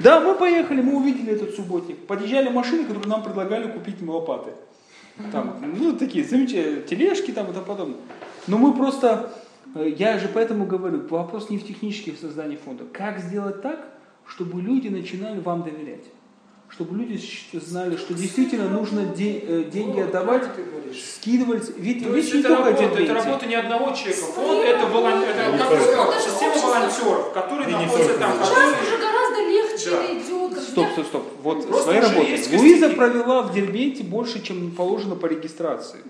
Да, 0.00 0.20
мы 0.20 0.34
поехали, 0.34 0.82
мы 0.82 0.96
увидели 0.96 1.32
этот 1.32 1.54
субботник. 1.54 1.98
Подъезжали 2.06 2.50
машины, 2.50 2.84
которые 2.84 3.08
нам 3.08 3.22
предлагали 3.22 3.70
купить 3.70 4.02
лопаты. 4.02 4.50
Там, 5.32 5.56
ну, 5.78 5.96
такие 5.96 6.24
замечательные 6.24 6.82
тележки 6.82 7.32
там 7.32 7.50
и 7.50 7.52
тому 7.52 7.64
подобное. 7.64 7.96
Но 8.46 8.58
мы 8.58 8.72
просто, 8.72 9.32
э, 9.74 9.94
я 9.98 10.18
же 10.18 10.28
поэтому 10.32 10.64
говорю, 10.64 11.08
вопрос 11.08 11.50
не 11.50 11.58
в 11.58 11.66
технических 11.66 12.18
создании 12.18 12.56
фонда. 12.56 12.84
Как 12.92 13.18
сделать 13.18 13.62
так, 13.62 13.88
чтобы 14.26 14.60
люди 14.60 14.88
начинали 14.88 15.40
вам 15.40 15.64
доверять? 15.64 16.04
Чтобы 16.70 16.96
люди 16.96 17.20
знали, 17.52 17.96
что 17.96 18.14
действительно 18.14 18.68
нужно 18.68 19.04
де- 19.06 19.38
э, 19.40 19.64
деньги 19.64 20.00
отдавать, 20.00 20.44
скидывать. 21.14 21.70
Ведь, 21.76 22.04
То 22.04 22.10
ведь 22.10 22.24
есть 22.24 22.34
не 22.34 22.40
это 22.40 22.48
только 22.48 22.70
работа, 22.82 23.02
это 23.02 23.14
работа 23.14 23.46
не 23.46 23.54
одного 23.54 23.92
человека. 23.92 24.26
Фонд 24.34 24.64
это, 24.64 24.86
волон... 24.86 25.22
это 25.22 25.58
как 25.58 25.68
только. 25.68 25.74
я 25.74 25.80
сказал, 25.82 26.12
система 26.20 26.54
волонтеров, 26.58 27.32
которые 27.32 27.68
находятся 27.68 28.18
там. 28.18 28.32
Сейчас 28.32 28.48
которые... 28.48 28.82
уже 28.82 28.98
гораздо 28.98 29.48
легче 29.48 29.90
Да. 29.90 30.06
идет. 30.12 30.54
бы 30.54 30.60
Стоп, 30.60 30.88
стоп, 30.92 31.06
стоп. 31.06 31.32
Вот 31.42 31.68
Просто 31.68 31.92
работы. 31.92 32.30
есть 32.30 32.52
Луиза 32.52 32.90
провела 32.90 33.42
в 33.42 33.54
Дербенте 33.54 34.04
больше, 34.04 34.42
чем 34.42 34.70
положено 34.72 35.16
по 35.16 35.26
регистрации. 35.26 36.00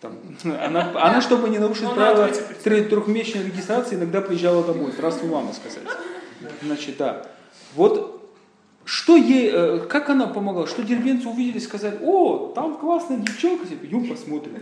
Там, 0.00 0.18
она, 0.44 0.92
она, 0.94 1.20
чтобы 1.20 1.48
не 1.48 1.58
нарушить 1.58 1.84
Ну, 1.84 1.92
она 1.92 2.12
правила 2.14 2.28
трехмесячной 2.28 3.44
регистрации, 3.44 3.96
иногда 3.96 4.20
приезжала 4.20 4.62
домой. 4.64 4.92
Здравствуй, 4.92 5.30
мама, 5.30 5.52
сказать. 5.52 5.88
Значит, 6.62 6.96
да. 6.98 7.26
Вот 7.74 8.13
что 8.84 9.16
ей, 9.16 9.50
э, 9.52 9.78
как 9.88 10.10
она 10.10 10.26
помогла? 10.26 10.66
Что 10.66 10.82
дербенцы 10.82 11.28
увидели, 11.28 11.58
сказали, 11.58 11.98
о, 12.02 12.52
там 12.54 12.76
классная 12.76 13.18
девчонка, 13.18 13.66
типа, 13.66 13.84
идем 13.86 14.08
посмотрим. 14.08 14.58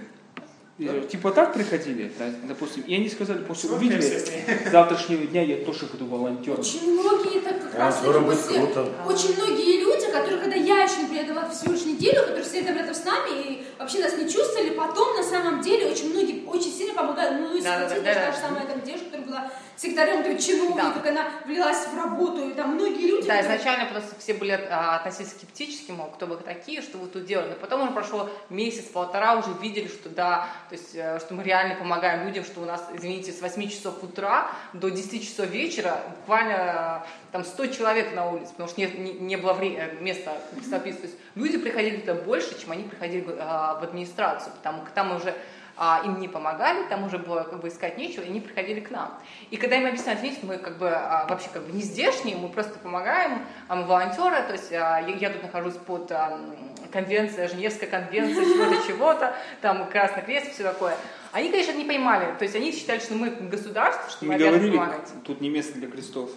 Э, 0.79 1.03
Типа 1.09 1.31
так 1.31 1.53
приходили, 1.53 2.11
да, 2.19 2.25
допустим, 2.49 2.83
и 2.87 2.95
они 2.95 3.09
сказали, 3.09 3.39
после 3.45 3.69
Сколько 3.69 3.85
увидели, 3.85 4.01
с 4.01 4.71
завтрашнего 4.73 5.27
дня 5.27 5.43
я 5.45 5.65
тоже 5.65 5.87
буду 5.87 6.07
волонтером. 6.07 6.59
Очень 6.61 6.95
многие 6.99 7.41
так 7.41 7.61
как 7.63 7.75
А, 7.77 7.79
раз 7.79 7.97
после- 7.99 8.59
круто. 8.59 8.89
Очень 9.07 9.37
многие 9.37 9.81
люди, 9.81 10.07
которые, 10.11 10.39
когда 10.41 10.57
я 10.57 10.83
еще, 10.83 11.03
например, 11.03 11.27
дала 11.29 11.49
всего 11.51 11.73
лишь 11.75 11.85
неделю, 11.85 12.23
которые 12.23 12.45
сидели 12.45 12.65
там 12.65 12.77
рядом 12.77 12.95
с 12.95 13.05
нами 13.05 13.31
и 13.43 13.65
вообще 13.79 13.99
нас 14.01 14.17
не 14.17 14.29
чувствовали, 14.29 14.71
потом 14.71 15.15
на 15.15 15.23
самом 15.23 15.61
деле 15.61 15.87
очень 15.87 16.11
многие 16.11 16.45
очень 16.47 16.73
сильно 16.73 16.95
помогают. 16.95 17.41
Ну, 17.41 17.57
и 17.57 17.61
Да, 17.63 17.81
да, 17.81 17.89
да, 17.89 18.01
да. 18.01 18.15
та 18.15 18.33
же 18.33 18.39
самая 18.39 18.67
там 18.67 18.81
девушка, 18.85 19.05
которая 19.11 19.27
была 19.29 19.51
секретарем 19.83 20.21
этого 20.21 20.39
чиновника, 20.39 20.83
Да. 20.83 20.91
как 20.93 21.07
она 21.09 21.31
влилась 21.45 21.87
в 21.87 21.97
работу, 21.97 22.49
и 22.49 22.53
там 22.55 22.75
многие 22.75 23.07
люди. 23.09 23.27
Да, 23.27 23.37
которые- 23.39 23.57
изначально 23.57 23.87
просто 23.91 24.15
все 24.19 24.35
были 24.35 24.53
а, 24.71 24.97
относились 24.97 25.31
скептически, 25.33 25.91
мол, 25.91 26.07
кто 26.09 26.27
вы 26.27 26.37
такие, 26.37 26.81
что 26.83 26.99
вы 26.99 27.09
тут 27.09 27.27
делали. 27.27 27.49
Но 27.51 27.55
потом 27.57 27.83
уже 27.83 27.91
прошло 27.93 28.31
месяц-полтора, 28.51 29.37
уже 29.37 29.49
видели, 29.61 29.89
что 29.89 30.09
да, 30.09 30.47
то 30.69 30.75
есть, 30.77 30.95
э, 30.95 31.19
что 31.19 31.35
мы 31.35 31.43
реально 31.43 31.75
помогаем 31.75 32.27
людям, 32.27 32.45
что 32.45 32.61
у 32.61 32.65
нас, 32.65 32.89
извините, 32.95 33.33
с 33.33 33.41
8 33.43 33.69
часов 33.69 34.03
утра 34.03 34.49
до 34.73 34.89
10 34.91 35.23
часов 35.29 35.47
вечера 35.49 36.01
буквально 36.21 37.03
э, 37.05 37.09
там 37.33 37.45
100 37.45 37.67
человек 37.67 38.15
на 38.15 38.31
улице, 38.31 38.51
потому 38.53 38.69
что 38.69 38.81
нет, 38.81 38.97
не, 38.99 39.13
не 39.13 39.37
было 39.37 39.53
вре- 39.53 39.77
э, 39.77 40.01
места 40.01 40.33
столпиться. 40.65 41.01
То 41.03 41.07
есть 41.09 41.19
люди 41.35 41.59
приходили 41.59 41.97
туда 41.97 42.15
больше, 42.15 42.59
чем 42.61 42.73
они 42.73 42.85
приходили 42.85 43.23
в 43.23 43.83
администрацию, 43.83 44.53
потому 44.55 44.85
что 44.87 44.95
там 44.95 45.17
уже 45.17 45.35
а, 45.77 46.03
им 46.05 46.21
не 46.21 46.29
помогали, 46.29 46.87
там 46.89 47.05
уже 47.05 47.19
было 47.19 47.43
как 47.45 47.61
бы 47.61 47.69
искать 47.69 47.97
нечего, 47.99 48.23
и 48.23 48.29
они 48.29 48.41
приходили 48.41 48.81
к 48.81 48.91
нам. 48.91 49.19
И 49.51 49.57
когда 49.57 49.77
им 49.77 49.87
объясняют, 49.87 50.23
видите, 50.23 50.45
мы 50.45 50.59
как 50.59 50.79
бы 50.79 50.91
а, 50.91 51.27
вообще 51.29 51.49
как 51.53 51.63
бы 51.63 51.73
не 51.73 51.83
здешние, 51.83 52.37
мы 52.37 52.49
просто 52.49 52.79
помогаем, 52.79 53.45
а 53.69 53.77
мы 53.77 53.85
волонтеры, 53.85 54.43
то 54.43 54.53
есть 54.53 54.73
а, 54.73 54.99
я, 55.01 55.15
я 55.17 55.31
тут 55.31 55.43
нахожусь 55.43 55.75
под 55.75 56.11
а, 56.13 56.33
м, 56.33 56.55
конвенцией, 56.93 57.49
Женевская 57.49 57.89
конвенция, 57.89 58.45
чего-то, 58.45 58.87
чего-то, 58.87 59.37
там 59.61 59.89
Красный 59.89 60.23
Крест, 60.23 60.53
все 60.53 60.63
такое. 60.63 60.97
Они, 61.33 61.51
конечно, 61.51 61.73
не 61.73 61.85
понимали, 61.85 62.35
то 62.39 62.43
есть 62.45 62.55
они 62.55 62.73
считали, 62.73 62.99
что 62.99 63.15
мы 63.15 63.31
государство, 63.31 64.11
что 64.11 64.27
мы 64.27 64.35
обязаны 64.35 64.59
говорили, 64.59 64.77
помогать. 64.77 65.13
тут 65.25 65.41
не 65.41 65.49
место 65.49 65.79
для 65.79 65.91
крестов. 65.91 66.31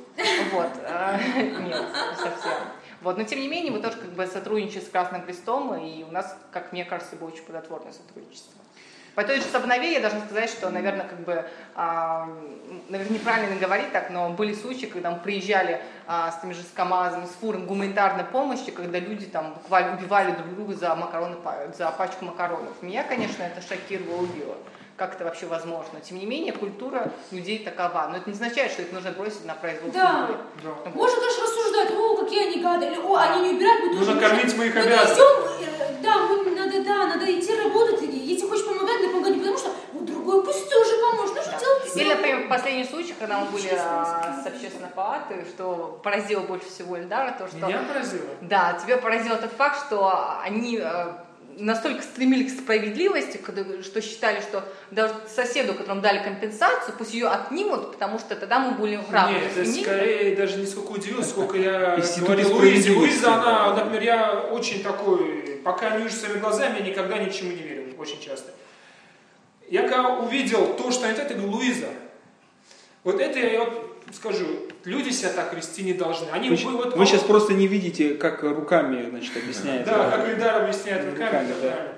Вот, 0.53 0.69
а, 0.87 1.19
нет, 1.37 1.59
не 1.61 2.15
совсем. 2.15 2.53
Вот, 3.01 3.17
но 3.17 3.23
тем 3.23 3.39
не 3.39 3.47
менее, 3.47 3.71
мы 3.71 3.81
тоже 3.81 3.97
как 3.97 4.09
бы 4.13 4.25
сотрудничаем 4.25 4.83
с 4.83 4.89
Красным 4.89 5.21
Крестом, 5.23 5.75
и 5.75 6.03
у 6.03 6.11
нас, 6.11 6.37
как 6.51 6.71
мне 6.71 6.85
кажется, 6.85 7.15
было 7.15 7.27
очень 7.27 7.43
плодотворное 7.43 7.91
сотрудничество. 7.91 8.59
По 9.15 9.23
той 9.23 9.37
же 9.37 9.43
Сабнове 9.43 9.93
я 9.93 10.01
должна 10.01 10.19
сказать, 10.25 10.49
что, 10.49 10.69
наверное, 10.69 11.07
как 11.07 11.19
бы, 11.21 11.45
а, 11.73 12.27
наверное, 12.89 13.13
неправильно 13.13 13.55
говорить 13.55 13.91
так, 13.93 14.09
но 14.09 14.29
были 14.29 14.53
случаи, 14.53 14.87
когда 14.87 15.09
мы 15.11 15.19
приезжали 15.19 15.81
а, 16.05 16.31
с 16.31 16.41
теми 16.41 16.51
же 16.51 16.61
с 16.61 16.71
КАМАЗами, 16.75 17.25
с 17.25 17.29
фуром 17.39 17.65
гуманитарной 17.65 18.25
помощи, 18.25 18.71
когда 18.71 18.99
люди 18.99 19.25
там 19.25 19.53
буквально 19.53 19.97
убивали 19.97 20.31
друг 20.31 20.53
друга 20.55 20.73
за 20.73 20.93
макароны, 20.95 21.37
за 21.77 21.89
пачку 21.91 22.25
макаронов. 22.25 22.81
Меня, 22.81 23.03
конечно, 23.03 23.43
это 23.43 23.65
шокировало, 23.65 24.23
убило. 24.23 24.55
Как 24.97 25.15
это 25.15 25.25
вообще 25.25 25.45
возможно? 25.45 25.99
Тем 26.01 26.17
не 26.19 26.25
менее, 26.25 26.53
культура 26.53 27.11
людей 27.31 27.59
такова. 27.59 28.07
Но 28.09 28.17
это 28.17 28.29
не 28.29 28.33
означает, 28.33 28.71
что 28.71 28.81
их 28.81 28.93
нужно 28.93 29.11
бросить 29.11 29.45
на 29.45 29.53
произвол 29.53 29.91
Да. 29.91 30.27
судьбы. 30.27 30.41
Да. 30.63 30.89
Можно, 30.91 31.19
конечно, 31.19 31.43
рассуждать, 31.43 31.91
о, 31.91 32.15
какие 32.17 32.47
они 32.47 32.61
гады, 32.61 32.85
или, 32.85 32.97
о, 32.97 33.15
они 33.17 33.49
не 33.49 33.55
убирают, 33.55 33.83
мы 33.83 33.93
тоже 33.93 34.11
Нужно 34.11 34.21
кормить 34.21 34.57
Мы 34.57 34.65
не 34.65 34.71
обязанностей. 34.71 35.21
Да, 36.01 36.27
мы, 36.27 36.51
надо, 36.51 36.83
да, 36.83 37.07
надо 37.07 37.25
идти 37.25 37.55
работать, 37.55 38.01
и 38.03 38.07
если 38.07 38.47
хочешь 38.47 38.65
помогать, 38.65 39.01
надо 39.01 39.13
помогать, 39.13 39.33
не 39.33 39.39
потому 39.39 39.57
что 39.57 39.71
вот 39.93 40.05
другой 40.05 40.43
пусть 40.43 40.69
тоже 40.69 40.97
поможет, 41.01 41.35
ну 41.35 41.41
что 41.41 41.59
делать? 41.59 41.95
Или, 41.95 42.13
например, 42.13 42.49
последний 42.49 42.83
случай, 42.83 43.13
когда 43.17 43.39
мы 43.39 43.51
были 43.51 43.69
а, 43.73 44.41
с 44.43 44.47
общественной 44.47 44.89
палатой, 44.89 45.45
что 45.45 45.99
поразило 46.03 46.41
больше 46.41 46.67
всего 46.67 46.97
Эльдара, 46.97 47.35
то, 47.37 47.47
что... 47.47 47.57
Меня 47.57 47.83
поразило. 47.87 48.29
Да, 48.41 48.79
тебя 48.81 48.97
поразил 48.97 49.37
тот 49.37 49.51
факт, 49.51 49.85
что 49.87 50.39
они 50.43 50.79
э, 50.81 51.13
настолько 51.57 52.01
стремились 52.03 52.53
к 52.53 52.59
справедливости, 52.59 53.39
что 53.83 54.01
считали, 54.01 54.41
что 54.41 54.63
даже 54.91 55.13
соседу, 55.33 55.73
которому 55.73 56.01
дали 56.01 56.23
компенсацию, 56.23 56.95
пусть 56.97 57.13
ее 57.13 57.27
отнимут, 57.27 57.93
потому 57.93 58.19
что 58.19 58.35
тогда 58.35 58.59
мы 58.59 58.71
будем 58.77 59.01
равны. 59.09 59.33
Нет, 59.35 59.43
это 59.51 59.61
И 59.63 59.67
не- 59.67 59.81
скорее 59.83 60.35
даже 60.35 60.57
не 60.57 60.65
сколько 60.65 60.91
удивился, 60.91 61.29
сколько 61.29 61.57
я 61.57 61.97
говорил 62.19 62.55
Луизе. 62.55 62.91
Луиза, 62.91 63.35
она, 63.35 63.73
например, 63.75 64.03
я 64.03 64.31
очень 64.51 64.83
такой, 64.83 65.59
пока 65.63 65.97
не 65.97 66.03
вижу 66.03 66.15
своими 66.15 66.39
глазами, 66.39 66.79
я 66.79 66.85
никогда 66.85 67.17
ничему 67.17 67.51
не 67.51 67.61
верил, 67.63 67.99
очень 67.99 68.19
часто. 68.21 68.51
Я 69.69 69.87
когда 69.87 70.09
увидел 70.17 70.73
то, 70.75 70.91
что 70.91 71.07
это, 71.07 71.21
я 71.23 71.29
говорю, 71.29 71.51
Луиза, 71.51 71.87
вот 73.03 73.19
это 73.19 73.39
я 73.39 73.63
вот 73.63 73.91
скажу, 74.13 74.45
люди 74.85 75.09
себя 75.09 75.29
так 75.29 75.53
вести 75.53 75.83
не 75.83 75.93
должны. 75.93 76.27
Они 76.31 76.49
Вы, 76.49 76.55
вы- 76.55 76.77
вот- 76.77 76.95
вы 76.95 77.05
сейчас 77.05 77.21
просто 77.23 77.53
не 77.53 77.67
видите, 77.67 78.13
как 78.15 78.43
руками, 78.43 79.07
значит, 79.09 79.35
объясняет. 79.37 79.85
Да, 79.85 80.09
как 80.11 80.29
Ильдар 80.29 80.63
объясняет 80.63 81.05
руками. 81.05 81.25
Руками, 81.25 81.53
да. 81.61 81.93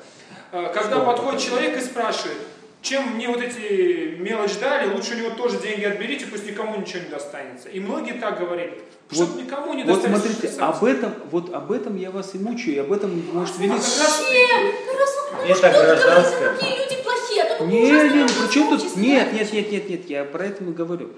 А, 0.52 0.70
Когда 0.74 1.00
подходит 1.02 1.42
человек 1.42 1.78
и 1.78 1.82
спрашивает, 1.82 2.38
чем 2.82 3.16
мне 3.16 3.28
вот 3.28 3.42
эти 3.42 4.16
мелочь 4.18 4.56
дали, 4.60 4.88
лучше 4.94 5.16
у 5.16 5.18
него 5.18 5.32
тоже 5.32 5.58
деньги 5.60 5.84
отберите, 5.84 6.26
пусть 6.28 6.46
никому 6.48 6.80
ничего 6.80 7.00
не 7.04 7.10
достанется. 7.10 7.68
И 7.70 7.80
многие 7.82 8.14
так 8.14 8.40
говорили. 8.40 8.82
Чтобы 9.12 9.34
Вот- 9.34 9.44
никому 9.44 9.74
не 9.74 9.84
Вот 9.84 9.96
достанется. 9.96 10.28
смотрите, 10.30 10.54
что 10.54 10.66
об 10.68 10.84
этом, 10.86 11.14
вот 11.32 11.54
об 11.54 11.72
этом 11.72 11.98
я 11.98 12.12
вас 12.12 12.34
и 12.36 12.38
мучаю, 12.40 12.76
и 12.76 12.80
об 12.80 12.92
этом 12.94 13.22
может 13.34 13.56
А 13.58 13.62
велик... 13.62 13.74
как 13.76 13.84
раз- 13.84 14.22
Ну 14.22 14.98
раз 14.98 15.18
вы 15.32 15.50
Это 15.50 15.70
гражданское. 15.70 16.50
какие 16.56 16.78
люди 16.78 17.04
плохие, 17.04 17.44
а 17.44 17.58
тут 17.58 17.68
Не, 17.68 17.84
ужасно 17.84 18.08
не, 18.08 18.14
много 18.24 18.34
при 18.48 18.54
чем 18.54 18.70
тут? 18.70 18.96
Нет, 18.98 19.34
нет, 19.34 19.54
нет, 19.54 19.72
нет, 19.72 19.90
нет, 19.90 20.10
я 20.10 20.24
про 20.24 20.46
это 20.46 20.64
и 20.64 20.68
говорю. 20.68 21.10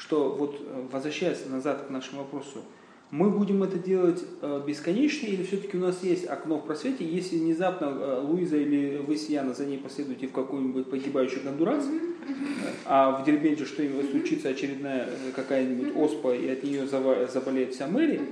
Что 0.00 0.30
вот, 0.30 0.56
э, 0.58 0.86
возвращаясь 0.90 1.44
назад 1.46 1.86
к 1.86 1.90
нашему 1.90 2.22
вопросу, 2.22 2.62
мы 3.10 3.28
будем 3.28 3.62
это 3.62 3.78
делать 3.78 4.24
э, 4.40 4.62
бесконечно, 4.66 5.26
или 5.26 5.42
все-таки 5.42 5.76
у 5.76 5.80
нас 5.80 6.02
есть 6.02 6.26
окно 6.26 6.56
в 6.56 6.64
просвете, 6.64 7.04
если 7.04 7.36
внезапно 7.36 7.84
э, 7.84 8.20
Луиза 8.22 8.56
или 8.56 8.96
вы, 8.96 9.16
Сияна, 9.16 9.52
за 9.52 9.66
ней 9.66 9.76
последуете 9.76 10.28
в 10.28 10.32
какой-нибудь 10.32 10.88
погибающий 10.88 11.40
Гондурас, 11.40 11.84
а 12.86 13.20
в 13.20 13.26
Дербенте 13.26 13.66
что-нибудь 13.66 14.10
случится, 14.10 14.48
очередная 14.48 15.06
какая-нибудь 15.36 15.94
оспа, 15.94 16.34
и 16.34 16.48
от 16.48 16.64
нее 16.64 16.86
заболеет 16.86 17.74
вся 17.74 17.86
мэрия, 17.86 18.22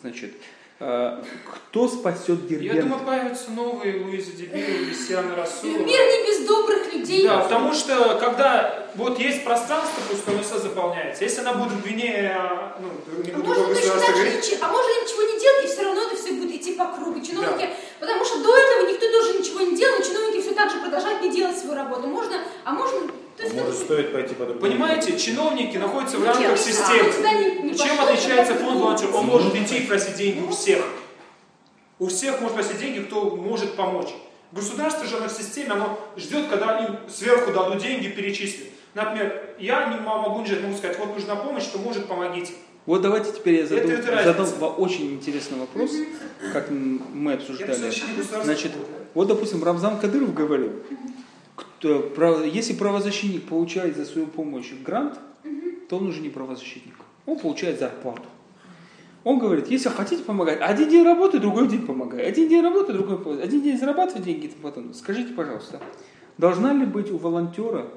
значит, 0.00 0.30
кто 0.78 1.88
спасет 1.88 2.50
Я 2.50 2.58
Дербент? 2.58 2.80
думаю, 2.82 3.04
появятся 3.06 3.50
новые 3.50 4.04
Луиза 4.04 4.32
Дебилова, 4.32 4.84
Мессиана 4.84 5.28
Мир 5.28 5.38
Расулова. 5.38 5.78
не 5.78 6.26
без 6.26 6.46
добрых 6.46 6.92
людей. 6.92 7.26
Да, 7.26 7.38
потому 7.38 7.72
что 7.72 8.18
когда 8.20 8.86
вот 8.94 9.18
есть 9.18 9.42
пространство, 9.44 10.02
пускай 10.10 10.34
оно 10.34 10.42
все 10.42 10.58
заполняется. 10.58 11.24
Если 11.24 11.40
она 11.40 11.54
будет 11.54 11.82
длиннее, 11.82 12.36
а, 12.38 12.76
ну, 12.80 12.88
не 13.24 13.30
А 13.30 13.36
буду 13.36 13.48
можно 13.48 13.64
много 13.64 13.74
точно 13.74 13.94
так 13.94 14.06
же 14.06 14.12
говорить, 14.12 14.36
ничего, 14.36 14.66
а 14.66 14.68
можно 14.68 14.88
ничего 15.02 15.22
не 15.22 15.40
делать, 15.40 15.64
и 15.64 15.68
все 15.68 15.82
равно 15.82 16.02
это 16.02 16.16
все 16.16 16.32
будет 16.32 16.50
идти 16.50 16.72
по 16.74 16.84
кругу. 16.86 17.20
Чиновники, 17.20 17.70
потому 17.98 18.24
что 18.24 18.42
до 18.42 18.56
этого 18.56 18.90
никто 18.90 19.10
тоже 19.10 19.38
ничего 19.38 19.60
не 19.60 19.76
делал, 19.76 19.98
и 19.98 20.04
чиновники 20.04 20.42
все 20.42 20.52
так 20.54 20.70
же 20.70 20.78
продолжают 20.80 21.22
не 21.22 21.30
делать 21.30 21.56
свою 21.56 21.74
работу. 21.74 22.06
Можно, 22.06 22.36
а 22.64 22.72
можно, 22.72 23.00
есть 23.44 23.54
Может, 23.54 23.68
это- 23.74 23.84
стоит 23.84 24.12
пойти 24.12 24.34
по 24.34 24.44
другому. 24.46 24.60
Понимаете, 24.60 25.18
чиновники 25.18 25.76
находятся 25.76 26.18
в 26.18 26.24
рамках 26.24 26.52
а 26.52 26.56
системы. 26.56 27.12
не- 27.62 27.70
не 27.70 27.76
Чем 27.76 28.00
отличается 28.00 28.54
фонд 28.54 28.76
не 28.76 28.82
волонтеров? 28.82 29.14
Он 29.14 29.26
может 29.26 29.54
идти 29.54 29.78
и 29.78 29.86
просить 29.86 30.16
деньги 30.16 30.40
у 30.42 30.50
всех. 30.50 30.84
У 31.98 32.08
всех 32.08 32.40
может 32.40 32.54
просить 32.56 32.78
деньги, 32.78 33.00
кто 33.00 33.30
может 33.36 33.74
помочь. 33.74 34.08
Государство 34.52 35.06
же 35.06 35.16
оно 35.16 35.28
в 35.28 35.32
системе, 35.32 35.70
оно 35.72 35.98
ждет, 36.16 36.46
когда 36.48 36.76
они 36.78 36.96
сверху 37.08 37.52
дадут 37.52 37.78
деньги, 37.82 38.08
перечислят. 38.08 38.68
Например, 38.94 39.42
я 39.58 39.88
не 39.92 40.00
могу 40.00 40.42
не 40.62 40.68
могу 40.68 40.76
сказать, 40.78 40.98
вот 40.98 41.14
нужна 41.14 41.36
помощь, 41.36 41.64
что 41.64 41.78
может, 41.78 42.06
помогите. 42.06 42.52
Вот 42.86 43.02
давайте 43.02 43.32
теперь 43.32 43.56
я 43.56 43.66
задам, 43.66 43.90
Это- 43.90 43.94
это 43.94 44.22
задам 44.24 44.36
разница. 44.44 44.66
очень 44.66 45.12
интересный 45.14 45.58
вопрос, 45.58 45.90
как 46.52 46.70
мы 46.70 47.32
обсуждали. 47.32 47.90
Значит, 48.44 48.72
вот, 49.12 49.26
допустим, 49.26 49.64
Рамзан 49.64 49.98
Кадыров 49.98 50.32
говорил, 50.32 50.72
право- 51.80 52.44
если 52.44 52.74
правозащитник 52.74 53.44
получает 53.44 53.96
за 53.96 54.04
свою 54.04 54.26
помощь 54.26 54.72
грант, 54.84 55.18
то 55.88 55.98
он 55.98 56.08
уже 56.08 56.20
не 56.20 56.28
правозащитник. 56.28 56.94
Он 57.26 57.38
получает 57.38 57.78
зарплату. 57.78 58.22
Он 59.24 59.38
говорит, 59.38 59.68
если 59.68 59.88
хотите 59.88 60.22
помогать, 60.22 60.60
один 60.60 60.88
день 60.88 61.04
работы, 61.04 61.40
другой 61.40 61.66
день 61.68 61.84
помогай. 61.84 62.24
Один 62.24 62.48
день 62.48 62.62
работы, 62.62 62.92
другой 62.92 63.18
помогай. 63.18 63.44
Один 63.44 63.60
день 63.60 63.76
зарабатывать 63.76 64.24
деньги, 64.24 64.52
потом. 64.62 64.94
Скажите, 64.94 65.34
пожалуйста, 65.34 65.80
должна 66.38 66.72
ли 66.72 66.86
быть 66.86 67.10
у 67.10 67.18
волонтера, 67.18 67.88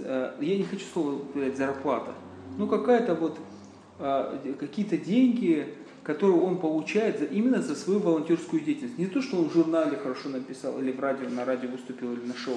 э, 0.00 0.32
я 0.40 0.56
не 0.56 0.64
хочу 0.64 0.84
слово 0.92 1.20
зарплата, 1.54 2.14
ну 2.56 2.66
какая-то 2.66 3.14
вот 3.14 3.38
а, 4.00 4.38
какие-то 4.58 4.96
деньги, 4.96 5.74
которые 6.08 6.40
он 6.40 6.56
получает 6.56 7.18
за, 7.18 7.26
именно 7.26 7.60
за 7.60 7.76
свою 7.76 8.00
волонтерскую 8.00 8.62
деятельность. 8.62 8.96
Не 8.96 9.04
то, 9.04 9.20
что 9.20 9.36
он 9.36 9.50
в 9.50 9.52
журнале 9.52 9.98
хорошо 9.98 10.30
написал, 10.30 10.78
или 10.78 10.90
в 10.90 10.98
радио, 10.98 11.28
на 11.28 11.44
радио 11.44 11.68
выступил, 11.68 12.14
или 12.14 12.24
на 12.24 12.34
шоу, 12.34 12.56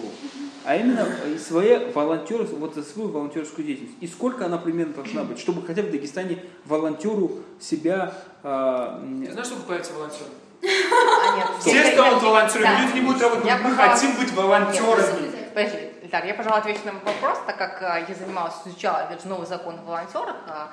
а 0.63 0.77
именно 0.77 1.05
и 1.27 1.37
свои 1.37 1.91
волонтеры, 1.91 2.45
вот 2.45 2.75
за 2.75 2.81
свою 2.81 3.09
волонтерскую 3.09 3.67
деятельность. 3.67 3.97
И 3.99 4.07
сколько 4.07 4.45
она 4.45 4.57
примерно 4.57 4.93
должна 4.93 5.25
быть, 5.25 5.37
чтобы 5.37 5.67
хотя 5.67 5.81
бы 5.81 5.89
в 5.89 5.91
Дагестане 5.91 6.37
волонтеру 6.63 7.39
себя... 7.59 8.13
Ты 8.41 9.31
знаешь, 9.33 9.47
что 9.47 9.57
такое 9.57 9.79
эти 9.79 9.91
волонтеры? 9.91 10.29
А, 10.63 11.35
нет, 11.35 11.47
Все 11.59 11.91
станут 11.91 12.23
волонтерами, 12.23 12.63
да. 12.63 12.85
люди 12.85 12.99
не 12.99 13.05
будут 13.05 13.21
работать, 13.21 13.45
Я, 13.45 13.57
мы 13.57 13.71
пожалуй, 13.71 13.89
хотим 13.89 14.15
быть 14.15 14.31
волонтерами. 14.31 15.21
Нет, 15.23 15.53
Подожди, 15.53 15.77
Ильдар, 16.03 16.25
я, 16.25 16.33
пожалуй, 16.35 16.59
отвечу 16.59 16.79
на 16.85 16.93
вопрос, 16.93 17.39
так 17.45 17.57
как 17.57 17.81
а, 17.81 17.99
я 17.99 18.15
занималась, 18.15 18.53
изучала 18.65 18.99
опять 18.99 19.23
же, 19.23 19.27
новый 19.27 19.45
закон 19.45 19.75
о 19.77 19.81
волонтерах, 19.81 20.37
а, 20.47 20.71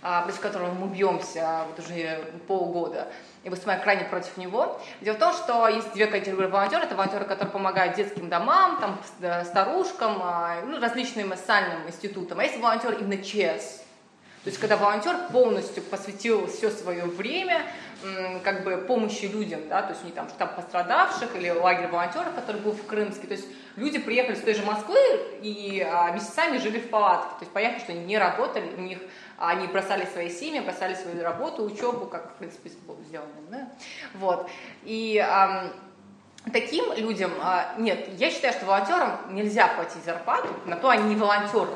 против 0.00 0.40
которого 0.40 0.72
мы 0.72 0.88
бьемся 0.88 1.64
вот 1.68 1.84
уже 1.84 2.24
полгода, 2.46 3.08
и 3.44 3.50
выступаем 3.50 3.80
крайне 3.82 4.04
против 4.04 4.36
него. 4.36 4.80
Дело 5.00 5.14
в 5.14 5.18
том, 5.18 5.32
что 5.32 5.68
есть 5.68 5.92
две 5.92 6.06
категории 6.06 6.48
волонтеров. 6.48 6.84
Это 6.84 6.94
волонтеры, 6.94 7.24
которые 7.24 7.50
помогают 7.50 7.96
детским 7.96 8.28
домам, 8.28 8.78
там, 8.80 9.44
старушкам, 9.44 10.18
а, 10.22 10.62
ну, 10.64 10.80
различным 10.80 11.30
социальным 11.30 11.86
институтам. 11.86 12.40
А 12.40 12.44
есть 12.44 12.58
волонтеры 12.58 12.96
именно 13.00 13.22
ЧС. 13.22 13.82
То 14.44 14.50
есть, 14.50 14.58
когда 14.60 14.76
волонтер 14.76 15.16
полностью 15.32 15.82
посвятил 15.82 16.46
все 16.46 16.70
свое 16.70 17.04
время 17.04 17.62
как 18.44 18.62
бы 18.62 18.76
помощи 18.76 19.24
людям, 19.24 19.68
да, 19.68 19.82
то 19.82 19.90
есть 19.90 20.02
у 20.02 20.06
них 20.06 20.14
там 20.14 20.28
штаб 20.28 20.54
пострадавших 20.54 21.34
или 21.34 21.50
лагерь 21.50 21.88
волонтеров, 21.88 22.32
который 22.34 22.60
был 22.60 22.70
в 22.70 22.86
Крымске, 22.86 23.26
то 23.26 23.34
есть 23.34 23.46
люди 23.74 23.98
приехали 23.98 24.36
с 24.36 24.40
той 24.40 24.54
же 24.54 24.62
Москвы 24.62 24.96
и 25.42 25.84
а, 25.84 26.12
месяцами 26.12 26.58
жили 26.58 26.78
в 26.78 26.90
палатках, 26.90 27.38
то 27.38 27.40
есть 27.40 27.52
понятно, 27.52 27.80
что 27.80 27.90
они 27.90 28.04
не 28.04 28.16
работали, 28.16 28.72
у 28.76 28.80
них 28.80 28.98
а, 29.00 29.08
они 29.38 29.66
бросали 29.68 30.04
свои 30.06 30.30
семьи, 30.30 30.60
бросали 30.60 30.94
свою 30.94 31.22
работу, 31.22 31.64
учебу, 31.64 32.06
как 32.06 32.32
в 32.32 32.34
принципе 32.34 32.70
сделано, 33.06 33.30
да? 33.50 33.68
вот, 34.14 34.48
и 34.82 35.24
таким 36.52 36.92
людям, 36.94 37.32
а, 37.42 37.74
нет, 37.78 38.08
я 38.18 38.30
считаю, 38.30 38.52
что 38.52 38.66
волонтерам 38.66 39.18
нельзя 39.30 39.68
платить 39.68 40.04
зарплату, 40.04 40.48
на 40.66 40.76
то 40.76 40.88
они 40.88 41.14
не 41.14 41.16
волонтеры, 41.16 41.70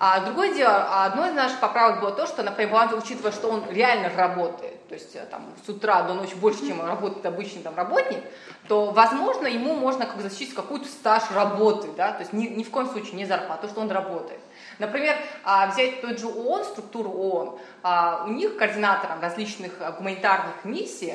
а 0.00 0.20
другое 0.20 0.54
дело, 0.54 1.04
одно 1.04 1.26
из 1.26 1.34
наших 1.34 1.58
поправок 1.58 2.00
было 2.00 2.12
то, 2.12 2.26
что, 2.26 2.44
например, 2.44 2.72
волонтер, 2.72 2.98
учитывая, 2.98 3.32
что 3.32 3.48
он 3.48 3.64
реально 3.68 4.10
работает, 4.16 4.86
то 4.86 4.94
есть 4.94 5.16
э, 5.16 5.26
там, 5.26 5.52
с 5.66 5.68
утра 5.68 6.02
до 6.02 6.14
ночи 6.14 6.36
больше, 6.36 6.66
чем 6.66 6.86
работает 6.86 7.26
обычный 7.26 7.62
там, 7.62 7.74
работник, 7.76 8.22
то, 8.68 8.92
возможно, 8.92 9.48
ему 9.48 9.74
можно 9.74 10.06
как 10.06 10.16
бы 10.16 10.22
защитить 10.22 10.54
какой-то 10.54 10.86
стаж 10.86 11.24
работы, 11.32 11.88
да, 11.96 12.12
то 12.12 12.20
есть 12.20 12.32
ни, 12.32 12.46
ни 12.46 12.62
в 12.62 12.70
коем 12.70 12.88
случае 12.88 13.14
не 13.14 13.24
зарплату, 13.24 13.62
то, 13.62 13.68
что 13.68 13.80
он 13.80 13.90
работает. 13.90 14.40
Например, 14.78 15.16
а, 15.44 15.66
взять 15.68 16.00
тот 16.00 16.18
же 16.18 16.26
ООН, 16.26 16.64
структуру 16.64 17.10
ООН, 17.10 17.58
а, 17.82 18.24
у 18.26 18.30
них 18.30 18.56
координаторам 18.56 19.20
различных 19.20 19.72
а, 19.80 19.92
гуманитарных 19.92 20.64
миссий 20.64 21.14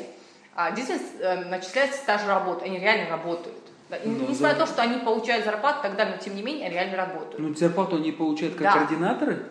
действительно 0.76 1.10
э, 1.19 1.45
начисляется 1.45 1.98
стаж 1.98 2.27
работы, 2.27 2.65
они 2.65 2.77
реально 2.77 3.10
работают. 3.10 3.57
Да, 3.90 3.98
и 3.98 4.07
Ну, 4.07 4.27
несмотря 4.27 4.53
да. 4.53 4.60
на 4.60 4.65
то, 4.68 4.72
что 4.72 4.81
они 4.84 4.99
получают 4.99 5.45
зарплату, 5.45 5.80
тогда, 5.81 6.06
но 6.06 6.18
тем 6.18 6.35
не 6.35 6.44
менее, 6.44 6.68
они 6.68 6.76
реально 6.76 6.98
работают. 6.98 7.40
Ну, 7.40 7.56
зарплату 7.56 7.95
они 7.95 8.11
получают 8.11 8.53
как 8.53 8.64
Да. 8.64 8.73
координаторы? 8.73 9.44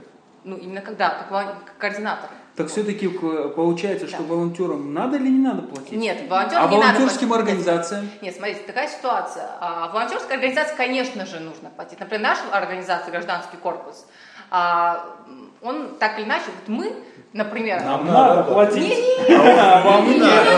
Ну, 0.45 0.57
именно 0.57 0.81
когда, 0.81 1.25
как, 1.29 1.77
координатор. 1.79 2.29
Так 2.57 2.69
все-таки 2.69 3.09
получается, 3.09 4.09
что 4.09 4.19
Да. 4.19 4.25
волонтерам 4.25 4.93
надо 4.93 5.17
или 5.17 5.29
не 5.29 5.39
надо 5.39 5.63
платить? 5.63 5.93
Нет, 5.93 6.29
волонтерам 6.29 6.65
А 6.65 6.69
не 6.69 6.77
надо 6.79 6.99
волонтерским 6.99 7.29
платить. 7.29 7.49
организациям? 7.49 8.11
Нет, 8.21 8.35
смотрите, 8.37 8.61
такая 8.67 8.89
ситуация. 8.89 9.49
А, 9.61 9.89
волонтерской 9.89 10.35
организации, 10.37 10.77
конечно 10.77 11.25
же, 11.25 11.41
нужно 11.41 11.71
платить. 11.71 11.99
Например, 12.01 12.23
наша 12.23 12.43
организация 12.53 13.11
«Гражданский 13.11 13.57
корпус», 13.57 14.07
а, 14.51 15.17
он 15.63 15.95
так 15.99 16.19
или 16.19 16.27
иначе, 16.27 16.45
вот 16.47 16.69
мы, 16.69 16.93
например... 17.33 17.83
Нам 17.83 18.07
Надо 18.07 18.43
платить. 18.45 18.77
Не-не-не, 18.89 19.59
А 19.59 19.81
вам 19.83 20.05
не, 20.05 20.15
не 20.15 20.21
не, 20.21 20.27
надо. 20.27 20.51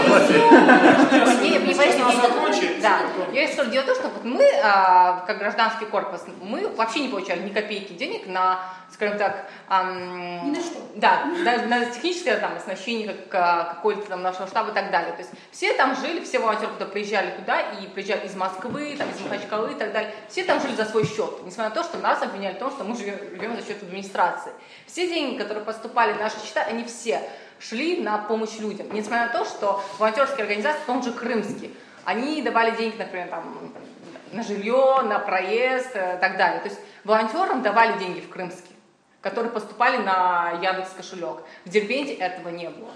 не, 1.43 1.51
не, 1.51 1.59
не, 1.59 1.69
есть- 1.69 2.23
закончить. 2.23 2.81
Да, 2.81 3.01
я 3.33 3.49
что 3.49 3.65
дело 3.67 3.83
в 3.83 3.87
том, 3.87 3.95
что 3.97 4.09
вот 4.09 4.25
мы, 4.25 4.47
а, 4.63 5.25
как 5.27 5.39
гражданский 5.39 5.87
корпус, 5.87 6.25
мы 6.43 6.69
вообще 6.69 7.01
не 7.01 7.09
получали 7.09 7.41
ни 7.43 7.49
копейки 7.51 7.93
денег 7.93 8.27
на, 8.27 8.61
скажем 8.93 9.19
так, 9.19 9.47
Ни 9.71 10.51
на 10.51 10.61
что. 10.61 10.79
Да, 10.97 11.25
на, 11.45 11.57
на 11.67 11.85
техническое 11.87 12.37
там, 12.37 12.57
оснащение 12.57 13.09
как, 13.09 13.35
а, 13.35 13.65
какой-то 13.75 14.09
там 14.09 14.23
нашего 14.23 14.47
штаба 14.47 14.71
и 14.71 14.75
так 14.75 14.91
далее. 14.91 15.13
То 15.13 15.19
есть 15.19 15.31
все 15.51 15.73
там 15.75 15.97
жили, 15.97 16.23
все 16.25 16.39
волонтеры, 16.39 16.73
кто 16.75 16.87
приезжали 16.87 17.31
туда 17.31 17.61
и 17.61 17.87
приезжали 17.87 18.27
из 18.27 18.35
Москвы, 18.37 18.95
там, 18.99 19.09
из 19.11 19.21
Махачкалы 19.21 19.73
и 19.73 19.75
так 19.75 19.93
далее, 19.93 20.15
все 20.29 20.45
там 20.45 20.61
жили 20.61 20.75
за 20.75 20.85
свой 20.85 21.07
счет, 21.07 21.45
несмотря 21.45 21.71
на 21.71 21.75
то, 21.75 21.83
что 21.83 21.99
нас 21.99 22.23
обвиняли 22.23 22.55
в 22.55 22.59
том, 22.59 22.71
что 22.71 22.85
мы 22.85 22.97
живем, 22.97 23.19
живем 23.31 23.57
за 23.61 23.67
счет 23.67 23.83
администрации. 23.83 24.53
Все 24.87 25.09
деньги, 25.09 25.39
которые 25.39 25.65
поступали 25.65 26.13
в 26.13 26.21
наши 26.21 26.37
счета, 26.45 26.64
они 26.67 26.85
все 26.85 27.21
шли 27.59 28.01
на 28.01 28.19
помощь 28.19 28.59
людям. 28.59 28.87
Несмотря 28.93 29.27
на 29.27 29.33
то, 29.33 29.45
что 29.45 29.83
волонтерские 29.99 30.43
организации, 30.43 30.81
в 30.83 30.87
том 30.87 31.03
же 31.03 31.13
Крымский, 31.13 31.75
они 32.05 32.43
давали 32.43 32.77
деньги, 32.77 32.97
например, 32.97 33.29
там, 33.29 33.73
на 34.33 34.43
жилье, 34.43 35.01
на 35.03 35.19
проезд 35.19 35.91
э, 35.95 36.17
и 36.17 36.21
так 36.21 36.37
далее. 36.37 36.61
То 36.61 36.69
есть 36.69 36.81
волонтерам 37.05 37.63
давали 37.63 37.99
деньги 37.99 38.21
в 38.21 38.29
Крымске, 38.29 38.71
которые 39.23 39.51
поступали 39.53 39.99
на 39.99 40.51
Яндекс 40.63 40.91
кошелек. 40.97 41.39
В 41.65 41.69
Дербенте 41.71 42.15
этого 42.15 42.49
не 42.49 42.69
было. 42.69 42.91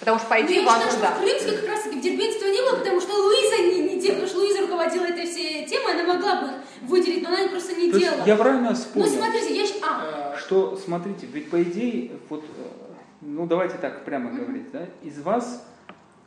Потому 0.00 0.18
что, 0.18 0.28
по 0.28 0.34
Ну, 0.36 0.46
идее, 0.46 0.62
я 0.62 0.70
считаю, 0.70 0.80
волонтер- 0.80 0.90
что 0.92 1.06
в 1.08 1.18
Крымске 1.18 1.52
как 1.58 1.68
раз 1.68 1.82
таки 1.82 1.98
в 1.98 2.00
Дербенте 2.02 2.36
этого 2.38 2.48
не 2.50 2.62
было, 2.62 2.78
потому 2.78 3.00
что 3.02 3.12
Луиза 3.14 3.58
не, 3.62 3.80
не 3.94 4.00
делала, 4.00 4.20
потому 4.20 4.26
что 4.28 4.38
Луиза 4.38 4.60
руководила 4.62 5.04
этой 5.04 5.26
всей 5.26 5.66
темой, 5.66 5.92
она 5.92 6.14
могла 6.14 6.40
бы 6.40 6.48
выделить, 6.82 7.22
но 7.22 7.28
она 7.34 7.48
просто 7.48 7.74
не 7.74 7.92
То 7.92 7.98
делала. 7.98 8.24
я 8.24 8.36
правильно 8.36 8.70
Ну, 8.70 8.74
вспомнил, 8.74 9.10
смотрите, 9.10 9.54
я... 9.54 9.66
А, 9.86 10.36
что, 10.38 10.76
смотрите, 10.76 11.26
ведь 11.26 11.50
по 11.50 11.62
идее, 11.62 12.12
вот, 12.30 12.44
э, 12.44 12.46
ну 13.22 13.46
давайте 13.46 13.76
так 13.78 14.04
прямо 14.04 14.30
говорить, 14.30 14.70
да, 14.72 14.86
из 15.02 15.18
вас, 15.20 15.66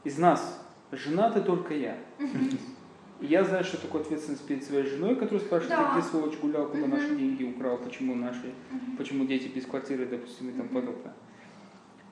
из 0.03 0.17
нас 0.17 0.59
женаты 0.91 1.41
только 1.41 1.73
я. 1.73 1.97
И 3.21 3.27
я 3.27 3.43
знаю, 3.45 3.63
что 3.63 3.77
такое 3.77 4.01
ответственность 4.01 4.45
перед 4.45 4.63
своей 4.63 4.83
женой, 4.85 5.15
которая 5.15 5.39
спрашивает, 5.45 5.77
Да. 5.77 5.93
ты 5.93 5.99
где 5.99 6.09
сволочь 6.09 6.37
гулял, 6.37 6.67
куда 6.67 6.87
наши 6.87 7.15
деньги 7.15 7.43
украл, 7.45 7.77
почему 7.77 8.13
наши, 8.15 8.53
почему 8.97 9.25
дети 9.25 9.47
без 9.47 9.65
квартиры, 9.65 10.05
допустим, 10.05 10.49
и 10.49 10.51
тому 10.53 10.67
подобное. 10.69 11.13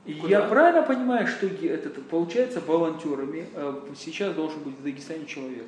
И 0.05 0.13
Куда? 0.15 0.29
я 0.29 0.41
правильно 0.47 0.83
понимаю, 0.83 1.27
что 1.27 1.45
е- 1.45 1.69
это 1.69 1.89
получается 2.01 2.61
волонтерами 2.65 3.45
э, 3.53 3.81
сейчас 3.95 4.33
должен 4.35 4.61
быть 4.63 4.77
в 4.77 4.83
Дагестане 4.83 5.25
человек, 5.25 5.65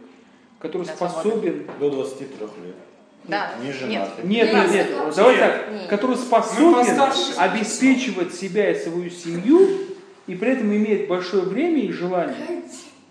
который 0.59 0.85
Да, 0.87 0.93
способен 0.93 1.65
До 1.79 1.89
23 1.89 2.37
лет. 2.65 2.75
Да, 3.27 3.51
Не 3.59 3.67
нет. 3.67 3.75
женатый. 3.79 4.23
нет, 4.25 4.53
нет, 4.53 4.71
нет, 4.71 4.87
согласна. 4.89 5.13
давай 5.15 5.35
Нет. 5.35 5.43
так, 5.43 5.71
Нет. 5.71 5.87
который 5.89 6.15
способен 6.17 7.01
обеспечивать 7.37 8.33
себя 8.35 8.71
и 8.71 8.75
свою 8.79 9.09
семью, 9.09 9.69
и 10.27 10.35
при 10.35 10.51
этом 10.51 10.67
имеет 10.75 11.07
большое 11.07 11.43
время 11.43 11.81
и 11.81 11.91
желание. 11.91 12.35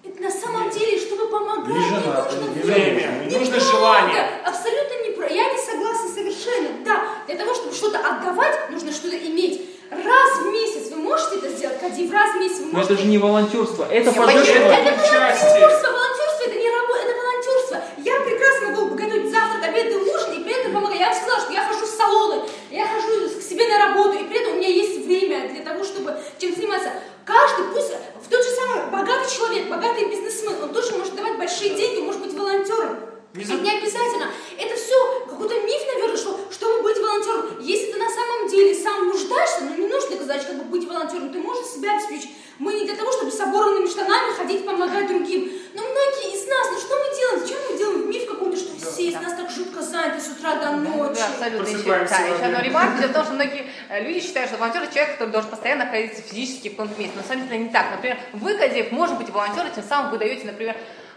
это 0.05 0.23
на 0.23 0.31
самом 0.31 0.71
деле, 0.71 0.99
чтобы 0.99 1.27
помогать, 1.29 1.75
Не 1.75 1.89
женатый, 1.89 2.39
нужно 2.41 2.55
не 2.55 2.63
время. 2.63 2.95
Время, 2.95 3.25
Не 3.31 3.39
нужно 3.39 3.61
желание. 3.61 4.25
Абсолютно 4.45 4.95
не 5.09 5.11
про. 5.17 5.27
Я 5.29 5.53
не 5.53 5.59
согласна 5.61 6.09
совершенно. 6.09 6.69
Да, 6.85 7.03
для 7.27 7.37
того, 7.37 7.55
чтобы 7.55 7.73
что-то 7.75 7.99
отдавать, 7.99 8.71
нужно 8.71 8.93
что-то 8.93 9.17
иметь. 9.17 9.63
Раз 9.91 10.39
в 10.43 10.51
месяц 10.51 10.91
вы 10.91 10.97
можете 10.99 11.37
это 11.37 11.49
сделать, 11.51 11.79
Кадив, 11.81 12.13
раз 12.13 12.35
в 12.35 12.39
месяц 12.41 12.59
вы 12.59 12.67
Но 12.67 12.73
можете. 12.79 12.95
это 12.95 13.03
же 13.03 13.09
не 13.09 13.19
волонтерство, 13.19 13.85
это 13.91 14.11
пожертвование. 14.13 14.81
Это 14.81 14.91
волонтерство, 14.91 15.91
волонтерство 15.93 16.45
это 16.47 16.57
не 16.59 16.71
работа, 16.71 17.01
это 17.05 17.15
волонтерство. 17.23 17.81
Я 17.99 18.21
прекрасно 18.21 18.69
могу 18.71 18.95
готовить 18.97 19.31
завтрак, 19.31 19.65
обед 19.69 19.93
и 19.93 19.97
ужин, 19.97 20.33
и 20.41 20.43
при 20.45 20.53
этом 20.61 20.73
помогаю. 20.73 20.94
Я 21.05 21.11
вам 21.11 21.19
сказала, 21.21 21.41
что 21.43 21.53
я 21.53 21.65
хожу 21.65 21.85
в 21.85 21.89
салоны, 21.89 22.43
я 22.71 22.87
хожу 22.87 23.29
к 23.29 23.43
себе 23.43 23.69
на 23.69 23.79
работу, 23.79 24.19
и 24.19 24.25
при 24.25 24.41
этом 24.41 24.55
у 24.55 24.57
меня 24.57 24.69
есть 24.69 25.05
время 25.05 25.51
для 25.53 25.63
того, 25.63 25.85
чтобы 25.85 26.17
чем 26.39 26.55
заниматься. 26.55 26.93
Каждый, 27.27 27.67
пусть 27.75 27.93
в 28.25 28.29
тот 28.31 28.43
же 28.43 28.51
самый 28.51 28.91
богатый 28.91 29.31
человек, 29.31 29.69
богатый 29.69 30.07
бизнесмен, 30.09 30.63
он 30.63 30.73
тоже 30.73 30.97
может 30.97 31.15
давать 31.15 31.37
большие 31.37 31.75
деньги, 31.75 32.01
может 32.01 32.23
быть 32.23 32.33
волонтером. 32.33 33.01
Не 33.35 33.45
за- 33.45 33.55
не 33.55 33.71
обязательно. 33.71 34.31
Это 34.59 34.77
все 34.77 35.27
какой-то 35.29 35.61
миф, 35.61 35.83
наверное, 35.93 36.17
что 36.17 36.39
чтобы 36.51 36.83
быть 36.83 36.97
волонтером. 36.99 37.59
Если 37.61 37.93
ты 37.93 37.99
на 37.99 38.09
самом 38.09 38.49
деле 38.49 38.75
сам 38.75 39.09
нуждаешься, 39.09 39.59
ну 39.63 39.77
не 39.77 39.87
нужно 39.89 40.17
сказать, 40.17 40.47
как 40.47 40.57
бы 40.57 40.65
быть 40.65 40.89
волонтером, 40.89 41.31
ты 41.33 41.39
можешь 41.39 41.67
себя 41.67 41.97
обеспечить. 41.97 42.31
Мы 42.59 42.75
не 42.75 42.85
для 42.85 42.95
того, 42.95 43.11
чтобы 43.13 43.31
с 43.33 43.41
оборванными 43.41 43.87
штанами 43.87 44.33
ходить 44.37 44.65
помогать 44.65 45.09
другим. 45.09 45.51
Но 45.75 45.83
многие 45.83 46.37
из 46.37 46.47
нас, 46.47 46.69
ну 46.71 46.79
что 46.79 46.97
мы 46.97 47.17
делаем? 47.17 47.41
Зачем 47.41 47.59
мы 47.69 47.77
делаем 47.77 48.11
миф 48.11 48.27
какой-то, 48.31 48.57
что 48.57 48.73
да, 48.73 48.91
все 48.91 49.11
да. 49.11 49.19
из 49.19 49.23
нас 49.23 49.35
так 49.35 49.51
жутко 49.51 49.83
заняты 49.83 50.21
с 50.21 50.29
утра 50.29 50.55
до 50.57 50.71
ночи? 50.77 51.19
Да, 51.19 51.27
абсолютно. 51.27 51.69
Еще, 51.69 51.85
да, 51.85 52.19
еще 52.19 52.45
одна 52.45 52.63
ремарка, 52.63 52.99
дело 52.99 53.11
в 53.11 53.15
том, 53.15 53.25
что 53.25 53.35
многие 53.35 53.67
э, 53.89 54.05
люди 54.05 54.21
считают, 54.21 54.51
что 54.51 54.59
волонтер 54.59 54.87
человек, 54.87 55.13
который 55.15 55.31
должен 55.31 55.51
постоянно 55.51 55.85
находиться 55.85 56.23
физически 56.23 56.69
в 56.69 56.77
каком-то 56.77 57.01
месте. 57.01 57.17
Но 57.17 57.23
на 57.23 57.29
самом 57.29 57.49
деле 57.49 57.59
не 57.65 57.71
так. 57.71 57.91
Например, 57.91 58.19
вы, 58.33 58.57
Кадеев, 58.57 58.93
может 58.93 59.19
быть 59.19 59.31
волонтеры, 59.31 59.71
тем 59.75 59.85
самым 59.85 60.13
вы 60.13 60.19
даете, 60.19 60.47
например, 60.47 60.77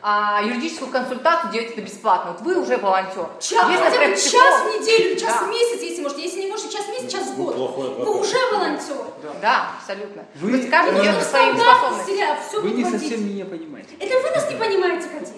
а, 0.10 0.42
юридическую 0.42 0.90
консультацию 0.90 1.52
делаете 1.52 1.74
это 1.74 1.82
бесплатно. 1.82 2.32
Вот 2.32 2.42
вы 2.42 2.62
уже 2.62 2.78
волонтер. 2.78 3.28
Час, 3.42 3.70
Если, 3.70 3.84
хотя 3.84 3.98
бы 3.98 4.08
например, 4.08 4.16
час 4.16 4.32
психолог- 4.32 4.62
в 4.64 4.80
неделю, 4.82 5.16
час 5.20 5.34
Да. 5.40 5.46
в 5.46 5.50
месяц, 5.50 5.82
если 5.82 6.02
можете. 6.02 6.22
Если 6.24 6.40
не 6.44 6.48
можете 6.48 6.70
час 6.78 6.86
в 6.86 6.90
месяц, 6.90 7.12
час 7.12 7.24
в 7.28 7.36
Вы 7.36 7.44
год. 7.44 7.56
плохой 7.56 7.90
Вы 7.90 8.20
уже 8.22 8.38
волонтер. 8.54 8.96
Да, 9.42 9.72
абсолютно. 9.78 10.24
Вы- 10.36 10.52
То 10.52 10.58
есть 10.58 10.70
каждый 10.70 10.98
э, 11.00 11.04
делает 11.04 11.20
по 11.24 11.26
своим 11.30 11.56
Стандарт 11.58 11.78
способностям. 11.78 12.16
сериал, 12.16 12.36
все 12.48 12.62
Вы 12.62 12.70
не 12.72 12.82
платить. 12.84 13.02
совсем 13.02 13.26
меня 13.28 13.46
понимаете. 13.46 13.90
Это 14.00 14.20
вы 14.22 14.30
нас 14.36 14.50
не 14.50 14.56
понимаете, 14.56 15.10
Кадир. 15.10 15.34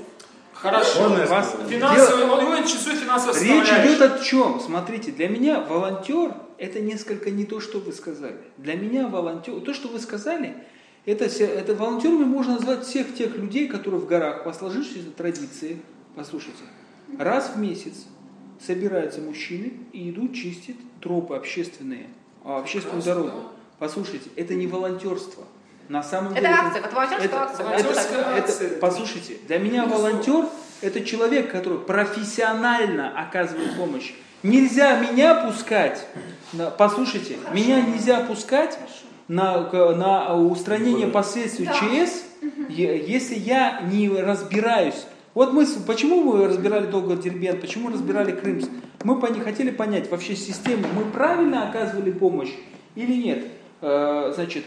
Хорошо. 0.53 0.99
Можно 1.09 1.25
Вас-? 1.25 1.55
Финансовый, 1.67 2.23
он 2.29 2.41
его 2.41 2.57
интересует 2.59 2.99
финансовая 2.99 3.39
Речь 3.41 3.69
идет 3.69 4.01
о 4.01 4.19
чем? 4.19 4.59
Смотрите, 4.59 5.09
для 5.11 5.29
меня 5.29 5.61
волонтер 5.61 6.33
это 6.59 6.79
несколько 6.79 7.31
не 7.31 7.45
то, 7.45 7.59
что 7.59 7.79
вы 7.79 7.91
сказали. 7.93 8.37
Для 8.57 8.75
меня 8.75 9.07
волонтер, 9.07 9.61
то, 9.61 9.73
что 9.73 9.87
вы 9.87 9.99
сказали, 9.99 10.55
это, 11.09 11.29
се- 11.29 11.45
это 11.45 11.73
волонтерами 11.75 12.23
можно 12.25 12.53
назвать 12.53 12.85
всех 12.85 13.13
тех 13.15 13.35
людей, 13.35 13.67
которые 13.67 13.99
в 14.01 14.05
горах 14.05 14.43
по 14.43 14.53
сложившейся 14.53 15.09
традиции, 15.11 15.79
послушайте, 16.15 16.63
раз 17.17 17.51
в 17.55 17.59
месяц 17.59 18.05
собираются 18.65 19.21
мужчины 19.21 19.73
и 19.93 20.09
идут 20.09 20.33
чистить 20.35 20.77
тропы 21.01 21.35
общественные, 21.35 22.07
а, 22.43 22.59
общественную 22.59 23.01
дорогу. 23.03 23.31
Послушайте, 23.79 24.29
это 24.35 24.53
не 24.55 24.67
волонтерство. 24.67 25.45
На 25.87 26.03
самом 26.03 26.33
Это 26.33 26.41
деле, 26.41 26.53
акция, 26.53 26.81
вот 26.83 26.93
волонтерская 26.93 27.25
это- 27.27 27.41
акция. 27.41 27.65
это- 27.69 27.89
абсолютно. 27.89 28.19
это- 28.31 28.43
акция. 28.43 28.79
послушайте, 28.79 29.37
для 29.47 29.57
меня 29.57 29.85
волонтер 29.87 30.45
это 30.81 31.03
человек, 31.03 31.51
который 31.51 31.79
профессионально 31.79 33.19
оказывает 33.19 33.75
помощь. 33.75 34.13
Нельзя 34.43 34.99
меня 34.99 35.33
пускать, 35.35 36.05
послушайте, 36.77 37.37
меня 37.53 37.81
нельзя 37.81 38.21
пускать 38.21 38.77
на, 39.29 39.63
к- 39.63 39.95
на 39.95 40.35
устранение 40.35 41.07
последствий 41.07 41.65
Да. 41.67 41.73
ЧС, 41.73 42.23
если 42.67 43.35
я 43.35 43.81
не 43.89 44.09
разбираюсь. 44.09 45.05
Вот 45.33 45.53
мы, 45.53 45.65
почему 45.87 46.21
мы 46.21 46.47
разбирали 46.47 46.87
долго 46.87 47.15
Дербент, 47.15 47.61
почему 47.61 47.89
разбирали 47.89 48.31
Крымск? 48.31 48.69
Мы 49.03 49.19
пони- 49.21 49.39
хотели 49.39 49.69
понять 49.69 50.11
вообще 50.11 50.35
систему, 50.35 50.83
мы 50.93 51.05
правильно 51.05 51.69
оказывали 51.69 52.11
помощь 52.11 52.49
или 52.95 53.13
нет. 53.13 53.45
Э, 53.81 54.33
значит, 54.35 54.65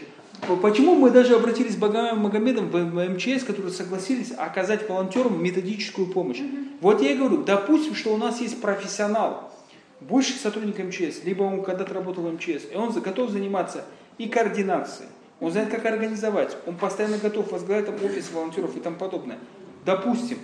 Почему 0.61 0.95
мы 0.95 1.09
даже 1.09 1.35
обратились 1.35 1.73
с 1.73 1.77
Багамом 1.77 2.19
Магомедом 2.23 2.67
в 2.67 2.75
МЧС, 3.09 3.45
которые 3.45 3.71
согласились 3.71 4.33
оказать 4.35 4.89
волонтерам 4.89 5.41
методическую 5.41 6.07
помощь? 6.07 6.39
Вот 6.81 7.01
я 7.01 7.11
и 7.11 7.15
говорю, 7.15 7.43
допустим, 7.43 7.95
что 7.95 8.13
у 8.13 8.17
нас 8.17 8.41
есть 8.41 8.59
профессионал, 8.59 9.53
бывший 10.01 10.33
сотрудник 10.33 10.79
МЧС, 10.79 11.23
либо 11.23 11.43
он 11.43 11.63
когда-то 11.63 11.93
работал 11.93 12.23
в 12.25 12.33
МЧС, 12.33 12.63
и 12.73 12.75
он 12.75 12.91
готов 12.91 13.29
заниматься 13.29 13.85
и 14.17 14.27
координацией, 14.29 15.09
он 15.39 15.51
знает, 15.51 15.69
как 15.69 15.85
организовать, 15.85 16.55
он 16.65 16.75
постоянно 16.75 17.17
готов 17.17 17.51
возглавлять 17.51 17.85
там 17.85 17.95
офис 17.95 18.31
волонтеров 18.31 18.75
и 18.77 18.79
тому 18.79 18.95
подобное. 18.97 19.39
Допустим, 19.85 20.39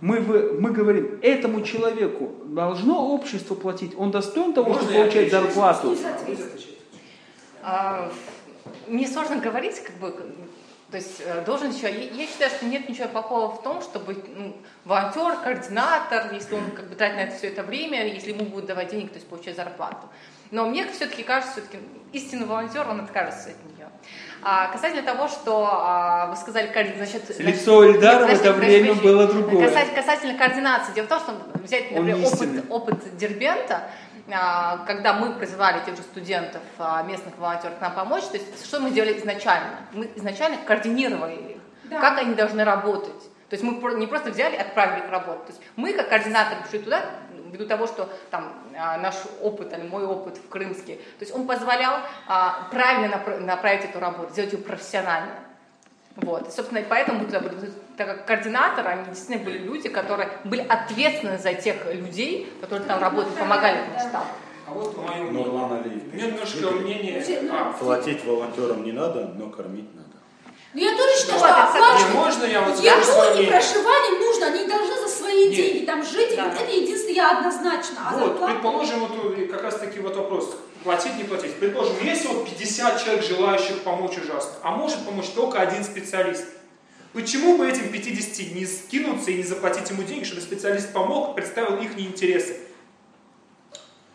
мы, 0.00 0.18
в- 0.20 0.60
мы 0.60 0.70
говорим, 0.70 1.18
этому 1.22 1.62
человеку 1.62 2.32
должно 2.46 3.14
общество 3.14 3.54
платить, 3.54 3.92
он 3.96 4.10
достоин 4.10 4.52
того, 4.52 4.70
Можно 4.70 4.82
чтобы 4.88 4.98
получать 4.98 5.30
зарплату. 5.30 5.96
А, 7.62 8.10
Мне 8.86 9.06
сложно 9.06 9.36
говорить, 9.36 9.78
как 9.80 9.96
бы, 9.96 10.10
то 10.90 10.96
есть 10.96 11.20
э, 11.24 11.44
должен 11.44 11.70
еще, 11.70 11.86
я, 11.90 12.04
я 12.10 12.26
считаю, 12.26 12.50
что 12.50 12.64
нет 12.66 12.88
ничего 12.88 13.08
плохого 13.08 13.54
в 13.54 13.62
том, 13.62 13.80
чтобы 13.82 14.16
ну, 14.34 14.56
волонтер, 14.84 15.36
координатор, 15.44 16.32
если 16.32 16.54
он 16.54 16.70
как 16.72 16.88
бы 16.88 16.94
тратит 16.96 17.16
на 17.16 17.20
это 17.20 17.36
все 17.36 17.48
это 17.48 17.62
время, 17.62 18.06
если 18.12 18.30
ему 18.32 18.44
будут 18.46 18.66
давать 18.66 18.90
денег, 18.90 19.10
то 19.10 19.16
есть 19.16 19.28
получать 19.28 19.56
зарплату. 19.56 20.08
Но 20.50 20.66
мне 20.66 20.86
все-таки 20.88 21.22
кажется, 21.22 21.52
все-таки 21.60 21.78
истинный 22.12 22.46
волонтер, 22.46 22.88
он 22.88 23.00
откажется 23.00 23.50
от 23.50 23.64
нее. 23.64 23.88
А 24.42 24.68
касательно 24.68 25.02
того, 25.02 25.28
что 25.28 25.68
а, 25.70 26.26
вы 26.26 26.36
сказали, 26.36 26.70
значит... 26.96 27.38
Лицо 27.38 27.84
Эльдара 27.84 28.26
в 28.26 28.30
это 28.30 28.52
время 28.52 28.94
было 28.94 29.26
другое. 29.26 29.68
Касательно, 29.68 29.94
касательно 29.94 30.38
координации. 30.38 30.92
Дело 30.94 31.06
в 31.06 31.08
том, 31.08 31.20
что 31.20 31.34
взять, 31.62 31.90
например, 31.90 32.16
опыт, 32.26 32.64
опыт 32.70 33.16
Дербента, 33.16 33.82
а, 34.32 34.78
когда 34.86 35.14
мы 35.14 35.34
призывали 35.34 35.84
тех 35.84 35.96
же 35.96 36.02
студентов, 36.02 36.62
а, 36.78 37.02
местных 37.02 37.36
волонтеров 37.38 37.80
нам 37.80 37.92
помочь, 37.94 38.24
то 38.24 38.36
есть 38.36 38.64
что 38.64 38.80
мы 38.80 38.90
делали 38.90 39.18
изначально? 39.18 39.76
Мы 39.92 40.10
изначально 40.16 40.56
координировали 40.64 41.34
их, 41.34 41.56
Да. 41.84 42.00
как 42.00 42.18
они 42.18 42.34
должны 42.34 42.64
работать. 42.64 43.22
То 43.50 43.54
есть 43.54 43.64
мы 43.64 43.72
не 43.94 44.06
просто 44.06 44.30
взяли 44.30 44.54
и 44.54 44.58
отправили 44.58 45.04
их 45.04 45.10
работать. 45.10 45.46
То 45.46 45.52
есть 45.52 45.62
мы, 45.76 45.92
как 45.92 46.08
координаторы, 46.08 46.62
пришли 46.62 46.78
туда, 46.78 47.04
ввиду 47.50 47.66
того, 47.66 47.86
что 47.86 48.08
там 48.30 48.52
а, 48.76 48.96
наш 48.98 49.14
опыт, 49.42 49.72
или 49.72 49.86
мой 49.86 50.04
опыт 50.04 50.38
в 50.38 50.48
Крымске, 50.48 50.96
то 50.96 51.20
есть 51.20 51.34
он 51.34 51.46
позволял 51.46 51.94
а, 52.26 52.68
правильно 52.70 53.14
напра- 53.14 53.38
направить 53.38 53.84
эту 53.84 54.00
работу, 54.00 54.32
сделать 54.32 54.52
ее 54.52 54.58
профессионально. 54.58 55.34
Вот. 56.16 56.48
И, 56.48 56.50
собственно, 56.50 56.78
и 56.78 56.84
поэтому, 56.88 57.26
так 57.96 58.06
как 58.06 58.26
координаторы, 58.26 58.88
они 58.88 59.04
действительно 59.06 59.44
были 59.44 59.58
люди, 59.58 59.88
которые 59.88 60.28
были 60.44 60.62
ответственны 60.66 61.38
за 61.38 61.54
тех 61.54 61.86
людей, 61.92 62.52
которые 62.60 62.86
там 62.86 63.00
работали, 63.00 63.34
помогали 63.34 63.78
этому 63.78 63.98
штабу. 63.98 64.26
А 64.66 64.72
вот 64.72 64.94
по 64.94 65.02
моему 65.02 65.30
мнению. 65.30 65.52
Нурлан 65.52 65.72
Алиев. 65.80 66.02
У 66.12 66.16
меня 66.16 66.26
немножко 66.26 66.70
мнение... 66.70 67.24
А, 67.50 67.72
Платить 67.72 68.24
волонтерам 68.24 68.84
не 68.84 68.92
надо, 68.92 69.26
но 69.36 69.50
кормить 69.50 69.94
надо. 69.94 70.09
Ну 70.72 70.80
я 70.80 70.96
тоже 70.96 71.18
считаю, 71.18 71.40
Вот, 71.40 71.48
что 71.48 71.62
оплачивать 71.64 72.14
можно 72.14 72.44
я 72.44 72.60
вот 72.62 72.78
скажу 72.78 72.96
еду 72.96 73.04
свое 73.04 73.42
и 73.42 73.46
проживание 73.48 74.18
нужно, 74.20 74.46
они 74.46 74.64
должны 74.66 74.94
за 75.00 75.08
свои 75.08 75.46
Нет. 75.48 75.56
деньги 75.56 75.84
там 75.84 76.04
жить, 76.04 76.36
Да. 76.36 76.54
это 76.54 76.70
единственное 76.70 77.14
я 77.16 77.38
однозначно. 77.38 77.96
А 78.06 78.12
Вот, 78.16 78.20
зарплата- 78.28 78.52
предположим, 78.52 79.00
вот 79.00 79.36
э, 79.36 79.46
как 79.46 79.62
раз 79.64 79.74
таки 79.78 79.98
вот 79.98 80.14
вопрос, 80.16 80.56
платить, 80.84 81.16
не 81.16 81.24
платить. 81.24 81.54
Предположим, 81.56 81.94
если 82.04 82.28
вот 82.28 82.44
50 82.48 83.02
человек, 83.02 83.24
желающих 83.24 83.80
помочь 83.82 84.16
ужасно, 84.18 84.52
а 84.62 84.70
может 84.70 85.04
помочь 85.04 85.26
только 85.34 85.60
один 85.60 85.82
специалист. 85.82 86.44
Почему 87.12 87.56
бы 87.58 87.68
этим 87.68 87.90
50 87.90 88.54
не 88.54 88.64
скинуться 88.64 89.32
и 89.32 89.38
не 89.38 89.42
заплатить 89.42 89.90
ему 89.90 90.04
деньги, 90.04 90.22
чтобы 90.22 90.40
специалист 90.40 90.92
помог, 90.92 91.34
представил 91.34 91.78
их 91.78 91.98
интересы? 91.98 92.56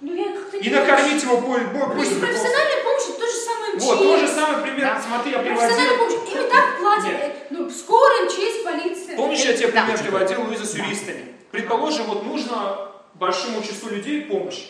Ну 0.02 0.14
я 0.14 0.32
как-то 0.34 0.58
И 0.58 0.70
накормить 0.70 1.24
его 1.24 1.38
бо- 1.38 1.58
бо- 1.60 1.94
То 1.94 2.00
есть 2.00 2.12
больше. 2.14 2.20
профессиональная 2.20 2.84
помощь 2.84 3.04
это 3.10 3.20
то 3.20 3.26
же 3.28 3.38
самое 3.38 3.74
МЧС. 3.76 3.84
Вот, 3.86 3.98
тот 4.00 4.20
же 4.20 4.28
самый 4.28 4.62
пример, 4.64 4.82
Да. 4.88 5.02
смотри, 5.02 5.32
я 5.32 5.40
Профессиональная 5.40 5.98
приводил. 5.98 6.20
помощь. 6.20 6.36
Им 6.36 6.42
и 6.46 6.50
так 6.50 6.78
платят. 6.80 7.06
Нет. 7.08 7.36
Ну, 7.52 7.70
скорая, 7.70 8.26
МЧС, 8.26 8.64
полиция. 8.64 9.16
Помнишь, 9.18 9.40
я 9.46 9.54
тебе 9.54 9.68
Да. 9.72 9.82
пример 9.84 10.00
приводил 10.04 10.42
Луиза 10.44 10.66
с 10.66 10.76
юристами? 10.76 11.34
Предположим, 11.52 12.06
вот 12.08 12.26
нужно 12.26 12.92
большому 13.16 13.62
числу 13.64 13.90
людей 13.90 14.22
помощь 14.24 14.66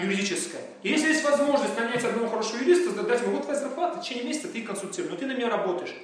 юридическая. 0.00 0.62
И 0.82 0.90
если 0.90 1.08
есть 1.08 1.24
возможность 1.24 1.76
нанять 1.78 2.04
одного 2.04 2.28
хорошего 2.28 2.58
юриста, 2.58 2.90
дать 3.02 3.22
ему 3.22 3.36
вот 3.36 3.44
твоя 3.44 3.58
зарплата, 3.58 3.98
в 3.98 4.02
течение 4.04 4.24
месяца 4.24 4.48
ты 4.48 4.62
консультируешь, 4.62 5.10
но 5.12 5.18
ты 5.18 5.26
на 5.26 5.32
меня 5.32 5.48
работаешь. 5.48 5.94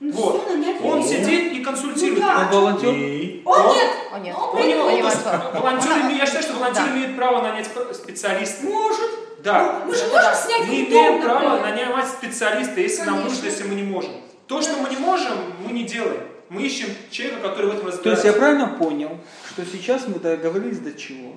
Ну, 0.00 0.12
Вот. 0.12 0.48
нанять 0.48 0.80
Он 0.82 1.02
сидит 1.02 1.52
и 1.52 1.60
консультирует. 1.62 2.20
Ну 2.20 2.26
да. 2.26 2.38
Он 2.38 2.48
волонтер? 2.60 2.90
И 2.94 3.42
Он 3.44 3.60
Он- 3.60 3.74
нет. 3.76 3.90
О, 4.12 4.18
нет. 4.18 4.36
Он 4.36 4.42
Он 4.42 4.58
он, 4.58 5.62
волонтер. 5.62 5.92
Он- 5.92 6.00
имеет- 6.02 6.18
я 6.20 6.26
считаю, 6.26 6.42
что 6.44 6.54
волонтер 6.54 6.84
Да. 6.84 6.90
имеет 6.92 7.16
право 7.16 7.42
нанять 7.42 7.68
специалиста. 7.92 8.64
Может. 8.66 9.10
Да. 9.42 9.80
Ну, 9.84 9.90
Мы 9.90 9.94
же 9.96 10.02
можем 10.04 10.22
да. 10.22 10.34
снять 10.34 10.60
Мы 10.60 10.66
дом, 10.66 10.76
имеем 10.88 11.22
право 11.22 11.60
нанимать 11.60 12.08
специалиста, 12.08 12.80
если 12.80 13.02
нам 13.04 13.16
Конечно. 13.16 13.30
нужно, 13.30 13.46
если 13.46 13.64
мы 13.64 13.74
не 13.74 13.82
можем. 13.82 14.12
То, 14.46 14.62
что 14.62 14.76
мы 14.76 14.88
не 14.88 14.96
можем, 14.96 15.32
мы 15.64 15.72
не 15.72 15.82
делаем. 15.84 16.22
Мы 16.48 16.62
ищем 16.62 16.88
человека, 17.10 17.48
который 17.48 17.66
в 17.66 17.70
этом 17.74 17.82
То 17.82 17.86
есть 17.88 17.98
разбирается. 18.04 18.26
я 18.28 18.32
правильно 18.32 18.68
понял, 18.78 19.18
что 19.50 19.64
сейчас 19.66 20.06
мы 20.08 20.18
договорились 20.18 20.78
до 20.78 20.92
чего? 20.94 21.32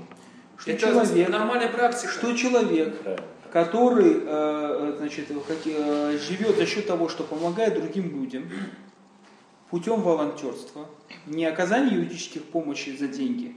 Что 0.57 0.71
Это 0.71 0.81
человек, 0.87 1.29
нормальная 1.29 1.67
практика. 1.67 2.11
что 2.11 2.33
человек, 2.37 2.97
правильно. 3.01 3.25
Который 3.51 4.21
э, 4.25 4.95
значит, 4.97 5.27
как, 5.47 5.57
э, 5.65 6.17
живет 6.17 6.55
за 6.55 6.65
счет 6.65 6.87
того, 6.87 7.09
что 7.09 7.23
помогает 7.23 7.75
другим 7.75 8.09
людям 8.09 8.49
путем 9.69 10.01
волонтерства, 10.01 10.87
не 11.25 11.45
оказания 11.45 11.93
юридических 11.95 12.43
помощи 12.43 12.95
за 12.95 13.07
деньги, 13.07 13.55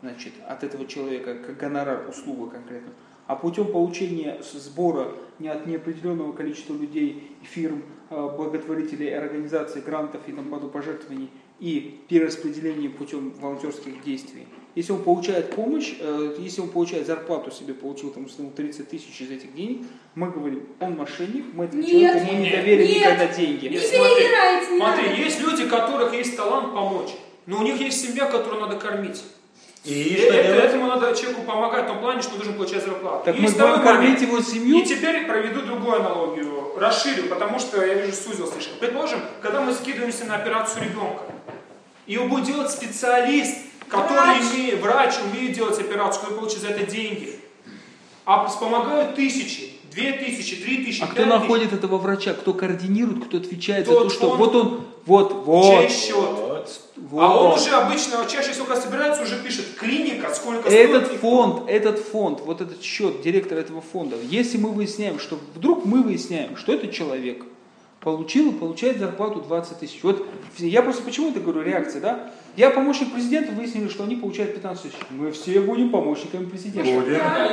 значит, 0.00 0.32
от 0.46 0.64
этого 0.64 0.86
человека, 0.86 1.34
как 1.34 1.56
гонорар, 1.56 2.08
услуга 2.08 2.50
конкретно, 2.50 2.92
а 3.26 3.36
путем 3.36 3.72
получения 3.72 4.40
сбора 4.42 5.12
не 5.38 5.48
от 5.48 5.66
неопределенного 5.66 6.32
количества 6.32 6.74
людей, 6.74 7.32
фирм, 7.42 7.82
э, 8.10 8.28
благотворителей, 8.36 9.16
организаций, 9.16 9.82
грантов 9.82 10.20
и 10.28 10.32
тому 10.32 10.50
подобных 10.50 10.72
пожертвований 10.72 11.30
и 11.58 12.00
перераспределения 12.08 12.90
путем 12.90 13.30
волонтерских 13.40 14.02
действий. 14.04 14.46
Если 14.74 14.92
он 14.92 15.02
получает 15.02 15.54
помощь, 15.54 15.94
э, 16.00 16.36
если 16.38 16.62
он 16.62 16.68
получает 16.70 17.06
зарплату 17.06 17.50
себе, 17.50 17.74
получил 17.74 18.10
там 18.10 18.24
условно 18.24 18.52
30 18.54 18.88
тысяч 18.88 19.20
из 19.20 19.30
этих 19.30 19.54
денег, 19.54 19.86
мы 20.14 20.30
говорим, 20.30 20.66
он 20.80 20.96
мошенник, 20.96 21.44
мы 21.52 21.66
этому 21.66 21.82
человеку 21.82 22.26
мы 22.32 22.38
не 22.38 22.50
доверим 22.50 22.86
Нет. 22.86 22.96
никогда 22.96 23.26
деньги. 23.26 23.66
Не 23.66 23.74
Нет, 23.76 23.84
смотри, 23.86 24.24
не 24.24 24.76
Смотри, 24.78 25.06
надо. 25.08 25.20
есть 25.20 25.40
люди, 25.40 25.62
у 25.64 25.68
которых 25.68 26.14
есть 26.14 26.36
талант 26.36 26.72
помочь, 26.72 27.10
но 27.44 27.58
у 27.58 27.62
них 27.62 27.78
есть 27.80 28.00
семья, 28.06 28.24
которую 28.26 28.62
надо 28.62 28.76
кормить. 28.76 29.22
И 29.84 29.92
И 29.92 30.16
что 30.16 30.32
это- 30.32 30.46
делать? 30.48 30.64
этому 30.64 30.86
надо 30.86 31.14
человеку 31.14 31.42
помогать 31.42 31.84
в 31.84 31.88
том 31.88 31.98
плане, 32.00 32.22
что 32.22 32.32
он 32.32 32.36
должен 32.38 32.54
получать 32.54 32.84
зарплату. 32.84 33.24
Так 33.26 33.36
И 33.36 33.40
мы 33.40 33.48
будем 33.50 33.82
кормить 33.82 34.22
его 34.22 34.40
семью? 34.40 34.78
И 34.78 34.84
теперь 34.86 35.26
проведу 35.26 35.60
другую 35.62 35.96
аналогию, 35.96 36.72
расширю, 36.78 37.24
потому 37.24 37.58
что 37.58 37.84
я 37.84 37.94
вижу, 37.94 38.16
сузил 38.16 38.46
слишком. 38.46 38.78
Предположим, 38.78 39.20
когда 39.42 39.60
мы 39.60 39.74
скидываемся 39.74 40.24
на 40.24 40.36
операцию 40.36 40.84
ребенка, 40.84 41.24
его 42.06 42.26
будет 42.26 42.44
делать 42.46 42.70
специалист, 42.70 43.56
который 43.92 44.38
Врач. 44.40 44.42
имеет, 44.54 44.80
врач 44.80 45.14
умеет 45.30 45.52
делать 45.54 45.78
операцию, 45.78 46.22
который 46.22 46.38
получит 46.38 46.60
за 46.60 46.68
это 46.68 46.90
деньги. 46.90 47.36
а 48.24 48.38
помогают 48.48 49.14
тысячи, 49.14 49.72
две 49.92 50.12
тысячи, 50.12 50.56
три 50.56 50.84
тысячи, 50.84 51.02
А 51.02 51.06
кто 51.06 51.16
тысяч. 51.16 51.28
находит 51.28 51.72
этого 51.72 51.98
врача? 51.98 52.32
Кто 52.34 52.54
координирует, 52.54 53.24
кто 53.26 53.36
отвечает 53.38 53.86
за 53.86 53.92
Тот 53.92 54.04
то, 54.08 54.14
что 54.14 54.28
фонд, 54.30 54.38
вот 54.40 54.54
он, 54.54 54.84
вот, 55.06 55.32
вот, 55.44 55.64
Чей 55.64 55.88
счет? 55.90 56.14
Вот. 56.14 56.80
вот. 56.96 57.22
А 57.22 57.36
он 57.36 57.58
уже 57.58 57.70
обычно, 57.70 58.24
чаще 58.30 58.52
всего, 58.52 58.66
когда 58.66 58.80
собирается, 58.80 59.22
уже 59.22 59.38
пишет 59.42 59.74
клиника, 59.76 60.32
сколько 60.34 60.68
Этот 60.68 61.06
стоит. 61.06 61.20
фонд, 61.20 61.68
этот 61.68 61.98
фонд, 61.98 62.40
вот 62.40 62.60
этот 62.60 62.82
счет 62.82 63.20
директора 63.22 63.58
этого 63.58 63.82
фонда, 63.82 64.16
если 64.30 64.56
мы 64.58 64.70
выясняем, 64.70 65.18
что 65.18 65.38
вдруг 65.56 65.84
мы 65.84 66.02
выясняем, 66.02 66.56
что 66.56 66.72
этот 66.72 66.92
человек 66.92 67.44
получил 68.02 68.50
и 68.50 68.52
получает 68.52 68.98
зарплату 68.98 69.40
20 69.40 69.78
тысяч. 69.78 70.00
Вот 70.02 70.26
я 70.58 70.82
просто 70.82 71.02
почему 71.04 71.30
это 71.30 71.40
говорю, 71.40 71.62
реакция, 71.62 72.00
да? 72.00 72.30
Я 72.56 72.70
помощник 72.70 73.12
президента, 73.12 73.52
выяснили, 73.52 73.88
что 73.88 74.02
они 74.04 74.16
получают 74.16 74.54
15 74.54 74.82
тысяч. 74.82 74.96
Мы 75.10 75.30
все 75.30 75.60
будем 75.60 75.90
помощниками 75.90 76.44
президента. 76.46 76.90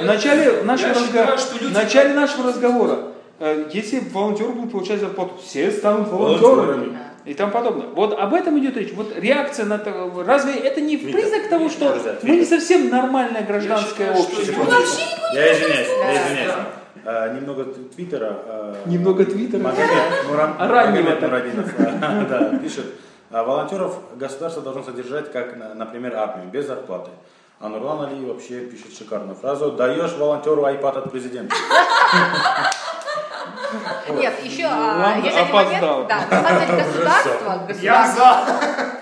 В 0.01 0.05
начале 0.05 0.63
нашего, 0.63 0.89
разго- 0.89 1.37
считаю, 1.37 1.69
в 1.69 1.73
начале 1.73 2.13
нашего 2.15 2.47
разговора, 2.49 2.99
э, 3.39 3.69
если 3.73 3.99
волонтеры 4.11 4.49
будут 4.49 4.71
получать 4.71 4.99
зарплату, 4.99 5.35
все 5.43 5.71
станут 5.71 6.09
волонтерами. 6.09 6.97
И 7.25 7.33
тому 7.35 7.51
подобное. 7.51 7.87
Вот 7.87 8.17
об 8.17 8.33
этом 8.33 8.57
идет 8.59 8.75
речь. 8.75 8.91
Вот 8.93 9.13
реакция 9.15 9.65
на 9.65 9.77
то, 9.77 10.11
разве 10.25 10.53
это 10.53 10.81
не 10.81 10.97
признак 10.97 11.47
того, 11.49 11.69
что 11.69 11.95
мы 12.23 12.37
не 12.37 12.45
совсем 12.45 12.89
нормальное 12.89 13.43
гражданское 13.43 14.07
Я 14.07 14.15
считаю, 14.15 14.23
что 14.23 14.39
общество? 14.39 14.63
Я 15.35 15.53
извиняюсь, 15.53 15.87
я 15.87 16.27
извиняюсь. 16.27 16.53
А, 17.05 17.29
немного 17.33 17.65
т- 17.65 17.81
твиттера. 17.95 18.29
а, 18.45 18.75
Немного 18.85 19.25
твиттера? 19.25 19.61
Магомед, 19.61 19.89
А 20.59 20.67
раннего. 20.67 21.19
Нурадинов, 21.19 21.73
а, 21.79 22.25
да, 22.29 22.57
пишет. 22.59 22.85
а, 23.31 23.43
Волонтеров 23.43 23.95
государство 24.17 24.61
должно 24.61 24.83
содержать, 24.83 25.31
как, 25.31 25.55
на- 25.55 25.73
например, 25.73 26.15
армию, 26.15 26.49
без 26.49 26.67
зарплаты. 26.67 27.11
А 27.61 27.67
Нурлан 27.67 28.05
Али 28.05 28.25
вообще 28.25 28.61
пишет 28.61 28.97
шикарную 28.97 29.35
фразу 29.35 29.71
«Даешь 29.73 30.13
волонтеру 30.13 30.63
айпад 30.63 30.95
от 30.97 31.11
президента». 31.11 31.53
Нет, 34.09 34.33
еще 34.43 34.65
Ладно, 34.67 35.21
есть 35.23 35.37
один 35.37 35.53
момент, 35.55 36.07
да, 36.07 36.21
на 36.31 36.41
самом 36.41 36.65
деле 36.67 36.83
государство, 36.83 37.63
государство, 37.67 38.37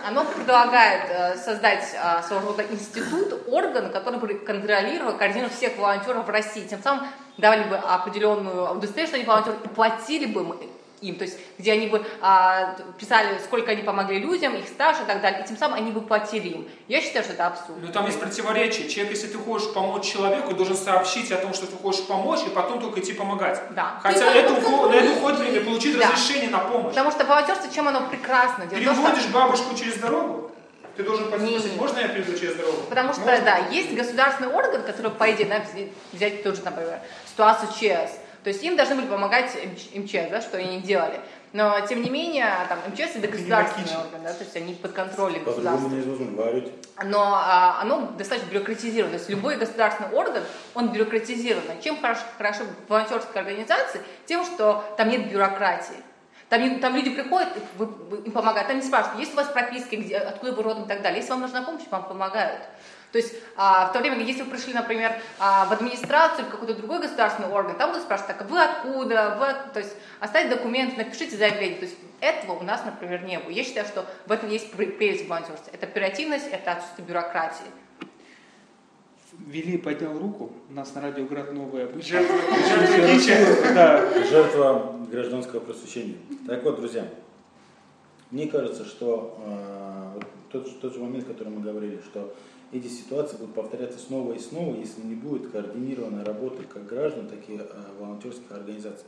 оно 0.08 0.26
предлагает 0.26 1.02
э, 1.10 1.36
создать 1.38 1.86
э, 1.96 2.22
своего 2.28 2.48
рода 2.50 2.64
институт, 2.70 3.42
орган, 3.48 3.92
который 3.92 4.20
бы 4.20 4.34
контролировал, 4.36 5.14
координировал 5.18 5.54
всех 5.54 5.78
волонтеров 5.78 6.26
в 6.26 6.30
России, 6.30 6.68
тем 6.68 6.82
самым 6.84 7.06
давали 7.38 7.64
бы 7.64 7.76
определенную 7.76 8.72
удостоверение, 8.72 9.08
что 9.08 9.16
они 9.18 9.26
волонтеры, 9.26 9.58
и 9.64 9.68
платили 9.68 10.26
бы 10.26 10.42
им, 10.42 10.56
им, 11.02 11.16
то 11.16 11.26
есть 11.26 11.38
где 11.60 11.74
они 11.74 11.86
бы 11.88 12.04
а, 12.22 12.76
писали, 12.98 13.38
сколько 13.44 13.70
они 13.72 13.84
помогли 13.84 14.18
людям, 14.18 14.56
их 14.56 14.68
стаж 14.68 14.98
и 15.00 15.06
так 15.06 15.22
далее, 15.22 15.44
и 15.44 15.48
тем 15.48 15.56
самым 15.56 15.76
они 15.78 15.92
бы 15.92 16.02
платили 16.02 16.48
им. 16.48 16.68
Я 16.88 17.02
считаю, 17.02 17.24
что 17.24 17.34
это 17.34 17.46
абсурд. 17.48 17.78
Ну 17.80 17.88
там 17.90 18.08
есть 18.08 18.20
противоречие. 18.20 18.90
Человек, 18.90 19.14
если 19.14 19.28
ты 19.28 19.38
хочешь 19.38 19.72
помочь 19.74 20.06
человеку, 20.12 20.56
должен 20.56 20.76
сообщить 20.76 21.32
о 21.32 21.38
том, 21.38 21.54
что 21.54 21.68
ты 21.68 21.76
хочешь 21.76 22.04
помочь, 22.08 22.40
и 22.48 22.50
потом 22.50 22.82
только 22.82 23.00
идти 23.02 23.14
помогать. 23.14 23.62
Да. 23.76 24.00
Хотя 24.02 24.32
Ты 24.32 24.40
это 24.40 24.54
уход- 24.54 24.90
на 24.90 24.96
это 24.96 25.12
уходит 25.20 25.40
время 25.40 25.62
получить 25.66 26.00
Да. 26.00 26.10
разрешение 26.10 26.50
на 26.50 26.60
помощь. 26.60 26.90
Потому 26.96 27.12
что 27.12 27.26
волонтерство, 27.26 27.72
чем 27.72 27.88
оно 27.88 28.08
прекрасно? 28.10 28.66
Дело 28.66 28.84
том, 28.84 28.94
что- 28.96 29.04
Переводишь 29.04 29.28
бабушку 29.32 29.76
через 29.76 29.98
дорогу, 30.00 30.50
ты 30.96 31.04
должен 31.04 31.28
спросить, 31.28 31.76
можно 31.78 32.00
я 32.00 32.08
перейду 32.08 32.36
через 32.36 32.56
дорогу? 32.56 32.78
Потому 32.90 33.14
что, 33.14 33.22
Можно? 33.22 33.42
да, 33.46 33.58
есть 33.70 33.94
государственный 33.94 34.50
орган, 34.52 34.82
который, 34.82 35.12
по 35.12 35.30
идее, 35.32 35.46
да, 35.46 35.60
взять- 35.60 35.90
взять 36.12 36.42
тоже, 36.42 36.64
например, 36.66 37.00
ситуацию 37.38 37.70
ЧС. 37.72 38.14
То 38.44 38.50
есть 38.50 38.64
им 38.64 38.76
должны 38.76 38.96
были 38.96 39.06
помогать 39.08 39.52
МЧ- 39.56 40.00
МЧС, 40.04 40.32
да, 40.32 40.42
что 40.42 40.58
они 40.58 40.78
не 40.78 40.82
делали. 40.82 41.20
Но, 41.54 41.80
тем 41.88 42.02
не 42.02 42.10
менее, 42.10 42.48
там, 42.68 42.80
МЧС 42.92 43.16
это 43.16 43.28
государственный 43.28 43.86
орган, 43.98 44.22
да, 44.24 44.34
то 44.34 44.44
есть 44.44 44.56
они 44.56 44.74
под 44.74 44.92
контролем 44.94 45.44
государства. 45.44 45.88
Но 47.04 47.34
а, 47.36 47.80
оно 47.82 48.02
достаточно 48.18 48.50
бюрократизировано. 48.52 49.14
То 49.14 49.18
есть 49.20 49.30
любой 49.30 49.58
государственный 49.58 50.10
орган, 50.10 50.44
он 50.74 50.90
бюрократизирован. 50.90 51.64
Чем 51.82 52.00
хорошо, 52.02 52.22
хорошо 52.38 52.64
волонтерская 52.90 53.44
организация? 53.44 54.02
Тем, 54.26 54.44
что 54.46 54.84
там 54.98 55.10
нет 55.10 55.30
бюрократии. 55.32 55.96
Там, 56.50 56.80
там 56.80 56.96
люди 56.96 57.10
приходят, 57.12 57.50
и 57.58 57.60
вы- 57.78 57.86
вы- 57.86 58.18
им 58.26 58.32
помогают. 58.32 58.68
Там 58.68 58.78
не 58.78 58.84
спрашивают, 58.84 59.20
есть 59.20 59.34
у 59.34 59.36
вас 59.38 59.48
прописки, 59.48 59.96
где, 59.96 60.18
откуда 60.18 60.54
вы 60.54 60.64
родом 60.64 60.84
и 60.86 60.88
так 60.88 61.02
далее. 61.02 61.20
Если 61.20 61.32
вам 61.32 61.42
нужна 61.42 61.62
помощь, 61.62 61.84
вам 61.92 62.04
помогают. 62.08 62.62
То 63.18 63.24
есть 63.24 63.34
а, 63.56 63.88
в 63.88 63.94
то 63.94 64.00
время, 64.00 64.24
если 64.24 64.44
вы 64.44 64.52
пришли, 64.52 64.76
например, 64.76 65.12
а, 65.40 65.66
в 65.66 65.72
администрацию 65.72 66.46
или 66.46 66.52
какой-то 66.52 66.76
другой 66.76 67.00
государственный 67.00 67.50
орган, 67.50 67.76
там 67.76 67.90
будут 67.90 68.04
спрашивать, 68.04 68.38
так, 68.38 68.48
вы 68.48 68.62
откуда, 68.62 69.38
вы, 69.40 69.48
от-» 69.48 69.74
то 69.74 69.80
есть 69.80 69.96
оставить 70.20 70.52
документ, 70.52 70.98
напишите 70.98 71.36
заявление. 71.36 71.80
То 71.80 71.86
есть 71.86 71.98
этого 72.22 72.60
у 72.60 72.64
нас, 72.64 72.86
например, 72.86 73.24
не 73.24 73.40
было. 73.40 73.50
Я 73.50 73.64
считаю, 73.64 73.88
что 73.88 74.06
в 74.28 74.32
этом 74.32 74.50
есть 74.50 74.72
пре- 74.72 74.92
прелесть 74.92 75.28
волонтерства. 75.28 75.72
Это 75.74 75.88
оперативность, 75.88 76.46
это 76.52 76.74
отсутствие 76.74 77.08
бюрократии. 77.08 77.66
Вели 79.48 79.80
поднял 79.80 80.16
руку, 80.20 80.52
у 80.70 80.74
нас 80.76 80.94
на 80.94 81.02
радио 81.02 81.26
Град 81.26 81.52
новое 81.54 81.86
обычно. 81.86 82.20
Жертва 82.20 82.38
жертва 82.70 83.20
кича. 83.20 83.74
Да. 83.74 84.24
Жертва 84.26 84.96
гражданского 85.10 85.60
просвещения. 85.62 86.18
Так 86.46 86.64
вот, 86.64 86.80
друзья, 86.80 87.08
мне 88.30 88.48
кажется, 88.48 88.86
что 88.86 89.40
э, 89.44 90.12
вот 90.14 90.26
тот, 90.52 90.82
тот 90.82 90.94
же 90.94 91.00
момент, 91.00 91.26
о 91.28 91.34
котором 91.34 91.56
мы 91.56 91.62
говорили, 91.62 92.00
что 92.06 92.32
эти 92.72 92.88
ситуации 92.88 93.38
будут 93.38 93.56
повторяться 93.56 94.00
снова 94.00 94.34
и 94.34 94.40
снова, 94.40 94.76
если 94.76 95.02
не 95.02 95.16
будет 95.16 95.52
координированной 95.52 96.24
работы 96.24 96.64
как 96.64 96.86
граждан, 96.86 97.28
так 97.28 97.40
и 97.48 97.56
э, 97.58 97.66
волонтерских 98.00 98.52
организаций. 98.52 99.06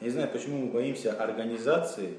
Я 0.00 0.06
не 0.08 0.12
знаю, 0.12 0.28
почему 0.32 0.58
мы 0.58 0.72
боимся 0.72 1.12
организации. 1.12 2.14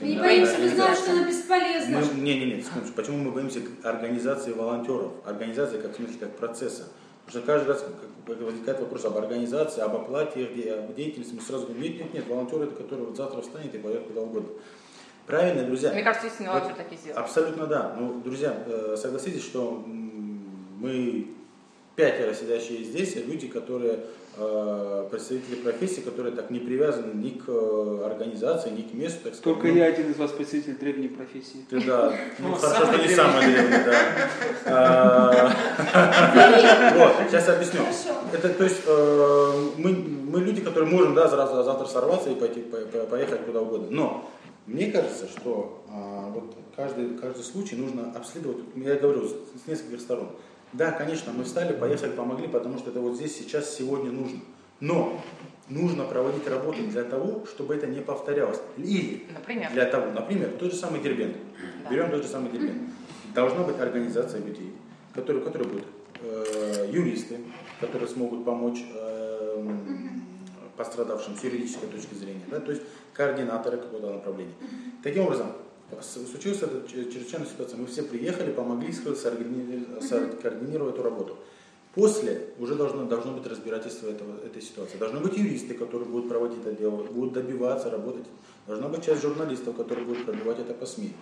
Мы 0.00 0.08
не 0.08 0.18
боимся, 0.18 0.58
мы 0.58 0.68
знаем, 0.68 0.96
что 0.96 1.12
она 1.12 1.28
бесполезна. 1.28 1.98
Мы, 2.00 2.20
не, 2.20 2.38
не, 2.40 2.54
не, 2.56 2.62
секундочку. 2.62 2.96
Почему 2.96 3.18
мы 3.18 3.30
боимся 3.30 3.60
организации 3.82 4.52
волонтеров? 4.52 5.12
Организации 5.24 5.80
как 5.80 5.92
в 5.92 5.96
смысле 5.96 6.16
как 6.20 6.36
процесса. 6.36 6.84
Потому 7.24 7.42
что 7.42 7.52
каждый 7.52 7.68
раз, 7.68 7.84
как 8.26 8.40
возникает 8.40 8.80
вопрос 8.80 9.04
об 9.04 9.16
организации, 9.16 9.80
об 9.80 9.96
оплате, 9.96 10.46
где- 10.46 10.74
об 10.74 10.94
деятельности, 10.94 11.34
мы 11.34 11.40
сразу 11.40 11.66
говорим, 11.66 11.82
нет, 11.82 11.98
нет, 11.98 12.14
нет, 12.14 12.28
волонтер 12.28 12.62
это, 12.62 12.74
который 12.76 13.06
вот 13.06 13.16
завтра 13.16 13.40
встанет 13.40 13.74
и 13.74 13.78
пойдет 13.78 14.06
куда 14.06 14.20
угодно. 14.20 14.50
Правильно, 15.26 15.64
друзья? 15.64 15.92
Мне 15.92 16.04
кажется, 16.04 16.28
истинный 16.28 16.50
Вот 16.50 16.62
волонтер 16.62 16.84
так 16.84 16.92
и 16.92 16.96
сделал. 16.96 17.18
Абсолютно 17.18 17.66
да. 17.66 17.96
Ну, 17.98 18.20
друзья, 18.20 18.56
э, 18.66 18.96
согласитесь, 18.96 19.42
что 19.42 19.84
мы 20.86 21.26
пятеро 21.96 22.34
сидящие 22.34 22.84
здесь, 22.84 23.16
люди, 23.16 23.48
которые 23.48 24.00
э, 24.36 25.08
представители 25.10 25.56
профессии, 25.56 26.00
которые 26.02 26.34
так 26.36 26.50
не 26.50 26.58
привязаны 26.60 27.14
ни 27.14 27.30
к 27.30 27.44
э, 27.48 28.02
организации, 28.04 28.70
ни 28.70 28.82
к 28.82 28.92
месту, 28.94 29.20
так 29.24 29.34
сказать. 29.34 29.44
Только 29.44 29.68
Ну, 29.68 29.74
я 29.76 29.86
один 29.86 30.10
из 30.10 30.16
вас 30.18 30.30
представитель 30.32 30.76
древней 30.76 31.08
профессии. 31.08 31.64
ты, 31.70 31.80
да, 31.84 32.12
ну, 32.38 32.48
Ну, 32.48 32.54
хорошо, 32.54 32.86
что 32.92 33.02
не 33.02 33.08
самый 33.14 33.46
древний, 33.46 33.84
да. 33.86 33.96
А, 34.66 36.92
Вот, 36.98 37.14
сейчас 37.28 37.48
я 37.48 37.54
объясню. 37.54 37.80
Это, 38.32 38.48
то 38.50 38.64
есть, 38.64 38.82
э, 38.86 39.52
мы, 39.78 39.90
мы 39.92 40.40
люди, 40.40 40.60
которые 40.60 40.90
можем, 40.90 41.14
да, 41.14 41.28
сразу 41.28 41.62
завтра 41.64 41.86
сорваться 41.86 42.30
и 42.30 42.34
пойти, 42.34 42.60
по- 42.60 42.76
по- 42.76 43.06
поехать 43.06 43.44
куда 43.46 43.62
угодно. 43.62 43.86
Но 43.90 44.30
мне 44.66 44.90
кажется, 44.92 45.26
что 45.28 45.82
а, 45.90 46.30
вот 46.34 46.54
каждый, 46.76 47.16
каждый 47.16 47.42
случай 47.44 47.76
нужно 47.76 48.12
обследовать, 48.14 48.58
я 48.76 48.96
говорю, 48.96 49.26
с 49.28 49.66
нескольких 49.66 50.00
сторон. 50.00 50.28
Да, 50.72 50.90
конечно, 50.92 51.32
мы 51.32 51.44
встали, 51.44 51.72
поехали, 51.72 52.10
помогли, 52.10 52.48
потому 52.48 52.78
что 52.78 52.90
это 52.90 53.00
вот 53.00 53.16
здесь, 53.16 53.36
сейчас, 53.36 53.74
сегодня 53.74 54.10
нужно. 54.10 54.40
Но 54.80 55.20
нужно 55.68 56.04
проводить 56.04 56.46
работу 56.48 56.82
для 56.82 57.04
того, 57.04 57.46
чтобы 57.46 57.74
это 57.74 57.86
не 57.86 58.00
повторялось. 58.00 58.60
Или 58.76 59.26
Например. 59.32 59.70
для 59.72 59.86
того, 59.86 60.10
например, 60.12 60.50
тот 60.58 60.72
же 60.72 60.76
самый 60.76 61.00
Дербент. 61.00 61.36
Да. 61.84 61.90
Берем 61.90 62.10
тот 62.10 62.22
же 62.22 62.28
самый 62.28 62.50
Дербент. 62.50 62.82
Должна 63.34 63.64
быть 63.64 63.78
организация 63.78 64.40
людей, 64.40 64.72
которые, 65.14 65.42
которые 65.42 65.68
будут 65.68 65.86
э, 66.20 66.90
юристы, 66.92 67.38
которые 67.80 68.08
смогут 68.08 68.44
помочь 68.44 68.82
э, 68.94 69.64
пострадавшим 70.76 71.36
с 71.36 71.44
юридической 71.44 71.86
точки 71.86 72.14
зрения, 72.14 72.42
да, 72.50 72.60
то 72.60 72.70
есть 72.70 72.82
координаторы 73.14 73.78
какого-то 73.78 74.12
направления. 74.12 74.52
Таким 75.02 75.24
образом, 75.24 75.52
случилась 76.02 76.62
эта 76.62 76.86
чрезвычайная 76.88 77.46
ситуация. 77.46 77.78
Мы 77.78 77.86
все 77.86 78.02
приехали, 78.02 78.52
помогли 78.52 78.92
соргани- 78.92 80.40
координировать 80.40 80.94
эту 80.94 81.02
работу. 81.02 81.36
После 81.94 82.50
уже 82.58 82.74
должно, 82.74 83.06
должно 83.06 83.32
быть 83.32 83.46
разбирательство 83.46 84.08
этого, 84.08 84.36
этой 84.44 84.60
ситуации. 84.60 84.98
Должны 84.98 85.20
быть 85.20 85.36
юристы, 85.38 85.74
которые 85.74 86.08
будут 86.08 86.28
проводить 86.28 86.58
это 86.58 86.72
дело, 86.72 87.02
будут 87.04 87.32
добиваться, 87.32 87.88
работать. 87.88 88.26
Должна 88.66 88.88
быть 88.88 89.04
часть 89.04 89.22
журналистов, 89.22 89.76
которые 89.76 90.04
будут 90.04 90.26
пробивать 90.26 90.58
это 90.58 90.74
по 90.74 90.84
СМИ. 90.84 91.14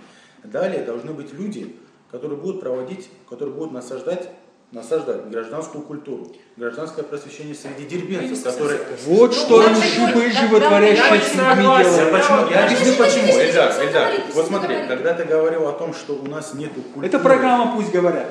Далее 0.43 0.85
должны 0.85 1.13
быть 1.13 1.33
люди, 1.33 1.77
которые 2.11 2.41
будут 2.41 2.61
проводить, 2.61 3.09
которые 3.29 3.55
будут 3.55 3.73
насаждать, 3.73 4.31
насаждать 4.73 5.31
гражданскую 5.31 5.85
культуру, 5.85 6.35
гражданское 6.57 7.03
просвещение 7.03 7.55
среди 7.55 7.85
дербенцев, 7.85 8.45
которые... 8.45 8.81
Вот 9.07 9.35
что 9.35 9.63
Ну, 9.63 9.75
Рушибы 9.75 10.23
да, 10.23 10.31
животворящие 10.31 11.11
да, 11.11 11.17
с 11.17 11.33
да, 11.33 11.51
людьми 11.51 11.65
согласен. 11.65 11.91
делают. 11.91 12.13
Почему? 12.13 12.51
Я 12.51 12.65
объясню 12.65 12.95
почему. 12.95 13.41
Эльдар, 13.41 13.73
Эльдар, 13.83 14.13
вот 14.35 14.47
смотри, 14.47 14.77
когда 14.87 15.15
ты 15.15 15.25
говорил 15.25 15.67
о 15.67 15.73
том, 15.73 15.93
что 15.93 16.13
у 16.15 16.27
нас 16.27 16.55
нету 16.55 16.81
культуры... 16.81 17.07
Это 17.09 17.19
программа 17.19 17.75
«Пусть 17.75 17.91
говорят». 17.91 18.27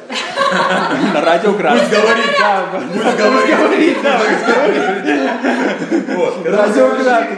На 1.14 1.22
радио. 1.22 1.52
Пусть 1.52 1.62
говорит, 1.90 2.26
Да, 2.41 2.70
пусть 2.72 3.18
говорит, 3.18 3.98
да. 4.04 4.22
Радио 6.45 6.90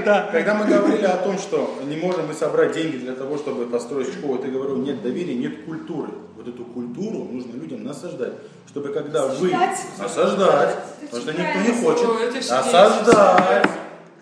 да. 0.06 0.30
Когда 0.32 0.54
мы 0.54 0.66
говорили 0.66 1.06
о 1.06 1.18
том, 1.18 1.40
что 1.40 1.80
не 1.86 1.96
можем 1.96 2.28
мы 2.28 2.34
собрать 2.34 2.74
деньги 2.74 2.98
для 2.98 3.14
того, 3.14 3.38
чтобы 3.38 3.66
построить 3.66 4.14
школу, 4.14 4.38
ты 4.38 4.50
говорил, 4.50 4.78
нет 4.78 5.02
доверия, 5.02 5.34
нет 5.34 5.66
культуры. 5.66 6.10
Вот 6.36 6.46
вот 6.46 6.54
эту 6.54 6.66
культуру 6.66 7.28
нужно 7.32 7.54
людям 7.54 7.84
насаждать, 7.84 8.34
чтобы 8.68 8.90
когда 8.90 9.28
вы 9.28 9.52
Насаждать. 9.98 10.75
Потому 11.02 11.22
что 11.22 11.32
никто 11.34 11.60
не 11.60 11.84
хочет 11.84 12.50
насаждать. 12.50 13.70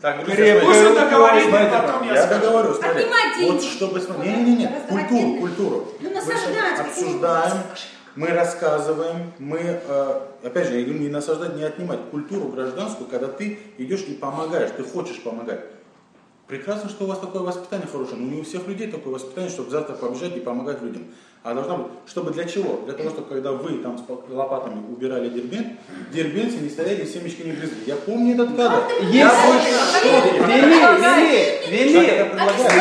Так. 0.02 0.26
Пусть 0.26 0.38
он 0.38 0.96
договорит, 0.96 1.50
потом 1.50 2.04
я 2.08 2.14
я 2.16 2.28
договорю, 2.28 2.74
смотри. 2.74 3.04
Деньги. 3.04 3.52
Вот 3.52 3.64
чтобы 3.64 4.02
смотри, 4.02 4.32
не, 4.32 4.44
не, 4.44 4.56
не, 4.58 4.66
Раздавать 4.66 5.08
культуру, 5.08 5.40
культуру. 5.40 5.88
Ну, 6.02 6.10
Мы 6.10 6.16
насаждать. 6.16 6.80
обсуждаем, 6.82 7.58
мы 8.18 8.28
рассказываем, 8.28 9.32
мы, 9.40 9.60
э, 9.60 10.20
опять 10.44 10.68
же, 10.68 10.78
я 10.78 10.84
говорю, 10.84 11.00
не 11.00 11.08
насаждать, 11.08 11.56
не 11.56 11.64
отнимать 11.64 12.00
культуру 12.12 12.50
гражданскую, 12.50 13.10
когда 13.10 13.28
ты 13.28 13.58
идешь 13.78 14.02
и 14.02 14.14
помогаешь, 14.14 14.72
ты 14.76 14.84
хочешь 14.84 15.24
помогать. 15.24 15.62
Прекрасно, 16.48 16.90
что 16.90 17.06
у 17.06 17.08
вас 17.08 17.20
такое 17.20 17.42
воспитание 17.42 17.88
хорошее, 17.88 18.18
но 18.18 18.30
не 18.30 18.42
у 18.42 18.44
всех 18.44 18.68
людей 18.68 18.92
такое 18.92 19.14
воспитание, 19.14 19.50
чтобы 19.50 19.72
завтра 19.72 19.96
побежать 19.96 20.36
и 20.36 20.42
помогать 20.42 20.82
людям. 20.82 21.06
А 21.46 21.54
должна 21.54 21.76
быть, 21.76 21.88
чтобы 22.08 22.32
для 22.32 22.46
чего? 22.46 22.80
Для 22.86 22.94
того, 22.94 23.10
чтобы 23.10 23.28
когда 23.28 23.52
вы 23.52 23.80
там 23.80 23.98
с 23.98 24.04
лопатами 24.32 24.82
убирали 24.90 25.28
дербент, 25.28 25.68
дербенцы 26.14 26.56
не 26.60 26.70
стояли 26.70 27.02
и 27.02 27.06
семечки 27.06 27.42
не 27.42 27.52
грызли. 27.52 27.76
Я 27.86 27.96
помню 27.98 28.34
этот 28.36 28.56
кадр. 28.56 28.82
Я 29.12 29.28
больше 29.28 29.68
Вели, 30.48 30.72
вели, 30.72 30.80
Как 30.80 31.68
вели. 31.68 32.06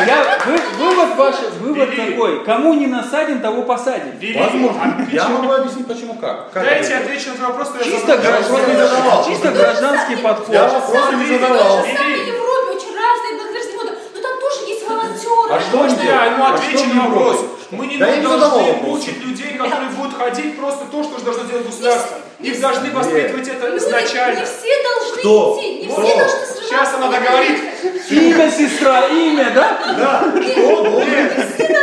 Я, 0.07 0.39
вы, 0.45 0.57
вывод 0.79 1.15
ваш, 1.17 1.35
вывод 1.59 1.89
Вели. 1.89 2.11
такой. 2.11 2.45
Кому 2.45 2.73
не 2.75 2.87
насадим, 2.87 3.41
того 3.41 3.63
посадим. 3.63 4.17
Вели, 4.19 4.39
Возможно. 4.39 5.07
Я 5.11 5.23
отвечу. 5.23 5.29
могу 5.41 5.51
объяснить, 5.53 5.85
почему 5.87 6.13
как. 6.15 6.51
как 6.51 6.63
Дайте 6.63 6.95
отвечу 6.95 7.31
на 7.37 7.49
вопрос, 7.49 7.67
что 7.67 7.79
я 7.79 7.83
Чисто. 7.83 8.11
Я 8.13 8.17
вопрос 8.17 8.47
граждан- 8.47 8.77
задавал. 8.77 9.25
чисто 9.27 9.51
гражданский 9.51 10.15
подход. 10.15 10.49
Я 10.55 10.67
вопросы 10.69 11.15
не 11.17 11.25
задавал. 11.25 11.77
В 11.79 11.85
самой 11.85 12.27
Европе 12.27 12.77
очень 12.77 12.95
разные 12.95 13.77
фонды, 13.77 13.91
но 14.15 14.21
там 14.21 14.39
тоже 14.39 14.65
есть 14.69 14.87
волонтеры. 14.87 15.51
А 15.51 15.59
что 15.59 15.83
они 15.83 15.95
я 15.95 16.01
делают? 16.01 16.31
ему 16.33 16.43
А 16.45 16.53
отвечу 16.53 16.93
на 16.95 17.09
вопрос? 17.09 17.45
Мы 17.73 17.87
не 17.87 17.97
Да 17.97 18.15
не 18.15 18.21
задавал 18.21 18.59
должны 18.59 18.73
мучить 18.83 19.23
людей, 19.23 19.57
которые 19.57 19.89
будут 19.89 20.17
ходить 20.17 20.57
просто 20.57 20.85
то, 20.85 21.03
что 21.03 21.21
должно 21.23 21.43
делать 21.43 21.65
государство. 21.65 22.17
Их 22.39 22.59
должны 22.59 22.91
воспитывать 22.91 23.47
это 23.47 23.67
Люди 23.67 23.83
изначально. 23.83 24.39
Не 24.39 24.45
все 24.45 24.83
должны 24.83 25.17
Кто? 25.19 25.57
идти, 25.59 25.75
не 25.79 25.85
Кто? 25.87 26.01
все 26.03 26.15
должны 26.17 26.37
сражаться. 26.45 26.63
Сейчас 26.63 26.93
она 26.95 27.07
договорит. 27.07 27.59
Имя, 28.09 28.51
сестра, 28.51 29.07
имя, 29.07 29.51
да? 29.55 29.79
Да. 29.97 30.23
Кто? 30.31 31.03
Нет, 31.03 31.33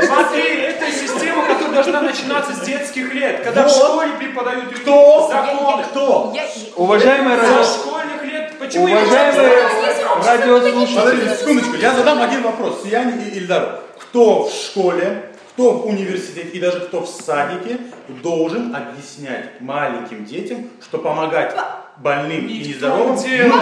смотри, 0.06 0.42
это 0.42 0.90
система, 0.92 1.46
которая 1.46 1.72
должна 1.74 2.02
начинаться 2.02 2.52
с 2.54 2.60
детских 2.60 3.12
лет, 3.14 3.40
когда 3.42 3.68
в 3.68 3.72
Вот. 3.72 3.84
школе 3.84 4.12
преподают 4.18 4.72
Кто? 4.78 5.28
законы. 5.30 5.84
Кто? 5.84 6.34
Уважаемые 6.76 7.36
Со 7.38 7.42
радио... 7.42 7.64
школьных 7.64 8.24
лет 8.24 8.52
почему 8.58 8.88
я 8.88 8.98
Уважаемые 8.98 9.48
не 9.48 10.26
радиослушатели, 10.26 10.94
Подождите 10.96 11.36
секундочку, 11.36 11.76
я 11.76 11.94
задам 11.94 12.22
один 12.22 12.42
вопрос. 12.42 12.82
Сиянь 12.82 13.22
и 13.26 13.38
Ильдару. 13.38 13.68
Кто 13.98 14.44
в 14.44 14.52
школе, 14.52 15.29
кто 15.52 15.72
в 15.72 15.86
университете 15.86 16.48
и 16.48 16.60
даже 16.60 16.80
кто 16.80 17.00
в 17.02 17.08
садике 17.08 17.78
должен 18.22 18.74
объяснять 18.74 19.60
маленьким 19.60 20.24
детям, 20.24 20.68
что 20.82 20.98
помогать 20.98 21.54
больным 21.98 22.46
и 22.46 22.58
нездоровым 22.58 23.16
дело. 23.16 23.54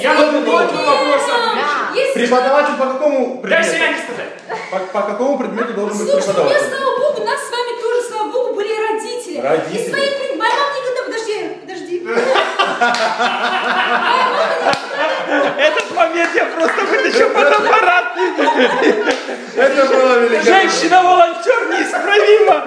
Я 0.00 0.14
на 0.14 0.32
другой 0.32 0.66
вопрос 0.66 1.22
отвечу. 1.22 2.14
Преподаватель 2.14 2.74
по 2.78 2.86
какому 2.86 3.42
Дай 3.42 3.62
предмету? 3.62 3.74
себя 3.76 3.88
не 3.92 3.98
сказать. 3.98 4.30
По, 4.70 4.78
по 5.00 5.06
какому 5.06 5.38
предмету 5.38 5.74
должен 5.74 5.98
быть 5.98 6.08
Слушай, 6.08 6.24
у 6.24 6.32
меня, 6.32 6.34
преподаватель? 6.34 6.76
слава 6.76 6.98
богу, 6.98 7.22
у 7.22 7.24
нас 7.24 7.40
с 7.40 7.50
вами 7.50 7.80
тоже, 7.80 8.02
слава 8.08 8.30
богу, 8.32 8.54
были 8.54 8.72
родители. 8.92 9.40
Родители. 9.40 9.82
И 9.86 9.90
свои 9.90 10.00
при- 10.02 10.36
Моя 10.36 10.52
мама 10.52 10.74
никогда, 10.80 11.02
подожди, 11.04 11.48
подожди. 11.60 12.06
Этот 15.58 15.90
момент 15.94 16.30
я 16.34 16.44
просто 16.46 16.82
вытащу 16.82 17.28
фотоаппарат. 17.30 18.04
Это 19.56 19.84
было 19.86 20.18
великолепно. 20.18 20.52
Женщина-волонтер 20.52 21.68
неисправима. 21.70 22.66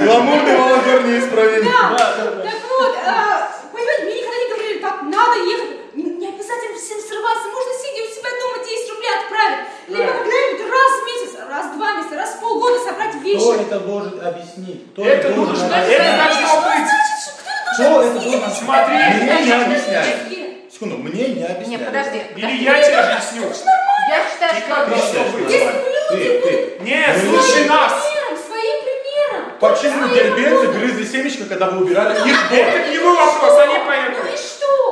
Гламурный 0.00 0.56
волонтер 0.56 1.04
неисправим. 1.04 1.64
Так 1.64 2.60
вот, 2.68 2.96
а, 3.06 3.48
понимаете, 3.72 4.04
мне 4.04 4.14
никогда 4.14 4.36
не 4.36 4.48
говорили, 4.50 4.78
так, 4.78 5.02
надо 5.02 5.38
ехать. 5.44 5.94
Не, 5.94 6.04
не 6.04 6.28
обязательно 6.28 6.76
всем 6.76 7.00
срываться, 7.00 7.48
можно 7.48 7.72
сидя 7.74 8.02
у 8.04 8.10
себя 8.14 8.30
дома 8.40 8.64
10 8.64 8.87
рублей 9.08 9.24
отправить. 9.24 9.58
Либо 9.88 10.04
Правильно. 10.04 10.24
когда-нибудь 10.24 10.72
раз 10.72 10.90
в 11.00 11.06
месяц, 11.06 11.38
раз 11.48 11.66
в 11.66 11.76
два 11.76 11.92
месяца, 11.96 12.14
раз 12.16 12.30
в 12.30 12.40
полгода 12.40 12.78
собрать 12.78 13.10
Кто 13.10 13.18
вещи. 13.24 13.62
это 13.62 13.80
должен 13.80 14.26
объяснить? 14.26 14.92
Кто 14.92 15.04
Это 15.04 15.28
должен 15.32 15.52
нужно, 15.54 15.66
объяснить? 15.78 15.98
это 15.98 16.16
должно 16.24 16.60
быть. 16.60 16.88
Кто 17.74 18.02
это 18.02 18.20
должен 18.20 18.50
Смотри, 18.52 18.94
Мне 18.96 19.42
не 19.46 19.52
объясняй. 19.52 20.12
Такие. 20.12 20.48
Секунду, 20.70 20.96
мне 20.98 21.28
не 21.28 21.44
объясняй. 21.44 21.78
Не, 21.78 21.84
подожди. 21.84 22.22
Или 22.36 22.52
я 22.64 22.82
тебе 22.82 22.96
объясню. 22.98 23.42
Я 24.08 24.22
считаю, 24.30 24.54
что... 24.60 24.86
должно 24.86 25.38
быть. 25.38 25.50
Если 25.52 25.66
бы 25.66 25.88
люди 26.12 26.40
ты. 26.40 26.78
Нет, 26.84 27.16
слушай 27.24 27.64
нас. 27.68 27.92
Почему 29.60 30.08
дербенцы 30.14 30.56
опытом. 30.68 30.78
грызли 30.78 31.04
семечко, 31.04 31.44
когда 31.46 31.66
вы 31.70 31.84
убирали 31.84 32.14
их 32.14 32.24
дом? 32.50 32.58
Это 32.58 32.78
к 32.78 32.88
нему 32.92 33.14
вопрос, 33.14 33.58
они 33.58 33.74
Ну 33.74 33.84
поехали. 33.86 34.38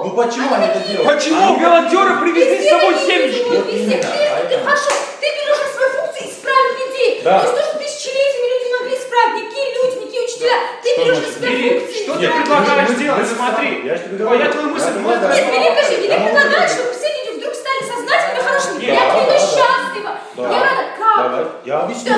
Ну 0.03 0.11
почему 0.11 0.55
они 0.55 0.67
это 0.67 0.81
делают? 0.81 1.07
Почему 1.15 1.55
волонтеры 1.59 2.21
привезли 2.21 2.67
с 2.67 2.71
собой 2.71 2.95
семечки? 2.99 3.45
Вот 3.49 3.69
именно, 3.69 4.03
Ты- 4.03 4.59
хорошо, 4.59 4.91
ты 5.21 5.27
берешь 5.27 5.61
на 5.63 5.69
свою 5.75 5.91
функцию 5.91 6.29
исправить 6.31 6.79
людей. 6.87 7.21
Да. 7.25 7.41
То 7.41 7.47
есть 7.47 7.57
то, 7.57 7.63
что 7.71 7.79
тысячелетиями 7.79 8.47
люди 8.55 8.73
могли 8.79 8.95
исправить, 8.99 9.35
никакие 9.45 9.67
люди, 9.75 9.95
никакие 10.03 10.23
учителя. 10.25 10.57
Ты 10.83 10.89
Что 10.91 11.01
берешь 11.05 11.17
на 11.17 11.23
функции. 11.23 12.03
что 12.03 12.13
ты 12.19 12.29
предлагаешь 12.31 12.91
делать? 12.99 13.27
же 13.29 13.35
Смотри. 13.37 13.71
Я 13.87 13.97
твоя 14.51 14.67
мысль. 14.67 14.87
Нет, 14.87 15.47
Филипп, 15.47 15.69
подожди, 15.69 15.95
Я 15.95 16.01
Филипп 16.01 16.11
могу 16.11 16.25
предлагает, 16.27 16.51
предложить. 16.51 16.77
чтобы 16.77 16.93
все 16.99 17.09
Нет. 18.79 18.89
Я 18.89 19.27
да. 19.27 19.39
счастлива. 19.39 20.19
Я 20.37 20.61
рада. 20.61 20.83
Как? 20.99 21.51
Я 21.65 21.81
объясню. 21.81 22.11
Я 22.11 22.17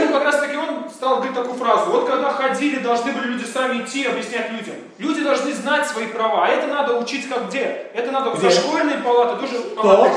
ему 0.00 0.12
как 0.12 0.24
раз 0.24 0.36
таки 0.40 0.56
он 0.56 0.88
стал 0.90 1.16
говорить 1.16 1.34
такую 1.34 1.54
фразу. 1.54 1.90
Вот 1.90 2.08
когда 2.08 2.30
ходили, 2.30 2.78
должны 2.78 3.12
были 3.12 3.26
люди 3.28 3.44
сами 3.44 3.82
идти, 3.82 4.06
объяснять 4.06 4.50
людям. 4.50 4.74
Люди 4.98 5.22
должны 5.22 5.52
знать 5.52 5.86
свои 5.86 6.06
права. 6.06 6.46
А 6.46 6.48
это 6.48 6.66
надо 6.66 6.98
учить 6.98 7.28
как 7.28 7.48
где? 7.48 7.86
Это 7.94 8.10
надо 8.10 8.30
Где? 8.30 8.50
за 8.50 8.60
школьные 8.60 8.98
палаты 8.98 9.36
тоже 9.40 9.60
палаты. 9.76 10.10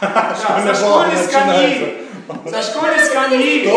Да, 0.00 0.36
палата 0.64 0.74
школьные 0.74 1.24
скамьи. 1.24 2.08
За 2.46 2.62
школьные 2.62 3.04
скамьи. 3.04 3.70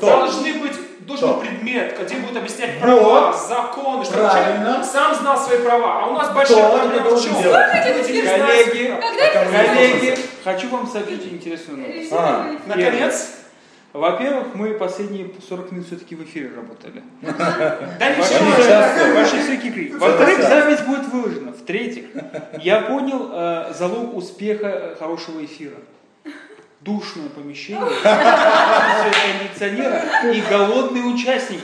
Должны 0.00 0.52
быть 0.54 0.69
должен 1.10 1.38
быть 1.38 1.48
предмет, 1.48 1.98
где 2.00 2.16
будут 2.16 2.36
объяснять 2.36 2.74
Вот. 2.80 2.82
права, 2.82 3.32
законы, 3.32 4.04
чтобы 4.04 4.22
Правильно. 4.28 4.64
человек 4.66 4.84
сам 4.84 5.14
знал 5.14 5.38
свои 5.38 5.58
права. 5.58 6.04
А 6.04 6.06
у 6.08 6.12
нас 6.14 6.30
большая 6.30 6.70
проблема 6.78 7.10
в 7.10 7.22
чем? 7.22 7.34
Коллеги, 7.34 8.94
коллеги, 9.32 10.18
хочу 10.44 10.68
вам 10.68 10.86
сообщить 10.86 11.32
интересную 11.32 11.78
новость. 11.80 12.12
А, 12.12 12.52
Наконец, 12.66 13.34
Во-первых, 13.92 14.54
мы 14.54 14.74
последние 14.74 15.30
40 15.48 15.72
минут 15.72 15.86
все-таки 15.88 16.14
в 16.14 16.22
эфире 16.22 16.50
работали. 16.54 17.02
да 17.22 18.10
ничего. 18.14 19.14
Ваши 19.20 19.42
всякие 19.42 19.72
крики. 19.72 19.92
Во-вторых, 19.94 20.38
запись 20.42 20.80
будет 20.82 21.08
выложена. 21.08 21.50
В-третьих, 21.52 22.04
я 22.60 22.82
понял 22.82 23.30
э, 23.32 23.72
залог 23.76 24.14
успеха 24.16 24.94
хорошего 24.98 25.44
эфира. 25.44 25.74
Душное 26.80 27.28
помещение, 27.28 27.82
кондиционера 29.42 30.02
и 30.32 30.40
голодные 30.48 31.04
участники. 31.04 31.62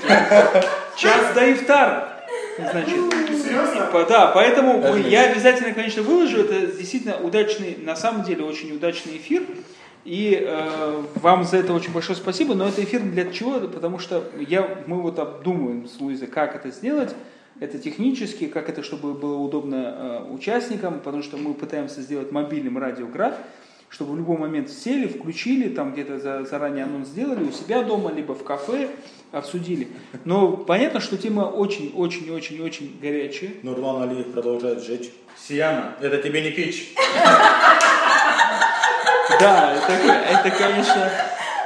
Час 0.96 1.34
до 1.34 1.52
ифтара. 1.52 2.22
Значит, 2.58 3.92
по- 3.92 4.04
да, 4.04 4.28
поэтому 4.28 4.80
Даже 4.82 5.08
я 5.08 5.30
обязательно, 5.30 5.72
конечно, 5.72 6.02
выложу. 6.02 6.40
Это 6.40 6.66
действительно 6.66 7.16
удачный, 7.16 7.78
на 7.82 7.96
самом 7.96 8.24
деле 8.24 8.44
очень 8.44 8.72
удачный 8.74 9.16
эфир. 9.16 9.44
И 10.04 10.38
э, 10.40 11.02
вам 11.16 11.44
за 11.44 11.56
это 11.58 11.72
очень 11.72 11.92
большое 11.92 12.16
спасибо. 12.16 12.54
Но 12.54 12.68
это 12.68 12.84
эфир 12.84 13.00
для 13.00 13.30
чего? 13.32 13.58
Потому 13.60 13.98
что 13.98 14.22
я, 14.46 14.68
мы 14.86 15.00
вот 15.00 15.18
обдумываем 15.18 15.88
с 15.88 15.98
Луизой, 15.98 16.28
как 16.28 16.54
это 16.54 16.70
сделать. 16.70 17.14
Это 17.58 17.78
технически, 17.78 18.46
как 18.46 18.68
это, 18.68 18.82
чтобы 18.82 19.14
было 19.14 19.38
удобно 19.38 19.94
э, 19.98 20.32
участникам, 20.32 21.00
потому 21.00 21.22
что 21.22 21.38
мы 21.38 21.54
пытаемся 21.54 22.02
сделать 22.02 22.30
мобильным 22.32 22.76
радиоград, 22.76 23.38
чтобы 23.88 24.12
в 24.12 24.16
любой 24.16 24.36
момент 24.38 24.70
сели, 24.70 25.06
включили, 25.06 25.68
там 25.68 25.92
где-то 25.92 26.18
за- 26.18 26.44
заранее 26.44 26.84
анонс 26.84 27.08
сделали 27.08 27.44
у 27.44 27.52
себя 27.52 27.82
дома, 27.82 28.12
либо 28.12 28.34
в 28.34 28.42
кафе, 28.44 28.88
обсудили. 29.32 29.88
Но 30.24 30.56
понятно, 30.56 31.00
что 31.00 31.16
тема 31.16 31.42
очень-очень-очень-очень 31.42 32.98
горячая. 33.00 33.50
Нурлан 33.62 34.02
Алиев 34.10 34.32
продолжает 34.32 34.82
жечь. 34.82 35.10
Сияна, 35.36 35.94
это 36.00 36.18
тебе 36.18 36.42
не 36.42 36.50
пич. 36.50 36.94
Да, 39.40 39.74
это, 39.74 39.92
это 39.92 40.50
конечно, 40.56 41.10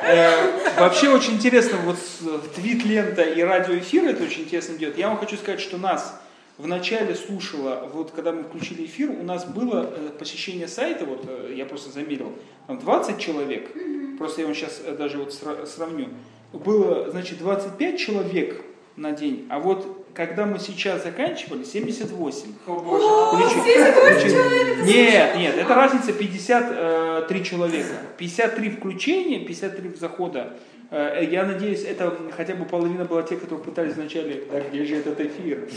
э, 0.02 0.80
вообще 0.80 1.10
очень 1.10 1.34
интересно, 1.34 1.78
вот 1.84 1.96
с- 1.98 2.54
твит-лента 2.54 3.22
и 3.22 3.42
радиоэфир, 3.42 4.04
это 4.08 4.24
очень 4.24 4.42
интересно 4.42 4.74
идет. 4.76 4.96
Я 4.98 5.08
вам 5.08 5.18
хочу 5.18 5.36
сказать, 5.36 5.60
что 5.60 5.76
нас 5.78 6.20
в 6.60 6.66
начале 6.66 7.14
слушало, 7.14 7.88
вот 7.92 8.10
когда 8.10 8.32
мы 8.32 8.42
включили 8.42 8.84
эфир, 8.84 9.10
у 9.10 9.22
нас 9.22 9.44
было 9.44 9.90
э, 9.96 10.10
посещение 10.18 10.68
сайта, 10.68 11.04
вот 11.06 11.24
э, 11.26 11.54
я 11.56 11.64
просто 11.64 11.90
замерил, 11.90 12.32
там 12.66 12.78
20 12.78 13.18
человек, 13.18 13.70
просто 14.18 14.42
я 14.42 14.46
вам 14.46 14.54
сейчас 14.54 14.80
даже 14.98 15.18
вот 15.18 15.30
сра- 15.30 15.66
сравню, 15.66 16.08
было, 16.52 17.10
значит, 17.10 17.38
25 17.38 17.98
человек 17.98 18.62
на 18.96 19.12
день, 19.12 19.46
а 19.48 19.58
вот 19.58 19.96
когда 20.12 20.44
мы 20.44 20.58
сейчас 20.58 21.04
заканчивали, 21.04 21.64
78. 21.64 22.52
О 22.66 22.74
боже. 22.80 23.04
Включи- 23.04 23.62
78 23.64 24.18
включи- 24.18 24.30
человек, 24.34 24.84
Нет, 24.84 25.36
нет, 25.36 25.56
это 25.56 25.74
разница 25.74 26.12
53 26.12 27.44
человека. 27.44 27.94
53 28.18 28.70
включения, 28.70 29.38
53 29.46 29.94
захода. 29.94 30.54
Э, 30.90 31.24
Я 31.30 31.44
надеюсь, 31.44 31.84
это 31.84 32.12
хотя 32.36 32.54
бы 32.54 32.64
половина 32.64 33.04
была 33.04 33.22
тех, 33.22 33.40
которые 33.40 33.64
пытались 33.64 33.94
вначале, 33.94 34.42
да 34.50 34.60
где 34.60 34.84
же 34.84 34.96
этот 34.96 35.20
эфир? 35.20 35.68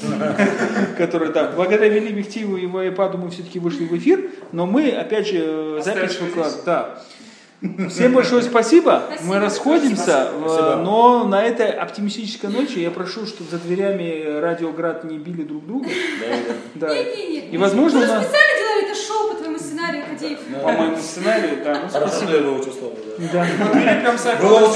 Которые, 0.98 1.32
да, 1.32 1.52
благодаря 1.56 1.88
Вели 1.90 2.12
Мехтиеву 2.12 2.58
и 2.58 2.64
его 2.64 2.84
iPad 2.84 3.18
мы 3.18 3.30
все-таки 3.30 3.60
вышли 3.60 3.86
в 3.86 3.96
эфир, 3.96 4.32
но 4.52 4.66
мы, 4.66 4.90
опять 4.90 5.28
же, 5.28 5.38
э, 5.40 5.82
запись 5.84 6.20
выкладываем. 6.20 6.64
Да. 6.66 7.00
Всем 7.90 8.14
большое 8.14 8.42
спасибо. 8.42 9.04
Спасибо. 9.08 9.28
Мы 9.34 9.40
расходимся, 9.40 10.32
Спасибо. 10.38 10.74
э, 10.74 10.84
но 10.84 11.24
на 11.26 11.44
этой 11.44 11.70
оптимистической 11.72 12.50
ночи 12.50 12.80
я 12.80 12.92
прошу, 12.92 13.26
чтобы 13.26 13.50
за 13.52 13.58
дверями 13.60 14.40
Радиоград 14.42 15.06
не 15.06 15.18
били 15.18 15.44
друг 15.44 15.66
друга. 15.66 15.88
Да, 16.76 16.88
да. 16.88 16.98
И, 16.98 17.58
возможно, 17.58 18.02
сценарию, 19.84 20.04
Кадеев. 20.10 20.40
по 20.62 20.72
моему 20.72 20.98
сценарию, 20.98 21.64
да. 21.64 21.82
Ну, 21.82 21.90
спасибо. 21.90 22.28
что 22.28 22.36
я 22.36 22.42
выучил 22.44 22.74
слово. 22.74 22.96
да. 23.18 23.28
Да. 23.32 23.46
Или 23.46 24.02
прям 24.02 24.18
с 24.18 24.26
iPad 24.26 24.46
он 24.46 24.72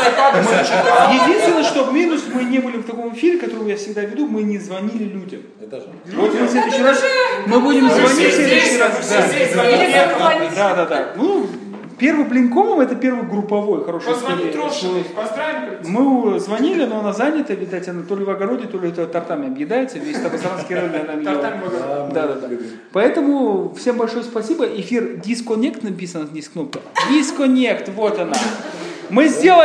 iPad. 0.00 1.28
Единственное, 1.28 1.62
что 1.64 1.90
минус, 1.90 2.22
мы 2.32 2.44
не 2.44 2.58
были 2.58 2.78
в 2.78 2.84
таком 2.84 3.14
эфире, 3.14 3.38
который 3.38 3.68
я 3.68 3.76
всегда 3.76 4.02
веду, 4.02 4.26
мы 4.26 4.42
не 4.42 4.58
звонили 4.58 5.04
людям. 5.04 5.42
Это 5.60 5.80
же. 5.80 5.86
Вот 6.14 6.34
мы 6.34 6.46
в 6.46 6.50
следующий 6.50 6.82
раз, 6.82 7.02
мы 7.46 7.60
будем 7.60 7.88
Вы 7.88 7.94
звонить 7.94 8.32
в 8.32 8.34
следующий 8.34 8.78
раз. 8.78 9.08
Да, 10.56 10.74
да, 10.74 10.86
да. 10.86 11.12
Ну, 11.16 11.46
первый 12.02 12.24
блинкомом 12.24 12.80
это 12.80 12.96
первый 12.96 13.24
групповой, 13.24 13.84
хороший 13.84 14.12
Позвони. 14.12 14.50
Трошиной, 14.50 15.04
поздравим. 15.04 15.78
Мы 15.84 16.40
звонили, 16.40 16.84
но 16.84 16.98
она 16.98 17.12
занята, 17.12 17.54
видать, 17.54 17.86
она 17.88 18.02
то 18.02 18.16
ли 18.16 18.24
в 18.24 18.30
огороде, 18.30 18.66
то 18.66 18.76
ли 18.78 18.88
это 18.88 19.06
тортами 19.06 19.46
объедается, 19.46 19.98
весь 19.98 20.18
Табасаранский 20.18 20.74
район 20.74 20.90
она 20.96 21.22
Тартами 21.22 21.62
в 21.62 21.66
огороде. 21.68 22.12
Да, 22.12 22.26
Да, 22.26 22.34
да. 22.34 22.56
Поэтому 22.92 23.72
всем 23.78 23.96
большое 23.96 24.24
спасибо. 24.24 24.64
Эфир 24.64 25.20
Disconnect 25.24 25.84
написано 25.84 26.26
здесь 26.26 26.48
кнопка. 26.48 26.80
Disconnect, 27.08 27.92
вот 27.92 28.18
она. 28.18 28.34
Мы 29.10 29.28
сделали 29.28 29.60